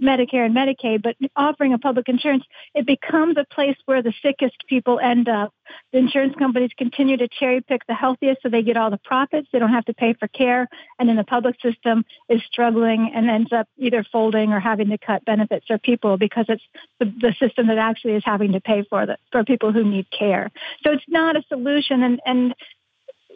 Medicare 0.01 0.45
and 0.45 0.55
Medicaid, 0.55 1.01
but 1.01 1.15
offering 1.35 1.73
a 1.73 1.77
public 1.77 2.09
insurance, 2.09 2.43
it 2.73 2.85
becomes 2.85 3.37
a 3.37 3.45
place 3.53 3.77
where 3.85 4.01
the 4.01 4.13
sickest 4.21 4.55
people 4.67 4.99
end 4.99 5.29
up. 5.29 5.53
The 5.93 5.99
insurance 5.99 6.35
companies 6.37 6.71
continue 6.77 7.17
to 7.17 7.27
cherry 7.27 7.61
pick 7.61 7.85
the 7.87 7.93
healthiest 7.93 8.41
so 8.43 8.49
they 8.49 8.61
get 8.61 8.77
all 8.77 8.91
the 8.91 8.99
profits. 9.03 9.47
They 9.51 9.59
don't 9.59 9.71
have 9.71 9.85
to 9.85 9.93
pay 9.93 10.13
for 10.13 10.27
care. 10.27 10.67
And 10.99 11.09
then 11.09 11.15
the 11.15 11.23
public 11.23 11.55
system 11.61 12.05
is 12.29 12.41
struggling 12.51 13.11
and 13.15 13.29
ends 13.29 13.51
up 13.51 13.67
either 13.77 14.05
folding 14.11 14.51
or 14.51 14.59
having 14.59 14.89
to 14.89 14.97
cut 14.97 15.25
benefits 15.25 15.65
for 15.67 15.77
people 15.77 16.17
because 16.17 16.45
it's 16.49 16.63
the, 16.99 17.05
the 17.05 17.35
system 17.39 17.67
that 17.67 17.77
actually 17.77 18.13
is 18.13 18.23
having 18.25 18.51
to 18.53 18.61
pay 18.61 18.83
for 18.89 19.05
the, 19.05 19.17
for 19.31 19.43
people 19.43 19.71
who 19.71 19.83
need 19.83 20.07
care. 20.11 20.51
So 20.83 20.91
it's 20.91 21.05
not 21.07 21.35
a 21.35 21.43
solution. 21.49 22.03
And, 22.03 22.19
and 22.25 22.55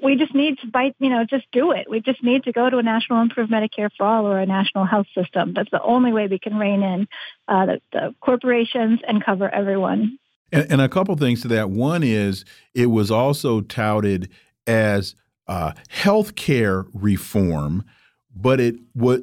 we 0.03 0.15
just 0.15 0.34
need 0.34 0.57
to 0.59 0.67
bite, 0.67 0.95
you 0.99 1.09
know, 1.09 1.26
just 1.30 1.45
do 1.51 1.71
it. 1.71 1.89
We 1.89 1.99
just 1.99 2.23
need 2.23 2.43
to 2.43 2.51
go 2.51 2.69
to 2.69 2.77
a 2.77 2.84
national 2.84 3.21
improved 3.21 3.51
Medicare 3.51 3.89
for 3.97 4.05
all 4.05 4.27
or 4.27 4.39
a 4.39 4.45
national 4.45 4.85
health 4.85 5.07
system. 5.15 5.53
That's 5.53 5.71
the 5.71 5.81
only 5.81 6.13
way 6.13 6.27
we 6.27 6.39
can 6.39 6.57
rein 6.57 6.84
in 6.84 7.07
uh, 7.47 7.65
the, 7.65 7.81
the, 7.91 8.15
corporations 8.21 8.99
and 9.07 9.23
cover 9.23 9.49
everyone. 9.49 10.17
And, 10.51 10.71
and, 10.71 10.81
a 10.81 10.89
couple 10.89 11.15
things 11.15 11.41
to 11.43 11.47
that. 11.49 11.69
One 11.69 12.03
is 12.03 12.45
it 12.73 12.88
was 12.88 13.11
also 13.11 13.61
touted 13.61 14.30
as 14.65 15.15
uh, 15.47 15.73
health 15.89 16.35
care 16.35 16.85
reform, 16.93 17.84
but 18.35 18.59
it 18.59 18.76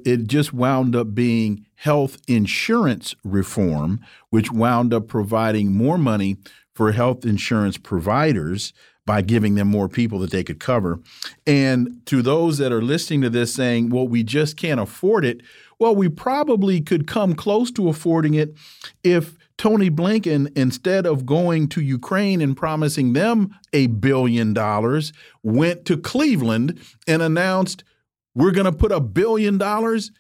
it 0.05 0.27
just 0.27 0.53
wound 0.53 0.95
up 0.95 1.15
being 1.15 1.67
health 1.77 2.19
insurance 2.29 3.15
reform, 3.25 4.01
which 4.31 4.53
wound 4.53 4.93
up 4.93 5.09
providing 5.09 5.73
more 5.73 5.99
money 5.99 6.37
for 6.75 6.93
health 6.93 7.25
insurance 7.25 7.79
providers 7.79 8.73
by 9.07 9.23
giving 9.23 9.55
them 9.55 9.69
more 9.69 9.89
people 9.89 10.19
that 10.19 10.31
they 10.31 10.45
could 10.45 10.61
cover. 10.61 11.01
And 11.47 12.03
to 12.07 12.23
those 12.23 12.59
that 12.59 12.73
are 12.73 12.83
listening 12.83 13.23
to 13.23 13.31
this 13.31 13.55
saying, 13.55 13.91
well, 13.91 14.07
we 14.07 14.23
just 14.23 14.57
can't 14.57 14.81
afford 14.81 15.25
it, 15.25 15.41
well, 15.79 15.95
we 15.95 16.09
probably 16.09 16.81
could 16.81 17.07
come 17.07 17.35
close 17.35 17.71
to 17.73 17.89
affording 17.89 18.35
it 18.35 18.55
if 19.05 19.39
Tony 19.59 19.91
Blinken, 19.91 20.57
instead 20.57 21.07
of 21.07 21.25
going 21.25 21.69
to 21.69 21.81
Ukraine 21.81 22.41
and 22.41 22.57
promising 22.57 23.13
them 23.13 23.55
a 23.73 23.87
billion 23.87 24.53
dollars, 24.53 25.13
went 25.43 25.85
to 25.87 25.97
Cleveland 25.97 26.81
and 27.07 27.23
announced, 27.23 27.85
we're 28.35 28.51
going 28.51 28.67
to 28.67 28.73
put 28.73 28.93
a 28.93 29.01
billion 29.01 29.57
dollars 29.57 30.11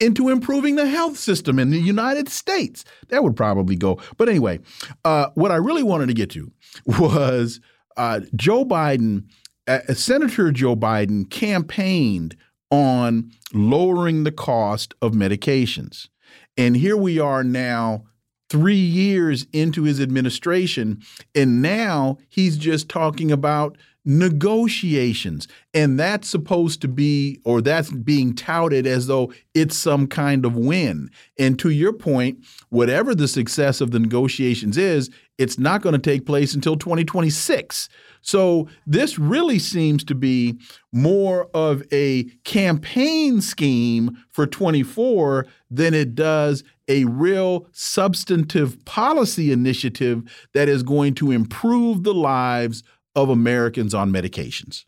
into 0.00 0.28
improving 0.28 0.76
the 0.76 0.86
health 0.86 1.16
system 1.16 1.58
in 1.58 1.70
the 1.70 1.80
United 1.80 2.28
States. 2.28 2.84
That 3.08 3.24
would 3.24 3.34
probably 3.34 3.74
go. 3.74 4.00
But 4.16 4.28
anyway, 4.28 4.60
uh, 5.04 5.30
what 5.34 5.50
I 5.50 5.56
really 5.56 5.82
wanted 5.82 6.06
to 6.06 6.14
get 6.14 6.30
to 6.30 6.52
was 6.86 7.60
uh, 7.98 8.20
Joe 8.34 8.64
Biden, 8.64 9.24
uh, 9.66 9.80
Senator 9.92 10.50
Joe 10.52 10.76
Biden 10.76 11.28
campaigned 11.28 12.36
on 12.70 13.30
lowering 13.52 14.24
the 14.24 14.32
cost 14.32 14.94
of 15.02 15.12
medications. 15.12 16.08
And 16.56 16.76
here 16.76 16.96
we 16.96 17.18
are 17.18 17.44
now, 17.44 18.04
three 18.50 18.76
years 18.76 19.46
into 19.52 19.82
his 19.82 20.00
administration, 20.00 21.02
and 21.34 21.60
now 21.60 22.16
he's 22.30 22.56
just 22.56 22.88
talking 22.88 23.30
about 23.30 23.76
negotiations. 24.04 25.46
And 25.74 26.00
that's 26.00 26.28
supposed 26.28 26.80
to 26.80 26.88
be, 26.88 27.40
or 27.44 27.60
that's 27.60 27.90
being 27.90 28.34
touted 28.34 28.86
as 28.86 29.06
though 29.06 29.32
it's 29.54 29.76
some 29.76 30.06
kind 30.06 30.46
of 30.46 30.56
win. 30.56 31.10
And 31.38 31.58
to 31.58 31.68
your 31.68 31.92
point, 31.92 32.42
whatever 32.70 33.14
the 33.14 33.28
success 33.28 33.82
of 33.82 33.90
the 33.90 33.98
negotiations 33.98 34.78
is, 34.78 35.10
it's 35.38 35.58
not 35.58 35.82
going 35.82 35.94
to 35.94 35.98
take 35.98 36.26
place 36.26 36.54
until 36.54 36.76
2026. 36.76 37.88
So 38.20 38.68
this 38.86 39.18
really 39.18 39.58
seems 39.58 40.04
to 40.04 40.14
be 40.14 40.58
more 40.92 41.48
of 41.54 41.82
a 41.92 42.24
campaign 42.44 43.40
scheme 43.40 44.18
for 44.30 44.46
24 44.46 45.46
than 45.70 45.94
it 45.94 46.14
does 46.14 46.64
a 46.88 47.04
real 47.04 47.66
substantive 47.72 48.84
policy 48.84 49.52
initiative 49.52 50.22
that 50.54 50.68
is 50.68 50.82
going 50.82 51.14
to 51.14 51.30
improve 51.30 52.02
the 52.02 52.14
lives 52.14 52.82
of 53.14 53.28
Americans 53.28 53.94
on 53.94 54.12
medications. 54.12 54.84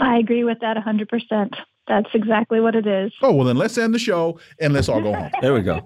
I 0.00 0.18
agree 0.18 0.44
with 0.44 0.60
that 0.60 0.76
100%. 0.76 1.54
That's 1.88 2.10
exactly 2.12 2.60
what 2.60 2.74
it 2.74 2.86
is. 2.86 3.12
Oh, 3.22 3.32
well, 3.32 3.46
then 3.46 3.56
let's 3.56 3.78
end 3.78 3.94
the 3.94 3.98
show 3.98 4.38
and 4.60 4.74
let's 4.74 4.90
all 4.90 5.00
go 5.00 5.14
home. 5.14 5.30
there 5.40 5.54
we 5.54 5.62
go. 5.62 5.80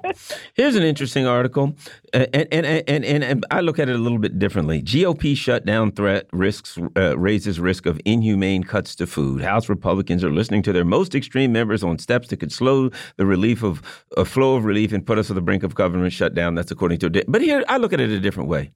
Here's 0.54 0.74
an 0.74 0.82
interesting 0.82 1.26
article. 1.26 1.76
And, 2.12 2.28
and, 2.34 2.66
and, 2.66 3.04
and, 3.04 3.24
and 3.24 3.46
I 3.52 3.60
look 3.60 3.78
at 3.78 3.88
it 3.88 3.94
a 3.94 3.98
little 3.98 4.18
bit 4.18 4.38
differently. 4.38 4.82
GOP 4.82 5.36
shutdown 5.36 5.92
threat 5.92 6.26
risks 6.32 6.76
uh, 6.96 7.16
raises 7.16 7.60
risk 7.60 7.86
of 7.86 8.00
inhumane 8.04 8.64
cuts 8.64 8.96
to 8.96 9.06
food. 9.06 9.42
House 9.42 9.68
Republicans 9.68 10.24
are 10.24 10.32
listening 10.32 10.62
to 10.62 10.72
their 10.72 10.84
most 10.84 11.14
extreme 11.14 11.52
members 11.52 11.84
on 11.84 11.98
steps 11.98 12.28
that 12.28 12.38
could 12.38 12.52
slow 12.52 12.90
the 13.16 13.24
relief 13.24 13.62
of 13.62 13.80
a 14.16 14.24
flow 14.24 14.56
of 14.56 14.64
relief 14.64 14.92
and 14.92 15.06
put 15.06 15.18
us 15.18 15.30
on 15.30 15.36
the 15.36 15.42
brink 15.42 15.62
of 15.62 15.76
government 15.76 16.12
shutdown. 16.12 16.56
That's 16.56 16.72
according 16.72 16.98
to. 16.98 17.24
But 17.28 17.42
here, 17.42 17.62
I 17.68 17.76
look 17.76 17.92
at 17.92 18.00
it 18.00 18.10
a 18.10 18.18
different 18.18 18.48
way. 18.48 18.72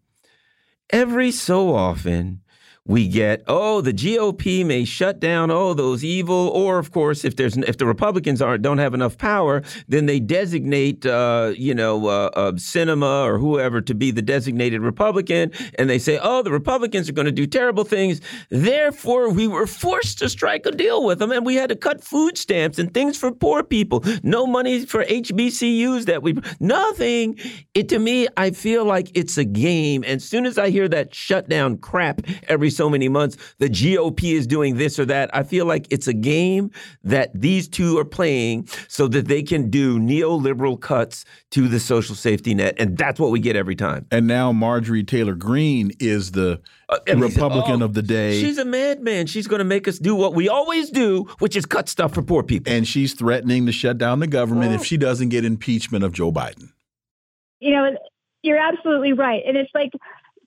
Every 0.90 1.32
so 1.32 1.74
often, 1.74 2.43
we 2.87 3.09
get 3.09 3.43
oh 3.47 3.81
the 3.81 3.93
GOP 3.93 4.65
may 4.65 4.85
shut 4.85 5.21
down 5.21 5.51
oh 5.51 5.75
those 5.75 6.05
evil 6.05 6.49
or 6.49 6.79
of 6.79 6.93
course 6.93 7.25
if 7.25 7.37
there's 7.37 7.57
if 7.57 7.79
the 7.79 7.87
Republicans 7.87 8.41
aren't 8.41 8.63
don't 8.63 8.79
have 8.79 8.95
enough 8.95 9.19
power 9.19 9.63
then 9.89 10.07
they 10.07 10.21
designate 10.21 11.05
uh, 11.05 11.53
you 11.57 11.75
know 11.75 12.07
uh, 12.07 12.31
uh, 12.35 12.53
Sinema 12.53 13.25
or 13.25 13.39
whoever 13.39 13.81
to 13.81 13.95
be 13.95 14.11
the 14.11 14.23
designated 14.23 14.81
Republican 14.81 15.51
and 15.79 15.91
they 15.91 15.99
say 15.99 16.19
oh 16.23 16.43
the 16.43 16.53
Republicans 16.53 17.09
are 17.09 17.13
going 17.13 17.27
to 17.27 17.33
do 17.33 17.47
terrible 17.47 17.85
things. 17.85 18.21
Therefore 18.51 19.31
we 19.31 19.49
were 19.49 19.67
forced 19.67 20.19
to 20.21 20.29
strike 20.29 20.67
a 20.67 20.71
deal 20.71 21.05
with 21.05 21.19
them 21.19 21.33
and 21.33 21.45
we 21.45 21.57
had 21.57 21.71
to 21.71 21.77
cut 21.77 22.03
food 22.05 22.39
stamps 22.39 22.79
and 22.79 22.93
things 22.93 23.19
for 23.19 23.33
poor 23.33 23.63
people. 23.63 24.05
No 24.23 24.47
money 24.47 24.87
for 24.87 25.05
HBCUs 25.05 26.05
that 26.05 26.23
we 26.23 26.37
nothing. 26.61 27.39
It 27.75 27.89
to 27.89 27.99
me 27.99 28.29
I 28.37 28.51
feel 28.51 28.85
like 28.85 29.11
it's 29.15 29.37
a 29.37 29.45
game 29.45 30.05
and 30.05 30.17
as 30.17 30.25
soon 30.25 30.47
as 30.47 30.57
I 30.57 30.71
hear 30.71 30.89
that 30.89 31.15
shutdown 31.15 31.79
crap 31.79 32.21
every 32.49 32.71
so 32.77 32.90
many 32.90 33.09
months, 33.09 33.36
the 33.59 33.69
GOP 33.69 34.35
is 34.35 34.47
doing 34.47 34.77
this 34.77 34.98
or 34.98 35.05
that. 35.07 35.35
I 35.35 35.43
feel 35.43 35.66
like 35.66 35.86
it's 35.90 36.07
a 36.07 36.12
game 36.12 36.70
that 37.03 37.31
these 37.35 37.69
two 37.69 37.98
are 37.98 38.05
playing 38.05 38.69
so 38.89 39.09
that 39.09 39.28
they 39.28 39.43
can 39.43 39.70
do 39.70 39.98
neoliberal 39.98 40.81
cuts 40.81 41.24
to 41.51 41.69
the 41.69 41.81
social 41.81 42.15
safety 42.15 42.55
net. 42.55 42.74
And 42.78 42.97
that's 42.97 43.19
what 43.19 43.31
we 43.31 43.40
get 43.40 43.57
every 43.57 43.77
time. 43.77 44.07
And 44.11 44.27
now 44.27 44.53
Marjorie 44.53 45.05
Taylor 45.05 45.35
Greene 45.35 45.93
is 45.98 46.32
the 46.32 46.61
uh, 46.89 46.98
Republican 47.16 47.82
oh, 47.82 47.86
of 47.86 47.94
the 47.94 48.03
day. 48.03 48.40
She's 48.40 48.59
a 48.59 48.65
madman. 48.65 49.27
She's 49.27 49.47
going 49.47 49.59
to 49.59 49.65
make 49.65 49.89
us 49.89 49.98
do 49.98 50.15
what 50.15 50.35
we 50.35 50.48
always 50.48 50.90
do, 50.90 51.27
which 51.39 51.57
is 51.57 51.66
cut 51.66 51.89
stuff 51.89 52.15
for 52.15 52.23
poor 52.23 52.43
people. 52.43 52.73
And 52.73 52.86
she's 52.86 53.15
threatening 53.15 53.66
to 53.66 53.73
shut 53.73 53.98
down 53.98 54.20
the 54.20 54.27
government 54.27 54.73
oh. 54.73 54.77
if 54.77 54.85
she 54.85 54.97
doesn't 54.97 55.31
get 55.31 55.44
impeachment 55.44 56.05
of 56.05 56.12
Joe 56.12 56.31
Biden. 56.31 56.70
You 57.61 57.74
know, 57.74 57.97
you're 58.43 58.59
absolutely 58.59 59.12
right. 59.12 59.43
And 59.47 59.57
it's 59.57 59.70
like 59.74 59.90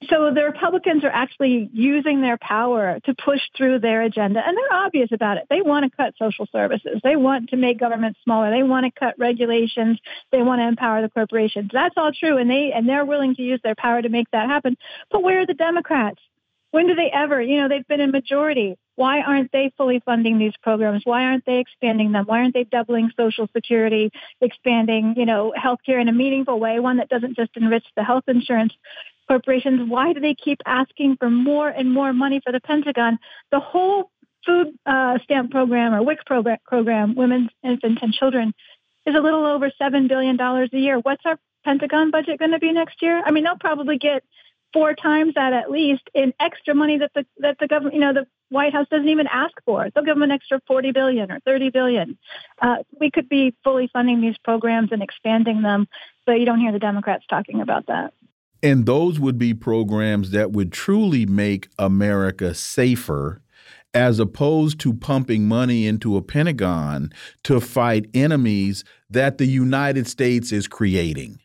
so 0.08 0.32
the 0.34 0.44
Republicans 0.46 1.04
are 1.04 1.10
actually 1.10 1.70
using 1.74 2.22
their 2.22 2.38
power 2.38 3.00
to 3.04 3.14
push 3.14 3.42
through 3.58 3.80
their 3.80 4.02
agenda, 4.02 4.42
and 4.46 4.56
they're 4.56 4.80
obvious 4.80 5.10
about 5.12 5.38
it. 5.38 5.48
They 5.50 5.62
want 5.62 5.84
to 5.90 5.96
cut 5.96 6.14
social 6.18 6.48
services. 6.54 7.02
They 7.04 7.18
want 7.18 7.50
to 7.50 7.58
make 7.58 7.80
government 7.80 8.16
smaller. 8.24 8.50
They 8.50 8.64
want 8.64 8.86
to 8.86 8.98
cut 8.98 9.16
regulations. 9.20 10.00
They 10.32 10.42
want 10.42 10.60
to 10.60 10.68
empower 10.68 11.02
the 11.02 11.10
corporations. 11.10 11.72
That's 11.74 11.96
all 11.98 12.14
true, 12.18 12.38
and 12.38 12.50
they 12.50 12.72
and 12.74 12.88
they're 12.88 13.06
willing 13.06 13.36
to 13.36 13.42
use 13.42 13.60
their 13.62 13.76
power 13.76 14.02
to 14.02 14.08
make 14.08 14.32
that 14.32 14.48
happen. 14.48 14.78
But 15.12 15.22
where 15.22 15.42
are 15.42 15.46
the 15.46 15.54
Democrats? 15.54 16.22
When 16.72 16.88
do 16.88 16.96
they 16.96 17.10
ever? 17.12 17.42
You 17.42 17.62
know, 17.62 17.68
they've 17.68 17.88
been 17.88 18.00
in 18.00 18.12
majority. 18.12 18.78
Why 18.96 19.22
aren't 19.22 19.52
they 19.52 19.72
fully 19.76 20.02
funding 20.06 20.40
these 20.40 20.54
programs? 20.62 21.02
Why 21.04 21.24
aren't 21.24 21.46
they 21.46 21.60
expanding 21.60 22.12
them? 22.12 22.26
Why 22.26 22.40
aren't 22.40 22.54
they 22.54 22.66
doubling 22.66 23.12
Social 23.18 23.48
Security, 23.54 24.12
expanding, 24.40 25.16
you 25.18 25.26
know, 25.26 25.54
healthcare 25.58 26.00
in 26.00 26.10
a 26.10 26.14
meaningful 26.14 26.60
way, 26.60 26.80
one 26.80 26.98
that 26.98 27.10
doesn't 27.10 27.36
just 27.36 27.52
enrich 27.56 27.86
the 27.96 28.04
health 28.04 28.26
insurance 28.28 28.74
corporations, 29.30 29.90
why 29.90 30.14
do 30.14 30.20
they 30.20 30.34
keep 30.34 30.60
asking 30.66 31.18
for 31.18 31.30
more 31.30 31.70
and 31.70 31.94
more 31.94 32.12
money 32.12 32.42
for 32.44 32.52
the 32.52 32.60
Pentagon? 32.60 33.20
The 33.52 33.60
whole 33.60 34.12
food 34.46 34.78
uh, 34.86 35.20
stamp 35.24 35.52
program 35.52 35.94
or 35.94 36.02
WIC 36.02 36.26
program, 36.26 36.58
program, 36.66 37.16
Women's, 37.16 37.50
Infants, 37.64 38.02
and 38.02 38.12
Children, 38.12 38.54
is 39.06 39.16
a 39.16 39.20
little 39.20 39.46
over 39.46 39.72
$7 39.80 40.08
billion 40.08 40.40
a 40.40 40.68
year. 40.78 41.00
What's 41.00 41.26
our 41.26 41.38
Pentagon 41.64 42.12
budget 42.12 42.40
going 42.40 42.52
to 42.52 42.60
be 42.60 42.72
next 42.72 43.02
year? 43.02 43.22
I 43.24 43.32
mean, 43.32 43.44
they'll 43.44 43.58
probably 43.58 43.98
get 43.98 44.24
four 44.74 44.94
times 44.94 45.34
that 45.36 45.54
at 45.54 45.72
least 45.72 46.04
in 46.14 46.34
extra 46.40 46.76
money 46.76 47.00
that 47.00 47.12
the 47.16 47.26
that 47.40 47.58
the 47.60 47.68
government, 47.68 47.96
you 47.96 48.02
know, 48.02 48.14
the 48.14 48.28
White 48.50 48.74
House 48.74 48.88
doesn't 48.90 49.10
even 49.10 49.28
ask 49.28 49.54
for. 49.66 49.90
They'll 49.90 50.04
give 50.04 50.16
them 50.16 50.24
an 50.24 50.32
extra 50.32 50.62
40 50.68 50.92
billion 50.92 51.32
or 51.32 51.40
30 51.40 51.70
billion. 51.70 52.18
Uh, 52.62 52.78
we 53.00 53.12
could 53.12 53.30
be 53.30 53.56
fully 53.64 53.90
funding 53.92 54.22
these 54.22 54.38
programs 54.44 54.92
and 54.92 55.02
expanding 55.04 55.62
them, 55.62 55.88
but 56.26 56.40
you 56.40 56.46
don't 56.46 56.60
hear 56.60 56.72
the 56.72 56.80
Democrats 56.80 57.26
talking 57.28 57.62
about 57.62 57.88
that. 57.88 58.14
And 58.62 58.86
those 58.86 59.20
would 59.20 59.38
be 59.38 59.54
programs 59.54 60.32
that 60.32 60.52
would 60.52 60.72
truly 60.72 61.26
make 61.26 61.70
America 61.78 62.54
safer 62.54 63.42
as 63.94 64.20
opposed 64.20 64.80
to 64.82 64.94
pumping 64.94 65.48
money 65.48 65.88
into 65.88 66.16
a 66.16 66.22
Pentagon 66.22 67.12
to 67.44 67.60
fight 67.60 68.08
enemies 68.14 68.84
that 69.10 69.38
the 69.38 69.48
United 69.48 70.08
States 70.08 70.52
is 70.52 70.68
creating. 70.68 71.40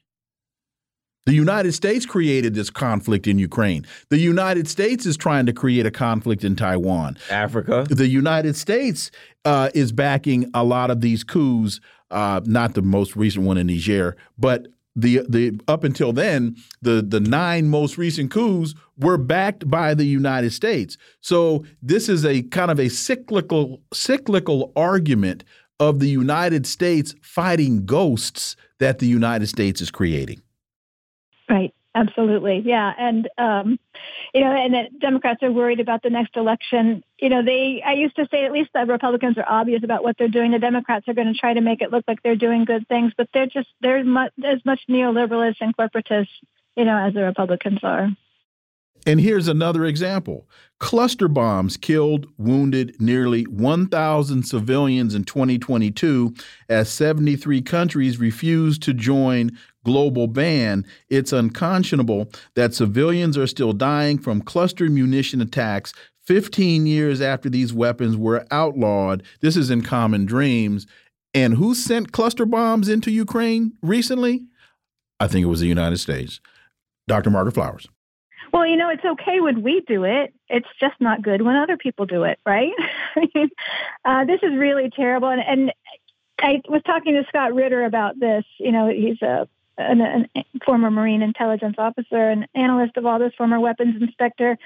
The 1.26 1.32
United 1.32 1.72
States 1.72 2.04
created 2.04 2.54
this 2.54 2.68
conflict 2.68 3.26
in 3.26 3.38
Ukraine. 3.38 3.86
The 4.10 4.18
United 4.18 4.68
States 4.68 5.06
is 5.06 5.16
trying 5.16 5.46
to 5.46 5.54
create 5.54 5.86
a 5.86 5.90
conflict 5.90 6.44
in 6.44 6.54
Taiwan. 6.54 7.16
Africa. 7.30 7.86
The 7.88 8.08
United 8.08 8.56
States 8.56 9.10
uh, 9.46 9.70
is 9.74 9.90
backing 9.90 10.50
a 10.52 10.62
lot 10.62 10.90
of 10.90 11.00
these 11.00 11.24
coups 11.24 11.80
uh, 12.10 12.40
not 12.44 12.74
the 12.74 12.82
most 12.82 13.16
recent 13.16 13.44
one 13.44 13.58
in 13.58 13.66
Niger, 13.66 14.16
but 14.38 14.68
the 14.96 15.22
the 15.28 15.60
up 15.68 15.84
until 15.84 16.12
then, 16.12 16.56
the 16.82 17.02
the 17.02 17.20
nine 17.20 17.68
most 17.68 17.98
recent 17.98 18.30
coups 18.30 18.74
were 18.98 19.18
backed 19.18 19.68
by 19.68 19.94
the 19.94 20.04
United 20.04 20.52
States. 20.52 20.96
So 21.20 21.64
this 21.82 22.08
is 22.08 22.24
a 22.24 22.42
kind 22.42 22.70
of 22.70 22.78
a 22.78 22.88
cyclical 22.88 23.80
cyclical 23.92 24.72
argument 24.76 25.44
of 25.80 25.98
the 25.98 26.08
United 26.08 26.66
States 26.66 27.14
fighting 27.22 27.84
ghosts 27.84 28.56
that 28.78 29.00
the 29.00 29.06
United 29.06 29.48
States 29.48 29.80
is 29.80 29.90
creating. 29.90 30.40
Right. 31.50 31.74
Absolutely, 31.96 32.60
yeah, 32.64 32.92
and 32.98 33.28
um, 33.38 33.78
you 34.32 34.40
know, 34.40 34.50
and 34.50 34.74
the 34.74 34.88
Democrats 34.98 35.44
are 35.44 35.52
worried 35.52 35.78
about 35.78 36.02
the 36.02 36.10
next 36.10 36.36
election. 36.36 37.04
You 37.20 37.28
know, 37.28 37.44
they 37.44 37.82
I 37.86 37.92
used 37.92 38.16
to 38.16 38.26
say 38.32 38.44
at 38.44 38.50
least 38.50 38.70
the 38.74 38.84
Republicans 38.84 39.38
are 39.38 39.48
obvious 39.48 39.84
about 39.84 40.02
what 40.02 40.16
they're 40.18 40.26
doing. 40.26 40.50
The 40.50 40.58
Democrats 40.58 41.06
are 41.06 41.14
going 41.14 41.32
to 41.32 41.38
try 41.38 41.54
to 41.54 41.60
make 41.60 41.82
it 41.82 41.92
look 41.92 42.04
like 42.08 42.20
they're 42.22 42.34
doing 42.34 42.64
good 42.64 42.88
things, 42.88 43.12
but 43.16 43.28
they're 43.32 43.46
just 43.46 43.68
they're 43.80 43.98
as 43.98 44.64
much 44.64 44.80
neoliberalist 44.90 45.58
and 45.60 45.76
corporatist, 45.76 46.26
you 46.76 46.84
know, 46.84 46.98
as 46.98 47.14
the 47.14 47.22
Republicans 47.22 47.78
are. 47.84 48.08
And 49.06 49.20
here's 49.20 49.48
another 49.48 49.84
example. 49.84 50.48
Cluster 50.80 51.28
bombs 51.28 51.76
killed, 51.76 52.26
wounded 52.38 52.96
nearly 53.00 53.42
1,000 53.44 54.42
civilians 54.44 55.14
in 55.14 55.24
2022 55.24 56.34
as 56.68 56.88
73 56.90 57.62
countries 57.62 58.18
refused 58.18 58.82
to 58.82 58.94
join 58.94 59.56
global 59.84 60.26
ban, 60.26 60.84
it's 61.08 61.32
unconscionable 61.32 62.28
that 62.54 62.74
civilians 62.74 63.38
are 63.38 63.46
still 63.46 63.72
dying 63.72 64.18
from 64.18 64.42
cluster 64.42 64.88
munition 64.90 65.40
attacks 65.40 65.92
15 66.26 66.86
years 66.86 67.20
after 67.20 67.48
these 67.48 67.72
weapons 67.72 68.16
were 68.16 68.46
outlawed. 68.50 69.22
This 69.40 69.56
is 69.56 69.70
in 69.70 69.82
Common 69.82 70.24
Dreams. 70.24 70.86
And 71.34 71.54
who 71.54 71.74
sent 71.74 72.12
cluster 72.12 72.46
bombs 72.46 72.88
into 72.88 73.10
Ukraine 73.10 73.72
recently? 73.82 74.44
I 75.20 75.26
think 75.26 75.44
it 75.44 75.48
was 75.48 75.60
the 75.60 75.66
United 75.66 75.98
States. 75.98 76.40
Dr. 77.06 77.30
Margaret 77.30 77.54
Flowers. 77.54 77.88
Well, 78.52 78.66
you 78.66 78.76
know, 78.76 78.88
it's 78.88 79.04
okay 79.04 79.40
when 79.40 79.62
we 79.62 79.82
do 79.86 80.04
it. 80.04 80.32
It's 80.48 80.68
just 80.78 80.94
not 81.00 81.22
good 81.22 81.42
when 81.42 81.56
other 81.56 81.76
people 81.76 82.06
do 82.06 82.22
it, 82.22 82.38
right? 82.46 82.70
uh, 84.04 84.24
this 84.24 84.40
is 84.42 84.52
really 84.56 84.90
terrible. 84.94 85.28
And, 85.28 85.42
and 85.42 85.72
I 86.40 86.62
was 86.68 86.82
talking 86.86 87.14
to 87.14 87.24
Scott 87.28 87.52
Ritter 87.52 87.84
about 87.84 88.18
this. 88.20 88.44
You 88.58 88.70
know, 88.70 88.88
he's 88.88 89.20
a 89.22 89.48
an, 89.78 90.00
an 90.00 90.28
former 90.64 90.90
Marine 90.90 91.22
intelligence 91.22 91.76
officer, 91.78 92.30
an 92.30 92.46
analyst 92.54 92.96
of 92.96 93.06
all 93.06 93.18
this, 93.18 93.32
former 93.36 93.60
weapons 93.60 94.00
inspector. 94.00 94.56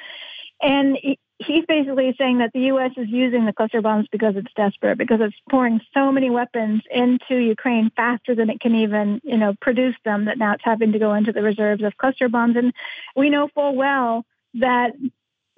And 0.61 0.97
he, 1.01 1.19
he's 1.39 1.65
basically 1.67 2.15
saying 2.19 2.39
that 2.39 2.53
the 2.53 2.63
U.S. 2.63 2.93
is 2.97 3.09
using 3.09 3.47
the 3.47 3.53
cluster 3.53 3.81
bombs 3.81 4.09
because 4.11 4.37
it's 4.37 4.53
desperate, 4.57 4.99
because 4.99 5.21
it's 5.21 5.37
pouring 5.51 5.81
so 5.95 6.11
many 6.11 6.31
weapons 6.31 6.83
into 6.91 7.37
Ukraine 7.37 7.91
faster 7.95 8.35
than 8.35 8.51
it 8.51 8.61
can 8.61 8.75
even, 8.75 9.21
you 9.25 9.37
know, 9.37 9.55
produce 9.61 9.97
them. 10.05 10.25
That 10.25 10.39
now 10.39 10.55
it's 10.55 10.65
having 10.65 10.93
to 10.93 10.99
go 10.99 11.15
into 11.15 11.33
the 11.33 11.43
reserves 11.43 11.83
of 11.83 11.97
cluster 11.97 12.29
bombs, 12.29 12.57
and 12.57 12.73
we 13.15 13.31
know 13.31 13.49
full 13.55 13.75
well 13.77 14.25
that 14.55 14.93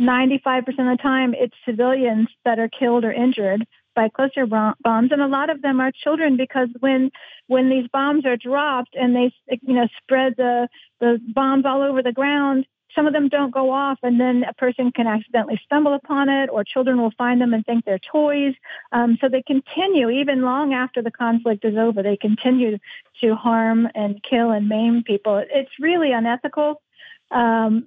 95% 0.01 0.69
of 0.69 0.77
the 0.77 0.99
time 1.01 1.35
it's 1.35 1.55
civilians 1.65 2.29
that 2.45 2.59
are 2.59 2.69
killed 2.69 3.05
or 3.05 3.13
injured 3.13 3.67
by 3.95 4.09
cluster 4.09 4.47
bombs, 4.47 5.13
and 5.13 5.21
a 5.21 5.27
lot 5.27 5.51
of 5.51 5.63
them 5.63 5.81
are 5.81 5.93
children 5.93 6.37
because 6.37 6.69
when 6.81 7.11
when 7.47 7.69
these 7.69 7.89
bombs 7.93 8.25
are 8.27 8.37
dropped 8.37 8.95
and 8.95 9.15
they 9.15 9.33
you 9.63 9.75
know 9.75 9.89
spread 10.03 10.35
the 10.37 10.69
the 11.01 11.19
bombs 11.35 11.65
all 11.67 11.83
over 11.83 12.03
the 12.03 12.13
ground, 12.13 12.67
some 12.95 13.07
of 13.07 13.13
them 13.13 13.29
don't 13.29 13.53
go 13.53 13.71
off, 13.71 13.99
and 14.03 14.21
then 14.21 14.45
a 14.49 14.55
person 14.55 14.91
can 14.93 15.07
accidentally 15.07 15.61
stumble 15.65 15.95
upon 15.95 16.29
it, 16.29 16.51
or 16.51 16.65
children 16.65 17.01
will 17.01 17.13
find 17.17 17.41
them 17.41 17.55
and 17.55 17.65
think 17.65 17.85
they're 17.85 17.99
toys. 17.99 18.55
Um, 18.93 19.19
so 19.21 19.29
they 19.29 19.43
continue 19.43 20.11
even 20.11 20.43
long 20.43 20.75
after 20.75 21.03
the 21.03 21.11
conflict 21.11 21.65
is 21.65 21.77
over. 21.77 22.03
They 22.03 22.17
continue 22.17 22.79
to 23.21 23.35
harm 23.35 23.89
and 23.95 24.23
kill 24.23 24.51
and 24.51 24.69
maim 24.69 25.03
people. 25.05 25.43
It's 25.51 25.71
really 25.79 26.13
unethical. 26.13 26.83
Um, 27.31 27.87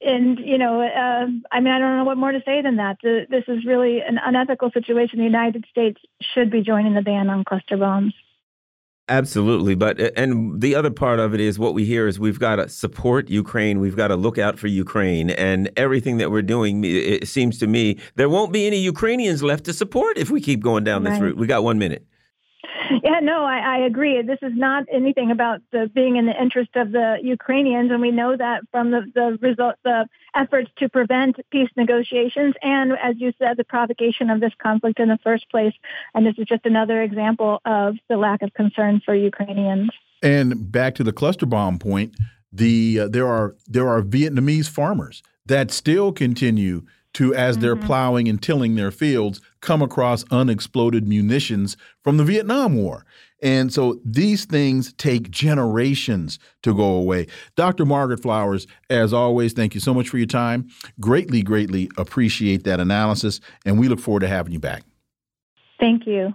and 0.00 0.38
you 0.38 0.58
know, 0.58 0.80
uh, 0.82 1.26
I 1.50 1.60
mean, 1.60 1.72
I 1.72 1.78
don't 1.78 1.96
know 1.96 2.04
what 2.04 2.16
more 2.16 2.32
to 2.32 2.42
say 2.44 2.62
than 2.62 2.76
that. 2.76 2.98
This 3.02 3.44
is 3.48 3.64
really 3.64 4.00
an 4.00 4.18
unethical 4.24 4.70
situation. 4.70 5.18
The 5.18 5.24
United 5.24 5.64
States 5.70 6.00
should 6.34 6.50
be 6.50 6.62
joining 6.62 6.94
the 6.94 7.02
ban 7.02 7.28
on 7.30 7.44
cluster 7.44 7.76
bombs. 7.76 8.14
Absolutely, 9.10 9.74
but 9.74 9.98
and 10.18 10.60
the 10.60 10.74
other 10.74 10.90
part 10.90 11.18
of 11.18 11.32
it 11.32 11.40
is 11.40 11.58
what 11.58 11.72
we 11.72 11.86
hear 11.86 12.06
is 12.06 12.20
we've 12.20 12.38
got 12.38 12.56
to 12.56 12.68
support 12.68 13.30
Ukraine, 13.30 13.80
we've 13.80 13.96
got 13.96 14.08
to 14.08 14.16
look 14.16 14.36
out 14.36 14.58
for 14.58 14.66
Ukraine, 14.66 15.30
and 15.30 15.70
everything 15.78 16.18
that 16.18 16.30
we're 16.30 16.42
doing. 16.42 16.84
It 16.84 17.26
seems 17.26 17.58
to 17.58 17.66
me 17.66 17.98
there 18.16 18.28
won't 18.28 18.52
be 18.52 18.66
any 18.66 18.78
Ukrainians 18.78 19.42
left 19.42 19.64
to 19.64 19.72
support 19.72 20.18
if 20.18 20.30
we 20.30 20.42
keep 20.42 20.60
going 20.60 20.84
down 20.84 21.04
this 21.04 21.12
right. 21.12 21.22
route. 21.22 21.38
We 21.38 21.46
got 21.46 21.64
one 21.64 21.78
minute. 21.78 22.06
Yeah, 23.02 23.20
no, 23.20 23.44
I, 23.44 23.58
I 23.58 23.78
agree. 23.78 24.20
This 24.22 24.38
is 24.42 24.52
not 24.54 24.84
anything 24.90 25.30
about 25.30 25.60
the 25.72 25.90
being 25.94 26.16
in 26.16 26.26
the 26.26 26.40
interest 26.40 26.70
of 26.76 26.92
the 26.92 27.18
Ukrainians, 27.22 27.90
and 27.90 28.00
we 28.00 28.10
know 28.10 28.36
that 28.36 28.62
from 28.70 28.90
the, 28.90 29.10
the 29.14 29.38
result, 29.40 29.76
the 29.84 30.08
efforts 30.34 30.70
to 30.76 30.88
prevent 30.88 31.36
peace 31.50 31.70
negotiations, 31.76 32.54
and 32.62 32.92
as 32.92 33.16
you 33.18 33.32
said, 33.38 33.56
the 33.56 33.64
provocation 33.64 34.30
of 34.30 34.40
this 34.40 34.52
conflict 34.62 35.00
in 35.00 35.08
the 35.08 35.18
first 35.22 35.50
place. 35.50 35.74
And 36.14 36.26
this 36.26 36.34
is 36.38 36.46
just 36.46 36.66
another 36.66 37.02
example 37.02 37.60
of 37.64 37.96
the 38.08 38.16
lack 38.16 38.42
of 38.42 38.52
concern 38.54 39.00
for 39.04 39.14
Ukrainians. 39.14 39.90
And 40.22 40.70
back 40.72 40.94
to 40.96 41.04
the 41.04 41.12
cluster 41.12 41.46
bomb 41.46 41.78
point, 41.78 42.14
the 42.52 43.00
uh, 43.00 43.08
there 43.08 43.26
are 43.26 43.54
there 43.66 43.88
are 43.88 44.02
Vietnamese 44.02 44.68
farmers 44.68 45.22
that 45.46 45.70
still 45.70 46.12
continue 46.12 46.82
to, 47.14 47.34
as 47.34 47.56
mm 47.56 47.58
-hmm. 47.58 47.62
they're 47.62 47.76
mm-hmm. 47.76 47.86
plowing 47.86 48.28
and 48.28 48.42
tilling 48.42 48.76
their 48.76 48.90
fields, 48.90 49.40
come 49.60 49.82
across 49.82 50.24
unexploded 50.30 51.06
munitions 51.06 51.76
from 52.02 52.16
the 52.16 52.24
Vietnam 52.24 52.76
War. 52.76 53.04
And 53.42 53.72
so 53.72 54.00
these 54.04 54.44
things 54.44 54.92
take 54.94 55.30
generations 55.30 56.38
to 56.62 56.74
go 56.74 56.84
away. 56.84 57.28
Dr. 57.56 57.84
Margaret 57.84 58.20
Flowers, 58.20 58.66
as 58.90 59.12
always, 59.12 59.52
thank 59.52 59.74
you 59.74 59.80
so 59.80 59.94
much 59.94 60.08
for 60.08 60.18
your 60.18 60.26
time. 60.26 60.68
Greatly, 60.98 61.42
greatly 61.42 61.88
appreciate 61.96 62.64
that 62.64 62.80
analysis, 62.80 63.40
and 63.64 63.78
we 63.78 63.88
look 63.88 64.00
forward 64.00 64.20
to 64.20 64.28
having 64.28 64.52
you 64.52 64.58
back. 64.58 64.82
Thank 65.78 66.06
you. 66.06 66.34